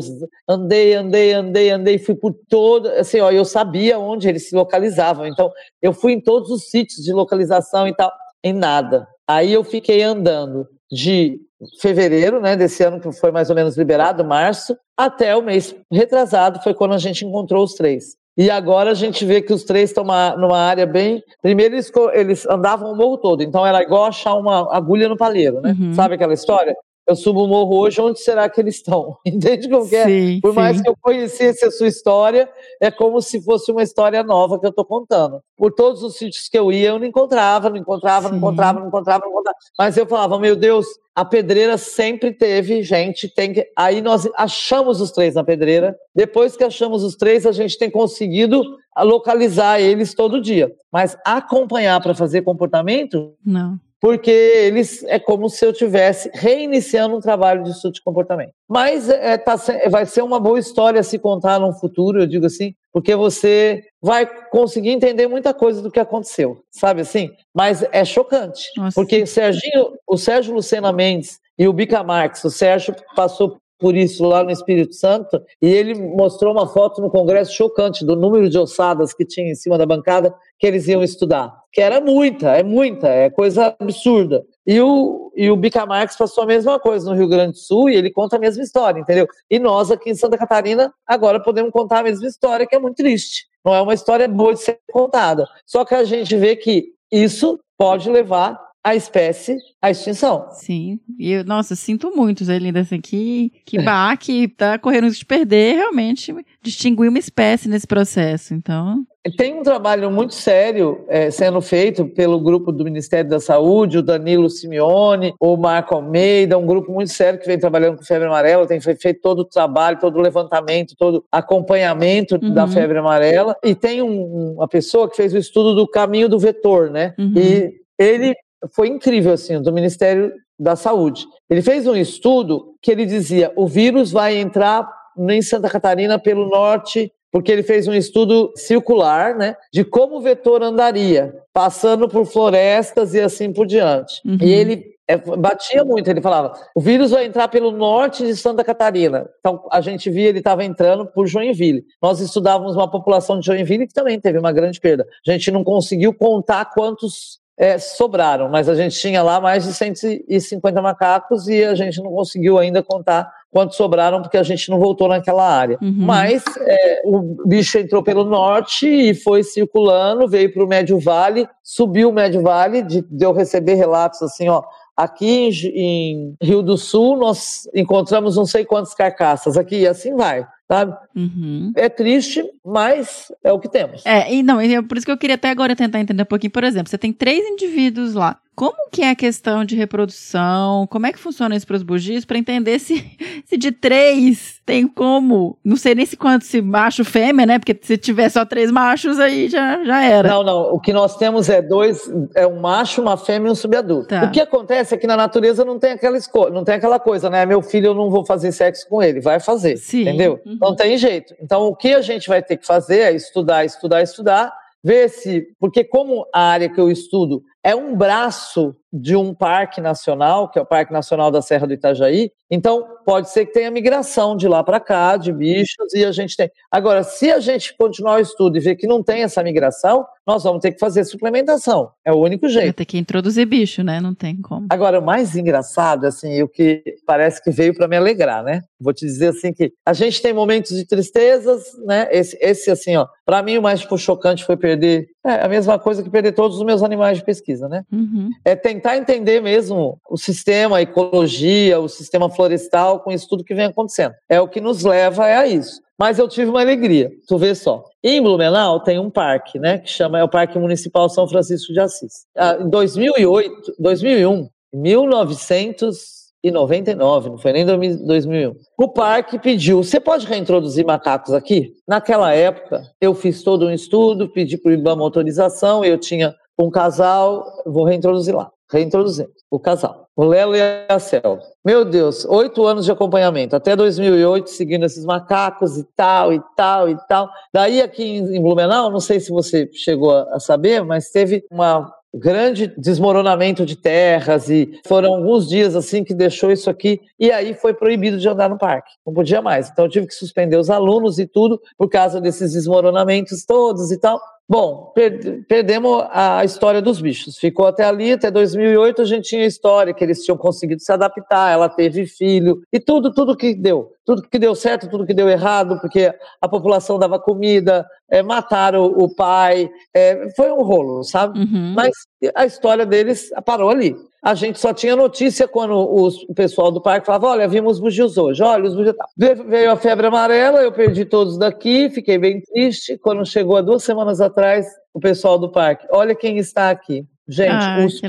andei, 0.49 0.95
andei, 0.95 1.33
andei, 1.33 1.71
andei, 1.71 1.99
fui 1.99 2.15
por 2.15 2.35
todo. 2.49 2.89
Assim, 2.91 3.21
ó, 3.21 3.31
eu 3.31 3.45
sabia 3.45 3.99
onde 3.99 4.29
eles 4.29 4.49
se 4.49 4.55
localizavam. 4.55 5.27
Então, 5.27 5.51
eu 5.81 5.93
fui 5.93 6.13
em 6.13 6.21
todos 6.21 6.51
os 6.51 6.69
sítios 6.69 7.03
de 7.03 7.13
localização 7.13 7.89
e 7.89 7.95
tal, 7.95 8.10
em 8.43 8.53
nada. 8.53 9.07
Aí 9.29 9.53
eu 9.53 9.63
fiquei 9.63 10.03
andando 10.03 10.67
de 10.91 11.41
fevereiro, 11.81 12.41
né, 12.41 12.57
desse 12.57 12.83
ano 12.83 13.01
que 13.01 13.13
foi 13.13 13.31
mais 13.31 13.51
ou 13.51 13.57
menos 13.57 13.77
liberado, 13.77 14.25
março, 14.25 14.77
até 14.97 15.37
o 15.37 15.43
mês 15.43 15.75
retrasado 15.93 16.61
foi 16.63 16.75
quando 16.75 16.95
a 16.95 16.99
gente 16.99 17.25
encontrou 17.25 17.65
os 17.65 17.75
três. 17.75 18.17
E 18.37 18.51
agora 18.51 18.93
a 18.93 18.95
gente 18.95 19.25
vê 19.25 19.43
que 19.43 19.53
os 19.53 19.65
três 19.65 19.91
estão 19.91 20.05
numa, 20.05 20.59
área 20.59 20.87
bem. 20.87 21.23
Primeiro 21.43 21.75
eles, 21.75 21.93
eles 22.15 22.47
andavam 22.47 22.91
o 22.91 22.97
morro 22.97 23.19
todo, 23.19 23.43
então 23.43 23.67
era 23.67 23.83
igual 23.83 24.05
achar 24.05 24.35
uma 24.35 24.75
agulha 24.75 25.09
no 25.09 25.17
palheiro, 25.17 25.61
né? 25.61 25.77
Uhum. 25.79 25.93
Sabe 25.93 26.15
aquela 26.15 26.33
história? 26.33 26.75
Eu 27.11 27.17
subo 27.17 27.43
o 27.43 27.49
morro 27.49 27.77
hoje, 27.77 28.01
onde 28.01 28.21
será 28.21 28.49
que 28.49 28.61
eles 28.61 28.77
estão? 28.77 29.17
Entende 29.27 29.69
como 29.69 29.89
que 29.89 29.97
é? 29.97 30.05
Sim, 30.05 30.39
Por 30.41 30.55
mais 30.55 30.77
sim. 30.77 30.85
que 30.85 30.89
eu 30.89 30.97
conhecesse 30.97 31.65
a 31.65 31.71
sua 31.73 31.89
história, 31.89 32.49
é 32.81 32.89
como 32.89 33.21
se 33.21 33.43
fosse 33.43 33.73
uma 33.73 33.83
história 33.83 34.23
nova 34.23 34.61
que 34.61 34.65
eu 34.65 34.71
estou 34.71 34.85
contando. 34.85 35.43
Por 35.57 35.73
todos 35.73 36.05
os 36.05 36.17
sítios 36.17 36.49
que 36.49 36.57
eu 36.57 36.71
ia, 36.71 36.91
eu 36.91 37.01
não 37.01 37.07
encontrava, 37.07 37.69
não 37.69 37.77
encontrava, 37.77 38.29
não 38.29 38.35
Sim. 38.35 38.39
encontrava, 38.39 38.79
não 38.79 38.87
encontrava, 38.87 39.25
não 39.25 39.33
encontrava. 39.33 39.59
Mas 39.77 39.97
eu 39.97 40.07
falava, 40.07 40.39
meu 40.39 40.55
Deus, 40.55 40.87
a 41.13 41.25
pedreira 41.25 41.77
sempre 41.77 42.33
teve 42.33 42.81
gente, 42.85 43.29
tem 43.29 43.53
que. 43.55 43.67
Aí 43.77 44.01
nós 44.01 44.29
achamos 44.37 45.01
os 45.01 45.11
três 45.11 45.35
na 45.35 45.43
pedreira. 45.43 45.97
Depois 46.15 46.57
que 46.57 46.63
achamos 46.63 47.03
os 47.03 47.17
três, 47.17 47.45
a 47.45 47.51
gente 47.51 47.77
tem 47.77 47.91
conseguido 47.91 48.63
localizar 48.97 49.81
eles 49.81 50.15
todo 50.15 50.41
dia. 50.41 50.73
Mas 50.93 51.17
acompanhar 51.27 52.01
para 52.01 52.15
fazer 52.15 52.43
comportamento, 52.43 53.35
Não. 53.45 53.81
Porque 54.01 54.31
eles 54.31 55.03
é 55.05 55.19
como 55.19 55.49
se 55.51 55.65
eu 55.65 55.73
tivesse 55.73 56.31
reiniciando 56.33 57.17
um 57.17 57.21
trabalho 57.21 57.63
de 57.63 57.71
estudo 57.71 57.93
de 57.95 58.03
comportamento. 58.03 58.53
Mas 58.69 59.09
é, 59.09 59.37
tá 59.37 59.59
se- 59.59 59.89
vai 59.89 60.07
ser 60.07 60.23
uma 60.23 60.41
boa 60.41 60.59
história 60.59 61.01
a 61.01 61.05
se 61.05 61.19
contar 61.19 61.59
no 61.59 61.73
futuro, 61.75 62.23
eu 62.23 62.27
digo 62.27 62.47
assim, 62.47 62.75
porque 62.93 63.15
você 63.15 63.85
vai 64.03 64.27
conseguir 64.51 64.91
entender 64.91 65.27
muita 65.29 65.53
coisa 65.53 65.83
do 65.83 65.91
que 65.91 66.01
aconteceu, 66.01 66.63
sabe 66.71 67.03
assim? 67.03 67.31
Mas 67.55 67.85
é 67.93 68.05
chocante, 68.05 68.63
Nossa. 68.77 68.95
porque 68.95 69.27
Serginho, 69.27 69.93
o 70.09 70.17
Sérgio 70.17 70.55
Lucena 70.55 70.93
Mendes 70.93 71.39
e 71.59 71.69
o 71.69 71.73
Bica 71.73 72.03
Marques, 72.03 72.43
o 72.45 72.51
Sérgio 72.51 72.95
passou 73.15 73.59
por 73.79 73.97
isso 73.97 74.25
lá 74.27 74.45
no 74.45 74.51
Espírito 74.51 74.95
Santo 74.95 75.41
e 75.61 75.67
ele 75.67 75.95
mostrou 75.95 76.53
uma 76.53 76.67
foto 76.69 77.01
no 77.01 77.11
congresso 77.11 77.55
chocante 77.55 78.05
do 78.05 78.15
número 78.15 78.49
de 78.51 78.59
ossadas 78.59 79.15
que 79.15 79.25
tinha 79.25 79.51
em 79.51 79.55
cima 79.55 79.79
da 79.79 79.87
bancada 79.87 80.35
que 80.61 80.67
eles 80.67 80.87
iam 80.87 81.03
estudar, 81.03 81.53
que 81.73 81.81
era 81.81 82.03
muita, 82.03 82.51
é 82.51 82.63
muita, 82.63 83.09
é 83.09 83.31
coisa 83.31 83.75
absurda. 83.81 84.45
E 84.67 84.79
o, 84.79 85.33
e 85.35 85.51
o 85.51 85.57
Bica 85.57 85.87
Marques 85.87 86.19
passou 86.19 86.45
a 86.45 86.47
mesma 86.47 86.79
coisa 86.79 87.09
no 87.11 87.17
Rio 87.17 87.27
Grande 87.27 87.53
do 87.53 87.59
Sul 87.59 87.89
e 87.89 87.97
ele 87.97 88.11
conta 88.11 88.37
a 88.37 88.39
mesma 88.39 88.63
história, 88.63 89.01
entendeu? 89.01 89.27
E 89.51 89.59
nós 89.59 89.91
aqui 89.91 90.11
em 90.11 90.15
Santa 90.15 90.37
Catarina 90.37 90.93
agora 91.07 91.43
podemos 91.43 91.73
contar 91.73 92.01
a 92.01 92.03
mesma 92.03 92.29
história, 92.29 92.67
que 92.67 92.77
é 92.77 92.79
muito 92.79 92.97
triste. 92.97 93.47
Não 93.65 93.75
é 93.75 93.81
uma 93.81 93.95
história 93.95 94.29
boa 94.29 94.53
de 94.53 94.61
ser 94.61 94.79
contada. 94.93 95.49
Só 95.67 95.83
que 95.83 95.95
a 95.95 96.05
gente 96.05 96.37
vê 96.37 96.55
que 96.55 96.89
isso 97.11 97.59
pode 97.79 98.11
levar 98.11 98.61
a 98.83 98.95
espécie 98.95 99.57
à 99.83 99.91
extinção. 99.91 100.47
Sim. 100.53 100.99
E 101.19 101.33
eu, 101.33 101.45
nossa, 101.45 101.77
sinto 101.77 102.11
muito, 102.17 102.45
Zé 102.45 102.59
Linda, 102.59 102.81
assim, 102.81 103.01
que, 103.01 103.53
que 103.67 103.79
baque, 103.81 104.49
tá 104.49 104.79
correndo 104.79 105.11
de 105.11 105.25
perder, 105.25 105.77
realmente, 105.77 106.35
distinguir 106.63 107.09
uma 107.09 107.19
espécie 107.19 107.69
nesse 107.69 107.87
processo. 107.87 108.55
Então, 108.55 109.05
Tem 109.37 109.53
um 109.59 109.63
trabalho 109.63 110.11
muito 110.11 110.33
sério 110.35 111.05
eh, 111.09 111.31
sendo 111.31 111.61
feito 111.61 112.07
pelo 112.07 112.41
grupo 112.41 112.73
do 112.73 112.83
Ministério 112.85 113.29
da 113.29 113.39
Saúde, 113.39 113.99
o 113.99 114.03
Danilo 114.03 114.49
Simeone, 114.49 115.35
o 115.39 115.59
Marco 115.59 115.95
Almeida, 115.95 116.57
um 116.57 116.65
grupo 116.65 116.91
muito 116.91 117.11
sério 117.13 117.39
que 117.39 117.47
vem 117.47 117.59
trabalhando 117.59 117.99
com 117.99 118.03
febre 118.05 118.27
amarela, 118.29 118.67
tem 118.67 118.81
fe- 118.81 118.97
feito 118.97 119.21
todo 119.21 119.41
o 119.41 119.45
trabalho, 119.45 119.99
todo 120.01 120.17
o 120.17 120.23
levantamento, 120.23 120.95
todo 120.97 121.19
o 121.19 121.25
acompanhamento 121.31 122.39
Uhum. 122.43 122.55
da 122.55 122.67
febre 122.67 122.97
amarela. 122.99 123.55
E 123.63 123.75
tem 123.75 124.01
um- 124.01 124.55
uma 124.55 124.67
pessoa 124.69 125.09
que 125.09 125.17
fez 125.17 125.35
o 125.35 125.39
estudo 125.39 125.75
do 125.75 125.87
caminho 125.87 126.31
do 126.31 126.39
vetor, 126.39 126.91
né? 126.91 127.15
Uhum. 127.19 127.35
E 127.37 127.75
ele 127.99 128.35
foi 128.73 128.89
incrível, 128.89 129.33
assim, 129.33 129.61
do 129.61 129.73
Ministério 129.73 130.33
da 130.59 130.77
Saúde. 130.77 131.27
Ele 131.49 131.63
fez 131.63 131.87
um 131.87 131.97
estudo 131.97 132.75
que 132.83 132.91
ele 132.91 133.07
dizia: 133.07 133.53
o 133.57 133.67
vírus 133.67 134.13
vai 134.13 134.37
entrar 134.37 134.89
em 135.17 135.43
Santa 135.43 135.69
Catarina 135.69 136.19
pelo 136.19 136.49
norte 136.49 137.13
porque 137.33 137.53
ele 137.53 137.63
fez 137.63 137.87
um 137.87 137.95
estudo 137.95 138.53
circular, 138.57 139.37
né, 139.37 139.55
de 139.73 139.85
como 139.85 140.17
o 140.17 140.21
vetor 140.21 140.63
andaria, 140.63 141.33
passando 141.53 142.09
por 142.09 142.27
florestas 142.27 143.15
e 143.15 143.21
assim 143.21 143.53
por 143.53 143.67
diante. 143.67 144.21
Uhum. 144.25 144.39
E 144.41 144.53
ele 144.53 144.85
é, 145.11 145.17
batia 145.17 145.85
muito, 145.85 146.09
ele 146.09 146.21
falava, 146.21 146.53
o 146.73 146.81
vírus 146.81 147.11
vai 147.11 147.25
entrar 147.25 147.49
pelo 147.49 147.73
norte 147.73 148.25
de 148.25 148.37
Santa 148.37 148.63
Catarina. 148.63 149.29
Então, 149.41 149.67
a 149.71 149.81
gente 149.81 150.09
via 150.09 150.29
ele 150.29 150.39
estava 150.39 150.65
entrando 150.65 151.05
por 151.05 151.27
Joinville. 151.27 151.85
Nós 152.01 152.21
estudávamos 152.21 152.77
uma 152.77 152.89
população 152.89 153.41
de 153.41 153.47
Joinville 153.47 153.89
que 153.89 153.95
também 153.95 154.21
teve 154.21 154.39
uma 154.39 154.53
grande 154.53 154.79
perda. 154.79 155.05
A 155.27 155.33
gente 155.33 155.51
não 155.51 155.65
conseguiu 155.65 156.15
contar 156.15 156.65
quantos 156.67 157.40
é, 157.61 157.77
sobraram, 157.77 158.49
mas 158.49 158.71
a 158.71 158.75
gente 158.75 158.99
tinha 158.99 159.23
lá 159.23 159.39
mais 159.39 159.65
de 159.65 159.75
150 159.75 160.81
macacos 160.81 161.47
e 161.47 161.63
a 161.63 161.75
gente 161.75 162.03
não 162.03 162.11
conseguiu 162.11 162.57
ainda 162.59 162.83
contar 162.83 163.31
quantos 163.51 163.77
sobraram 163.77 164.23
porque 164.23 164.39
a 164.39 164.43
gente 164.43 164.71
não 164.71 164.79
voltou 164.79 165.09
naquela 165.09 165.47
área. 165.47 165.77
Uhum. 165.83 165.93
Mas 165.95 166.43
é, 166.59 167.03
o 167.05 167.47
bicho 167.47 167.77
entrou 167.77 168.03
pelo 168.03 168.25
norte 168.25 168.89
e 168.89 169.15
foi 169.15 169.43
circulando, 169.43 170.27
veio 170.27 170.51
para 170.51 170.65
o 170.65 170.67
Médio 170.67 170.99
Vale, 170.99 171.47
subiu 171.63 172.09
o 172.09 172.13
Médio 172.15 172.41
Vale, 172.41 172.81
de, 172.81 173.03
de 173.03 173.27
eu 173.27 173.33
receber 173.35 173.75
relatos 173.75 174.23
assim, 174.23 174.49
ó. 174.49 174.63
Aqui 174.97 175.29
em, 175.29 175.51
em 175.75 176.37
Rio 176.43 176.63
do 176.63 176.79
Sul 176.79 177.15
nós 177.15 177.69
encontramos 177.75 178.37
não 178.37 178.47
sei 178.47 178.65
quantas 178.65 178.95
carcaças 178.95 179.59
aqui 179.59 179.81
e 179.81 179.87
assim 179.87 180.17
vai, 180.17 180.47
sabe? 180.71 180.97
uhum. 181.17 181.73
É 181.75 181.89
triste, 181.89 182.45
mas 182.65 183.33
é 183.43 183.53
o 183.53 183.59
que 183.59 183.69
temos. 183.69 184.07
É, 184.07 184.33
e 184.33 184.41
não, 184.41 184.63
e 184.63 184.73
é 184.73 184.81
por 184.81 184.97
isso 184.97 185.05
que 185.05 185.11
eu 185.11 185.19
queria 185.19 185.35
até 185.35 185.51
agora 185.51 185.75
tentar 185.75 185.99
entender 185.99 186.23
um 186.23 186.27
pouquinho. 186.27 186.53
Por 186.53 186.63
exemplo, 186.63 186.89
você 186.89 186.97
tem 186.97 187.13
três 187.13 187.45
indivíduos 187.45 188.15
lá. 188.15 188.39
Como 188.61 188.91
que 188.93 189.01
é 189.01 189.09
a 189.09 189.17
questão 189.17 189.65
de 189.65 189.75
reprodução? 189.75 190.87
Como 190.89 191.07
é 191.07 191.13
que 191.15 191.19
funciona 191.19 191.57
isso 191.57 191.67
para 191.67 191.77
os 191.77 191.83
bugis? 191.83 192.27
Para 192.27 192.37
entender 192.37 192.79
se, 192.79 193.03
se 193.47 193.57
de 193.57 193.73
três 193.73 194.61
tem 194.67 194.87
como. 194.87 195.57
Não 195.65 195.79
sei 195.79 195.95
nem 195.95 196.05
se 196.05 196.15
quanto, 196.15 196.45
se 196.45 196.61
macho 196.61 197.03
fêmea, 197.03 197.47
né? 197.47 197.59
Porque 197.59 197.75
se 197.81 197.97
tiver 197.97 198.29
só 198.29 198.45
três 198.45 198.71
machos, 198.71 199.19
aí 199.19 199.49
já, 199.49 199.83
já 199.83 200.05
era. 200.05 200.29
Não, 200.29 200.43
não. 200.43 200.75
O 200.75 200.79
que 200.79 200.93
nós 200.93 201.17
temos 201.17 201.49
é 201.49 201.63
dois, 201.63 202.03
é 202.35 202.47
um 202.47 202.61
macho, 202.61 203.01
uma 203.01 203.17
fêmea 203.17 203.49
e 203.49 203.53
um 203.53 203.55
subadulto. 203.55 204.09
Tá. 204.09 204.25
O 204.25 204.31
que 204.31 204.43
acontece 204.43 204.95
é 204.95 204.99
que 204.99 205.07
na 205.07 205.17
natureza 205.17 205.65
não 205.65 205.79
tem 205.79 205.93
aquela 205.93 206.19
escolha, 206.19 206.53
não 206.53 206.63
tem 206.63 206.75
aquela 206.75 207.01
coisa, 207.01 207.31
né? 207.31 207.47
Meu 207.47 207.63
filho, 207.63 207.87
eu 207.87 207.95
não 207.95 208.11
vou 208.11 208.27
fazer 208.27 208.53
sexo 208.53 208.87
com 208.91 209.03
ele, 209.03 209.23
vai 209.23 209.41
fazer, 209.41 209.79
Sim. 209.79 210.03
entendeu? 210.03 210.39
Uhum. 210.45 210.59
Não 210.61 210.77
tem 210.77 210.99
jeito. 210.99 211.35
Então, 211.41 211.63
o 211.63 211.75
que 211.75 211.95
a 211.95 212.03
gente 212.03 212.29
vai 212.29 212.43
ter 212.43 212.59
que 212.59 212.67
fazer 212.67 212.99
é 212.99 213.13
estudar, 213.15 213.65
estudar, 213.65 214.03
estudar, 214.03 214.53
ver 214.85 215.09
se, 215.09 215.47
porque 215.59 215.83
como 215.83 216.27
a 216.31 216.43
área 216.43 216.69
que 216.69 216.79
eu 216.79 216.91
estudo 216.91 217.43
é 217.63 217.75
um 217.75 217.95
braço 217.95 218.75
de 218.93 219.15
um 219.15 219.33
parque 219.33 219.81
nacional, 219.81 220.49
que 220.49 220.59
é 220.59 220.63
o 220.63 220.67
Parque 220.67 220.93
Nacional 220.93 221.31
da 221.31 221.41
Serra 221.41 221.67
do 221.67 221.73
Itajaí, 221.73 222.33
então 222.51 222.85
pode 223.05 223.31
ser 223.31 223.47
que 223.47 223.53
tenha 223.53 223.71
migração 223.71 224.37
de 224.37 224.49
lá 224.49 224.65
para 224.65 224.81
cá, 224.81 225.17
de 225.17 225.33
bichos, 225.33 225.95
e 225.95 226.05
a 226.05 226.11
gente 226.11 226.37
tem. 226.37 226.51
Agora, 226.69 227.05
se 227.05 227.31
a 227.31 227.39
gente 227.39 227.77
continuar 227.77 228.17
o 228.17 228.21
estudo 228.21 228.57
e 228.57 228.61
ver 228.61 228.75
que 228.75 228.89
não 228.89 229.01
tem 229.01 229.23
essa 229.23 229.43
migração, 229.45 230.05
nós 230.27 230.43
vamos 230.43 230.61
ter 230.61 230.73
que 230.73 230.81
fazer 230.81 231.05
suplementação. 231.05 231.91
É 232.05 232.13
o 232.13 232.17
único 232.17 232.43
Vai 232.43 232.51
jeito. 232.51 232.77
ter 232.77 232.85
que 232.85 232.99
introduzir 232.99 233.47
bicho, 233.47 233.85
né? 233.85 234.01
Não 234.01 234.15
tem 234.15 234.41
como. 234.41 234.67
Agora, 234.69 234.99
o 234.99 235.05
mais 235.05 235.37
engraçado, 235.37 236.07
assim, 236.07 236.33
e 236.33 236.43
o 236.43 236.49
que 236.49 236.83
parece 237.07 237.43
que 237.43 237.51
veio 237.53 237.75
para 237.75 237.87
me 237.87 237.97
alegrar, 237.97 238.43
né? 238.43 238.63
Vou 238.81 238.93
te 238.93 239.07
dizer 239.07 239.29
assim 239.29 239.53
que 239.53 239.73
a 239.87 239.93
gente 239.93 240.21
tem 240.21 240.33
momentos 240.33 240.77
de 240.77 240.85
tristezas, 240.85 241.63
né? 241.87 242.09
Esse, 242.11 242.37
esse 242.41 242.71
assim, 242.73 242.97
ó, 242.97 243.07
para 243.25 243.41
mim 243.43 243.57
o 243.57 243.63
mais 243.63 243.81
chocante 243.81 244.45
foi 244.45 244.57
perder 244.57 245.07
é 245.25 245.45
a 245.45 245.49
mesma 245.49 245.79
coisa 245.79 246.03
que 246.03 246.09
perder 246.09 246.33
todos 246.33 246.57
os 246.57 246.65
meus 246.65 246.83
animais 246.83 247.19
de 247.19 247.25
pesquisa, 247.25 247.50
né? 247.69 247.85
Uhum. 247.91 248.31
É 248.45 248.55
tentar 248.55 248.97
entender 248.97 249.41
mesmo 249.41 249.99
o 250.09 250.17
sistema, 250.17 250.77
a 250.77 250.83
ecologia, 250.83 251.81
o 251.81 251.89
sistema 251.89 252.31
florestal 252.31 253.01
com 253.01 253.11
isso 253.11 253.29
tudo 253.29 253.45
que 253.45 253.55
vem 253.55 253.67
acontecendo. 253.67 254.15
É 254.29 254.41
o 254.41 254.49
que 254.49 254.61
nos 254.61 254.85
leva 254.85 255.25
a 255.25 255.47
isso. 255.47 255.81
Mas 256.01 256.19
eu 256.19 256.27
tive 256.27 256.51
uma 256.51 256.63
alegria, 256.63 257.13
tu 257.29 257.37
vê 257.37 257.55
só. 257.55 257.85
Em 258.03 258.23
Blumenau 258.23 258.81
tem 258.81 258.99
um 258.99 259.11
parque, 259.11 259.59
né, 259.59 259.77
que 259.77 259.91
chama 259.91 260.19
é 260.19 260.25
o 260.25 260.31
Parque 260.31 260.59
Municipal 260.59 261.11
São 261.11 261.29
Francisco 261.29 261.75
de 261.75 261.81
Assis. 261.81 262.25
Ah, 262.35 262.57
Em 262.59 262.71
2008, 262.71 263.75
2001, 263.79 264.49
1999, 264.73 267.29
não 267.29 267.37
foi 267.37 267.53
nem 267.53 267.67
2001. 267.67 268.57
O 268.79 268.89
parque 268.89 269.39
pediu: 269.39 269.85
você 269.85 270.01
pode 270.01 270.27
reintroduzir 270.27 270.87
macacos 270.87 271.35
aqui? 271.35 271.75
Naquela 271.87 272.33
época, 272.33 272.83
eu 272.99 273.15
fiz 273.15 273.43
todo 273.43 273.67
um 273.67 273.71
estudo, 273.71 274.33
pedi 274.33 274.57
para 274.57 274.71
o 274.71 274.75
IBAMA 274.75 275.03
autorização, 275.03 275.85
eu 275.85 275.99
tinha 275.99 276.35
um 276.65 276.71
casal, 276.71 277.63
vou 277.67 277.85
reintroduzir 277.85 278.35
lá, 278.35 278.51
reintroduzindo 278.71 279.31
o 279.51 279.59
casal, 279.59 280.07
o 280.15 280.25
Lelo 280.25 280.55
e 280.55 280.61
a 280.89 280.99
Selva. 280.99 281.43
Meu 281.65 281.85
Deus, 281.85 282.25
oito 282.25 282.65
anos 282.67 282.85
de 282.85 282.93
acompanhamento, 282.93 283.57
até 283.57 283.75
2008, 283.75 284.49
seguindo 284.49 284.85
esses 284.85 285.05
macacos 285.05 285.77
e 285.77 285.85
tal, 285.97 286.33
e 286.33 286.41
tal, 286.57 286.89
e 286.89 286.97
tal. 287.09 287.29
Daí 287.53 287.83
aqui 287.83 288.05
em 288.05 288.41
Blumenau, 288.41 288.91
não 288.91 289.01
sei 289.01 289.19
se 289.19 289.31
você 289.31 289.69
chegou 289.73 290.13
a 290.13 290.39
saber, 290.39 290.85
mas 290.85 291.11
teve 291.11 291.45
uma 291.51 291.93
grande 292.13 292.67
desmoronamento 292.77 293.65
de 293.65 293.77
terras 293.77 294.51
e 294.51 294.81
foram 294.87 295.15
alguns 295.15 295.49
dias 295.49 295.77
assim 295.77 296.03
que 296.03 296.13
deixou 296.13 296.51
isso 296.51 296.69
aqui 296.69 297.01
e 297.19 297.31
aí 297.31 297.55
foi 297.55 297.73
proibido 297.73 298.19
de 298.19 298.29
andar 298.29 298.51
no 298.51 298.59
parque, 298.59 298.91
não 299.07 299.15
podia 299.15 299.41
mais. 299.41 299.71
Então 299.71 299.85
eu 299.85 299.91
tive 299.91 300.07
que 300.07 300.15
suspender 300.15 300.57
os 300.57 300.71
alunos 300.71 301.19
e 301.19 301.27
tudo 301.27 301.61
por 301.79 301.89
causa 301.89 302.21
desses 302.21 302.53
desmoronamentos 302.53 303.45
todos 303.45 303.93
e 303.93 303.99
tal. 303.99 304.21
Bom, 304.51 304.91
per 304.93 305.45
perdemos 305.47 306.05
a 306.11 306.45
história 306.45 306.83
dos 306.83 307.01
bichos. 307.01 307.39
Ficou 307.39 307.69
até 307.69 307.85
ali, 307.85 308.15
até 308.15 308.33
2008 308.33 309.03
a 309.03 309.05
gente 309.05 309.29
tinha 309.29 309.45
a 309.45 309.47
história 309.47 309.95
que 309.95 310.03
eles 310.03 310.25
tinham 310.25 310.37
conseguido 310.37 310.83
se 310.83 310.91
adaptar, 310.91 311.53
ela 311.53 311.69
teve 311.69 312.05
filho 312.05 312.61
e 312.73 312.81
tudo, 312.81 313.15
tudo 313.15 313.37
que 313.37 313.55
deu. 313.55 313.93
Tudo 314.05 314.29
que 314.29 314.41
deu 314.41 314.57
certo, 314.57 314.91
tudo 314.91 315.07
que 315.07 315.15
deu 315.15 315.29
errado, 315.29 315.79
porque 315.81 316.13
a 316.43 316.49
população 316.49 316.99
dava 316.99 317.17
comida, 317.17 317.87
é, 318.11 318.25
mataram 318.25 318.87
o 318.87 319.15
pai, 319.15 319.71
é, 319.95 320.29
foi 320.35 320.51
um 320.51 320.63
rolo, 320.63 321.05
sabe? 321.05 321.39
Uhum. 321.39 321.75
Mas 321.77 321.93
a 322.35 322.45
história 322.45 322.85
deles 322.85 323.31
parou 323.47 323.71
ali. 323.71 323.95
A 324.23 324.35
gente 324.35 324.61
só 324.61 324.75
tinha 324.75 324.95
notícia 324.95 325.49
quando 325.49 325.75
os, 325.75 326.23
o 326.25 326.35
pessoal 326.35 326.71
do 326.71 326.81
parque 326.81 327.07
falava: 327.07 327.29
olha, 327.29 327.49
vimos 327.49 327.81
bugios 327.81 328.19
hoje, 328.19 328.43
olha, 328.43 328.65
os 328.65 328.75
bugios. 328.75 328.95
Veio 329.17 329.71
a 329.71 329.77
febre 329.77 330.07
amarela, 330.07 330.61
eu 330.61 330.73
perdi 330.73 331.05
todos 331.05 331.39
daqui, 331.39 331.89
fiquei 331.89 332.19
bem 332.19 332.41
triste. 332.43 332.99
Quando 332.99 333.25
chegou 333.25 333.57
há 333.57 333.63
duas 333.63 333.83
semanas 333.83 334.21
atrás, 334.21 334.67
o 334.93 335.01
pessoal 335.01 335.39
do 335.39 335.51
parque, 335.51 335.87
olha 335.91 336.15
quem 336.15 336.37
está 336.37 336.71
aqui. 336.71 337.07
Gente, 337.27 337.53
Ai, 337.53 337.87
os 337.87 338.01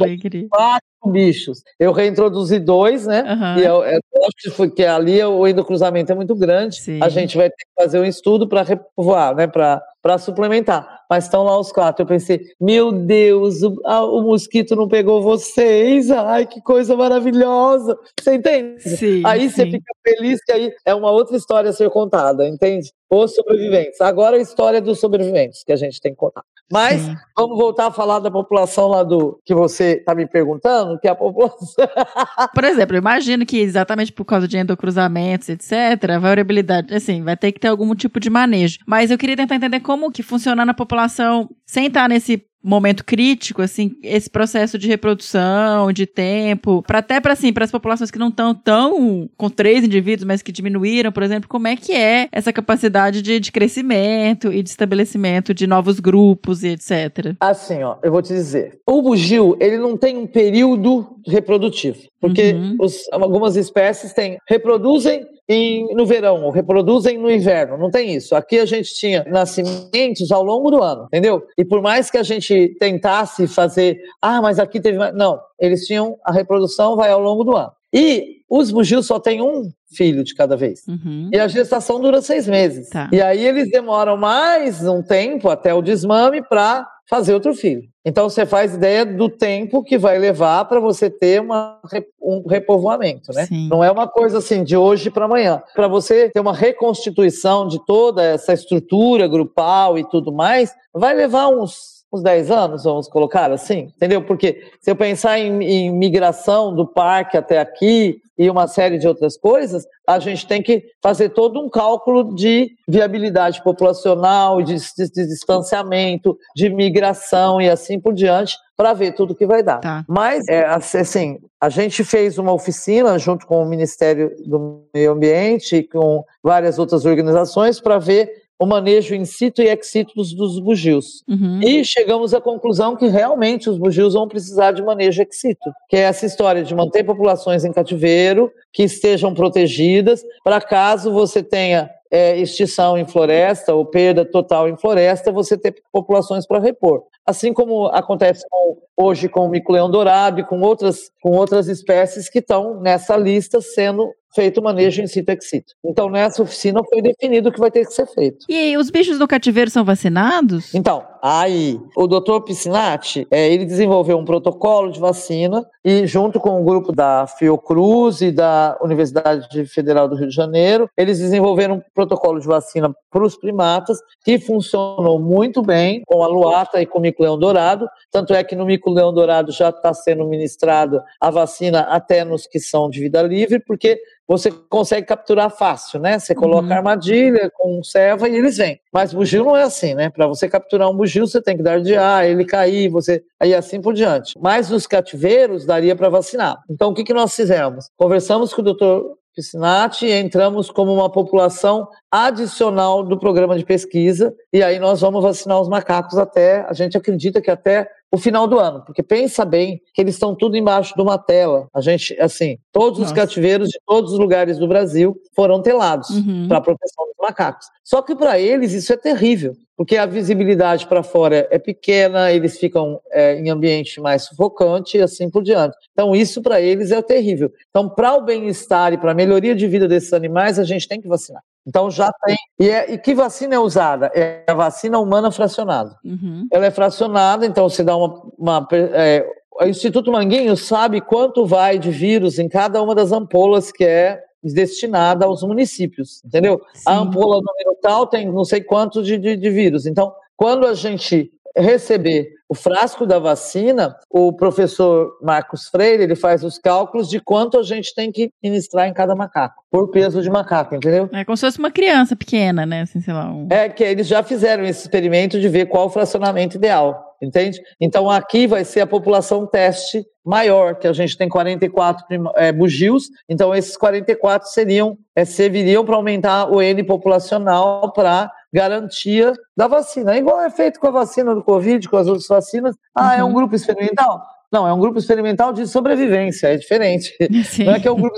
quatro 0.50 1.12
bichos. 1.12 1.62
Eu 1.80 1.92
reintroduzi 1.92 2.60
dois, 2.60 3.06
né? 3.06 3.22
Aham. 3.22 3.60
E 3.60 3.64
eu, 3.64 3.84
eu 3.84 4.00
acho 4.26 4.72
que 4.72 4.84
ali 4.84 5.24
o 5.24 5.48
endocruzamento 5.48 6.12
é 6.12 6.16
muito 6.16 6.36
grande. 6.36 6.78
Sim. 6.78 7.00
A 7.02 7.08
gente 7.08 7.38
vai 7.38 7.50
ter 7.50 7.56
que 7.56 7.84
fazer 7.84 8.00
um 8.00 8.06
estudo 8.06 8.48
para 8.48 8.64
repovoar, 8.64 9.36
né? 9.36 9.46
Para 9.46 9.82
suplementar. 10.18 11.02
Mas 11.10 11.26
estão 11.26 11.44
lá 11.44 11.60
os 11.60 11.72
quatro. 11.74 12.04
Eu 12.04 12.08
pensei, 12.08 12.40
meu 12.60 12.92
Deus, 12.92 13.62
o, 13.64 13.76
a- 13.86 14.06
o 14.06 14.22
mosquito 14.22 14.76
não 14.76 14.88
pegou 14.88 15.22
vocês. 15.22 16.10
Ai, 16.10 16.46
que 16.46 16.62
coisa 16.62 16.96
maravilhosa. 16.96 17.98
Você 18.20 18.36
entende? 18.36 18.82
Sim, 18.82 19.22
Aí 19.26 19.50
você 19.50 19.66
fica 19.70 19.94
feliz 20.04 20.42
que 20.44 20.52
aí 20.54 20.72
é 20.86 20.96
uma 20.96 21.12
outra 21.12 21.36
história 21.36 21.70
a 21.70 21.74
ser 21.74 21.90
contada, 21.90 22.48
entende? 22.48 22.90
Os 23.10 23.36
sobreviventes. 23.36 24.00
Agora 24.00 24.38
a 24.38 24.40
história 24.40 24.80
dos 24.82 25.00
sobreviventes 25.02 25.64
que 25.66 25.74
a 25.74 25.76
gente 25.76 26.00
tem 26.00 26.14
que 26.14 26.18
contar. 26.18 26.44
Mas 26.72 27.02
Sim. 27.02 27.16
vamos 27.38 27.58
voltar 27.58 27.88
a 27.88 27.92
falar 27.92 28.20
da 28.20 28.32
população 28.32 28.88
lá 28.88 29.04
do 29.04 29.38
que 29.44 29.54
você 29.54 29.98
está 29.98 30.16
me 30.16 30.26
perguntando, 30.26 30.98
que 30.98 31.06
é 31.10 31.12
a 31.12 31.16
população. 31.16 31.68
Por 32.56 32.64
exemplo, 32.64 32.96
eu 32.96 33.00
imagino 33.02 33.46
que 33.46 33.60
exatamente 33.60 34.14
por 34.14 34.24
causa 34.24 34.48
de 34.48 34.58
endocruzamentos, 34.58 35.50
etc., 35.50 36.12
a 36.16 36.20
variabilidade, 36.20 36.94
assim, 36.96 37.22
vai 37.24 37.36
ter 37.36 37.52
que 37.52 37.60
ter 37.60 37.68
algum 37.68 37.94
tipo 37.94 38.22
de 38.22 38.30
manejo. 38.30 38.78
Mas 38.88 39.12
eu 39.12 39.18
queria 39.18 39.36
tentar 39.36 39.56
entender 39.56 39.82
como 39.82 39.91
que 40.12 40.24
funciona 40.24 40.66
na 40.66 40.74
população 40.74 41.50
sem 41.66 41.88
estar 41.88 42.08
nesse 42.08 42.44
momento 42.64 43.04
crítico, 43.04 43.60
assim, 43.64 43.96
esse 44.04 44.30
processo 44.30 44.78
de 44.78 44.88
reprodução, 44.88 45.92
de 45.92 46.06
tempo, 46.06 46.84
para 46.84 47.00
até 47.00 47.20
para 47.20 47.34
assim, 47.34 47.52
para 47.52 47.66
as 47.66 47.72
populações 47.72 48.12
que 48.12 48.20
não 48.20 48.28
estão 48.30 48.54
tão 48.54 49.28
com 49.36 49.50
três 49.50 49.84
indivíduos, 49.84 50.26
mas 50.28 50.44
que 50.44 50.52
diminuíram, 50.52 51.12
por 51.12 51.24
exemplo, 51.24 51.50
como 51.50 51.68
é 51.68 51.76
que 51.76 51.92
é 51.92 52.28
essa 52.32 52.54
capacidade 52.54 53.24
de, 53.24 53.40
de 53.40 53.52
crescimento 53.52 54.54
e 54.54 54.62
de 54.62 54.70
estabelecimento 54.70 55.56
de 55.56 55.66
novos 55.66 56.00
grupos 56.00 56.64
e 56.64 56.68
etc. 56.70 57.36
Assim, 57.40 57.82
ó, 57.82 57.96
eu 58.04 58.12
vou 58.12 58.22
te 58.22 58.28
dizer. 58.34 58.80
O 58.88 59.02
bugio, 59.02 59.58
ele 59.60 59.80
não 59.80 59.98
tem 59.98 60.16
um 60.18 60.28
período 60.28 61.16
reprodutivo. 61.26 61.98
Porque 62.20 62.54
Uhum. 62.54 62.76
os- 62.80 63.08
algumas 63.12 63.56
espécies 63.56 64.14
têm, 64.14 64.38
reproduzem 64.48 65.26
em- 65.54 65.94
no 65.94 66.06
verão, 66.06 66.50
reproduzem 66.50 67.18
no 67.18 67.30
inverno. 67.30 67.78
Não 67.78 67.90
tem 67.92 68.14
isso. 68.16 68.36
Aqui 68.36 68.60
a 68.60 68.66
gente 68.66 68.94
tinha 68.94 69.26
nascimentos 69.28 70.32
ao 70.32 70.44
longo 70.44 70.70
do 70.72 70.82
ano, 70.82 71.06
entendeu? 71.06 71.44
E 71.58 71.66
por 71.66 71.82
mais 71.82 72.10
que 72.10 72.18
a 72.18 72.24
gente 72.24 72.76
tentasse 72.80 73.48
fazer, 73.48 74.00
ah, 74.22 74.42
mas 74.42 74.60
aqui 74.60 74.80
teve 74.80 74.98
mais. 74.98 75.14
Não, 75.16 75.40
eles 75.60 75.86
tinham, 75.86 76.18
a 76.24 76.32
reprodução 76.32 76.96
vai 76.96 77.10
ao 77.12 77.22
longo 77.22 77.44
do 77.44 77.56
ano. 77.56 77.72
E 77.94 78.38
os 78.50 78.72
bugios 78.72 79.06
só 79.06 79.20
têm 79.20 79.42
um 79.42 79.70
filho 79.94 80.24
de 80.24 80.34
cada 80.34 80.56
vez. 80.56 80.88
Uhum. 80.88 81.30
E 81.34 81.38
a 81.38 81.48
gestação 81.48 82.00
dura 82.00 82.22
seis 82.22 82.48
meses. 82.48 82.90
Tá. 82.90 83.10
E 83.12 83.22
aí 83.22 83.46
eles 83.46 83.70
demoram 83.70 84.16
mais 84.16 84.86
um 84.88 85.02
tempo 85.02 85.50
até 85.50 85.74
o 85.74 85.82
desmame 85.82 86.42
para 86.42 86.88
fazer 87.12 87.34
outro 87.34 87.54
filho. 87.54 87.84
Então 88.06 88.30
você 88.30 88.46
faz 88.46 88.74
ideia 88.74 89.06
do 89.06 89.28
tempo 89.28 89.84
que 89.84 89.98
vai 89.98 90.18
levar 90.18 90.64
para 90.64 90.80
você 90.80 91.10
ter 91.10 91.42
uma, 91.42 91.78
um 92.22 92.48
repovoamento, 92.48 93.34
né? 93.34 93.46
Sim. 93.46 93.68
Não 93.70 93.84
é 93.84 93.92
uma 93.92 94.08
coisa 94.08 94.38
assim 94.38 94.64
de 94.64 94.78
hoje 94.78 95.12
para 95.12 95.26
amanhã. 95.26 95.62
Para 95.76 95.90
você 95.90 96.30
ter 96.30 96.40
uma 96.40 96.56
reconstituição 96.56 97.68
de 97.68 97.86
toda 97.86 98.24
essa 98.24 98.54
estrutura 98.54 99.28
grupal 99.28 100.00
e 100.00 100.10
tudo 100.10 100.32
mais, 100.32 100.74
vai 100.94 101.14
levar 101.14 101.50
uns 101.50 102.01
uns 102.12 102.22
10 102.22 102.52
anos, 102.52 102.84
vamos 102.84 103.08
colocar 103.08 103.52
assim, 103.52 103.90
entendeu? 103.96 104.22
Porque 104.24 104.62
se 104.82 104.92
eu 104.92 104.96
pensar 104.96 105.40
em, 105.40 105.64
em 105.64 105.92
migração 105.92 106.76
do 106.76 106.86
parque 106.86 107.38
até 107.38 107.60
aqui 107.60 108.20
e 108.38 108.50
uma 108.50 108.68
série 108.68 108.98
de 108.98 109.08
outras 109.08 109.38
coisas, 109.38 109.86
a 110.08 110.18
gente 110.20 110.48
tem 110.48 110.62
que 110.64 110.84
fazer 111.02 111.30
todo 111.30 111.60
um 111.62 111.70
cálculo 111.70 112.34
de 112.36 112.72
viabilidade 112.88 113.64
populacional, 113.64 114.62
de, 114.62 114.76
de- 114.76 115.12
de 115.12 115.28
distanciamento, 115.28 116.38
de 116.56 116.70
migração 116.70 117.62
e 117.62 117.70
assim 117.70 118.00
por 118.00 118.14
diante, 118.14 118.58
para 118.76 118.94
ver 118.94 119.14
tudo 119.14 119.36
que 119.36 119.46
vai 119.46 119.62
dar. 119.62 119.78
Tá. 119.80 120.04
Mas, 120.08 120.48
é, 120.48 120.66
assim, 120.66 121.38
a 121.62 121.70
gente 121.70 122.04
fez 122.04 122.40
uma 122.40 122.52
oficina 122.52 123.18
junto 123.20 123.46
com 123.46 123.62
o 123.62 123.66
Ministério 123.66 124.32
do 124.46 124.84
Meio 124.94 125.12
Ambiente 125.12 125.76
e 125.76 125.84
com 125.88 126.24
várias 126.44 126.80
outras 126.80 127.06
organizações 127.06 127.80
para 127.80 128.00
ver 128.00 128.41
o 128.62 128.66
manejo 128.68 129.16
in 129.16 129.26
situ 129.26 129.64
e 129.64 129.68
ex 129.68 129.88
situ 129.88 130.14
dos, 130.16 130.60
bugios. 130.60 131.24
Uhum. 131.28 131.62
E 131.64 131.84
chegamos 131.84 132.32
à 132.32 132.40
conclusão 132.40 132.96
que 132.96 133.08
realmente 133.08 133.68
os 133.68 133.80
bugios 133.80 134.14
vão 134.14 134.28
precisar 134.28 134.72
de 134.72 134.84
manejo 134.84 135.20
ex 135.20 135.40
situ, 135.40 135.72
que 135.90 135.98
é 135.98 136.02
essa 136.02 136.28
história 136.28 136.64
de 136.64 136.76
manter 136.76 137.04
populações 137.04 137.66
em 137.66 137.74
cativeiro, 137.74 138.52
que 138.72 138.84
estejam 138.84 139.34
protegidas, 139.34 140.24
para 140.44 140.62
caso 140.62 141.12
você 141.12 141.42
tenha 141.42 141.90
é, 142.12 142.38
extinção 142.38 143.00
em 143.00 143.06
floresta 143.06 143.74
ou 143.74 143.84
perda 143.84 144.24
total 144.24 144.70
em 144.70 144.78
floresta, 144.78 145.32
você 145.32 145.58
ter 145.58 145.74
populações 145.92 146.46
para 146.46 146.60
repor. 146.60 147.02
Assim 147.26 147.54
como 147.54 147.88
acontece 147.88 148.44
com- 148.48 148.78
hoje 148.96 149.28
com 149.28 149.46
o 149.46 149.50
mico-leão 149.50 149.90
dourado 149.90 150.40
e 150.40 150.44
com 150.44 150.62
outras, 150.62 151.10
com 151.20 151.32
outras 151.32 151.68
espécies 151.68 152.30
que 152.30 152.40
estão 152.40 152.80
nessa 152.80 153.18
lista 153.18 153.60
sendo 153.60 154.12
feito 154.34 154.62
manejo 154.62 155.02
in 155.02 155.08
situ 155.08 155.30
ex 155.30 155.50
situ. 155.50 155.74
Então, 155.84 156.10
nessa 156.10 156.42
oficina 156.42 156.82
foi 156.84 157.02
definido 157.02 157.50
o 157.50 157.52
que 157.52 157.60
vai 157.60 157.72
ter 157.72 157.86
que 157.86 157.94
ser 157.94 158.08
feito. 158.08 158.46
E 158.48 158.56
aí, 158.56 158.78
os 158.78 158.90
bichos 158.90 159.20
no 159.20 159.28
cativeiro 159.28 159.70
são 159.70 159.84
vacinados? 159.84 160.74
Então, 160.74 161.06
aí, 161.22 161.80
o 161.96 162.08
doutor 162.08 162.42
Piscinati, 162.42 163.28
é, 163.30 163.50
ele 163.52 163.66
desenvolveu 163.66 164.18
um 164.18 164.26
protocolo 164.26 164.92
de 164.92 165.00
vacina 165.00 165.66
e 165.84 166.06
junto 166.08 166.40
com 166.40 166.62
o 166.62 166.64
grupo 166.64 166.92
da 166.92 167.26
Fiocruz 167.28 168.22
e 168.22 168.32
da 168.32 168.78
Universidade 168.82 169.66
Federal 169.66 170.08
do 170.08 170.16
Rio 170.16 170.28
de 170.28 170.36
Janeiro, 170.36 170.90
eles 170.98 171.20
desenvolveram 171.20 171.76
um 171.76 171.82
protocolo 171.94 172.40
de 172.40 172.48
vacina 172.48 172.94
para 173.12 173.24
os 173.24 173.36
primatas 173.36 173.98
que 174.24 174.40
funcionou 174.40 175.20
muito 175.20 175.62
bem 175.62 176.02
com 176.06 176.24
a 176.24 176.28
luata 176.28 176.82
e 176.82 176.86
com 176.86 177.00
o 177.00 177.02
mico-leão 177.02 177.38
dourado, 177.38 177.88
tanto 178.12 178.34
é 178.34 178.44
que 178.44 178.56
no 178.56 178.66
mico-leão 178.66 179.14
dourado 179.14 179.52
já 179.52 179.70
está 179.70 179.94
sendo 179.94 180.26
ministrado 180.26 181.02
a 181.20 181.30
vacina 181.30 181.82
até 181.82 182.24
nos 182.24 182.48
que 182.48 182.60
são 182.60 182.90
de 182.90 183.00
vida 183.00 183.22
livre, 183.22 183.60
porque 183.60 184.00
você 184.28 184.50
consegue 184.50 185.06
capturar 185.08 185.50
fácil, 185.50 186.00
né? 186.00 186.18
Você 186.18 186.34
coloca 186.34 186.68
Uhum. 186.68 186.72
a 186.74 186.76
armadilha 186.78 187.52
com 187.54 187.80
um 187.80 187.84
serva 187.84 188.30
e 188.30 188.36
eles 188.38 188.56
vêm. 188.56 188.80
Mas 188.94 189.14
bugio 189.14 189.44
não 189.44 189.58
é 189.58 189.64
assim, 189.64 189.94
né? 189.94 190.10
Para 190.10 190.26
você 190.26 190.48
capturar 190.48 190.90
um 190.90 190.96
bugio, 190.96 191.11
você 191.20 191.42
tem 191.42 191.58
que 191.58 191.64
dar 191.64 191.82
de 191.82 191.96
ar, 191.96 192.28
ele 192.28 192.46
cair, 192.46 192.90
você 192.90 193.24
aí 193.40 193.54
assim 193.54 193.82
por 193.82 193.94
diante. 193.94 194.34
Mas 194.40 194.70
nos 194.70 194.88
cativeiros 194.88 195.66
daria 195.66 195.96
para 195.96 196.10
vacinar. 196.10 196.58
Então 196.70 196.90
o 196.90 196.94
que, 196.94 197.04
que 197.04 197.14
nós 197.14 197.36
fizemos? 197.36 197.90
Conversamos 197.98 198.54
com 198.54 198.62
o 198.62 198.66
doutor 198.66 199.18
Piscinati 199.36 200.06
e 200.06 200.12
entramos 200.12 200.70
como 200.70 200.94
uma 200.94 201.10
população 201.10 201.88
adicional 202.12 203.02
do 203.02 203.18
programa 203.18 203.58
de 203.58 203.64
pesquisa 203.64 204.34
e 204.52 204.62
aí 204.62 204.78
nós 204.78 205.00
vamos 205.00 205.24
vacinar 205.24 205.62
os 205.62 205.70
macacos 205.70 206.18
até, 206.18 206.66
a 206.68 206.74
gente 206.74 206.98
acredita 206.98 207.42
que 207.42 207.50
até 207.50 207.88
o 208.14 208.18
final 208.18 208.46
do 208.46 208.60
ano, 208.60 208.84
porque 208.86 209.02
pensa 209.02 209.46
bem 209.46 209.82
que 209.94 210.02
eles 210.02 210.16
estão 210.16 210.36
tudo 210.36 210.58
embaixo 210.58 210.94
de 210.96 211.02
uma 211.02 211.18
tela. 211.18 211.68
A 211.74 211.80
gente, 211.80 212.14
assim, 212.20 212.58
todos 212.72 213.00
os 213.00 213.06
Nossa. 213.06 213.16
cativeiros 213.16 213.70
de 213.70 213.80
todos 213.88 214.12
os 214.12 214.20
lugares 214.20 214.58
do 214.58 214.68
Brasil 214.68 215.16
foram 215.34 215.62
telados 215.62 216.10
Uhum. 216.10 216.48
para 216.48 216.58
a 216.58 216.62
proteção 216.62 217.06
dos 217.06 217.16
macacos. 217.22 217.68
Só 217.84 218.02
que 218.02 218.14
para 218.14 218.38
eles 218.38 218.74
isso 218.74 218.92
é 218.92 218.98
terrível, 218.98 219.54
porque 219.78 219.96
a 219.96 220.06
visibilidade 220.06 220.88
para 220.88 221.04
fora 221.04 221.48
é 221.50 221.58
pequena, 221.58 222.32
eles 222.34 222.58
ficam 222.60 223.00
é, 223.12 223.40
em 223.40 223.50
ambiente 223.50 224.02
mais 224.02 224.24
sufocante 224.24 224.98
e 224.98 225.02
assim 225.02 225.30
por 225.30 225.42
diante. 225.42 225.78
Então 225.94 226.14
isso 226.14 226.42
para 226.42 226.60
eles 226.60 226.92
é 226.92 227.02
terrível. 227.02 227.50
Então 227.70 227.88
para 227.88 228.14
o 228.16 228.22
bem-estar 228.26 228.92
e 228.92 228.98
para 228.98 229.12
a 229.12 229.16
melhoria 229.16 229.56
de 229.56 229.68
vida 229.68 229.88
desses 229.88 230.12
animais 230.12 230.60
a 230.60 230.64
gente 230.66 230.86
tem 230.88 231.00
que 231.00 231.08
vacinar. 231.08 231.42
Então 231.66 231.92
já 231.92 232.12
tem. 232.26 232.36
E, 232.60 232.70
é, 232.70 232.94
e 232.94 232.98
que 232.98 233.14
vacina 233.14 233.56
é 233.56 233.60
usada? 233.60 234.12
É 234.16 234.44
a 234.48 234.54
vacina 234.54 235.00
humana 235.00 235.32
fracionada. 235.32 235.96
Uhum. 236.04 236.48
Ela 236.52 236.66
é 236.66 236.72
fracionada, 236.72 237.46
então 237.46 237.70
se 237.70 237.84
dá 237.84 237.96
uma. 237.96 238.22
uma 238.38 238.68
é, 238.72 239.26
o 239.60 239.66
Instituto 239.66 240.12
Manguinho 240.12 240.56
sabe 240.58 241.02
quanto 241.02 241.46
vai 241.46 241.78
de 241.78 241.92
vírus 241.92 242.40
em 242.40 242.48
cada 242.48 242.82
uma 242.82 242.96
das 242.96 243.12
ampolas 243.12 243.72
que 243.72 243.84
é 243.84 244.24
destinada 244.44 245.26
aos 245.26 245.44
municípios, 245.44 246.24
entendeu? 246.26 246.60
Sim. 246.74 246.84
A 246.88 246.98
ampola 246.98 247.36
número 247.36 247.78
tal 247.82 248.08
tem 248.08 248.32
não 248.32 248.44
sei 248.44 248.64
quanto 248.64 249.04
de, 249.04 249.18
de, 249.18 249.36
de 249.38 249.50
vírus. 249.50 249.86
Então, 249.86 250.12
quando 250.36 250.66
a 250.66 250.74
gente 250.74 251.32
receber 251.56 252.30
o 252.52 252.54
frasco 252.54 253.06
da 253.06 253.18
vacina, 253.18 253.96
o 254.10 254.34
professor 254.34 255.18
Marcos 255.22 255.70
Freire 255.70 256.04
ele 256.04 256.16
faz 256.16 256.44
os 256.44 256.58
cálculos 256.58 257.10
de 257.10 257.20
quanto 257.20 257.58
a 257.58 257.64
gente 257.64 257.96
tem 257.96 258.12
que 258.12 258.30
ministrar 258.44 258.90
em 258.90 258.94
cada 258.94 259.16
macaco, 259.16 259.64
por 259.72 259.90
peso 259.90 260.22
de 260.22 260.30
macaco, 260.30 260.76
entendeu? 260.76 261.10
É 261.14 261.24
como 261.24 261.38
se 261.38 261.46
fosse 261.46 261.60
uma 261.60 261.72
criança 261.72 262.14
pequena, 262.14 262.66
né? 262.66 262.82
Assim, 262.82 263.00
sei 263.00 263.14
lá. 263.14 263.32
Um... 263.32 263.48
É 263.50 263.70
que 263.70 263.84
eles 263.84 264.06
já 264.06 264.22
fizeram 264.22 264.66
esse 264.66 264.82
experimento 264.82 265.40
de 265.40 265.48
ver 265.48 265.68
qual 265.68 265.88
o 265.88 265.90
fracionamento 265.90 266.58
ideal, 266.58 267.16
entende? 267.22 267.62
Então 267.80 268.10
aqui 268.10 268.48
vai 268.48 268.66
ser 268.66 268.82
a 268.82 268.88
população 268.88 269.48
teste 269.48 270.06
maior, 270.24 270.76
que 270.76 270.88
a 270.88 270.94
gente 270.94 271.18
tem 271.18 271.30
44 271.30 272.06
é, 272.36 272.52
bugios, 272.52 273.10
então 273.30 273.56
esses 273.56 273.78
44 273.78 274.50
seriam, 274.50 274.98
é, 275.16 275.24
serviriam 275.24 275.86
para 275.86 275.96
aumentar 275.96 276.52
o 276.52 276.62
N 276.62 276.84
populacional 276.84 277.92
para 277.94 278.30
garantia 278.54 279.34
da 279.56 279.68
vacina. 279.68 280.14
É 280.14 280.18
igual 280.18 280.42
é 280.42 280.50
feito 280.50 280.80
com 280.80 280.88
a 280.88 280.92
vacina 280.92 281.34
do 281.34 281.44
Covid, 281.44 281.88
com 281.90 281.98
as 281.98 282.08
outras 282.08 282.28
vacinas. 282.28 282.76
Ah, 282.96 283.16
é 283.18 283.24
um 283.24 283.28
Uhum. 283.28 283.34
grupo 283.34 283.56
experimental? 283.56 284.22
Não, 284.52 284.68
é 284.68 284.74
um 284.74 284.80
grupo 284.80 285.00
experimental 285.00 285.54
de 285.54 285.66
sobrevivência, 285.68 286.48
é 286.48 286.58
diferente. 286.58 287.16
Sim. 287.46 287.64
Não 287.64 287.74
é 287.74 287.80
que 287.80 287.88
é 287.88 287.92
um 287.92 287.96
grupo, 288.02 288.16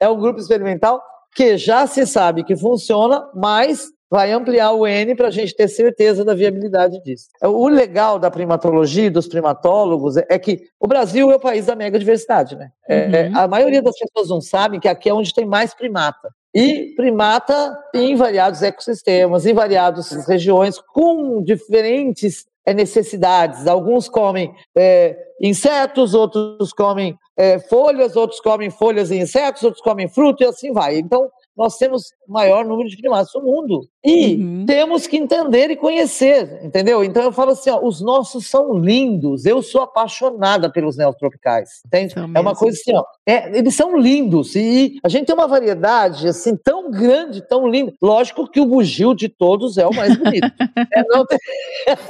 é 0.00 0.08
um 0.08 0.18
grupo 0.18 0.40
experimental 0.40 1.00
que 1.34 1.56
já 1.56 1.86
se 1.86 2.04
sabe 2.06 2.42
que 2.42 2.56
funciona, 2.56 3.28
mas 3.34 3.86
vai 4.10 4.30
ampliar 4.32 4.72
o 4.72 4.86
N 4.86 5.14
para 5.14 5.28
a 5.28 5.30
gente 5.30 5.54
ter 5.54 5.68
certeza 5.68 6.22
da 6.24 6.34
viabilidade 6.34 7.00
disso. 7.02 7.28
O 7.42 7.66
legal 7.68 8.18
da 8.18 8.30
primatologia, 8.30 9.06
e 9.06 9.10
dos 9.10 9.26
primatólogos, 9.26 10.16
é 10.18 10.38
que 10.38 10.64
o 10.78 10.86
Brasil 10.86 11.30
é 11.32 11.36
o 11.36 11.40
país 11.40 11.64
da 11.64 11.74
mega 11.74 11.98
diversidade, 11.98 12.54
né? 12.56 12.70
É, 12.86 13.06
Uhum. 13.06 13.14
é, 13.14 13.30
a 13.34 13.48
maioria 13.48 13.80
das 13.80 13.96
pessoas 13.96 14.28
não 14.28 14.40
sabe 14.42 14.78
que 14.80 14.88
aqui 14.88 15.08
é 15.08 15.14
onde 15.14 15.32
tem 15.32 15.46
mais 15.46 15.72
primata. 15.72 16.28
E 16.54 16.94
primata 16.94 17.78
em 17.94 18.14
variados 18.14 18.62
ecossistemas, 18.62 19.46
em 19.46 19.54
variadas 19.54 20.10
regiões, 20.26 20.78
com 20.78 21.42
diferentes 21.42 22.46
eh, 22.64 22.74
necessidades. 22.74 23.66
Alguns 23.66 24.08
comem 24.08 24.54
eh, 24.76 25.16
insetos, 25.40 26.14
outros 26.14 26.72
comem 26.72 27.18
eh, 27.36 27.58
folhas, 27.58 28.14
outros 28.16 28.40
comem 28.40 28.70
folhas 28.70 29.10
e 29.10 29.16
insetos, 29.16 29.62
outros 29.62 29.82
comem 29.82 30.08
fruto 30.08 30.42
e 30.42 30.46
assim 30.46 30.72
vai. 30.72 30.98
Então, 30.98 31.30
nós 31.56 31.76
temos 31.76 32.04
o 32.26 32.32
maior 32.32 32.64
número 32.64 32.88
de 32.88 32.96
primatas 32.96 33.30
do 33.32 33.42
mundo. 33.42 33.86
E 34.04 34.34
Uhum. 34.36 34.64
temos 34.66 35.06
que 35.06 35.16
entender 35.16 35.70
e 35.70 35.76
conhecer, 35.76 36.64
entendeu? 36.64 37.04
Então 37.04 37.22
eu 37.22 37.30
falo 37.30 37.50
assim, 37.52 37.70
ó, 37.70 37.80
os 37.84 38.00
nossos 38.00 38.46
são 38.48 38.72
lindos. 38.74 39.44
Eu 39.44 39.62
sou 39.62 39.82
apaixonada 39.82 40.70
pelos 40.72 40.96
neotropicais, 40.96 41.82
entende? 41.86 42.14
São 42.14 42.22
É 42.24 42.26
uma 42.26 42.42
mesmo. 42.42 42.56
coisa 42.56 42.76
assim, 42.80 42.94
ó, 42.96 43.04
é, 43.26 43.56
eles 43.58 43.74
são 43.74 43.96
lindos 43.96 44.56
e 44.56 44.98
a 45.04 45.08
gente 45.08 45.26
tem 45.26 45.34
uma 45.34 45.46
variedade 45.46 46.26
assim 46.26 46.56
tão 46.56 46.90
grande, 46.90 47.46
tão 47.46 47.68
linda. 47.68 47.92
Lógico 48.02 48.48
que 48.50 48.60
o 48.60 48.66
bugio 48.66 49.14
de 49.14 49.28
todos 49.28 49.76
é 49.78 49.86
o 49.86 49.94
mais 49.94 50.16
bonito. 50.16 50.50
É, 50.94 51.02
não 51.08 51.24
tem- 51.26 51.38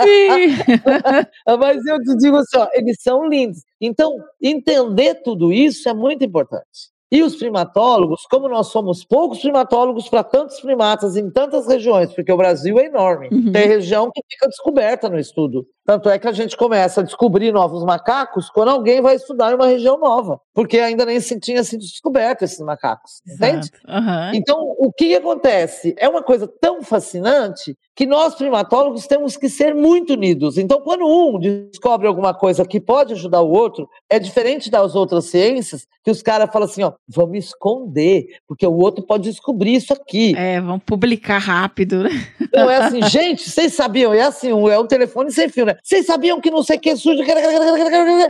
Sim. 0.03 0.57
Mas 1.59 1.85
eu 1.87 1.99
te 2.01 2.17
digo 2.17 2.37
assim, 2.37 2.57
ó, 2.59 2.69
eles 2.73 2.97
são 3.01 3.29
lindos. 3.29 3.59
Então, 3.81 4.17
entender 4.41 5.17
tudo 5.23 5.53
isso 5.53 5.89
é 5.89 5.95
muito 5.95 6.25
importante. 6.25 6.91
E 7.13 7.23
os 7.23 7.37
primatólogos, 7.37 8.23
como 8.31 8.49
nós 8.49 8.69
somos 8.69 9.05
poucos 9.05 9.41
primatólogos 9.41 10.09
para 10.09 10.25
tantos 10.25 10.59
primatas 10.61 11.15
em 11.15 11.31
tantas 11.31 11.67
regiões, 11.69 12.11
porque 12.15 12.33
o 12.33 12.37
Brasil 12.39 12.79
é 12.79 12.87
enorme, 12.87 13.29
Uhum. 13.31 13.53
tem 13.53 13.69
região 13.69 14.11
que 14.11 14.23
fica 14.31 14.49
descoberta 14.49 15.11
no 15.11 15.19
estudo. 15.19 15.67
Tanto 15.85 16.09
é 16.09 16.19
que 16.19 16.29
a 16.29 16.33
gente 16.33 16.57
começa 16.57 17.01
a 17.01 17.05
descobrir 17.05 17.53
novos 17.53 17.85
macacos 17.85 18.49
quando 18.49 18.69
alguém 18.69 19.01
vai 19.01 19.17
estudar 19.17 19.51
em 19.51 19.57
uma 19.57 19.67
região 19.67 19.99
nova, 19.99 20.41
porque 20.55 20.79
ainda 20.79 21.05
nem 21.05 21.21
se 21.21 21.39
tinha 21.41 21.65
sido 21.65 21.81
descoberto 21.81 22.43
esses 22.43 22.61
macacos, 22.61 23.21
entende? 23.27 23.71
Aham. 23.89 24.31
Então, 24.35 24.75
o 24.79 24.93
que 24.93 25.15
acontece? 25.17 25.95
É 25.99 26.09
uma 26.09 26.23
coisa 26.23 26.47
tão 26.47 26.83
fascinante 26.83 27.77
que 27.95 28.07
nós, 28.07 28.35
primatólogos, 28.35 29.07
temos 29.07 29.37
que 29.37 29.49
ser 29.49 29.75
muito 29.75 30.15
unidos. 30.15 30.57
Então, 30.57 30.81
quando 30.81 31.05
um 31.05 31.39
descobre 31.39 32.07
alguma 32.07 32.33
coisa 32.33 32.65
que 32.65 32.81
pode 32.81 33.13
ajudar 33.13 33.43
o 33.43 33.51
outro, 33.51 33.89
é 34.09 34.19
diferente 34.19 34.71
das 34.71 34.95
outras 34.95 35.27
ciências, 35.27 35.87
que 36.03 36.11
os 36.11 36.23
caras 36.23 36.51
falam 36.51 36.67
assim, 36.67 36.83
ó, 36.83 36.93
vamos 37.07 37.39
esconder, 37.39 38.27
porque 38.49 38.67
o 38.67 38.77
outro 38.77 39.05
pode 39.05 39.31
descobrir 39.31 39.75
isso 39.75 39.93
aqui. 39.93 40.35
É, 40.37 40.61
vamos 40.61 40.83
publicar 40.85 41.39
rápido, 41.39 42.03
né? 42.03 42.11
Não 42.53 42.71
é 42.71 42.77
assim, 42.79 43.03
gente, 43.03 43.49
vocês 43.49 43.75
sabiam, 43.75 44.13
é 44.13 44.23
assim, 44.23 44.51
é 44.51 44.79
um 44.79 44.87
telefone 44.87 45.31
sem 45.31 45.49
fio, 45.49 45.67
né? 45.67 45.77
Vocês 45.83 46.07
sabiam 46.07 46.41
que 46.41 46.51
não 46.51 46.63
sei 46.63 46.77
o 46.77 46.81
que 46.81 46.97
sujo. 46.97 47.23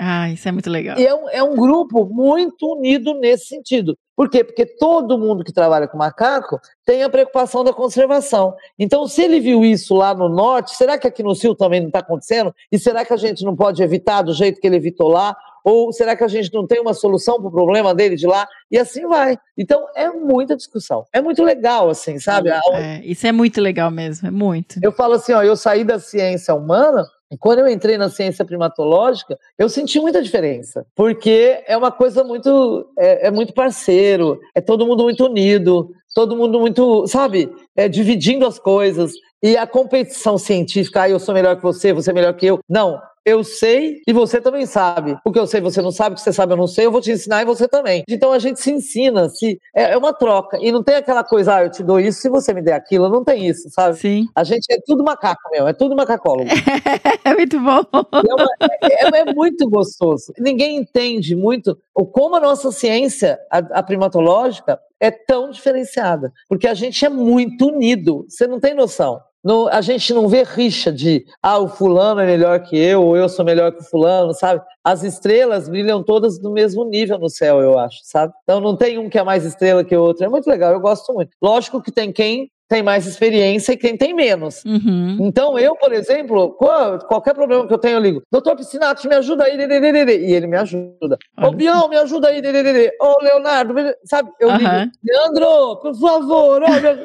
Ah, 0.01 0.31
isso 0.31 0.49
é 0.49 0.53
muito 0.53 0.71
legal. 0.71 0.99
E 0.99 1.07
é 1.07 1.15
um, 1.15 1.29
é 1.29 1.43
um 1.43 1.55
grupo 1.55 2.07
muito 2.07 2.73
unido 2.73 3.15
nesse 3.15 3.47
sentido. 3.47 3.97
Por 4.17 4.31
quê? 4.31 4.43
Porque 4.43 4.65
todo 4.65 5.19
mundo 5.19 5.45
que 5.45 5.53
trabalha 5.53 5.87
com 5.89 5.99
macaco 5.99 6.59
tem 6.85 7.03
a 7.03 7.11
preocupação 7.11 7.63
da 7.63 7.73
conservação. 7.73 8.55
Então, 8.79 9.07
se 9.07 9.23
ele 9.23 9.41
viu 9.41 9.65
isso 9.65 9.95
lá 9.95 10.15
no 10.15 10.29
norte, 10.29 10.75
será 10.77 10.99
que 10.99 11.07
aqui 11.07 11.23
no 11.23 11.35
sul 11.35 11.55
também 11.55 11.81
não 11.81 11.89
está 11.89 11.99
acontecendo? 11.99 12.55
E 12.71 12.79
será 12.79 13.05
que 13.05 13.13
a 13.13 13.17
gente 13.17 13.45
não 13.45 13.55
pode 13.55 13.83
evitar 13.83 14.23
do 14.23 14.33
jeito 14.33 14.61
que 14.61 14.67
ele 14.67 14.77
evitou 14.77 15.09
lá? 15.09 15.37
Ou 15.65 15.93
será 15.93 16.17
que 16.17 16.25
a 16.25 16.29
gente 16.29 16.53
não 16.53 16.67
tem 16.67 16.81
uma 16.81 16.93
solução 16.93 17.37
para 17.37 17.49
o 17.49 17.53
problema 17.53 17.95
dele 17.95 18.17
de 18.17 18.27
lá? 18.27 18.47
E 18.71 18.79
assim 18.79 19.07
vai. 19.07 19.39
Então, 19.57 19.87
é 19.95 20.11
muita 20.11 20.57
discussão. 20.57 21.05
É 21.13 21.21
muito 21.21 21.43
legal, 21.43 21.89
assim, 21.89 22.19
sabe? 22.19 22.51
É, 22.75 23.01
isso 23.05 23.27
é 23.27 23.33
muito 23.33 23.61
legal 23.61 23.91
mesmo, 23.91 24.29
é 24.29 24.31
muito. 24.31 24.81
eu 24.83 24.93
falo 24.93 25.15
assim, 25.15 25.33
ó, 25.33 25.43
eu 25.43 25.57
saí 25.57 25.85
da 25.85 25.99
ciência 25.99 26.55
humana 26.55 27.05
quando 27.39 27.61
eu 27.61 27.69
entrei 27.69 27.97
na 27.97 28.09
ciência 28.09 28.45
primatológica, 28.45 29.39
eu 29.59 29.69
senti 29.69 30.01
muita 30.01 30.23
diferença, 30.23 30.87
porque 30.95 31.63
é 31.67 31.77
uma 31.77 31.91
coisa 31.91 32.23
muito, 32.25 32.87
é, 32.99 33.29
é 33.29 33.31
muito 33.31 33.53
parceiro, 33.53 34.41
é 34.55 34.61
todo 34.61 34.87
mundo 34.87 35.05
muito 35.05 35.25
unido, 35.25 35.91
todo 36.15 36.37
mundo 36.37 36.61
muito, 36.61 37.07
sabe, 37.07 37.51
é, 37.77 37.89
dividindo 37.89 38.47
as 38.47 38.59
coisas 38.59 39.13
e 39.43 39.57
a 39.57 39.67
competição 39.67 40.39
científica, 40.39 41.03
ah, 41.03 41.11
eu 41.11 41.19
sou 41.19 41.35
melhor 41.35 41.57
que 41.57 41.63
você, 41.63 41.93
você 41.93 42.11
é 42.11 42.15
melhor 42.15 42.35
que 42.35 42.47
eu, 42.47 42.61
não. 42.69 43.01
Eu 43.25 43.45
sei 43.45 44.01
e 44.07 44.13
você 44.13 44.41
também 44.41 44.67
sabe. 44.67 45.17
O 45.25 45.31
que 45.31 45.39
eu 45.39 45.47
sei 45.47 45.61
você 45.61 45.81
não 45.81 45.93
sabe, 45.93 46.15
o 46.15 46.17
que 46.17 46.23
você 46.23 46.33
sabe 46.33 46.53
eu 46.53 46.57
não 46.57 46.67
sei, 46.67 46.87
eu 46.87 46.91
vou 46.93 47.01
te 47.01 47.13
ensinar 47.13 47.43
e 47.43 47.45
você 47.45 47.69
também. 47.69 48.03
Então 48.09 48.33
a 48.33 48.39
gente 48.39 48.61
se 48.61 48.73
ensina, 48.73 49.29
se 49.29 49.61
é, 49.75 49.93
é 49.93 49.97
uma 49.97 50.13
troca. 50.13 50.59
E 50.61 50.73
não 50.73 50.83
tem 50.83 50.97
aquela 50.97 51.23
coisa, 51.23 51.55
ah, 51.57 51.65
eu 51.65 51.71
te 51.71 51.83
dou 51.85 52.01
isso 52.01 52.21
se 52.21 52.29
você 52.29 52.53
me 52.53 52.61
der 52.63 52.73
aquilo. 52.75 53.09
Não 53.09 53.23
tem 53.25 53.47
isso, 53.47 53.71
sabe? 53.71 53.97
Sim. 53.97 54.27
A 54.35 54.43
gente 54.43 54.67
é 54.73 54.79
tudo 54.85 55.05
macaco, 55.05 55.41
meu. 55.53 55.69
É 55.69 55.73
tudo 55.73 55.95
macacólogo. 55.95 56.49
É 57.25 57.35
muito 57.35 57.59
bom. 57.61 57.81
É, 57.93 58.35
uma- 58.35 58.49
é- 58.83 59.21
é 59.21 59.33
muito 59.33 59.69
gostoso. 59.71 60.33
Ninguém 60.39 60.77
entende 60.77 61.37
muito 61.37 61.79
como 62.13 62.35
a 62.37 62.41
nossa 62.41 62.73
ciência, 62.73 63.39
a, 63.51 63.59
a 63.59 63.83
primatológica, 63.83 64.79
é 64.99 65.11
tão 65.11 65.51
diferenciada. 65.51 66.33
Porque 66.49 66.67
a 66.67 66.75
gente 66.75 67.05
é 67.05 67.09
muito 67.09 67.67
unido. 67.69 68.25
Você 68.29 68.47
não 68.49 68.59
tem 68.59 68.75
noção. 68.75 69.21
No- 69.45 69.69
a 69.69 69.81
gente 69.81 70.13
não 70.15 70.29
vê 70.29 70.43
rixa 70.45 70.93
de, 70.93 71.25
ah, 71.43 71.59
o 71.59 71.69
fulano 71.69 72.21
é 72.21 72.27
melhor 72.27 72.61
que 72.61 72.77
eu, 72.79 73.03
ou 73.03 73.17
eu 73.17 73.29
sou 73.29 73.45
melhor 73.45 73.73
que 73.73 73.81
o 73.81 73.85
fulano, 73.85 74.33
sabe? 74.33 74.63
As 74.85 75.03
estrelas 75.03 75.69
brilham 75.69 76.03
todas 76.03 76.41
no 76.41 76.53
mesmo 76.53 76.85
nível 76.85 77.19
no 77.19 77.29
céu, 77.29 77.61
eu 77.61 77.79
acho, 77.79 77.99
sabe? 78.05 78.33
Então 78.45 78.61
não 78.61 78.77
tem 78.77 78.99
um 78.99 79.09
que 79.09 79.19
é 79.19 79.23
mais 79.25 79.45
estrela 79.45 79.83
que 79.85 79.97
o 79.97 80.03
outro. 80.03 80.25
É 80.25 80.29
muito 80.29 80.49
legal, 80.49 80.73
eu 80.73 80.81
gosto 80.81 81.13
muito. 81.13 81.31
Lógico 81.43 81.83
que 81.83 81.91
tem 81.91 82.13
quem 82.13 82.49
tem 82.69 82.83
mais 82.83 83.07
experiência 83.07 83.73
e 83.73 83.77
quem 83.77 83.99
tem 83.99 84.15
menos. 84.15 84.65
Uhum. 84.65 85.19
Então, 85.21 85.59
eu, 85.59 85.77
por 85.77 85.93
exemplo, 85.93 86.53
qual- 86.53 86.99
qualquer 87.01 87.35
problema 87.35 87.67
que 87.67 87.75
eu 87.75 87.77
tenho, 87.77 87.97
eu 87.99 88.01
ligo, 88.01 88.23
doutor 88.33 88.57
Piscinato, 88.57 89.07
me 89.07 89.15
ajuda 89.15 89.45
aí, 89.45 89.59
dedededede", 89.59 90.25
e 90.25 90.33
ele 90.33 90.47
me 90.47 90.57
ajuda. 90.57 91.19
Ô, 91.39 91.49
Olha. 91.49 91.51
Bião, 91.57 91.87
me 91.89 91.97
ajuda 91.99 92.29
aí. 92.29 92.41
Ô, 92.99 93.23
Leonardo, 93.23 93.75
sabe? 94.07 94.31
Eu 94.41 94.53
ligo, 94.53 94.71
Aham. 94.71 94.91
Leandro, 95.05 95.77
por 95.83 95.95
favor, 95.97 96.63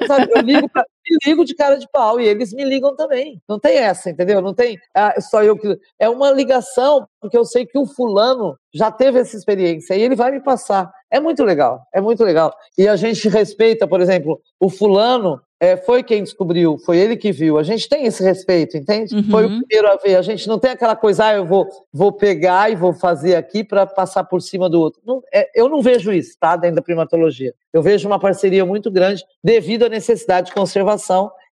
sabe? 0.08 0.32
Eu 0.32 0.42
ligo, 0.42 0.70
pra, 0.70 0.86
me 1.10 1.18
ligo 1.26 1.46
de 1.46 1.56
cara 1.56 1.78
de 1.78 1.88
pau, 1.92 2.20
e 2.20 2.28
eles 2.28 2.54
me 2.54 2.64
ligam 2.64 2.96
também. 2.96 3.42
Não 3.48 3.60
tem 3.60 3.78
essa, 3.78 4.10
entendeu? 4.10 4.42
Não 4.42 4.54
tem 4.54 4.78
ah, 4.94 5.20
só 5.20 5.44
eu 5.44 5.58
que... 5.58 5.80
É 6.00 6.10
uma 6.10 6.32
ligação, 6.32 7.08
porque 7.20 7.38
eu 7.38 7.46
sei 7.46 7.66
que 7.66 7.78
o 7.78 7.86
fulano 7.86 8.58
já 8.74 8.92
teve 8.92 9.20
essa 9.20 9.36
experiência, 9.36 9.96
e 9.96 10.02
ele 10.02 10.16
vai 10.16 10.32
me 10.32 10.42
passar. 10.42 10.92
É 11.10 11.20
muito 11.20 11.44
legal, 11.44 11.82
é 11.94 12.02
muito 12.02 12.24
legal. 12.24 12.54
E 12.78 12.88
a 12.88 12.96
gente 12.96 13.28
respeita, 13.30 13.88
por 13.88 14.02
exemplo, 14.02 14.40
o 14.60 14.70
fulano 14.70 15.42
é, 15.60 15.76
foi 15.76 16.04
quem 16.04 16.24
descobriu, 16.24 16.78
foi 16.78 16.98
ele 16.98 17.18
que 17.18 17.32
viu. 17.32 17.58
A 17.58 17.64
gente 17.64 17.90
tem 17.90 18.06
esse 18.06 18.24
respeito, 18.24 18.78
entende? 18.78 19.16
Uhum. 19.16 19.24
Foi 19.24 19.46
o 19.46 19.60
primeiro 19.60 19.92
a 19.92 19.96
ver. 19.96 20.16
A 20.16 20.22
gente 20.22 20.48
não 20.48 20.60
tem 20.60 20.72
aquela 20.72 20.96
coisa, 20.96 21.26
ah, 21.26 21.34
eu 21.34 21.46
vou, 21.46 21.68
vou 21.92 22.12
pegar 22.12 22.72
e 22.72 22.76
vou 22.76 22.94
fazer 22.94 23.36
aqui 23.36 23.64
para 23.64 23.86
passar 23.88 24.24
por 24.24 24.42
cima 24.42 24.70
do 24.70 24.80
outro. 24.80 25.02
Não, 25.06 25.22
é, 25.34 25.50
eu 25.56 25.68
não 25.68 25.82
vejo 25.82 26.12
isso, 26.12 26.38
tá? 26.40 26.56
Dentro 26.56 26.76
da 26.76 26.82
primatologia. 26.82 27.54
Eu 27.74 27.82
vejo 27.82 28.08
uma 28.08 28.20
parceria 28.20 28.66
muito 28.66 28.92
grande 28.92 29.24
devido 29.44 29.86
à 29.86 29.90
necessidade 29.90 30.48
de 30.48 30.54
conservação 30.54 30.97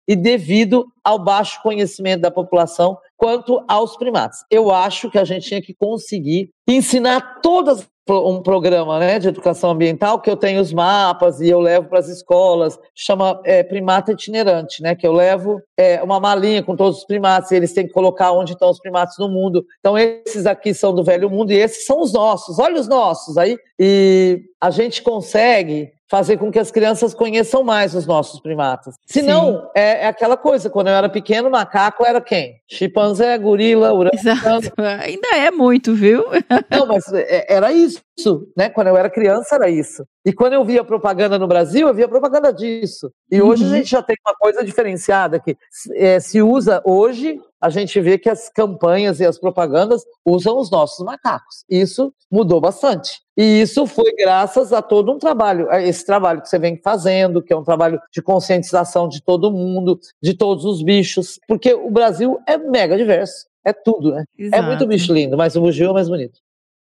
e 0.08 0.14
devido 0.14 0.86
ao 1.02 1.18
baixo 1.18 1.60
conhecimento 1.62 2.20
da 2.20 2.30
população 2.30 2.96
quanto 3.16 3.62
aos 3.66 3.96
primatas. 3.96 4.44
Eu 4.50 4.70
acho 4.70 5.10
que 5.10 5.18
a 5.18 5.24
gente 5.24 5.48
tinha 5.48 5.62
que 5.62 5.74
conseguir 5.74 6.50
ensinar 6.68 7.40
todas 7.40 7.88
um 8.08 8.40
programa 8.40 9.00
né, 9.00 9.18
de 9.18 9.26
educação 9.26 9.70
ambiental 9.70 10.20
que 10.20 10.30
eu 10.30 10.36
tenho 10.36 10.60
os 10.60 10.72
mapas 10.72 11.40
e 11.40 11.48
eu 11.48 11.58
levo 11.58 11.88
para 11.88 11.98
as 11.98 12.08
escolas, 12.08 12.78
chama 12.94 13.40
é, 13.44 13.64
primata 13.64 14.12
itinerante, 14.12 14.80
né? 14.80 14.94
Que 14.94 15.04
eu 15.06 15.12
levo 15.12 15.60
é, 15.76 16.00
uma 16.02 16.20
malinha 16.20 16.62
com 16.62 16.76
todos 16.76 16.98
os 16.98 17.04
primatas, 17.04 17.50
e 17.50 17.56
eles 17.56 17.72
têm 17.72 17.84
que 17.86 17.92
colocar 17.92 18.30
onde 18.30 18.52
estão 18.52 18.70
os 18.70 18.78
primatas 18.78 19.16
no 19.18 19.28
mundo. 19.28 19.64
Então, 19.80 19.98
esses 19.98 20.46
aqui 20.46 20.72
são 20.72 20.94
do 20.94 21.02
velho 21.02 21.28
mundo 21.28 21.50
e 21.50 21.56
esses 21.56 21.84
são 21.84 22.00
os 22.00 22.12
nossos, 22.12 22.60
olha 22.60 22.80
os 22.80 22.86
nossos 22.86 23.36
aí. 23.36 23.58
E 23.76 24.40
a 24.60 24.70
gente 24.70 25.02
consegue 25.02 25.90
fazer 26.08 26.36
com 26.36 26.50
que 26.52 26.58
as 26.58 26.70
crianças 26.70 27.12
conheçam 27.14 27.64
mais 27.64 27.94
os 27.94 28.06
nossos 28.06 28.40
primatas. 28.40 28.94
Se 29.06 29.22
não, 29.22 29.68
é, 29.74 30.04
é 30.04 30.06
aquela 30.06 30.36
coisa, 30.36 30.70
quando 30.70 30.86
eu 30.88 30.94
era 30.94 31.08
pequeno, 31.08 31.50
macaco 31.50 32.04
era 32.06 32.20
quem? 32.20 32.60
Chimpanzé, 32.68 33.36
gorila. 33.38 33.92
Exato. 34.12 34.72
Ainda 35.02 35.28
é 35.36 35.50
muito, 35.50 35.94
viu? 35.94 36.24
Não, 36.70 36.86
mas 36.86 37.12
é- 37.12 37.46
era 37.52 37.72
isso, 37.72 38.00
né? 38.56 38.68
Quando 38.68 38.86
eu 38.88 38.96
era 38.96 39.10
criança, 39.10 39.56
era 39.56 39.68
isso. 39.68 40.04
E 40.24 40.32
quando 40.32 40.52
eu 40.54 40.64
via 40.64 40.84
propaganda 40.84 41.38
no 41.38 41.46
Brasil, 41.48 41.88
eu 41.88 41.94
via 41.94 42.08
propaganda 42.08 42.52
disso. 42.52 43.10
E 43.30 43.40
hoje 43.42 43.64
Uhum. 43.64 43.72
a 43.72 43.76
gente 43.76 43.90
já 43.90 44.02
tem 44.02 44.16
uma 44.26 44.34
coisa 44.36 44.64
diferenciada 44.64 45.40
que 45.40 45.56
eh, 45.94 46.20
se 46.20 46.40
usa 46.42 46.80
hoje, 46.84 47.40
a 47.66 47.70
gente 47.70 48.00
vê 48.00 48.16
que 48.16 48.30
as 48.30 48.48
campanhas 48.48 49.18
e 49.18 49.26
as 49.26 49.38
propagandas 49.38 50.04
usam 50.24 50.56
os 50.56 50.70
nossos 50.70 51.04
macacos. 51.04 51.64
Isso 51.68 52.14
mudou 52.30 52.60
bastante. 52.60 53.20
E 53.36 53.60
isso 53.60 53.86
foi 53.88 54.14
graças 54.14 54.72
a 54.72 54.80
todo 54.80 55.12
um 55.12 55.18
trabalho, 55.18 55.68
a 55.68 55.82
esse 55.82 56.06
trabalho 56.06 56.40
que 56.40 56.48
você 56.48 56.60
vem 56.60 56.76
fazendo, 56.76 57.42
que 57.42 57.52
é 57.52 57.56
um 57.56 57.64
trabalho 57.64 58.00
de 58.12 58.22
conscientização 58.22 59.08
de 59.08 59.20
todo 59.20 59.50
mundo, 59.50 59.98
de 60.22 60.32
todos 60.32 60.64
os 60.64 60.80
bichos, 60.80 61.40
porque 61.48 61.74
o 61.74 61.90
Brasil 61.90 62.38
é 62.46 62.56
mega 62.56 62.96
diverso. 62.96 63.46
É 63.64 63.72
tudo, 63.72 64.12
né? 64.12 64.22
É 64.38 64.62
muito 64.62 64.84
Exato. 64.84 64.86
bicho 64.86 65.12
lindo, 65.12 65.36
mas 65.36 65.56
o 65.56 65.60
bugio 65.60 65.90
é 65.90 65.92
mais 65.92 66.08
bonito. 66.08 66.38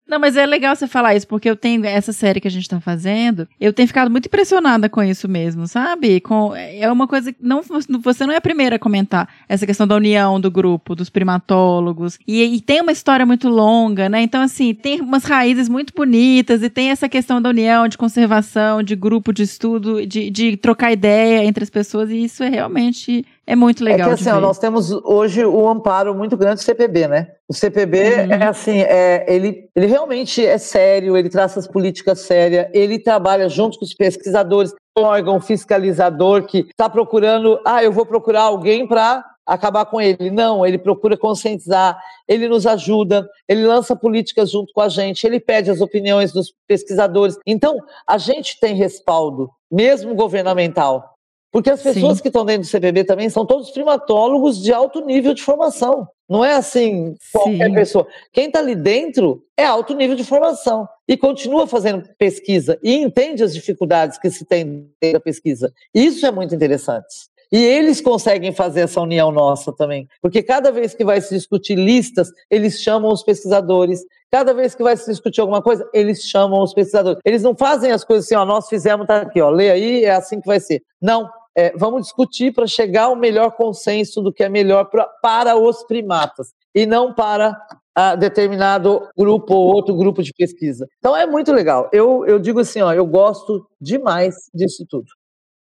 Não, 0.08 0.20
mas 0.20 0.38
é 0.38 0.46
legal 0.46 0.76
você 0.76 0.88
falar 0.88 1.16
isso, 1.16 1.28
porque 1.28 1.50
eu 1.50 1.56
tenho 1.56 1.84
essa 1.84 2.14
série 2.14 2.40
que 2.40 2.48
a 2.48 2.52
gente 2.52 2.70
tá 2.70 2.80
fazendo, 2.80 3.48
eu 3.60 3.74
tenho 3.74 3.88
ficado 3.88 4.12
muito 4.12 4.28
impressionada 4.28 4.88
com 4.88 5.02
isso 5.02 5.28
mesmo, 5.28 5.66
sabe? 5.68 6.20
Com, 6.20 6.56
é 6.56 6.90
uma 6.92 7.08
coisa 7.08 7.34
que 7.34 7.40
não, 7.42 7.64
você 8.00 8.26
não 8.26 8.34
é 8.34 8.38
a 8.38 8.42
primeira 8.42 8.76
a 8.76 8.80
comentar 8.80 9.28
essa 9.50 9.66
questão 9.66 9.88
da 9.88 9.96
união 9.96 10.40
do 10.40 10.52
grupo, 10.52 10.94
dos 10.94 11.10
primatólogos, 11.10 12.20
e, 12.28 12.44
e 12.44 12.62
tem 12.62 12.82
uma 12.82 12.92
história 12.92 13.26
muito 13.26 13.50
longa, 13.50 14.08
né? 14.08 14.22
Então, 14.22 14.42
assim, 14.42 14.76
tem 14.76 15.02
umas 15.02 15.24
raízes 15.24 15.68
muito 15.68 15.92
bonitas, 15.96 16.62
e 16.62 16.70
tem 16.70 16.92
essa 16.92 17.10
questão 17.10 17.42
da 17.42 17.50
união, 17.50 17.88
de 17.88 17.98
conservação, 17.98 18.84
de 18.84 18.96
grupo 18.96 19.34
de 19.34 19.42
estudo, 19.42 20.06
de, 20.06 20.30
de 20.30 20.56
trocar 20.56 20.92
ideia 20.92 21.44
entre 21.44 21.64
as 21.64 21.70
pessoas, 21.72 22.12
e 22.12 22.24
isso 22.24 22.44
é 22.44 22.50
realmente, 22.50 23.26
é 23.48 23.56
muito 23.56 23.84
legal 23.84 24.12
é 24.12 24.16
que 24.16 24.22
assim, 24.22 24.30
ó, 24.30 24.40
nós 24.40 24.58
temos 24.58 24.92
hoje 24.92 25.46
o 25.46 25.70
amparo 25.70 26.16
muito 26.16 26.36
grande 26.36 26.56
do 26.56 26.64
CPB, 26.64 27.08
né? 27.08 27.28
O 27.48 27.54
CPB 27.54 27.98
Uhum. 27.98 28.32
é 28.34 28.44
assim, 28.48 28.80
é, 28.80 29.26
ele, 29.28 29.70
ele 29.76 29.86
realmente 29.86 30.44
é 30.44 30.58
sério, 30.58 31.16
ele 31.16 31.30
traça 31.30 31.60
as 31.60 31.68
políticas 31.68 32.22
sérias, 32.22 32.68
ele 32.74 32.98
trabalha 32.98 33.48
junto 33.48 33.78
com 33.78 33.86
os 33.86 33.94
pesquisadores, 33.94 34.74
um 34.98 35.04
órgão 35.04 35.40
fiscalizador 35.40 36.44
que 36.46 36.68
está 36.70 36.90
procurando, 36.90 37.60
ah, 37.66 37.84
eu 37.84 37.92
vou 37.92 38.06
procurar 38.06 38.44
alguém 38.44 38.88
para 38.88 39.24
acabar 39.46 39.86
com 39.86 40.02
ele. 40.02 40.32
Não, 40.32 40.66
ele 40.66 40.78
procura 40.78 41.16
conscientizar, 41.16 42.00
ele 42.28 42.48
nos 42.48 42.66
ajuda, 42.66 43.30
ele 43.48 43.66
lança 43.66 43.96
políticas 43.96 44.50
junto 44.50 44.74
com 44.74 44.82
a 44.82 44.90
gente, 44.90 45.26
ele 45.26 45.40
pede 45.40 45.70
as 45.70 45.82
opiniões 45.82 46.32
dos 46.32 46.54
pesquisadores. 46.68 47.38
Então, 47.46 47.78
a 48.08 48.18
gente 48.18 48.60
tem 48.60 48.74
respaldo, 48.74 49.52
mesmo 49.72 50.16
governamental. 50.16 51.15
Porque 51.56 51.70
as 51.70 51.82
pessoas 51.82 52.18
Sim. 52.18 52.22
que 52.22 52.28
estão 52.28 52.44
dentro 52.44 52.64
do 52.64 52.68
CPB 52.68 53.06
também 53.06 53.30
são 53.30 53.46
todos 53.46 53.72
primatólogos 53.72 54.62
de 54.62 54.74
alto 54.74 55.00
nível 55.00 55.34
de 55.34 55.42
formação. 55.42 56.06
Não 56.30 56.44
é 56.44 56.54
assim 56.54 57.16
qualquer 57.32 57.70
Sim. 57.70 57.74
pessoa. 57.74 58.08
Quem 58.34 58.48
está 58.48 58.60
ali 58.60 58.76
dentro 58.76 59.42
é 59.56 59.64
alto 59.64 59.96
nível 59.96 60.18
de 60.18 60.26
formação 60.26 60.86
e 61.08 61.16
continua 61.16 61.66
fazendo 61.66 62.04
pesquisa 62.18 62.78
e 62.84 62.96
entende 62.96 63.42
as 63.42 63.54
dificuldades 63.54 64.18
que 64.18 64.30
se 64.30 64.44
tem 64.44 64.90
dentro 65.02 65.14
da 65.14 65.20
pesquisa. 65.22 65.72
Isso 65.94 66.26
é 66.26 66.32
muito 66.32 66.54
interessante. 66.54 67.08
E 67.50 67.64
eles 67.64 68.02
conseguem 68.02 68.52
fazer 68.52 68.82
essa 68.82 69.00
união 69.00 69.32
nossa 69.32 69.72
também. 69.72 70.10
Porque 70.22 70.44
cada 70.44 70.74
vez 70.74 70.94
que 70.94 71.06
vai 71.06 71.22
se 71.22 71.34
discutir 71.34 71.76
listas, 71.76 72.34
eles 72.52 72.82
chamam 72.82 73.14
os 73.14 73.24
pesquisadores. 73.24 74.02
Cada 74.30 74.54
vez 74.54 74.76
que 74.76 74.84
vai 74.84 74.98
se 74.98 75.10
discutir 75.10 75.40
alguma 75.40 75.62
coisa, 75.62 75.90
eles 75.94 76.24
chamam 76.24 76.62
os 76.62 76.74
pesquisadores. 76.74 77.22
Eles 77.24 77.44
não 77.44 77.56
fazem 77.56 77.94
as 77.94 78.04
coisas 78.04 78.26
assim, 78.26 78.36
ó, 78.36 78.44
nós 78.44 78.68
fizemos, 78.68 79.08
tá 79.08 79.22
aqui, 79.22 79.40
ó, 79.40 79.50
lê 79.50 79.72
aí, 79.72 80.04
é 80.04 80.12
assim 80.12 80.42
que 80.42 80.48
vai 80.48 80.60
ser. 80.60 80.84
Não, 81.02 81.30
é, 81.56 81.76
vamos 81.78 82.04
discutir 82.04 82.54
para 82.54 82.68
chegar 82.68 83.06
ao 83.06 83.16
melhor 83.16 83.52
consenso 83.52 84.22
do 84.22 84.34
que 84.34 84.44
é 84.44 84.50
melhor 84.50 84.86
pra, 84.86 85.06
para 85.22 85.56
os 85.56 85.84
primatas 85.84 86.54
e 86.74 86.86
não 86.86 87.14
para 87.14 87.58
ah, 87.96 88.16
determinado 88.16 89.08
grupo 89.18 89.54
ou 89.54 89.74
outro 89.74 89.96
grupo 89.96 90.22
de 90.22 90.34
pesquisa. 90.34 90.86
Então 91.00 91.16
é 91.16 91.26
muito 91.26 91.54
legal. 91.54 91.90
Eu, 91.94 92.26
eu 92.26 92.38
digo 92.38 92.60
assim, 92.60 92.82
ó, 92.82 92.94
eu 92.94 93.06
gosto 93.06 93.66
demais 93.80 94.36
disso 94.54 94.86
tudo. 94.90 95.08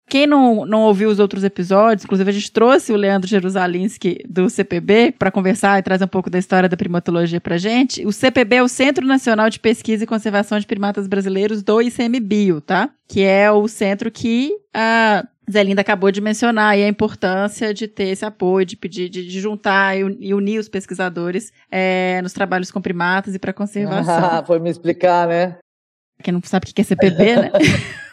Quem 0.08 0.28
não, 0.28 0.66
não 0.66 0.84
ouviu 0.84 1.10
os 1.10 1.18
outros 1.18 1.44
episódios, 1.44 2.06
inclusive 2.06 2.30
a 2.30 2.34
gente 2.34 2.52
trouxe 2.52 2.94
o 2.94 2.96
Leandro 2.96 3.28
Jerusalinski 3.28 4.20
do 4.30 4.50
CPB 4.52 5.16
para 5.18 5.32
conversar 5.32 5.80
e 5.80 5.84
trazer 5.84 6.06
um 6.06 6.08
pouco 6.08 6.30
da 6.30 6.38
história 6.38 6.70
da 6.70 6.78
primatologia 6.78 7.42
pra 7.42 7.58
gente. 7.58 8.06
O 8.06 8.12
CPB 8.12 8.58
é 8.58 8.64
o 8.64 8.68
Centro 8.68 9.06
Nacional 9.06 9.50
de 9.50 9.60
Pesquisa 9.60 10.04
e 10.04 10.08
Conservação 10.08 10.60
de 10.60 10.68
Primatas 10.68 11.08
Brasileiros 11.08 11.64
do 11.64 11.82
ICMBio, 11.82 12.62
tá? 12.62 12.92
Que 13.08 13.24
é 13.24 13.52
o 13.52 13.68
centro 13.68 14.12
que 14.12 14.52
a 14.72 15.26
Zé 15.50 15.64
Linda 15.64 15.82
acabou 15.82 16.12
de 16.12 16.20
mencionar 16.22 16.78
e 16.78 16.84
a 16.84 16.88
importância 16.88 17.74
de 17.74 17.88
ter 17.88 18.06
esse 18.10 18.26
apoio, 18.26 18.66
de 18.66 18.76
pedir, 18.76 19.10
de, 19.10 19.26
de 19.28 19.40
juntar 19.40 19.96
e 19.98 20.04
un- 20.04 20.18
unir 20.38 20.60
os 20.60 20.68
pesquisadores 20.70 21.52
eh, 21.72 22.20
nos 22.24 22.34
trabalhos 22.34 22.72
com 22.72 22.82
primatas 22.82 23.36
e 23.36 23.40
para 23.40 23.54
conservação. 23.54 24.44
Foi 24.48 24.60
me 24.60 24.70
explicar, 24.70 25.28
né? 25.28 25.58
Quem 26.24 26.34
não 26.34 26.42
sabe 26.44 26.70
o 26.70 26.74
que 26.74 26.82
é 26.82 26.84
CPB, 26.84 27.36
né? 27.36 27.52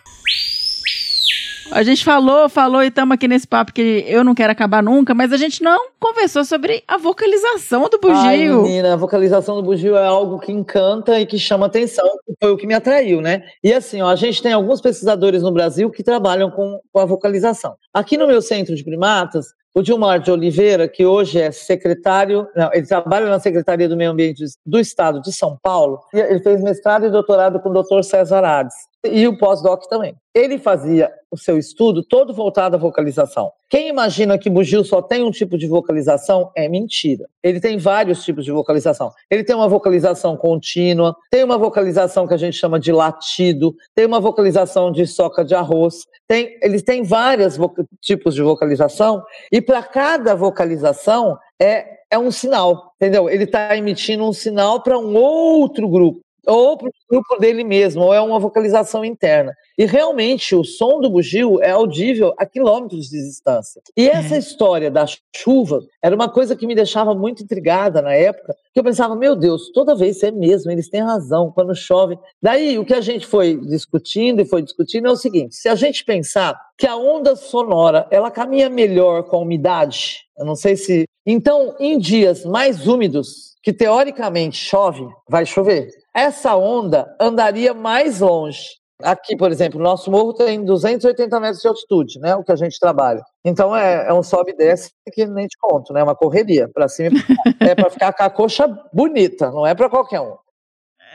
A 1.73 1.83
gente 1.83 2.05
falou, 2.05 2.51
falou 2.51 2.83
e 2.83 2.89
estamos 2.89 3.15
aqui 3.15 3.27
nesse 3.27 3.47
papo 3.49 3.73
que 3.73 4.05
eu 4.07 4.23
não 4.23 4.35
quero 4.35 4.53
acabar 4.53 4.83
nunca, 4.83 5.15
mas 5.15 5.33
a 5.33 5.39
gente 5.39 5.63
não 5.63 5.89
conversou 5.99 6.45
sobre 6.45 6.85
a 6.87 6.99
vocalização 6.99 7.89
do 7.89 7.99
Ai, 8.11 8.41
bugio. 8.41 8.63
menina, 8.63 8.93
a 8.93 8.97
vocalização 8.97 9.57
do 9.57 9.63
bugio 9.63 9.97
é 9.97 10.07
algo 10.07 10.39
que 10.39 10.53
encanta 10.53 11.19
e 11.19 11.25
que 11.25 11.39
chama 11.39 11.65
atenção, 11.65 12.07
que 12.27 12.35
foi 12.39 12.53
o 12.53 12.59
que 12.59 12.67
me 12.67 12.75
atraiu, 12.75 13.23
né? 13.23 13.43
E 13.65 13.73
assim, 13.73 14.03
ó, 14.03 14.11
a 14.11 14.17
gente 14.17 14.43
tem 14.43 14.53
alguns 14.53 14.83
pesquisadores 14.83 15.43
no 15.43 15.51
Brasil 15.51 15.91
que 15.91 16.03
trabalham 16.03 16.51
com, 16.51 16.79
com 16.93 17.01
a 17.01 17.07
vocalização. 17.07 17.75
Aqui 17.95 18.19
no 18.19 18.27
meu 18.27 18.43
centro 18.43 18.77
de 18.77 18.85
primatas, 18.85 19.47
o 19.75 19.81
Dilmar 19.81 20.21
de 20.21 20.31
Oliveira, 20.31 20.87
que 20.87 21.07
hoje 21.07 21.41
é 21.41 21.51
secretário, 21.51 22.47
não, 22.55 22.69
ele 22.75 22.87
trabalha 22.87 23.31
na 23.31 23.41
Secretaria 23.41 23.89
do 23.89 23.97
Meio 23.97 24.11
Ambiente 24.11 24.45
do 24.67 24.79
Estado 24.79 25.23
de 25.23 25.33
São 25.33 25.57
Paulo, 25.63 26.01
ele 26.13 26.41
fez 26.41 26.63
mestrado 26.63 27.07
e 27.07 27.11
doutorado 27.11 27.59
com 27.61 27.71
o 27.71 27.83
Dr. 27.83 28.03
César 28.03 28.45
Hades, 28.45 28.75
e 29.05 29.27
o 29.27 29.37
pós-doc 29.37 29.87
também. 29.89 30.15
Ele 30.35 30.59
fazia 30.59 31.11
o 31.31 31.37
seu 31.37 31.59
estudo 31.59 32.03
todo 32.03 32.33
voltado 32.33 32.77
à 32.77 32.79
vocalização. 32.79 33.51
Quem 33.69 33.89
imagina 33.89 34.39
que 34.39 34.49
bugio 34.49 34.85
só 34.85 35.03
tem 35.03 35.23
um 35.23 35.31
tipo 35.31 35.59
de 35.59 35.67
vocalização 35.67 36.51
é 36.57 36.69
mentira. 36.69 37.27
Ele 37.43 37.61
tem 37.61 37.79
vários 37.79 38.25
tipos 38.25 38.45
de 38.45 38.53
vocalização. 38.53 39.11
Ele 39.31 39.43
tem 39.43 39.57
uma 39.57 39.69
vocalização 39.69 40.37
contínua, 40.37 41.17
tem 41.31 41.43
uma 41.43 41.59
vocalização 41.59 42.27
que 42.27 42.35
a 42.35 42.39
gente 42.39 42.57
chama 42.57 42.79
de 42.79 42.93
latido, 42.93 43.75
tem 43.95 44.07
uma 44.07 44.21
vocalização 44.21 44.93
de 44.93 45.07
soca 45.07 45.45
de 45.45 45.55
arroz, 45.55 46.07
tem, 46.29 46.57
eles 46.63 46.83
têm 46.83 47.03
vários 47.03 47.59
tipos 48.01 48.35
de 48.35 48.43
vocalização 48.43 49.23
e 49.51 49.61
para 49.61 49.83
cada 49.83 50.35
vocalização 50.35 51.37
é, 51.61 51.87
é 52.11 52.19
um 52.19 52.31
sinal, 52.31 52.93
entendeu? 52.97 53.29
Ele 53.29 53.45
está 53.45 53.77
emitindo 53.77 54.25
um 54.25 54.33
sinal 54.33 54.83
para 54.83 54.99
um 54.99 55.15
outro 55.15 55.89
grupo 55.89 56.21
ou 56.47 56.77
para 56.77 56.89
o 56.89 56.93
grupo 57.11 57.37
dele 57.39 57.65
mesmo, 57.65 58.03
ou 58.03 58.15
é 58.15 58.21
uma 58.21 58.39
vocalização 58.39 59.05
interna. 59.05 59.55
E 59.79 59.85
realmente 59.85 60.55
o 60.55 60.65
som 60.65 61.01
do 61.01 61.11
bugio 61.11 61.63
é 61.63 61.71
audível 61.71 62.35
a 62.37 62.45
quilômetros 62.45 63.09
de 63.09 63.19
distância. 63.19 63.81
E 63.97 64.09
essa 64.09 64.35
é. 64.35 64.39
história 64.39 64.91
da 64.91 65.07
chuva 65.35 65.81
era 66.03 66.15
uma 66.15 66.29
coisa 66.29 66.57
que 66.57 66.67
me 66.67 66.75
deixava 66.75 67.15
muito 67.15 67.43
intrigada 67.43 68.03
na 68.03 68.15
época, 68.15 68.55
que 68.73 68.81
eu 68.81 68.85
pensava, 68.85 69.15
meu 69.15 69.37
Deus, 69.37 69.71
toda 69.73 69.95
vez 69.95 70.23
é 70.23 70.31
mesmo, 70.31 70.71
eles 70.71 70.89
têm 70.89 71.03
razão, 71.03 71.53
quando 71.53 71.75
chove. 71.75 72.19
Daí 72.41 72.79
o 72.79 72.85
que 72.85 72.95
a 72.95 73.01
gente 73.01 73.27
foi 73.27 73.57
discutindo 73.57 74.41
e 74.41 74.45
foi 74.45 74.63
discutindo 74.63 75.09
é 75.09 75.11
o 75.11 75.17
seguinte: 75.17 75.55
se 75.55 75.69
a 75.69 75.75
gente 75.75 76.05
pensar 76.05 76.59
que 76.77 76.87
a 76.87 76.97
onda 76.97 77.37
sonora 77.37 78.07
ela 78.11 78.31
caminha 78.31 78.69
melhor 78.69 79.25
com 79.25 79.37
a 79.37 79.41
umidade, 79.41 80.23
eu 80.37 80.45
não 80.45 80.57
sei 80.57 80.77
se. 80.77 81.05
Então, 81.25 81.77
em 81.79 81.99
dias 81.99 82.45
mais 82.45 82.87
úmidos, 82.87 83.52
que 83.63 83.73
teoricamente 83.73 84.57
chove, 84.57 85.07
vai 85.29 85.47
chover 85.47 85.89
essa 86.15 86.57
onda 86.57 87.15
andaria 87.21 87.73
mais 87.73 88.21
longe. 88.21 88.83
Aqui, 89.03 89.37
por 89.37 89.51
exemplo, 89.51 89.81
o 89.81 89.83
nosso 89.83 90.11
morro 90.11 90.33
tem 90.33 90.65
280 90.65 91.41
metros 91.41 91.61
de 91.61 91.69
altitude, 91.69 92.21
né? 92.21 92.37
O 92.37 92.45
que 92.45 92.53
a 92.53 92.57
gente 92.57 92.79
trabalha. 92.79 93.23
Então 93.45 93.75
é, 93.75 94.07
é 94.09 94.13
um 94.13 94.23
sobe 94.23 94.53
e 94.53 94.57
desce 94.57 94.93
que 95.13 95.27
nem 95.27 95.47
te 95.47 95.57
conto, 95.59 95.93
né? 95.93 96.03
Uma 96.03 96.15
correria 96.15 96.69
para 96.73 96.89
cima. 96.89 97.19
é 97.61 97.75
para 97.75 97.91
ficar 97.91 98.13
com 98.13 98.23
a 98.23 98.31
coxa 98.31 98.69
bonita, 98.93 99.51
não 99.51 99.67
é 99.67 99.75
para 99.75 99.91
qualquer 99.91 100.21
um. 100.21 100.37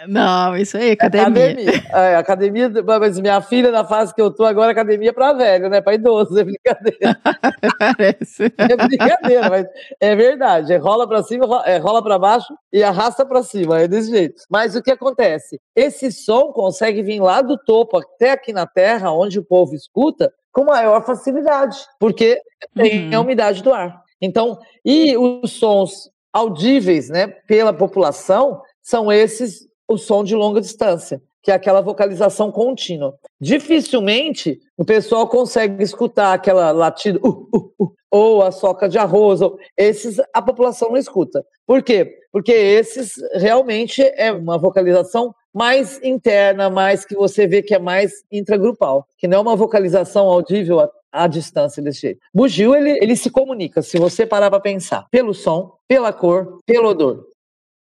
Não, 0.05 0.55
isso 0.55 0.77
aí, 0.77 0.91
academia. 0.91 1.27
Academia. 1.51 1.83
É, 1.91 2.15
academia, 2.17 2.69
mas 2.99 3.19
minha 3.19 3.41
filha, 3.41 3.71
na 3.71 3.83
fase 3.83 4.13
que 4.13 4.21
eu 4.21 4.29
tô 4.29 4.45
agora, 4.45 4.71
academia 4.71 5.09
é 5.09 5.13
pra 5.13 5.33
velho, 5.33 5.69
né? 5.69 5.81
Pra 5.81 5.95
idoso, 5.95 6.37
é 6.37 6.43
brincadeira. 6.43 7.17
Parece. 7.79 8.53
É 8.57 8.75
brincadeira, 8.75 9.49
mas 9.49 9.65
é 9.99 10.15
verdade. 10.15 10.73
É 10.73 10.77
rola 10.77 11.07
pra 11.07 11.23
cima, 11.23 11.63
é 11.65 11.77
rola 11.77 12.03
pra 12.03 12.19
baixo 12.19 12.53
e 12.71 12.83
arrasta 12.83 13.25
pra 13.25 13.41
cima. 13.41 13.79
É 13.79 13.87
desse 13.87 14.11
jeito. 14.11 14.35
Mas 14.49 14.75
o 14.75 14.83
que 14.83 14.91
acontece? 14.91 15.59
Esse 15.75 16.11
som 16.11 16.51
consegue 16.51 17.01
vir 17.01 17.19
lá 17.19 17.41
do 17.41 17.57
topo 17.57 17.97
até 17.97 18.31
aqui 18.31 18.53
na 18.53 18.67
Terra, 18.67 19.11
onde 19.11 19.39
o 19.39 19.43
povo 19.43 19.73
escuta, 19.73 20.31
com 20.51 20.65
maior 20.65 21.03
facilidade, 21.05 21.77
porque 21.99 22.39
tem 22.75 23.09
Uhum. 23.09 23.17
a 23.17 23.21
umidade 23.21 23.63
do 23.63 23.73
ar. 23.73 24.01
Então, 24.21 24.57
e 24.83 25.15
os 25.17 25.51
sons 25.53 26.09
audíveis, 26.33 27.09
né, 27.09 27.27
pela 27.47 27.71
população, 27.73 28.61
são 28.81 29.11
esses 29.11 29.66
o 29.87 29.97
som 29.97 30.23
de 30.23 30.35
longa 30.35 30.59
distância, 30.59 31.21
que 31.41 31.51
é 31.51 31.53
aquela 31.53 31.81
vocalização 31.81 32.51
contínua. 32.51 33.17
Dificilmente 33.39 34.59
o 34.77 34.83
pessoal 34.83 35.27
consegue 35.27 35.83
escutar 35.83 36.33
aquela 36.33 36.71
latida 36.71 37.19
uh, 37.23 37.47
uh, 37.53 37.71
uh, 37.79 37.93
ou 38.11 38.41
a 38.41 38.51
soca 38.51 38.89
de 38.89 38.97
arroz, 38.97 39.41
ou 39.41 39.57
esses 39.77 40.19
a 40.33 40.41
população 40.41 40.89
não 40.89 40.97
escuta. 40.97 41.45
Por 41.65 41.83
quê? 41.83 42.19
Porque 42.31 42.51
esses 42.51 43.13
realmente 43.33 44.01
é 44.01 44.31
uma 44.31 44.57
vocalização 44.57 45.33
mais 45.53 45.99
interna, 46.03 46.69
mais 46.69 47.03
que 47.03 47.15
você 47.15 47.47
vê 47.47 47.63
que 47.63 47.73
é 47.73 47.79
mais 47.79 48.23
intragrupal, 48.31 49.07
que 49.17 49.27
não 49.27 49.37
é 49.37 49.41
uma 49.41 49.55
vocalização 49.55 50.27
audível 50.27 50.87
à, 51.11 51.27
distância 51.27 51.81
desse 51.81 52.01
jeito. 52.01 52.19
Bugio, 52.33 52.75
ele, 52.75 52.91
ele 53.01 53.15
se 53.15 53.29
comunica, 53.31 53.81
se 53.81 53.97
você 53.97 54.25
parar 54.25 54.51
para 54.51 54.59
pensar, 54.59 55.07
pelo 55.09 55.33
som, 55.33 55.73
pela 55.87 56.13
cor, 56.13 56.59
pelo 56.65 56.89
odor. 56.89 57.25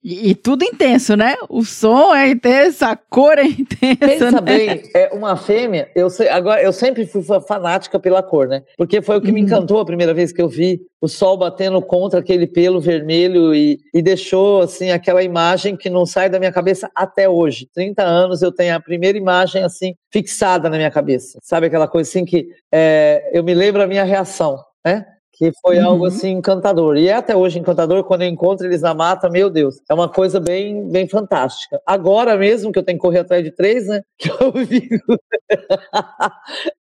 E, 0.05 0.31
e 0.31 0.35
tudo 0.35 0.65
intenso, 0.65 1.17
né? 1.17 1.35
O 1.49 1.65
som 1.65 2.13
é 2.15 2.29
intenso, 2.31 2.85
a 2.85 2.97
cor 2.97 3.39
é 3.39 3.45
intensa. 3.45 3.97
Pensa 4.01 4.31
né? 4.33 4.41
bem, 4.41 4.83
é 4.95 5.11
uma 5.15 5.37
fêmea, 5.37 5.89
eu 5.95 6.11
sei, 6.11 6.29
agora 6.29 6.61
eu 6.63 6.73
sempre 6.73 7.07
fui 7.07 7.23
fa- 7.23 7.41
fanática 7.41 8.01
pela 8.01 8.23
cor, 8.23 8.49
né? 8.49 8.63
Porque 8.77 9.01
foi 9.01 9.19
o 9.19 9.21
que 9.21 9.31
me 9.31 9.41
Uhum. 9.41 9.47
encantou 9.47 9.79
a 9.81 9.85
primeira 9.87 10.13
vez 10.13 10.33
que 10.33 10.43
eu 10.43 10.49
vi 10.49 10.81
o 11.01 11.07
sol 11.09 11.37
batendo 11.37 11.81
contra 11.83 12.21
aquele 12.21 12.47
pelo 12.47 12.81
vermelho 12.81 13.55
e, 13.55 13.79
e 13.95 14.03
deixou 14.03 14.63
assim 14.63 14.91
aquela 14.91 15.23
imagem 15.23 15.77
que 15.77 15.89
não 15.91 16.05
sai 16.05 16.29
da 16.29 16.39
minha 16.39 16.53
cabeça 16.53 16.91
até 16.95 17.29
hoje. 17.29 17.69
30 17.73 18.03
anos 18.03 18.43
eu 18.43 18.51
tenho 18.53 18.75
a 18.75 18.81
primeira 18.81 19.17
imagem 19.17 19.63
assim 19.63 19.95
fixada 20.13 20.69
na 20.69 20.77
minha 20.77 20.91
cabeça. 20.91 21.39
Sabe 21.43 21.67
aquela 21.67 21.87
coisa 21.89 22.09
assim 22.11 22.25
que 22.25 22.49
é, 22.73 23.31
eu 23.33 23.43
me 23.45 23.55
lembro 23.55 23.83
a 23.83 23.87
minha 23.87 24.05
reação, 24.05 24.59
né? 24.85 25.05
Que 25.35 25.51
foi 25.63 25.79
Uhum. 25.79 25.87
algo 25.87 26.07
assim 26.07 26.31
encantador. 26.33 26.97
E 26.97 27.09
é 27.09 27.15
até 27.15 27.35
hoje 27.37 27.59
encantador 27.59 28.05
quando 28.05 28.23
eu 28.23 28.29
encontro 28.29 28.67
eles 28.67 28.83
na 28.83 28.93
mata, 28.95 29.31
meu 29.31 29.49
Deus. 29.51 29.77
É 29.91 29.95
uma 29.95 30.09
coisa 30.09 30.39
bem, 30.39 30.89
bem 30.91 31.09
fantástica. 31.09 31.81
Agora 31.87 32.37
mesmo 32.37 32.71
que 32.71 32.79
eu 32.79 32.83
tenho 32.85 32.99
que 32.99 33.03
correr 33.03 33.21
atrás 33.21 33.43
de 33.43 33.51
três, 33.51 33.87
né? 33.87 34.03
Que 34.19 34.29
eu 34.45 34.53
fico. 34.67 35.19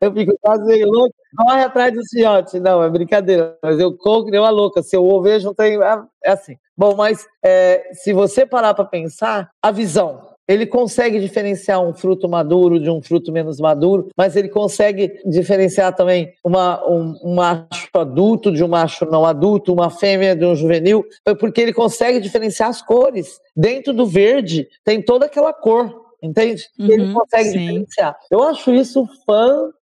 eu 0.00 0.12
fico 0.12 0.32
quase 0.40 0.64
meio 0.64 0.86
louco. 0.88 1.14
Corre 1.36 1.62
atrás 1.62 1.94
do 1.94 2.00
fiote. 2.10 2.60
Não, 2.60 2.82
é 2.82 2.90
brincadeira. 2.90 3.56
Mas 3.62 3.78
eu 3.80 3.96
corro 3.96 4.24
que 4.26 4.30
nem 4.30 4.40
uma 4.40 4.50
louca. 4.50 4.82
Se 4.82 4.96
eu 4.96 5.22
vejo, 5.22 5.46
não 5.46 5.54
tem. 5.54 5.78
É 6.24 6.30
assim. 6.30 6.56
Bom, 6.76 6.94
mas 6.94 7.26
é, 7.44 7.90
se 7.94 8.12
você 8.12 8.44
parar 8.46 8.74
para 8.74 8.84
pensar, 8.84 9.50
a 9.62 9.70
visão. 9.70 10.31
Ele 10.48 10.66
consegue 10.66 11.20
diferenciar 11.20 11.80
um 11.82 11.94
fruto 11.94 12.28
maduro 12.28 12.80
de 12.80 12.90
um 12.90 13.00
fruto 13.00 13.30
menos 13.32 13.60
maduro, 13.60 14.08
mas 14.16 14.34
ele 14.36 14.48
consegue 14.48 15.12
diferenciar 15.24 15.94
também 15.94 16.32
uma, 16.44 16.84
um, 16.88 17.14
um 17.22 17.34
macho 17.34 17.88
adulto 17.94 18.50
de 18.50 18.62
um 18.64 18.68
macho 18.68 19.04
não 19.06 19.24
adulto, 19.24 19.72
uma 19.72 19.88
fêmea 19.90 20.34
de 20.34 20.44
um 20.44 20.54
juvenil, 20.54 21.04
porque 21.38 21.60
ele 21.60 21.72
consegue 21.72 22.20
diferenciar 22.20 22.68
as 22.68 22.82
cores. 22.82 23.40
Dentro 23.56 23.92
do 23.92 24.06
verde 24.06 24.66
tem 24.84 25.00
toda 25.00 25.26
aquela 25.26 25.52
cor, 25.52 26.06
entende? 26.22 26.66
E 26.78 26.90
ele 26.90 27.04
Uhum, 27.04 27.14
consegue 27.14 27.50
sim. 27.50 27.58
diferenciar. 27.58 28.16
Eu 28.30 28.42
acho 28.42 28.72
isso 28.74 29.06
fantástico, 29.26 29.74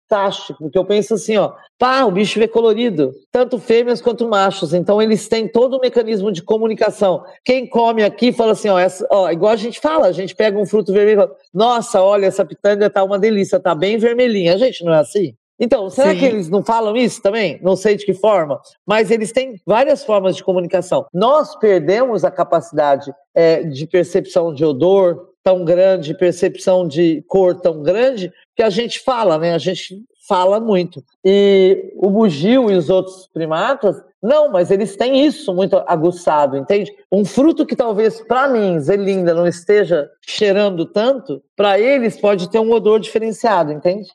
porque 0.59 0.77
eu 0.77 0.85
penso 0.85 1.15
assim, 1.15 1.37
ó, 1.37 1.53
pá, 1.79 2.05
o 2.05 2.11
bicho 2.11 2.39
vê 2.39 2.49
colorido, 2.49 3.13
tanto 3.31 3.59
fêmeas 3.59 4.01
quanto 4.01 4.29
machos, 4.29 4.75
então 4.75 5.01
eles 5.01 5.29
têm 5.29 5.47
todo 5.47 5.77
o 5.77 5.81
mecanismo 5.81 6.33
de 6.33 6.43
comunicação. 6.43 7.25
Quem 7.45 7.67
come 7.67 8.03
aqui 8.03 8.33
fala 8.33 8.53
assim, 8.53 8.69
ó, 8.69 8.79
essa, 8.79 9.07
ó, 9.11 9.31
igual 9.31 9.53
a 9.53 9.57
gente 9.57 9.81
fala, 9.81 10.07
a 10.07 10.13
gente 10.13 10.35
pega 10.35 10.59
um 10.59 10.67
fruto 10.67 10.93
vermelho 10.93 11.21
fala, 11.21 11.37
nossa, 11.55 12.03
olha, 12.03 12.27
essa 12.27 12.45
pitanga 12.45 12.91
tá 12.91 13.05
uma 13.05 13.19
delícia, 13.19 13.61
tá 13.61 13.75
bem 13.75 13.99
vermelhinha. 13.99 14.55
A 14.55 14.59
gente 14.59 14.85
não 14.85 14.93
é 14.93 14.99
assim? 14.99 15.35
Então, 15.61 15.91
será 15.91 16.13
Sim. 16.13 16.19
que 16.19 16.25
eles 16.25 16.49
não 16.49 16.65
falam 16.65 16.97
isso 16.97 17.21
também? 17.21 17.61
Não 17.63 17.77
sei 17.77 17.95
de 17.95 18.07
que 18.07 18.15
forma, 18.15 18.59
mas 18.87 19.11
eles 19.11 19.31
têm 19.31 19.61
várias 19.67 20.03
formas 20.03 20.35
de 20.35 20.43
comunicação. 20.43 21.07
Nós 21.13 21.55
perdemos 21.57 22.25
a 22.25 22.31
capacidade 22.31 23.13
é, 23.35 23.63
de 23.65 23.87
percepção 23.87 24.55
de 24.55 24.65
odor 24.65 25.30
tão 25.43 25.65
grande, 25.65 26.17
percepção 26.17 26.87
de 26.87 27.23
cor 27.27 27.55
tão 27.61 27.83
grande, 27.83 28.33
que 28.57 28.63
a 28.63 28.71
gente 28.71 29.01
fala, 29.01 29.39
né? 29.39 29.55
A 29.55 29.59
gente 29.59 30.03
fala 30.29 30.61
muito. 30.61 31.03
E 31.25 31.93
o 31.97 32.09
bugio 32.09 32.71
e 32.71 32.77
os 32.77 32.89
outros 32.89 33.29
primatas, 33.33 33.97
não, 34.23 34.51
mas 34.51 34.71
eles 34.71 34.97
têm 34.97 35.27
isso 35.27 35.53
muito 35.55 35.83
aguçado, 35.87 36.57
entende? 36.57 36.93
Um 37.11 37.25
fruto 37.25 37.67
que 37.67 37.75
talvez 37.75 38.21
para 38.21 38.49
mim, 38.49 38.79
Zelinda, 38.79 39.35
não 39.35 39.47
esteja 39.47 40.09
cheirando 40.21 40.85
tanto, 40.87 41.43
para 41.57 41.81
eles 41.81 42.21
pode 42.21 42.51
ter 42.51 42.59
um 42.59 42.71
odor 42.71 43.01
diferenciado, 43.01 43.73
entende? 43.73 44.09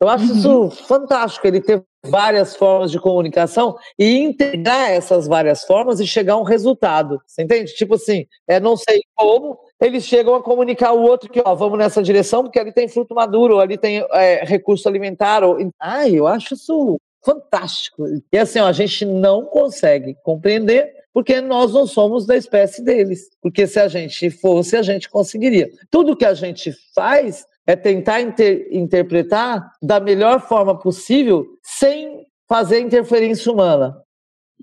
Eu 0.00 0.08
acho 0.08 0.24
isso 0.24 0.70
fantástico, 0.70 1.46
ele 1.46 1.60
ter 1.60 1.84
várias 2.06 2.56
formas 2.56 2.90
de 2.90 2.98
comunicação 2.98 3.76
e 3.98 4.18
integrar 4.18 4.90
essas 4.90 5.26
várias 5.26 5.62
formas 5.64 6.00
e 6.00 6.06
chegar 6.06 6.34
a 6.34 6.38
um 6.38 6.42
resultado. 6.42 7.20
Você 7.26 7.42
entende? 7.42 7.74
Tipo 7.74 7.96
assim, 7.96 8.24
é, 8.48 8.58
não 8.58 8.78
sei 8.78 9.02
como, 9.14 9.58
eles 9.80 10.04
chegam 10.04 10.34
a 10.34 10.42
comunicar 10.42 10.92
o 10.92 11.02
outro 11.02 11.30
que, 11.30 11.40
ó, 11.44 11.54
vamos 11.54 11.78
nessa 11.78 12.02
direção, 12.02 12.42
porque 12.42 12.58
ali 12.58 12.72
tem 12.72 12.88
fruto 12.88 13.14
maduro, 13.14 13.58
ali 13.58 13.78
tem 13.78 14.04
é, 14.12 14.44
recurso 14.44 14.88
alimentar. 14.88 15.42
Ou... 15.42 15.58
Ai, 15.80 16.14
eu 16.14 16.26
acho 16.26 16.54
isso 16.54 17.00
fantástico. 17.24 18.04
E 18.32 18.38
assim, 18.38 18.58
ó, 18.58 18.66
a 18.66 18.72
gente 18.72 19.04
não 19.04 19.44
consegue 19.46 20.16
compreender 20.22 20.92
porque 21.12 21.40
nós 21.40 21.72
não 21.72 21.86
somos 21.86 22.26
da 22.26 22.36
espécie 22.36 22.84
deles. 22.84 23.28
Porque 23.42 23.66
se 23.66 23.80
a 23.80 23.88
gente 23.88 24.30
fosse, 24.30 24.76
a 24.76 24.82
gente 24.82 25.08
conseguiria. 25.08 25.70
Tudo 25.90 26.16
que 26.16 26.24
a 26.24 26.34
gente 26.34 26.72
faz 26.94 27.44
é 27.66 27.74
tentar 27.74 28.20
inter- 28.20 28.68
interpretar 28.70 29.72
da 29.82 30.00
melhor 30.00 30.40
forma 30.40 30.78
possível 30.78 31.46
sem 31.62 32.26
fazer 32.48 32.80
interferência 32.80 33.50
humana. 33.50 33.96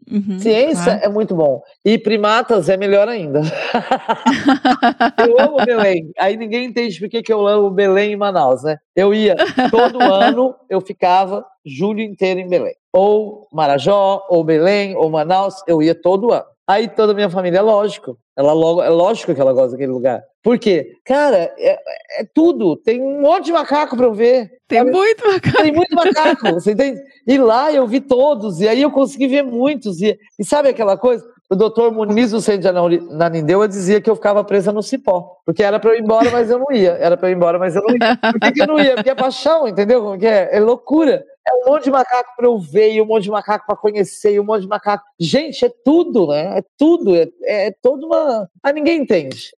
Uhum, 0.10 0.40
Ciência 0.40 0.84
claro. 0.84 1.06
é 1.06 1.10
muito 1.10 1.36
bom. 1.36 1.61
E 1.84 1.98
primatas 1.98 2.69
é 2.69 2.78
melhor 2.78 3.10
ainda. 3.10 3.41
eu 5.28 5.40
amo 5.40 5.57
Belém. 5.65 6.11
Aí 6.18 6.38
ninguém 6.38 6.65
entende 6.65 6.99
por 6.99 7.10
que, 7.10 7.22
que 7.22 7.34
eu 7.34 7.45
amo 7.45 7.69
Belém 7.69 8.14
em 8.14 8.18
Manaus, 8.18 8.64
né? 8.64 8.78
Eu 8.95 9.14
ia 9.14 9.36
todo 9.69 9.99
ano, 10.02 10.56
eu 10.69 10.80
ficava 10.80 11.45
julho 11.65 12.02
inteiro 12.02 12.40
em 12.40 12.48
Belém. 12.48 12.76
Ou 12.94 13.48
Marajó, 13.52 14.26
ou 14.30 14.44
Belém, 14.44 14.95
ou 14.95 15.10
Manaus, 15.10 15.56
eu 15.68 15.82
ia 15.82 15.94
todo 15.94 16.32
ano. 16.32 16.45
Aí 16.68 16.88
toda 16.88 17.11
a 17.14 17.15
minha 17.15 17.30
família, 17.30 17.61
lógico. 17.61 18.18
Ela 18.36 18.53
logo, 18.53 18.84
é 18.84 18.90
lógico 18.90 19.34
que 19.34 19.41
ela 19.41 19.53
gosta 19.53 19.72
daquele 19.72 19.91
lugar. 19.91 20.22
Por 20.48 20.57
quê? 20.57 20.94
Cara, 21.03 21.53
é, 21.60 21.78
é 22.22 22.26
tudo. 22.34 22.78
Tem 22.78 23.02
um 23.02 23.19
monte 23.19 23.48
de 23.48 23.52
macaco 23.52 23.98
para 23.98 24.06
eu 24.06 24.14
ver. 24.14 24.49
Tem 24.65 24.82
muito 24.82 25.22
bacana. 25.28 25.61
Tem 25.61 25.74
muito 25.74 25.94
macaco, 25.94 26.53
você 26.53 26.72
entende? 26.72 27.02
E 27.28 27.38
lá 27.38 27.69
eu 27.74 27.86
vi 27.86 27.99
todos, 27.99 28.61
e 28.61 28.68
aí 28.69 28.82
eu 28.82 28.90
consegui 28.90 29.28
ver 29.28 29.44
muitos. 29.44 30.02
E, 30.02 30.18
e 30.40 30.45
sabe 30.45 30.69
aquela 30.69 30.95
coisa? 30.95 31.22
O 31.49 31.56
doutor 31.56 31.91
Muniz 31.91 32.32
do 32.32 32.40
Centro 32.40 32.72
de 32.72 32.99
Nanindeua 33.14 33.68
dizia 33.68 33.99
que 33.99 34.10
eu 34.10 34.15
ficava 34.15 34.41
presa 34.41 34.72
no 34.72 34.82
cipó. 34.82 35.36
Porque 35.45 35.61
era 35.61 35.82
para 35.82 35.90
eu 35.90 35.98
ir 35.98 36.02
embora, 36.02 36.32
mas 36.32 36.49
eu 36.49 36.60
não 36.60 36.72
ia. 36.72 36.91
Era 36.91 37.18
para 37.18 37.28
eu 37.28 37.34
ir 37.34 37.36
embora, 37.36 37.60
mas 37.60 37.76
eu 37.76 37.82
não 37.82 37.94
ia. 37.94 38.15
Por 38.15 38.40
que, 38.40 38.52
que 38.53 38.61
eu 38.61 38.68
não 38.68 38.80
ia? 38.80 38.95
Porque 38.95 39.10
é 39.10 39.15
paixão, 39.15 39.68
entendeu 39.68 40.02
como 40.02 40.18
que 40.18 40.28
é? 40.28 40.48
É 40.56 40.61
loucura. 40.61 41.26
É 41.45 41.56
um 41.56 41.74
monte 41.74 41.84
de 41.84 41.91
macaco 41.91 42.36
para 42.38 42.45
eu 42.45 42.57
ver, 42.57 42.94
e 42.94 43.02
um 43.02 43.06
monte 43.06 43.24
de 43.24 43.32
macaco 43.32 43.65
para 43.65 43.76
conhecer, 43.76 44.34
e 44.34 44.40
um 44.40 44.45
monte 44.45 44.61
de 44.61 44.68
macaco. 44.69 45.03
Gente, 45.19 45.65
é 45.65 45.72
tudo, 45.84 46.28
né? 46.28 46.60
É 46.60 46.64
tudo. 46.78 47.18
É, 47.18 47.28
é 47.44 47.72
toda 47.82 48.06
uma. 48.06 48.49
Ah, 48.64 48.72
ninguém 48.72 49.02
entende. 49.02 49.57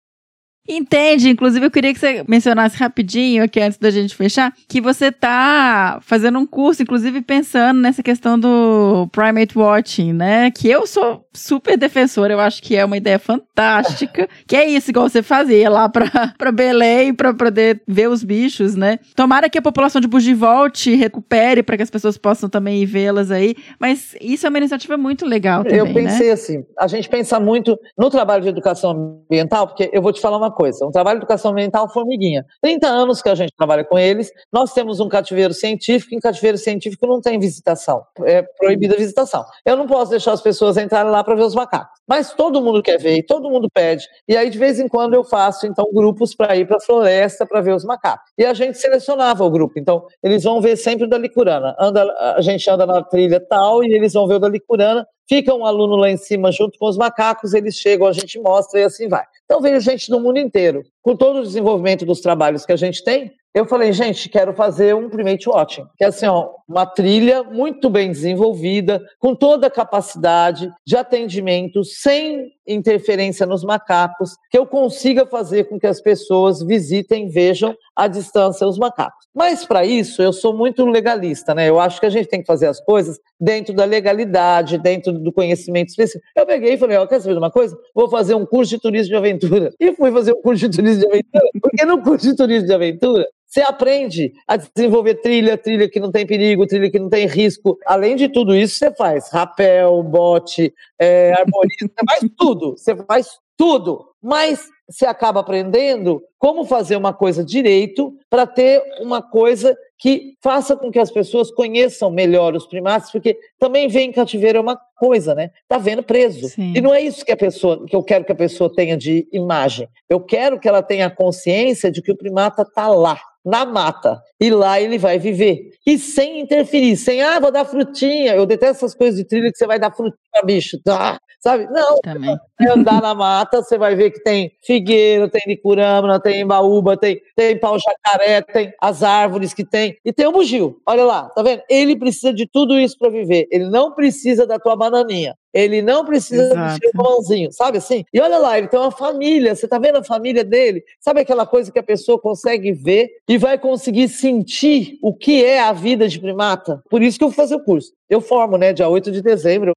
Entende? 0.68 1.30
Inclusive, 1.30 1.64
eu 1.64 1.70
queria 1.70 1.94
que 1.94 1.98
você 1.98 2.22
mencionasse 2.28 2.76
rapidinho 2.76 3.42
aqui 3.42 3.58
antes 3.58 3.78
da 3.78 3.90
gente 3.90 4.14
fechar, 4.14 4.52
que 4.68 4.80
você 4.80 5.10
tá 5.10 5.98
fazendo 6.02 6.38
um 6.38 6.46
curso, 6.46 6.82
inclusive 6.82 7.22
pensando 7.22 7.80
nessa 7.80 8.02
questão 8.02 8.38
do 8.38 9.08
Primate 9.10 9.56
Watching, 9.56 10.12
né? 10.12 10.50
Que 10.50 10.68
eu 10.68 10.86
sou 10.86 11.24
super 11.32 11.78
defensora, 11.78 12.34
eu 12.34 12.40
acho 12.40 12.62
que 12.62 12.76
é 12.76 12.84
uma 12.84 12.96
ideia 12.96 13.18
fantástica. 13.18 14.28
que 14.46 14.56
é 14.56 14.68
isso, 14.68 14.90
igual 14.90 15.08
você 15.08 15.22
fazia 15.22 15.70
lá 15.70 15.88
pra, 15.88 16.06
pra 16.36 16.52
Belém, 16.52 17.14
pra 17.14 17.32
poder 17.32 17.80
ver 17.86 18.08
os 18.10 18.22
bichos, 18.22 18.74
né? 18.74 18.98
Tomara 19.16 19.48
que 19.48 19.56
a 19.56 19.62
população 19.62 20.00
de 20.00 20.08
Bugi 20.08 20.34
volte, 20.34 20.94
recupere, 20.94 21.62
para 21.62 21.76
que 21.78 21.82
as 21.82 21.90
pessoas 21.90 22.18
possam 22.18 22.48
também 22.48 22.84
vê-las 22.84 23.30
aí. 23.30 23.54
Mas 23.80 24.14
isso 24.20 24.46
é 24.46 24.48
uma 24.50 24.58
iniciativa 24.58 24.98
muito 24.98 25.24
legal 25.24 25.64
também, 25.64 25.78
Eu 25.78 25.86
né? 25.86 25.94
pensei 25.94 26.30
assim, 26.30 26.66
a 26.78 26.86
gente 26.86 27.08
pensa 27.08 27.40
muito 27.40 27.78
no 27.96 28.10
trabalho 28.10 28.42
de 28.42 28.48
educação 28.48 29.22
ambiental, 29.30 29.66
porque 29.66 29.88
eu 29.92 30.02
vou 30.02 30.12
te 30.12 30.20
falar 30.20 30.36
uma 30.36 30.50
coisa, 30.58 30.84
um 30.84 30.90
trabalho 30.90 31.20
de 31.20 31.24
educação 31.24 31.52
ambiental 31.52 31.88
formiguinha. 31.88 32.44
30 32.60 32.88
anos 32.88 33.22
que 33.22 33.28
a 33.28 33.34
gente 33.36 33.52
trabalha 33.56 33.84
com 33.84 33.96
eles, 33.96 34.32
nós 34.52 34.72
temos 34.72 34.98
um 34.98 35.08
cativeiro 35.08 35.54
científico, 35.54 36.16
em 36.16 36.18
cativeiro 36.18 36.58
científico 36.58 37.06
não 37.06 37.20
tem 37.20 37.38
visitação, 37.38 38.02
é 38.24 38.42
proibida 38.42 38.94
a 38.94 38.98
visitação. 38.98 39.44
Eu 39.64 39.76
não 39.76 39.86
posso 39.86 40.10
deixar 40.10 40.32
as 40.32 40.42
pessoas 40.42 40.76
entrarem 40.76 41.12
lá 41.12 41.22
para 41.22 41.36
ver 41.36 41.44
os 41.44 41.54
macacos, 41.54 41.96
mas 42.08 42.34
todo 42.34 42.60
mundo 42.60 42.82
quer 42.82 42.98
ver, 42.98 43.18
e 43.18 43.22
todo 43.22 43.48
mundo 43.48 43.68
pede, 43.72 44.04
e 44.26 44.36
aí 44.36 44.50
de 44.50 44.58
vez 44.58 44.80
em 44.80 44.88
quando 44.88 45.14
eu 45.14 45.22
faço, 45.22 45.64
então, 45.64 45.88
grupos 45.92 46.34
para 46.34 46.56
ir 46.56 46.66
para 46.66 46.78
a 46.78 46.80
floresta 46.80 47.46
para 47.46 47.60
ver 47.60 47.76
os 47.76 47.84
macacos. 47.84 48.28
E 48.36 48.44
a 48.44 48.52
gente 48.52 48.78
selecionava 48.78 49.44
o 49.44 49.50
grupo, 49.50 49.74
então, 49.78 50.06
eles 50.20 50.42
vão 50.42 50.60
ver 50.60 50.76
sempre 50.76 51.06
da 51.06 51.16
Licurana, 51.16 51.76
anda, 51.78 52.02
a 52.36 52.40
gente 52.40 52.68
anda 52.68 52.84
na 52.84 53.00
trilha 53.04 53.38
tal, 53.38 53.84
e 53.84 53.94
eles 53.94 54.12
vão 54.12 54.26
ver 54.26 54.34
o 54.34 54.38
da 54.40 54.48
Licurana, 54.48 55.06
Fica 55.28 55.54
um 55.54 55.66
aluno 55.66 55.94
lá 55.94 56.08
em 56.08 56.16
cima 56.16 56.50
junto 56.50 56.78
com 56.78 56.88
os 56.88 56.96
macacos, 56.96 57.52
eles 57.52 57.74
chegam, 57.74 58.06
a 58.06 58.12
gente 58.12 58.40
mostra 58.40 58.80
e 58.80 58.84
assim 58.84 59.08
vai. 59.08 59.26
Então 59.48 59.62
veio 59.62 59.80
gente 59.80 60.10
do 60.10 60.20
mundo 60.20 60.38
inteiro. 60.38 60.84
Com 61.00 61.16
todo 61.16 61.38
o 61.38 61.42
desenvolvimento 61.42 62.04
dos 62.04 62.20
trabalhos 62.20 62.66
que 62.66 62.72
a 62.72 62.76
gente 62.76 63.02
tem, 63.02 63.32
eu 63.54 63.66
falei, 63.66 63.94
gente, 63.94 64.28
quero 64.28 64.52
fazer 64.52 64.94
um 64.94 65.08
Primate 65.08 65.48
Watching, 65.48 65.86
que 65.96 66.04
é 66.04 66.08
assim, 66.08 66.26
ó, 66.26 66.50
uma 66.68 66.84
trilha 66.84 67.42
muito 67.42 67.88
bem 67.88 68.10
desenvolvida, 68.10 69.02
com 69.18 69.34
toda 69.34 69.68
a 69.68 69.70
capacidade 69.70 70.70
de 70.86 70.96
atendimento, 70.96 71.82
sem 71.82 72.52
interferência 72.68 73.46
nos 73.46 73.64
macacos, 73.64 74.36
que 74.50 74.58
eu 74.58 74.66
consiga 74.66 75.26
fazer 75.26 75.64
com 75.64 75.78
que 75.78 75.86
as 75.86 76.00
pessoas 76.00 76.62
visitem, 76.62 77.28
vejam 77.28 77.74
à 77.96 78.06
distância 78.06 78.66
os 78.66 78.78
macacos. 78.78 79.26
Mas 79.34 79.64
para 79.64 79.84
isso, 79.84 80.22
eu 80.22 80.32
sou 80.32 80.56
muito 80.56 80.84
legalista, 80.84 81.54
né? 81.54 81.68
Eu 81.68 81.80
acho 81.80 81.98
que 81.98 82.06
a 82.06 82.10
gente 82.10 82.28
tem 82.28 82.40
que 82.40 82.46
fazer 82.46 82.66
as 82.66 82.80
coisas 82.80 83.18
dentro 83.40 83.74
da 83.74 83.84
legalidade, 83.84 84.78
dentro 84.78 85.12
do 85.12 85.32
conhecimento 85.32 85.88
específico. 85.88 86.24
Eu 86.36 86.46
peguei 86.46 86.74
e 86.74 86.78
falei, 86.78 86.96
ó, 86.96 87.06
quer 87.06 87.20
saber 87.20 87.34
de 87.34 87.38
uma 87.38 87.50
coisa? 87.50 87.76
Vou 87.94 88.08
fazer 88.08 88.34
um 88.34 88.44
curso 88.44 88.70
de 88.70 88.80
turismo 88.80 89.10
de 89.10 89.16
aventura. 89.16 89.70
E 89.80 89.92
fui 89.94 90.12
fazer 90.12 90.32
um 90.32 90.42
curso 90.42 90.68
de 90.68 90.76
turismo 90.76 91.00
de 91.00 91.06
aventura, 91.06 91.44
porque 91.60 91.84
no 91.84 92.02
curso 92.02 92.26
de 92.26 92.36
turismo 92.36 92.66
de 92.66 92.74
aventura, 92.74 93.26
você 93.48 93.62
aprende 93.62 94.32
a 94.46 94.56
desenvolver 94.56 95.14
trilha, 95.16 95.56
trilha 95.56 95.88
que 95.88 95.98
não 95.98 96.12
tem 96.12 96.26
perigo, 96.26 96.66
trilha 96.66 96.90
que 96.90 96.98
não 96.98 97.08
tem 97.08 97.26
risco. 97.26 97.78
Além 97.86 98.14
de 98.14 98.28
tudo 98.28 98.54
isso, 98.54 98.76
você 98.76 98.94
faz 98.94 99.30
rapel, 99.30 100.02
bote, 100.02 100.72
é, 100.98 101.32
arborismo, 101.32 101.88
você 101.88 102.04
faz 102.06 102.20
tudo. 102.36 102.76
Você 102.76 102.94
faz 102.94 103.38
tudo. 103.56 104.06
Mas 104.22 104.68
você 104.88 105.06
acaba 105.06 105.40
aprendendo 105.40 106.22
como 106.38 106.64
fazer 106.64 106.96
uma 106.96 107.14
coisa 107.14 107.42
direito 107.42 108.14
para 108.28 108.46
ter 108.46 108.82
uma 109.00 109.22
coisa 109.22 109.76
que 109.98 110.34
faça 110.42 110.76
com 110.76 110.90
que 110.90 110.98
as 110.98 111.10
pessoas 111.10 111.50
conheçam 111.50 112.10
melhor 112.10 112.54
os 112.54 112.66
primatas, 112.66 113.10
porque 113.10 113.36
também 113.58 113.88
ver 113.88 114.02
em 114.02 114.12
cativeiro 114.12 114.58
é 114.58 114.60
uma 114.60 114.80
coisa, 114.98 115.34
né? 115.34 115.50
Tá 115.68 115.78
vendo 115.78 116.02
preso. 116.02 116.48
Sim. 116.48 116.74
E 116.76 116.80
não 116.80 116.92
é 116.92 117.00
isso 117.00 117.24
que 117.24 117.32
a 117.32 117.36
pessoa, 117.36 117.86
que 117.86 117.94
eu 117.94 118.02
quero 118.02 118.24
que 118.24 118.32
a 118.32 118.36
pessoa 118.36 118.72
tenha 118.74 118.96
de 118.96 119.26
imagem. 119.32 119.88
Eu 120.08 120.20
quero 120.20 120.58
que 120.58 120.68
ela 120.68 120.82
tenha 120.82 121.08
consciência 121.08 121.90
de 121.90 122.02
que 122.02 122.12
o 122.12 122.16
primata 122.16 122.64
tá 122.64 122.88
lá 122.88 123.18
na 123.48 123.64
mata. 123.64 124.22
E 124.40 124.50
lá 124.50 124.80
ele 124.80 124.98
vai 124.98 125.18
viver. 125.18 125.70
E 125.86 125.98
sem 125.98 126.40
interferir, 126.40 126.96
sem, 126.96 127.22
ah, 127.22 127.40
vou 127.40 127.50
dar 127.50 127.64
frutinha. 127.64 128.34
Eu 128.34 128.44
detesto 128.44 128.84
essas 128.84 128.94
coisas 128.94 129.18
de 129.18 129.24
trilha 129.24 129.50
que 129.50 129.56
você 129.56 129.66
vai 129.66 129.78
dar 129.78 129.90
frutinha, 129.90 130.18
bicho. 130.44 130.78
Tá, 130.84 131.18
sabe? 131.40 131.66
Não. 131.70 131.96
Também. 132.02 132.36
Andar 132.70 133.00
na 133.00 133.14
mata, 133.14 133.62
você 133.62 133.78
vai 133.78 133.94
ver 133.94 134.10
que 134.10 134.22
tem 134.22 134.52
figueiro, 134.62 135.30
tem 135.30 135.42
licurâmina, 135.46 136.20
tem 136.20 136.42
embaúba, 136.42 136.96
tem, 136.96 137.20
tem 137.34 137.58
pau-jacaré, 137.58 138.42
tem 138.42 138.72
as 138.80 139.02
árvores 139.02 139.54
que 139.54 139.64
tem. 139.64 139.96
E 140.04 140.12
tem 140.12 140.26
o 140.26 140.32
bugio. 140.32 140.80
Olha 140.86 141.04
lá, 141.04 141.28
tá 141.30 141.42
vendo? 141.42 141.62
Ele 141.70 141.96
precisa 141.96 142.32
de 142.32 142.46
tudo 142.46 142.78
isso 142.78 142.98
para 142.98 143.10
viver. 143.10 143.48
Ele 143.50 143.68
não 143.70 143.92
precisa 143.92 144.46
da 144.46 144.58
tua 144.58 144.76
bananinha. 144.90 145.34
Ele 145.52 145.82
não 145.82 146.04
precisa 146.04 146.52
Exato. 146.52 146.80
de 146.80 146.86
um 146.88 147.02
mãozinho, 147.02 147.52
sabe 147.52 147.78
assim? 147.78 148.04
E 148.12 148.20
olha 148.20 148.38
lá, 148.38 148.58
ele 148.58 148.68
tem 148.68 148.78
uma 148.78 148.90
família, 148.90 149.54
você 149.54 149.66
tá 149.66 149.78
vendo 149.78 149.98
a 149.98 150.04
família 150.04 150.44
dele? 150.44 150.82
Sabe 151.00 151.20
aquela 151.20 151.46
coisa 151.46 151.72
que 151.72 151.78
a 151.78 151.82
pessoa 151.82 152.18
consegue 152.18 152.72
ver 152.72 153.08
e 153.28 153.38
vai 153.38 153.58
conseguir 153.58 154.08
sentir 154.08 154.98
o 155.02 155.14
que 155.14 155.44
é 155.44 155.60
a 155.60 155.72
vida 155.72 156.06
de 156.08 156.20
primata? 156.20 156.82
Por 156.88 157.02
isso 157.02 157.18
que 157.18 157.24
eu 157.24 157.28
vou 157.28 157.36
fazer 157.36 157.54
o 157.54 157.64
curso. 157.64 157.92
Eu 158.08 158.20
formo, 158.20 158.56
né, 158.56 158.72
dia 158.72 158.88
8 158.88 159.10
de 159.10 159.22
dezembro. 159.22 159.72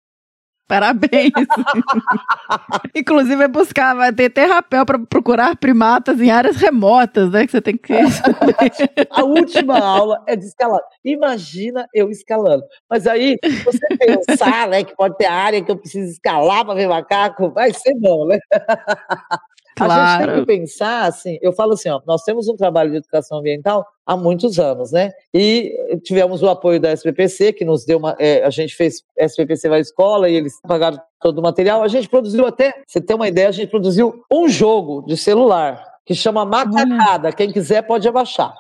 Parabéns. 0.72 1.34
Inclusive, 2.96 3.44
é 3.44 3.48
buscar, 3.50 3.94
vai 3.94 4.14
ter 4.14 4.28
até 4.28 4.46
rapel 4.46 4.86
para 4.86 5.00
procurar 5.00 5.58
primatas 5.58 6.22
em 6.22 6.32
áreas 6.32 6.56
remotas, 6.56 7.30
né? 7.30 7.46
Que 7.46 7.52
você 7.52 7.62
tem 7.62 7.76
que. 7.76 7.92
A 9.12 9.26
última 9.26 9.78
aula 9.78 10.24
é 10.26 10.34
de 10.34 10.46
escalar. 10.46 10.80
Imagina 11.04 11.86
eu 11.94 12.10
escalando. 12.10 12.64
Mas 12.90 13.06
aí, 13.06 13.38
você 13.66 13.86
pensar, 13.98 14.70
né, 14.70 14.82
que 14.86 14.96
pode 14.96 15.18
ter 15.18 15.26
área 15.26 15.62
que 15.62 15.70
eu 15.70 15.78
preciso 15.78 16.10
escalar 16.10 16.64
para 16.64 16.76
ver 16.76 16.88
macaco, 16.88 17.52
vai 17.52 17.74
ser 17.74 17.94
bom, 17.96 18.26
né? 18.28 18.40
A 19.86 19.88
gente 19.90 20.18
tem 20.18 20.26
Claro. 20.28 20.40
que 20.42 20.46
pensar 20.46 21.06
assim, 21.06 21.38
eu 21.42 21.52
falo 21.54 21.74
assim, 21.74 21.90
ó, 21.90 22.02
nós 22.06 22.24
temos 22.24 22.48
um 22.48 22.56
trabalho 22.56 22.92
de 22.92 22.98
educação 22.98 23.40
ambiental 23.40 23.86
há 24.06 24.16
muitos 24.18 24.60
anos, 24.60 24.92
né? 24.92 25.12
E 25.34 25.74
tivemos 26.04 26.42
o 26.44 26.50
apoio 26.50 26.80
da 26.80 26.92
SPPC, 26.92 27.54
que 27.54 27.66
nos 27.66 27.86
deu 27.86 27.98
uma. 27.98 28.16
é, 28.20 28.44
a 28.44 28.50
gente 28.50 28.76
fez 28.76 29.02
SPPC 29.18 29.70
vai 29.70 29.80
à 29.80 29.82
escola 29.82 30.30
e 30.30 30.36
eles 30.36 30.54
pagaram 30.68 31.00
todo 31.20 31.40
o 31.40 31.42
material. 31.42 31.84
A 31.84 31.88
gente 31.88 32.10
produziu 32.10 32.46
até, 32.46 32.74
você 32.88 33.00
ter 33.02 33.14
uma 33.14 33.28
ideia, 33.28 33.50
a 33.50 33.52
gente 33.52 33.70
produziu 33.70 34.24
um 34.32 34.48
jogo 34.50 35.04
de 35.06 35.16
celular 35.18 35.84
que 36.06 36.16
chama 36.16 36.44
Macacada. 36.46 37.32
Quem 37.32 37.52
quiser 37.52 37.84
pode 37.84 38.08
abaixar. 38.08 38.54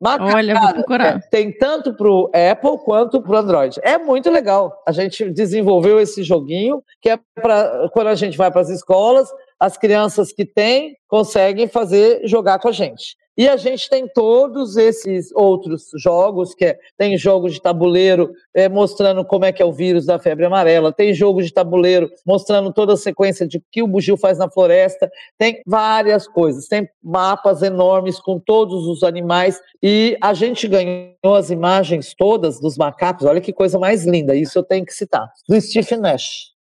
Olha, 0.00 0.60
vou 0.60 0.74
procurar. 0.74 1.16
é, 1.16 1.20
tem 1.30 1.50
tanto 1.56 1.94
para 1.94 2.06
o 2.08 2.30
Apple 2.52 2.78
quanto 2.84 3.22
para 3.22 3.32
o 3.32 3.36
Android. 3.36 3.80
É 3.82 3.96
muito 3.96 4.30
legal. 4.30 4.82
A 4.86 4.92
gente 4.92 5.30
desenvolveu 5.30 5.98
esse 5.98 6.22
joguinho 6.22 6.82
que 7.00 7.08
é 7.08 7.18
para 7.34 7.88
quando 7.94 8.08
a 8.08 8.14
gente 8.14 8.36
vai 8.36 8.50
para 8.50 8.60
as 8.60 8.68
escolas, 8.68 9.30
as 9.58 9.76
crianças 9.76 10.32
que 10.32 10.44
têm 10.44 10.96
conseguem 11.08 11.68
fazer 11.68 12.20
jogar 12.26 12.58
com 12.58 12.68
a 12.68 12.72
gente. 12.72 13.16
E 13.38 13.46
a 13.46 13.56
gente 13.58 13.90
tem 13.90 14.08
todos 14.08 14.78
esses 14.78 15.30
outros 15.34 15.90
jogos, 15.98 16.54
que 16.54 16.64
é, 16.64 16.78
tem 16.96 17.18
jogo 17.18 17.50
de 17.50 17.60
tabuleiro 17.60 18.32
é, 18.54 18.66
mostrando 18.66 19.22
como 19.26 19.44
é 19.44 19.52
que 19.52 19.60
é 19.62 19.64
o 19.64 19.72
vírus 19.72 20.06
da 20.06 20.18
febre 20.18 20.46
amarela, 20.46 20.90
tem 20.90 21.12
jogo 21.12 21.42
de 21.42 21.52
tabuleiro 21.52 22.10
mostrando 22.24 22.72
toda 22.72 22.94
a 22.94 22.96
sequência 22.96 23.46
de 23.46 23.62
que 23.70 23.82
o 23.82 23.86
bugio 23.86 24.16
faz 24.16 24.38
na 24.38 24.50
floresta, 24.50 25.10
tem 25.36 25.60
várias 25.66 26.26
coisas, 26.26 26.66
tem 26.66 26.88
mapas 27.02 27.60
enormes 27.60 28.18
com 28.18 28.40
todos 28.40 28.86
os 28.86 29.02
animais 29.02 29.60
e 29.82 30.16
a 30.22 30.32
gente 30.32 30.66
ganhou 30.66 31.34
as 31.36 31.50
imagens 31.50 32.14
todas 32.16 32.58
dos 32.58 32.78
macacos, 32.78 33.26
olha 33.26 33.40
que 33.40 33.52
coisa 33.52 33.78
mais 33.78 34.06
linda, 34.06 34.34
isso 34.34 34.58
eu 34.58 34.62
tenho 34.62 34.86
que 34.86 34.94
citar, 34.94 35.30
do 35.46 35.60
Stephen 35.60 35.98
Nash. 35.98 36.55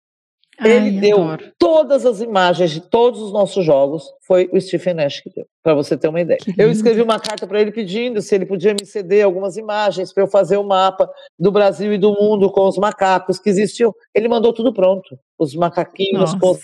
Ele 0.60 0.90
Ai, 0.90 0.90
deu 0.90 1.22
adoro. 1.22 1.52
todas 1.58 2.04
as 2.04 2.20
imagens 2.20 2.70
de 2.70 2.80
todos 2.80 3.20
os 3.20 3.32
nossos 3.32 3.64
jogos, 3.64 4.04
foi 4.26 4.48
o 4.52 4.60
Stephen 4.60 4.94
Nash 4.94 5.20
que 5.20 5.30
deu, 5.30 5.46
para 5.62 5.74
você 5.74 5.96
ter 5.96 6.08
uma 6.08 6.20
ideia. 6.20 6.38
Eu 6.58 6.70
escrevi 6.70 7.00
uma 7.00 7.18
carta 7.18 7.46
para 7.46 7.60
ele 7.60 7.72
pedindo 7.72 8.20
se 8.20 8.34
ele 8.34 8.44
podia 8.44 8.74
me 8.74 8.84
ceder 8.84 9.24
algumas 9.24 9.56
imagens 9.56 10.12
para 10.12 10.22
eu 10.22 10.28
fazer 10.28 10.58
o 10.58 10.64
mapa 10.64 11.10
do 11.38 11.50
Brasil 11.50 11.92
e 11.92 11.98
do 11.98 12.12
mundo 12.12 12.50
com 12.50 12.66
os 12.68 12.76
macacos 12.76 13.38
que 13.38 13.48
existiam. 13.48 13.94
Ele 14.14 14.28
mandou 14.28 14.52
tudo 14.52 14.72
pronto, 14.72 15.18
os 15.38 15.54
macaquinhos 15.54 16.34
Nossa. 16.34 16.38
com 16.38 16.50
os 16.50 16.60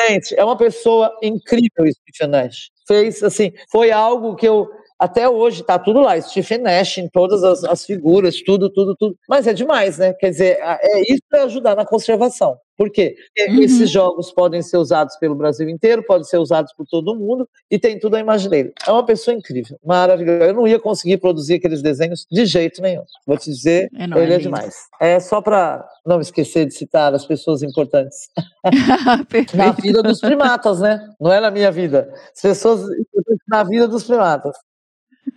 Gente, 0.00 0.34
é 0.36 0.44
uma 0.44 0.56
pessoa 0.56 1.16
incrível, 1.22 1.86
Stephen 1.88 2.28
Nash. 2.28 2.70
Fez 2.86 3.22
assim, 3.22 3.52
foi 3.70 3.92
algo 3.92 4.34
que 4.34 4.46
eu 4.46 4.68
até 4.98 5.28
hoje 5.28 5.62
tá 5.62 5.78
tudo 5.78 6.00
lá, 6.00 6.20
Stephen 6.20 6.58
Nash 6.58 6.98
em 6.98 7.08
todas 7.08 7.42
as, 7.42 7.64
as 7.64 7.84
figuras, 7.84 8.40
tudo, 8.42 8.70
tudo, 8.70 8.94
tudo. 8.96 9.16
Mas 9.28 9.46
é 9.46 9.52
demais, 9.52 9.98
né? 9.98 10.12
Quer 10.14 10.30
dizer, 10.30 10.58
é 10.60 11.00
isso 11.02 11.22
para 11.28 11.44
ajudar 11.44 11.74
na 11.74 11.84
conservação. 11.84 12.58
Por 12.76 12.90
quê? 12.90 13.14
Porque 13.36 13.50
Uhum. 13.54 13.62
Esses 13.62 13.90
jogos 13.90 14.32
podem 14.32 14.62
ser 14.62 14.78
usados 14.78 15.16
pelo 15.16 15.34
Brasil 15.34 15.68
inteiro, 15.68 16.02
podem 16.02 16.24
ser 16.24 16.38
usados 16.38 16.72
por 16.72 16.86
todo 16.86 17.14
mundo 17.14 17.48
e 17.70 17.78
tem 17.78 17.98
tudo 17.98 18.16
a 18.16 18.20
imagem 18.20 18.50
dele. 18.50 18.72
É 18.86 18.90
uma 18.90 19.04
pessoa 19.04 19.34
incrível, 19.34 19.78
maravilhosa. 19.84 20.44
Eu 20.44 20.54
não 20.54 20.66
ia 20.66 20.78
conseguir 20.80 21.18
produzir 21.18 21.54
aqueles 21.54 21.82
desenhos 21.82 22.26
de 22.30 22.44
jeito 22.46 22.82
nenhum. 22.82 23.04
Vou 23.26 23.36
te 23.36 23.50
dizer, 23.50 23.88
É, 23.96 24.06
não, 24.06 24.18
ele 24.18 24.32
é 24.32 24.36
é 24.36 24.38
demais. 24.38 24.74
É 25.00 25.20
só 25.20 25.40
para 25.40 25.86
não 26.04 26.20
esquecer 26.20 26.66
de 26.66 26.74
citar 26.74 27.14
as 27.14 27.24
pessoas 27.26 27.62
importantes 27.62 28.28
na 29.54 29.72
vida 29.72 30.02
dos 30.02 30.20
primatas, 30.20 30.80
né? 30.80 31.00
Não 31.20 31.32
é 31.32 31.40
na 31.40 31.50
minha 31.50 31.70
vida. 31.70 32.12
As 32.34 32.40
pessoas 32.42 32.80
importantes 32.82 33.44
na 33.48 33.62
vida 33.62 33.86
dos 33.86 34.04
primatas. 34.04 34.56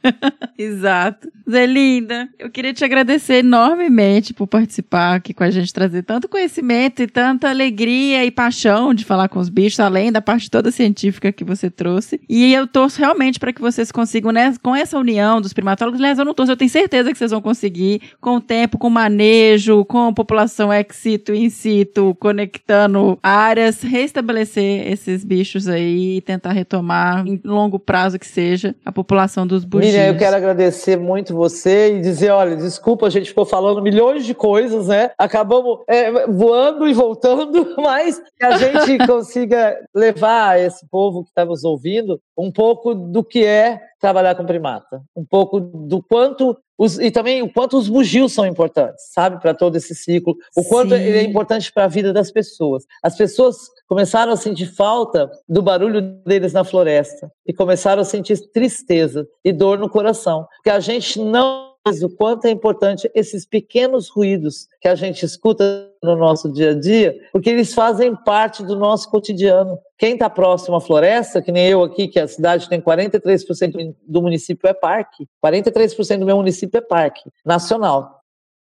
Exato. 0.58 1.30
Zé 1.50 1.66
Linda, 1.66 2.28
eu 2.38 2.50
queria 2.50 2.74
te 2.74 2.84
agradecer 2.84 3.36
enormemente 3.36 4.34
por 4.34 4.48
participar 4.48 5.16
aqui 5.16 5.34
com 5.34 5.44
a 5.44 5.50
gente, 5.50 5.74
trazer 5.74 6.04
tanto 6.04 6.28
conhecimento 6.28 7.02
e 7.02 7.08
tanta 7.08 7.50
alegria 7.50 8.26
e 8.26 8.32
paixão 8.32 8.94
de 8.94 9.06
falar 9.06 9.30
com 9.30 9.40
os 9.40 9.50
bichos, 9.50 9.80
além 9.80 10.12
da 10.12 10.22
parte 10.22 10.52
toda 10.52 10.72
científica 10.72 11.32
que 11.32 11.44
você 11.44 11.70
trouxe. 11.70 12.20
E 12.28 12.54
eu 12.54 12.68
torço 12.68 13.00
realmente 13.00 13.40
para 13.40 13.54
que 13.54 13.62
vocês 13.62 13.92
consigam, 13.92 14.32
né, 14.32 14.54
com 14.62 14.76
essa 14.76 14.98
união 14.98 15.40
dos 15.40 15.54
primatólogos, 15.54 16.00
aliás, 16.00 16.20
eu 16.20 16.26
não 16.26 16.34
torço, 16.34 16.52
eu 16.52 16.58
tenho 16.58 16.70
certeza 16.70 17.12
que 17.12 17.18
vocês 17.18 17.32
vão 17.32 17.42
conseguir, 17.42 18.02
com 18.20 18.38
o 18.38 18.42
tempo, 18.42 18.78
com 18.78 18.90
manejo, 18.90 19.86
com 19.86 20.14
população 20.14 20.74
ex 20.74 20.96
situ, 20.96 21.34
in 21.34 21.50
situ, 21.50 22.16
conectando 22.20 23.18
áreas, 23.24 23.82
restabelecer 23.82 24.92
esses 24.92 25.24
bichos 25.24 25.68
aí 25.68 26.18
e 26.18 26.22
tentar 26.22 26.52
retomar, 26.52 27.26
em 27.26 27.40
longo 27.44 27.80
prazo 27.80 28.20
que 28.20 28.28
seja, 28.28 28.76
a 28.84 28.92
população 28.92 29.48
dos. 29.48 29.66
Miriam, 29.78 30.06
eu 30.06 30.18
quero 30.18 30.36
agradecer 30.36 30.98
muito 30.98 31.36
você 31.36 31.96
e 31.96 32.02
dizer, 32.02 32.32
olha, 32.32 32.56
desculpa, 32.56 33.08
a 33.08 33.10
gente 33.10 33.30
ficou 33.30 33.46
falando 33.46 33.82
milhões 33.82 34.26
de 34.26 34.34
coisas, 34.34 34.88
né? 34.88 35.12
Acabamos 35.18 35.80
é, 35.88 36.28
voando 36.28 36.88
e 36.88 36.94
voltando, 36.94 37.76
mas 37.78 38.22
que 38.38 38.46
a 38.46 38.58
gente 38.58 39.06
consiga 39.06 39.78
levar 39.94 40.50
a 40.50 40.60
esse 40.60 40.86
povo 40.88 41.24
que 41.24 41.30
está 41.30 41.46
nos 41.46 41.64
ouvindo 41.64 42.20
um 42.38 42.52
pouco 42.52 42.94
do 42.94 43.24
que 43.24 43.46
é 43.46 43.82
trabalhar 44.00 44.36
com 44.36 44.46
primata, 44.46 45.02
um 45.16 45.26
pouco 45.26 45.60
do 45.60 46.02
quanto 46.02 46.58
os, 46.78 47.00
e 47.00 47.10
também 47.10 47.42
o 47.42 47.52
quanto 47.52 47.78
os 47.78 47.90
bugios 47.90 48.34
são 48.34 48.46
importantes, 48.46 49.12
sabe, 49.12 49.42
para 49.42 49.54
todo 49.54 49.76
esse 49.76 49.96
ciclo, 49.96 50.36
o 50.56 50.64
quanto 50.64 50.96
Sim. 50.96 51.02
ele 51.02 51.18
é 51.18 51.24
importante 51.24 51.72
para 51.74 51.86
a 51.86 51.88
vida 51.88 52.14
das 52.14 52.32
pessoas. 52.32 52.84
As 53.02 53.16
pessoas 53.18 53.58
começaram 53.88 54.32
a 54.32 54.38
sentir 54.38 54.68
falta 54.68 55.30
do 55.50 55.62
barulho 55.64 56.02
deles 56.24 56.54
na 56.54 56.64
floresta 56.64 57.32
e 57.46 57.54
começaram 57.54 58.02
a 58.02 58.06
sentir 58.06 58.38
tristeza 58.52 59.28
e 59.44 59.52
dor 59.52 59.80
no 59.80 59.90
coração, 59.90 60.46
porque 60.58 60.70
a 60.70 60.80
gente 60.80 61.20
não 61.20 61.67
sabe 61.94 62.06
o 62.06 62.10
quanto 62.16 62.46
é 62.46 62.50
importante 62.52 63.10
esses 63.16 63.46
pequenos 63.46 64.10
ruídos 64.10 64.68
que 64.82 64.88
a 64.88 64.96
gente 64.96 65.26
escuta 65.26 65.90
no 66.04 66.16
nosso 66.16 66.52
dia 66.52 66.72
a 66.72 66.80
dia, 66.80 67.16
porque 67.32 67.50
eles 67.50 67.74
fazem 67.74 68.16
parte 68.16 68.64
do 68.64 68.76
nosso 68.76 69.10
cotidiano. 69.10 69.78
Quem 69.98 70.14
está 70.14 70.30
próximo 70.30 70.76
à 70.78 70.82
floresta, 70.82 71.42
que 71.42 71.52
nem 71.52 71.68
eu 71.68 71.84
aqui, 71.84 72.08
que 72.08 72.20
a 72.20 72.28
cidade 72.28 72.70
tem 72.70 72.80
43% 72.82 73.96
do 74.08 74.22
município 74.22 74.68
é 74.68 74.74
parque, 74.74 75.28
43% 75.44 76.20
do 76.20 76.26
meu 76.26 76.38
município 76.38 76.78
é 76.78 76.82
parque 76.82 77.22
nacional. 77.46 78.16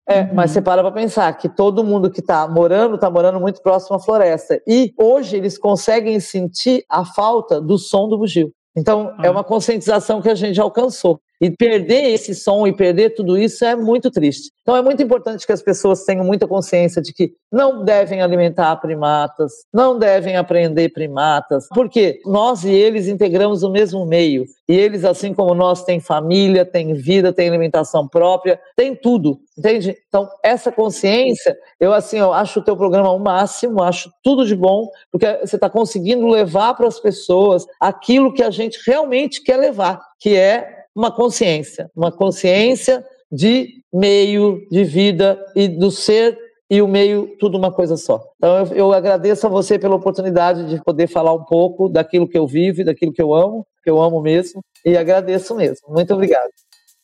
É, 0.08 0.22
Uhum. 0.24 0.30
mas 0.34 0.52
você 0.52 0.62
para 0.62 0.82
para 0.82 0.92
pensar 0.92 1.32
que 1.38 1.48
todo 1.48 1.82
mundo 1.84 2.12
que 2.12 2.20
está 2.20 2.46
morando, 2.46 2.96
está 2.96 3.10
morando 3.10 3.40
muito 3.40 3.62
próximo 3.62 3.96
à 3.96 4.00
floresta. 4.00 4.62
E 4.68 4.94
hoje 4.98 5.38
eles 5.38 5.58
conseguem 5.58 6.20
sentir 6.20 6.84
a 6.90 7.06
falta 7.06 7.62
do 7.62 7.78
som 7.78 8.10
do 8.10 8.18
bugio. 8.18 8.52
Então, 8.76 9.16
é 9.24 9.28
Ah. 9.28 9.32
uma 9.32 9.44
conscientização 9.46 10.22
que 10.22 10.28
a 10.30 10.36
gente 10.36 10.60
alcançou. 10.60 11.22
E 11.44 11.52
perder 11.52 12.14
esse 12.14 12.34
som 12.34 12.66
e 12.66 12.74
perder 12.74 13.16
tudo 13.16 13.38
isso 13.38 13.66
é 13.66 13.76
muito 13.76 14.10
triste. 14.10 14.50
Então, 14.62 14.78
é 14.78 14.82
muito 14.82 15.04
importante 15.04 15.46
que 15.46 15.52
as 15.52 15.62
pessoas 15.62 16.06
tenham 16.06 16.24
muita 16.24 16.48
consciência 16.48 17.02
de 17.02 17.12
que 17.12 17.34
não 17.52 17.84
devem 17.84 18.22
alimentar 18.22 18.78
primatas, 18.78 19.52
não 19.74 20.00
devem 20.00 20.38
aprender 20.38 20.88
primatas, 20.94 21.68
porque 21.76 22.22
nós 22.26 22.64
e 22.64 22.72
eles 22.72 23.10
integramos 23.10 23.62
o 23.62 23.70
mesmo 23.70 24.06
meio. 24.06 24.46
E 24.70 24.74
eles, 24.74 25.04
assim 25.04 25.34
como 25.34 25.54
nós, 25.54 25.84
têm 25.84 26.00
família, 26.00 26.64
têm 26.64 26.94
vida, 26.94 27.34
têm 27.34 27.50
alimentação 27.50 28.08
própria, 28.08 28.58
têm 28.78 28.96
tudo, 28.96 29.38
entende? 29.58 29.98
Então, 30.08 30.30
essa 30.42 30.72
consciência, 30.72 31.58
eu 31.78 31.92
assim, 31.92 32.20
eu 32.20 32.32
acho 32.32 32.62
o 32.62 32.64
teu 32.64 32.78
programa 32.78 33.12
o 33.12 33.20
máximo, 33.20 33.84
acho 33.84 34.10
tudo 34.24 34.46
de 34.46 34.56
bom, 34.56 34.88
porque 35.12 35.40
você 35.42 35.58
está 35.58 35.70
conseguindo 35.70 36.26
levar 36.26 36.74
para 36.76 36.88
as 36.88 37.02
pessoas 37.02 37.66
aquilo 37.82 38.34
que 38.34 38.42
a 38.42 38.50
gente 38.50 38.80
realmente 38.88 39.44
quer 39.44 39.58
levar, 39.58 40.00
que 40.22 40.38
é 40.38 40.83
uma 40.96 41.12
consciência, 41.12 41.90
uma 41.96 42.12
consciência 42.12 43.04
de 43.32 43.82
meio, 43.92 44.60
de 44.70 44.84
vida 44.84 45.40
e 45.56 45.68
do 45.68 45.90
ser 45.90 46.38
e 46.70 46.82
o 46.82 46.88
meio, 46.88 47.36
tudo 47.40 47.58
uma 47.58 47.72
coisa 47.72 47.96
só. 47.98 48.24
Então, 48.38 48.58
eu, 48.58 48.76
eu 48.76 48.94
agradeço 48.94 49.46
a 49.46 49.50
você 49.50 49.78
pela 49.78 49.96
oportunidade 49.96 50.68
de 50.68 50.84
poder 50.84 51.08
falar 51.08 51.34
um 51.34 51.44
pouco 51.44 51.88
daquilo 51.88 52.28
que 52.28 52.38
eu 52.38 52.48
vivo 52.48 52.82
e 52.82 52.84
daquilo 52.84 53.14
que 53.14 53.22
eu 53.22 53.34
amo, 53.34 53.66
que 53.84 53.90
eu 53.90 54.02
amo 54.02 54.22
mesmo, 54.22 54.64
e 54.86 54.98
agradeço 54.98 55.56
mesmo. 55.56 55.88
Muito 55.90 56.14
obrigado. 56.14 56.50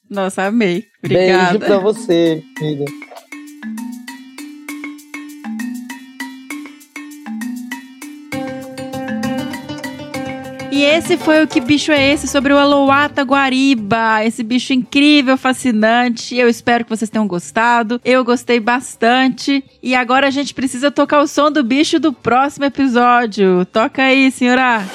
Nossa, 0.09 0.43
amei. 0.43 0.85
Beijo 1.03 1.35
Obrigada. 1.35 1.59
para 1.59 1.77
você, 1.77 2.41
Miriam. 2.59 3.08
E 10.79 10.83
esse 10.85 11.17
foi 11.17 11.43
o 11.43 11.47
Que 11.47 11.59
Bicho 11.59 11.91
é 11.91 12.13
Esse 12.13 12.25
sobre 12.25 12.53
o 12.53 12.57
Aloata 12.57 13.21
Guariba, 13.21 14.23
esse 14.23 14.41
bicho 14.41 14.71
incrível, 14.71 15.35
fascinante. 15.35 16.37
Eu 16.37 16.47
espero 16.47 16.85
que 16.85 16.89
vocês 16.89 17.09
tenham 17.09 17.27
gostado. 17.27 17.99
Eu 18.05 18.23
gostei 18.23 18.61
bastante. 18.61 19.61
E 19.83 19.93
agora 19.93 20.27
a 20.27 20.31
gente 20.31 20.53
precisa 20.53 20.89
tocar 20.89 21.19
o 21.19 21.27
som 21.27 21.51
do 21.51 21.65
bicho 21.65 21.99
do 21.99 22.13
próximo 22.13 22.63
episódio. 22.63 23.65
Toca 23.65 24.03
aí, 24.03 24.31
senhora. 24.31 24.85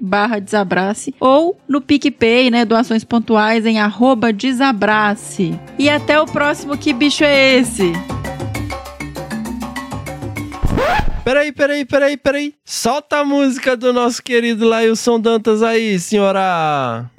barra 0.00 0.38
desabrace 0.38 1.14
ou 1.18 1.58
no 1.66 1.80
PicPay, 1.80 2.50
né, 2.50 2.66
doações 2.66 3.02
pontuais 3.02 3.64
em 3.64 3.80
arroba 3.80 4.30
desabrace. 4.32 5.58
E 5.78 5.88
até 5.88 6.20
o 6.20 6.26
próximo 6.26 6.76
Que 6.76 6.92
Bicho 6.92 7.24
é 7.24 7.56
Esse? 7.56 7.92
Peraí, 11.24 11.50
peraí, 11.50 11.84
peraí, 11.84 12.16
peraí. 12.16 12.54
Solta 12.64 13.18
a 13.18 13.24
música 13.24 13.76
do 13.76 13.92
nosso 13.92 14.22
querido 14.22 14.68
Lailson 14.68 15.18
Dantas 15.18 15.60
aí, 15.60 15.98
senhora. 15.98 17.10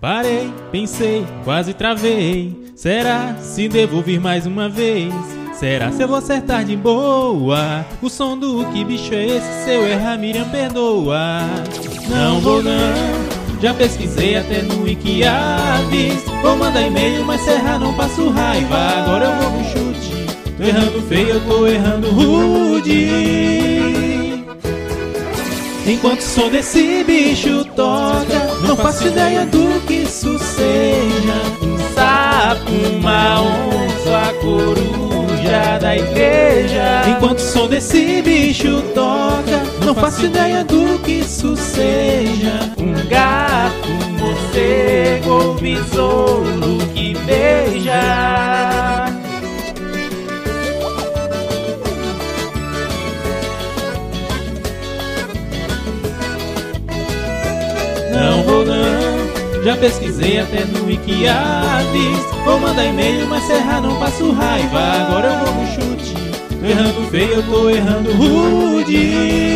Parei, 0.00 0.52
pensei, 0.70 1.26
quase 1.42 1.74
travei. 1.74 2.56
Será 2.76 3.34
se 3.34 3.68
devo 3.68 4.00
vir 4.00 4.20
mais 4.20 4.46
uma 4.46 4.68
vez? 4.68 5.12
Será 5.60 5.92
se 5.92 6.02
eu 6.02 6.08
vou 6.08 6.16
acertar 6.16 6.64
de 6.64 6.74
boa? 6.74 7.84
O 8.00 8.08
som 8.08 8.34
do 8.34 8.64
que 8.72 8.82
bicho 8.82 9.12
é 9.12 9.26
esse? 9.26 9.64
Se 9.64 9.70
eu 9.70 9.86
errar, 9.86 10.16
Miriam 10.16 10.48
perdoa. 10.48 11.42
Não 12.08 12.40
vou 12.40 12.62
não. 12.62 12.72
Já 13.60 13.74
pesquisei 13.74 14.38
até 14.38 14.62
no 14.62 14.84
Wikiaves. 14.84 16.24
Vou 16.40 16.56
mandar 16.56 16.80
e-mail, 16.80 17.26
mas 17.26 17.42
se 17.42 17.50
errar 17.50 17.78
não 17.78 17.92
passo 17.92 18.30
raiva. 18.30 18.74
Agora 18.74 19.26
eu 19.26 19.32
vou 19.36 19.50
no 19.50 19.64
chute. 19.64 20.12
Tô 20.56 20.62
errando 20.62 21.02
feio, 21.02 21.28
eu 21.28 21.40
tô 21.42 21.66
errando 21.66 22.10
rude. 22.10 23.10
Enquanto 25.86 26.20
o 26.20 26.22
som 26.22 26.48
desse 26.48 27.04
bicho 27.04 27.66
toca, 27.76 28.66
não 28.66 28.76
faço 28.76 29.08
ideia 29.08 29.44
do 29.44 29.78
que 29.86 29.92
isso 29.92 30.38
seja. 30.38 31.79
Um 32.00 32.02
sapo, 32.02 32.72
uma 32.98 33.42
onça, 33.42 34.30
a 34.30 34.34
coruja 34.40 35.78
da 35.80 35.96
igreja. 35.96 37.02
Enquanto 37.08 37.38
o 37.38 37.42
som 37.42 37.68
desse 37.68 38.22
bicho 38.22 38.82
toca, 38.94 39.62
não 39.84 39.94
faço 39.94 40.24
ideia 40.24 40.64
do 40.64 40.98
que 41.00 41.20
isso 41.20 41.54
seja. 41.56 42.72
Um 42.78 42.94
gato, 43.08 43.88
um 43.88 44.18
morcego 44.18 45.30
ou 45.30 45.54
besouro 45.54 46.78
que 46.94 47.14
beija. 47.26 48.69
Já 59.64 59.76
pesquisei 59.76 60.40
até 60.40 60.64
no 60.64 60.86
Wikiaves 60.86 62.30
Vou 62.44 62.58
mandar 62.58 62.86
e-mail, 62.86 63.26
mas 63.26 63.44
se 63.44 63.52
errar 63.52 63.82
não 63.82 63.98
passo 63.98 64.32
raiva. 64.32 64.78
Agora 64.78 65.28
eu 65.28 65.44
vou 65.44 65.54
no 65.54 65.66
chute, 65.66 66.14
tô 66.48 66.66
errando 66.66 67.10
feio, 67.10 67.32
eu 67.34 67.42
tô 67.42 67.70
errando 67.70 68.12
rude. 68.12 69.50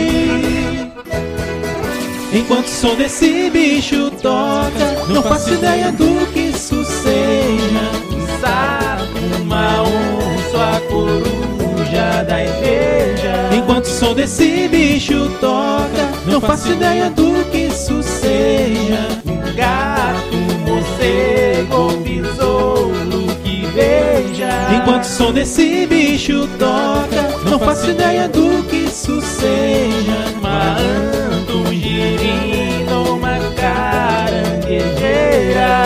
Enquanto 2.33 2.67
o 2.67 2.71
som 2.71 2.97
desse 2.97 3.49
bicho 3.49 4.11
toca 4.21 5.07
Não 5.09 5.23
faço 5.23 5.55
ideia 5.55 5.93
do 5.93 6.27
que 6.33 6.41
isso 6.41 6.85
seja. 6.85 7.91
Um 8.11 8.41
sapo, 8.41 9.43
uma 9.43 9.83
onça, 9.83 10.77
a 10.77 10.81
coruja 10.81 12.25
da 12.29 12.45
igreja. 12.45 13.51
Enquanto 13.57 13.85
o 13.85 13.89
som 13.89 14.15
desse 14.15 14.67
bicho 14.69 15.31
toca 15.41 16.11
Não 16.27 16.41
faço 16.41 16.73
ideia 16.73 17.09
do 17.09 17.45
que 17.53 17.71
isso 17.85 18.03
seja 18.03 19.09
Um 19.27 19.55
gato, 19.55 20.35
um 20.35 20.59
morcego 20.67 21.77
ou 21.77 21.91
besouro 21.99 23.27
que 23.45 23.67
beija 23.75 24.49
Enquanto 24.75 25.03
o 25.03 25.07
som 25.07 25.33
desse 25.33 25.87
bicho 25.87 26.49
toca, 26.59 27.51
não 27.51 27.59
faço 27.59 27.91
ideia 27.91 28.27
do 28.29 28.63
que 28.65 28.77
isso 28.77 29.21
seja. 29.21 30.25
Uma 30.39 30.79
anta, 30.79 31.53
um 31.53 31.67
girino, 31.67 32.64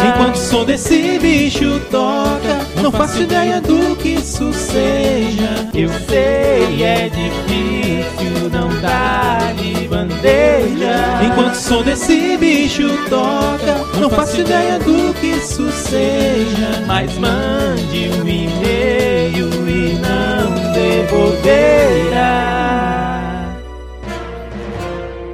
Enquanto 0.08 0.34
o 0.34 0.38
som 0.38 0.64
desse 0.64 1.18
bicho 1.18 1.80
toca, 1.90 2.60
não 2.82 2.90
faço 2.90 3.22
ideia 3.22 3.60
do 3.60 3.96
que 3.96 4.10
isso 4.14 4.52
seja. 4.52 5.68
Eu 5.74 5.88
sei, 6.08 6.82
é 6.82 7.08
difícil, 7.08 8.50
não 8.50 8.68
dá 8.80 9.52
de 9.56 9.88
bandeja. 9.88 11.20
Enquanto 11.24 11.54
o 11.54 11.56
som 11.56 11.82
desse 11.82 12.36
bicho 12.36 12.88
toca, 13.08 13.76
não 14.00 14.10
faço 14.10 14.40
ideia 14.40 14.78
do 14.78 15.14
que 15.14 15.26
isso 15.26 15.70
seja. 15.70 16.84
Mas 16.86 17.16
mande 17.18 18.10
um 18.20 18.28
e-mail 18.28 19.48
e 19.68 19.94
não 19.94 20.72
devolverá. 20.72 22.48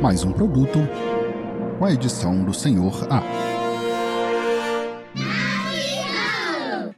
Mais 0.00 0.22
um 0.24 0.32
produto 0.32 0.86
com 1.78 1.84
a 1.84 1.92
edição 1.92 2.44
do 2.44 2.52
Senhor 2.52 3.06
A. 3.10 3.22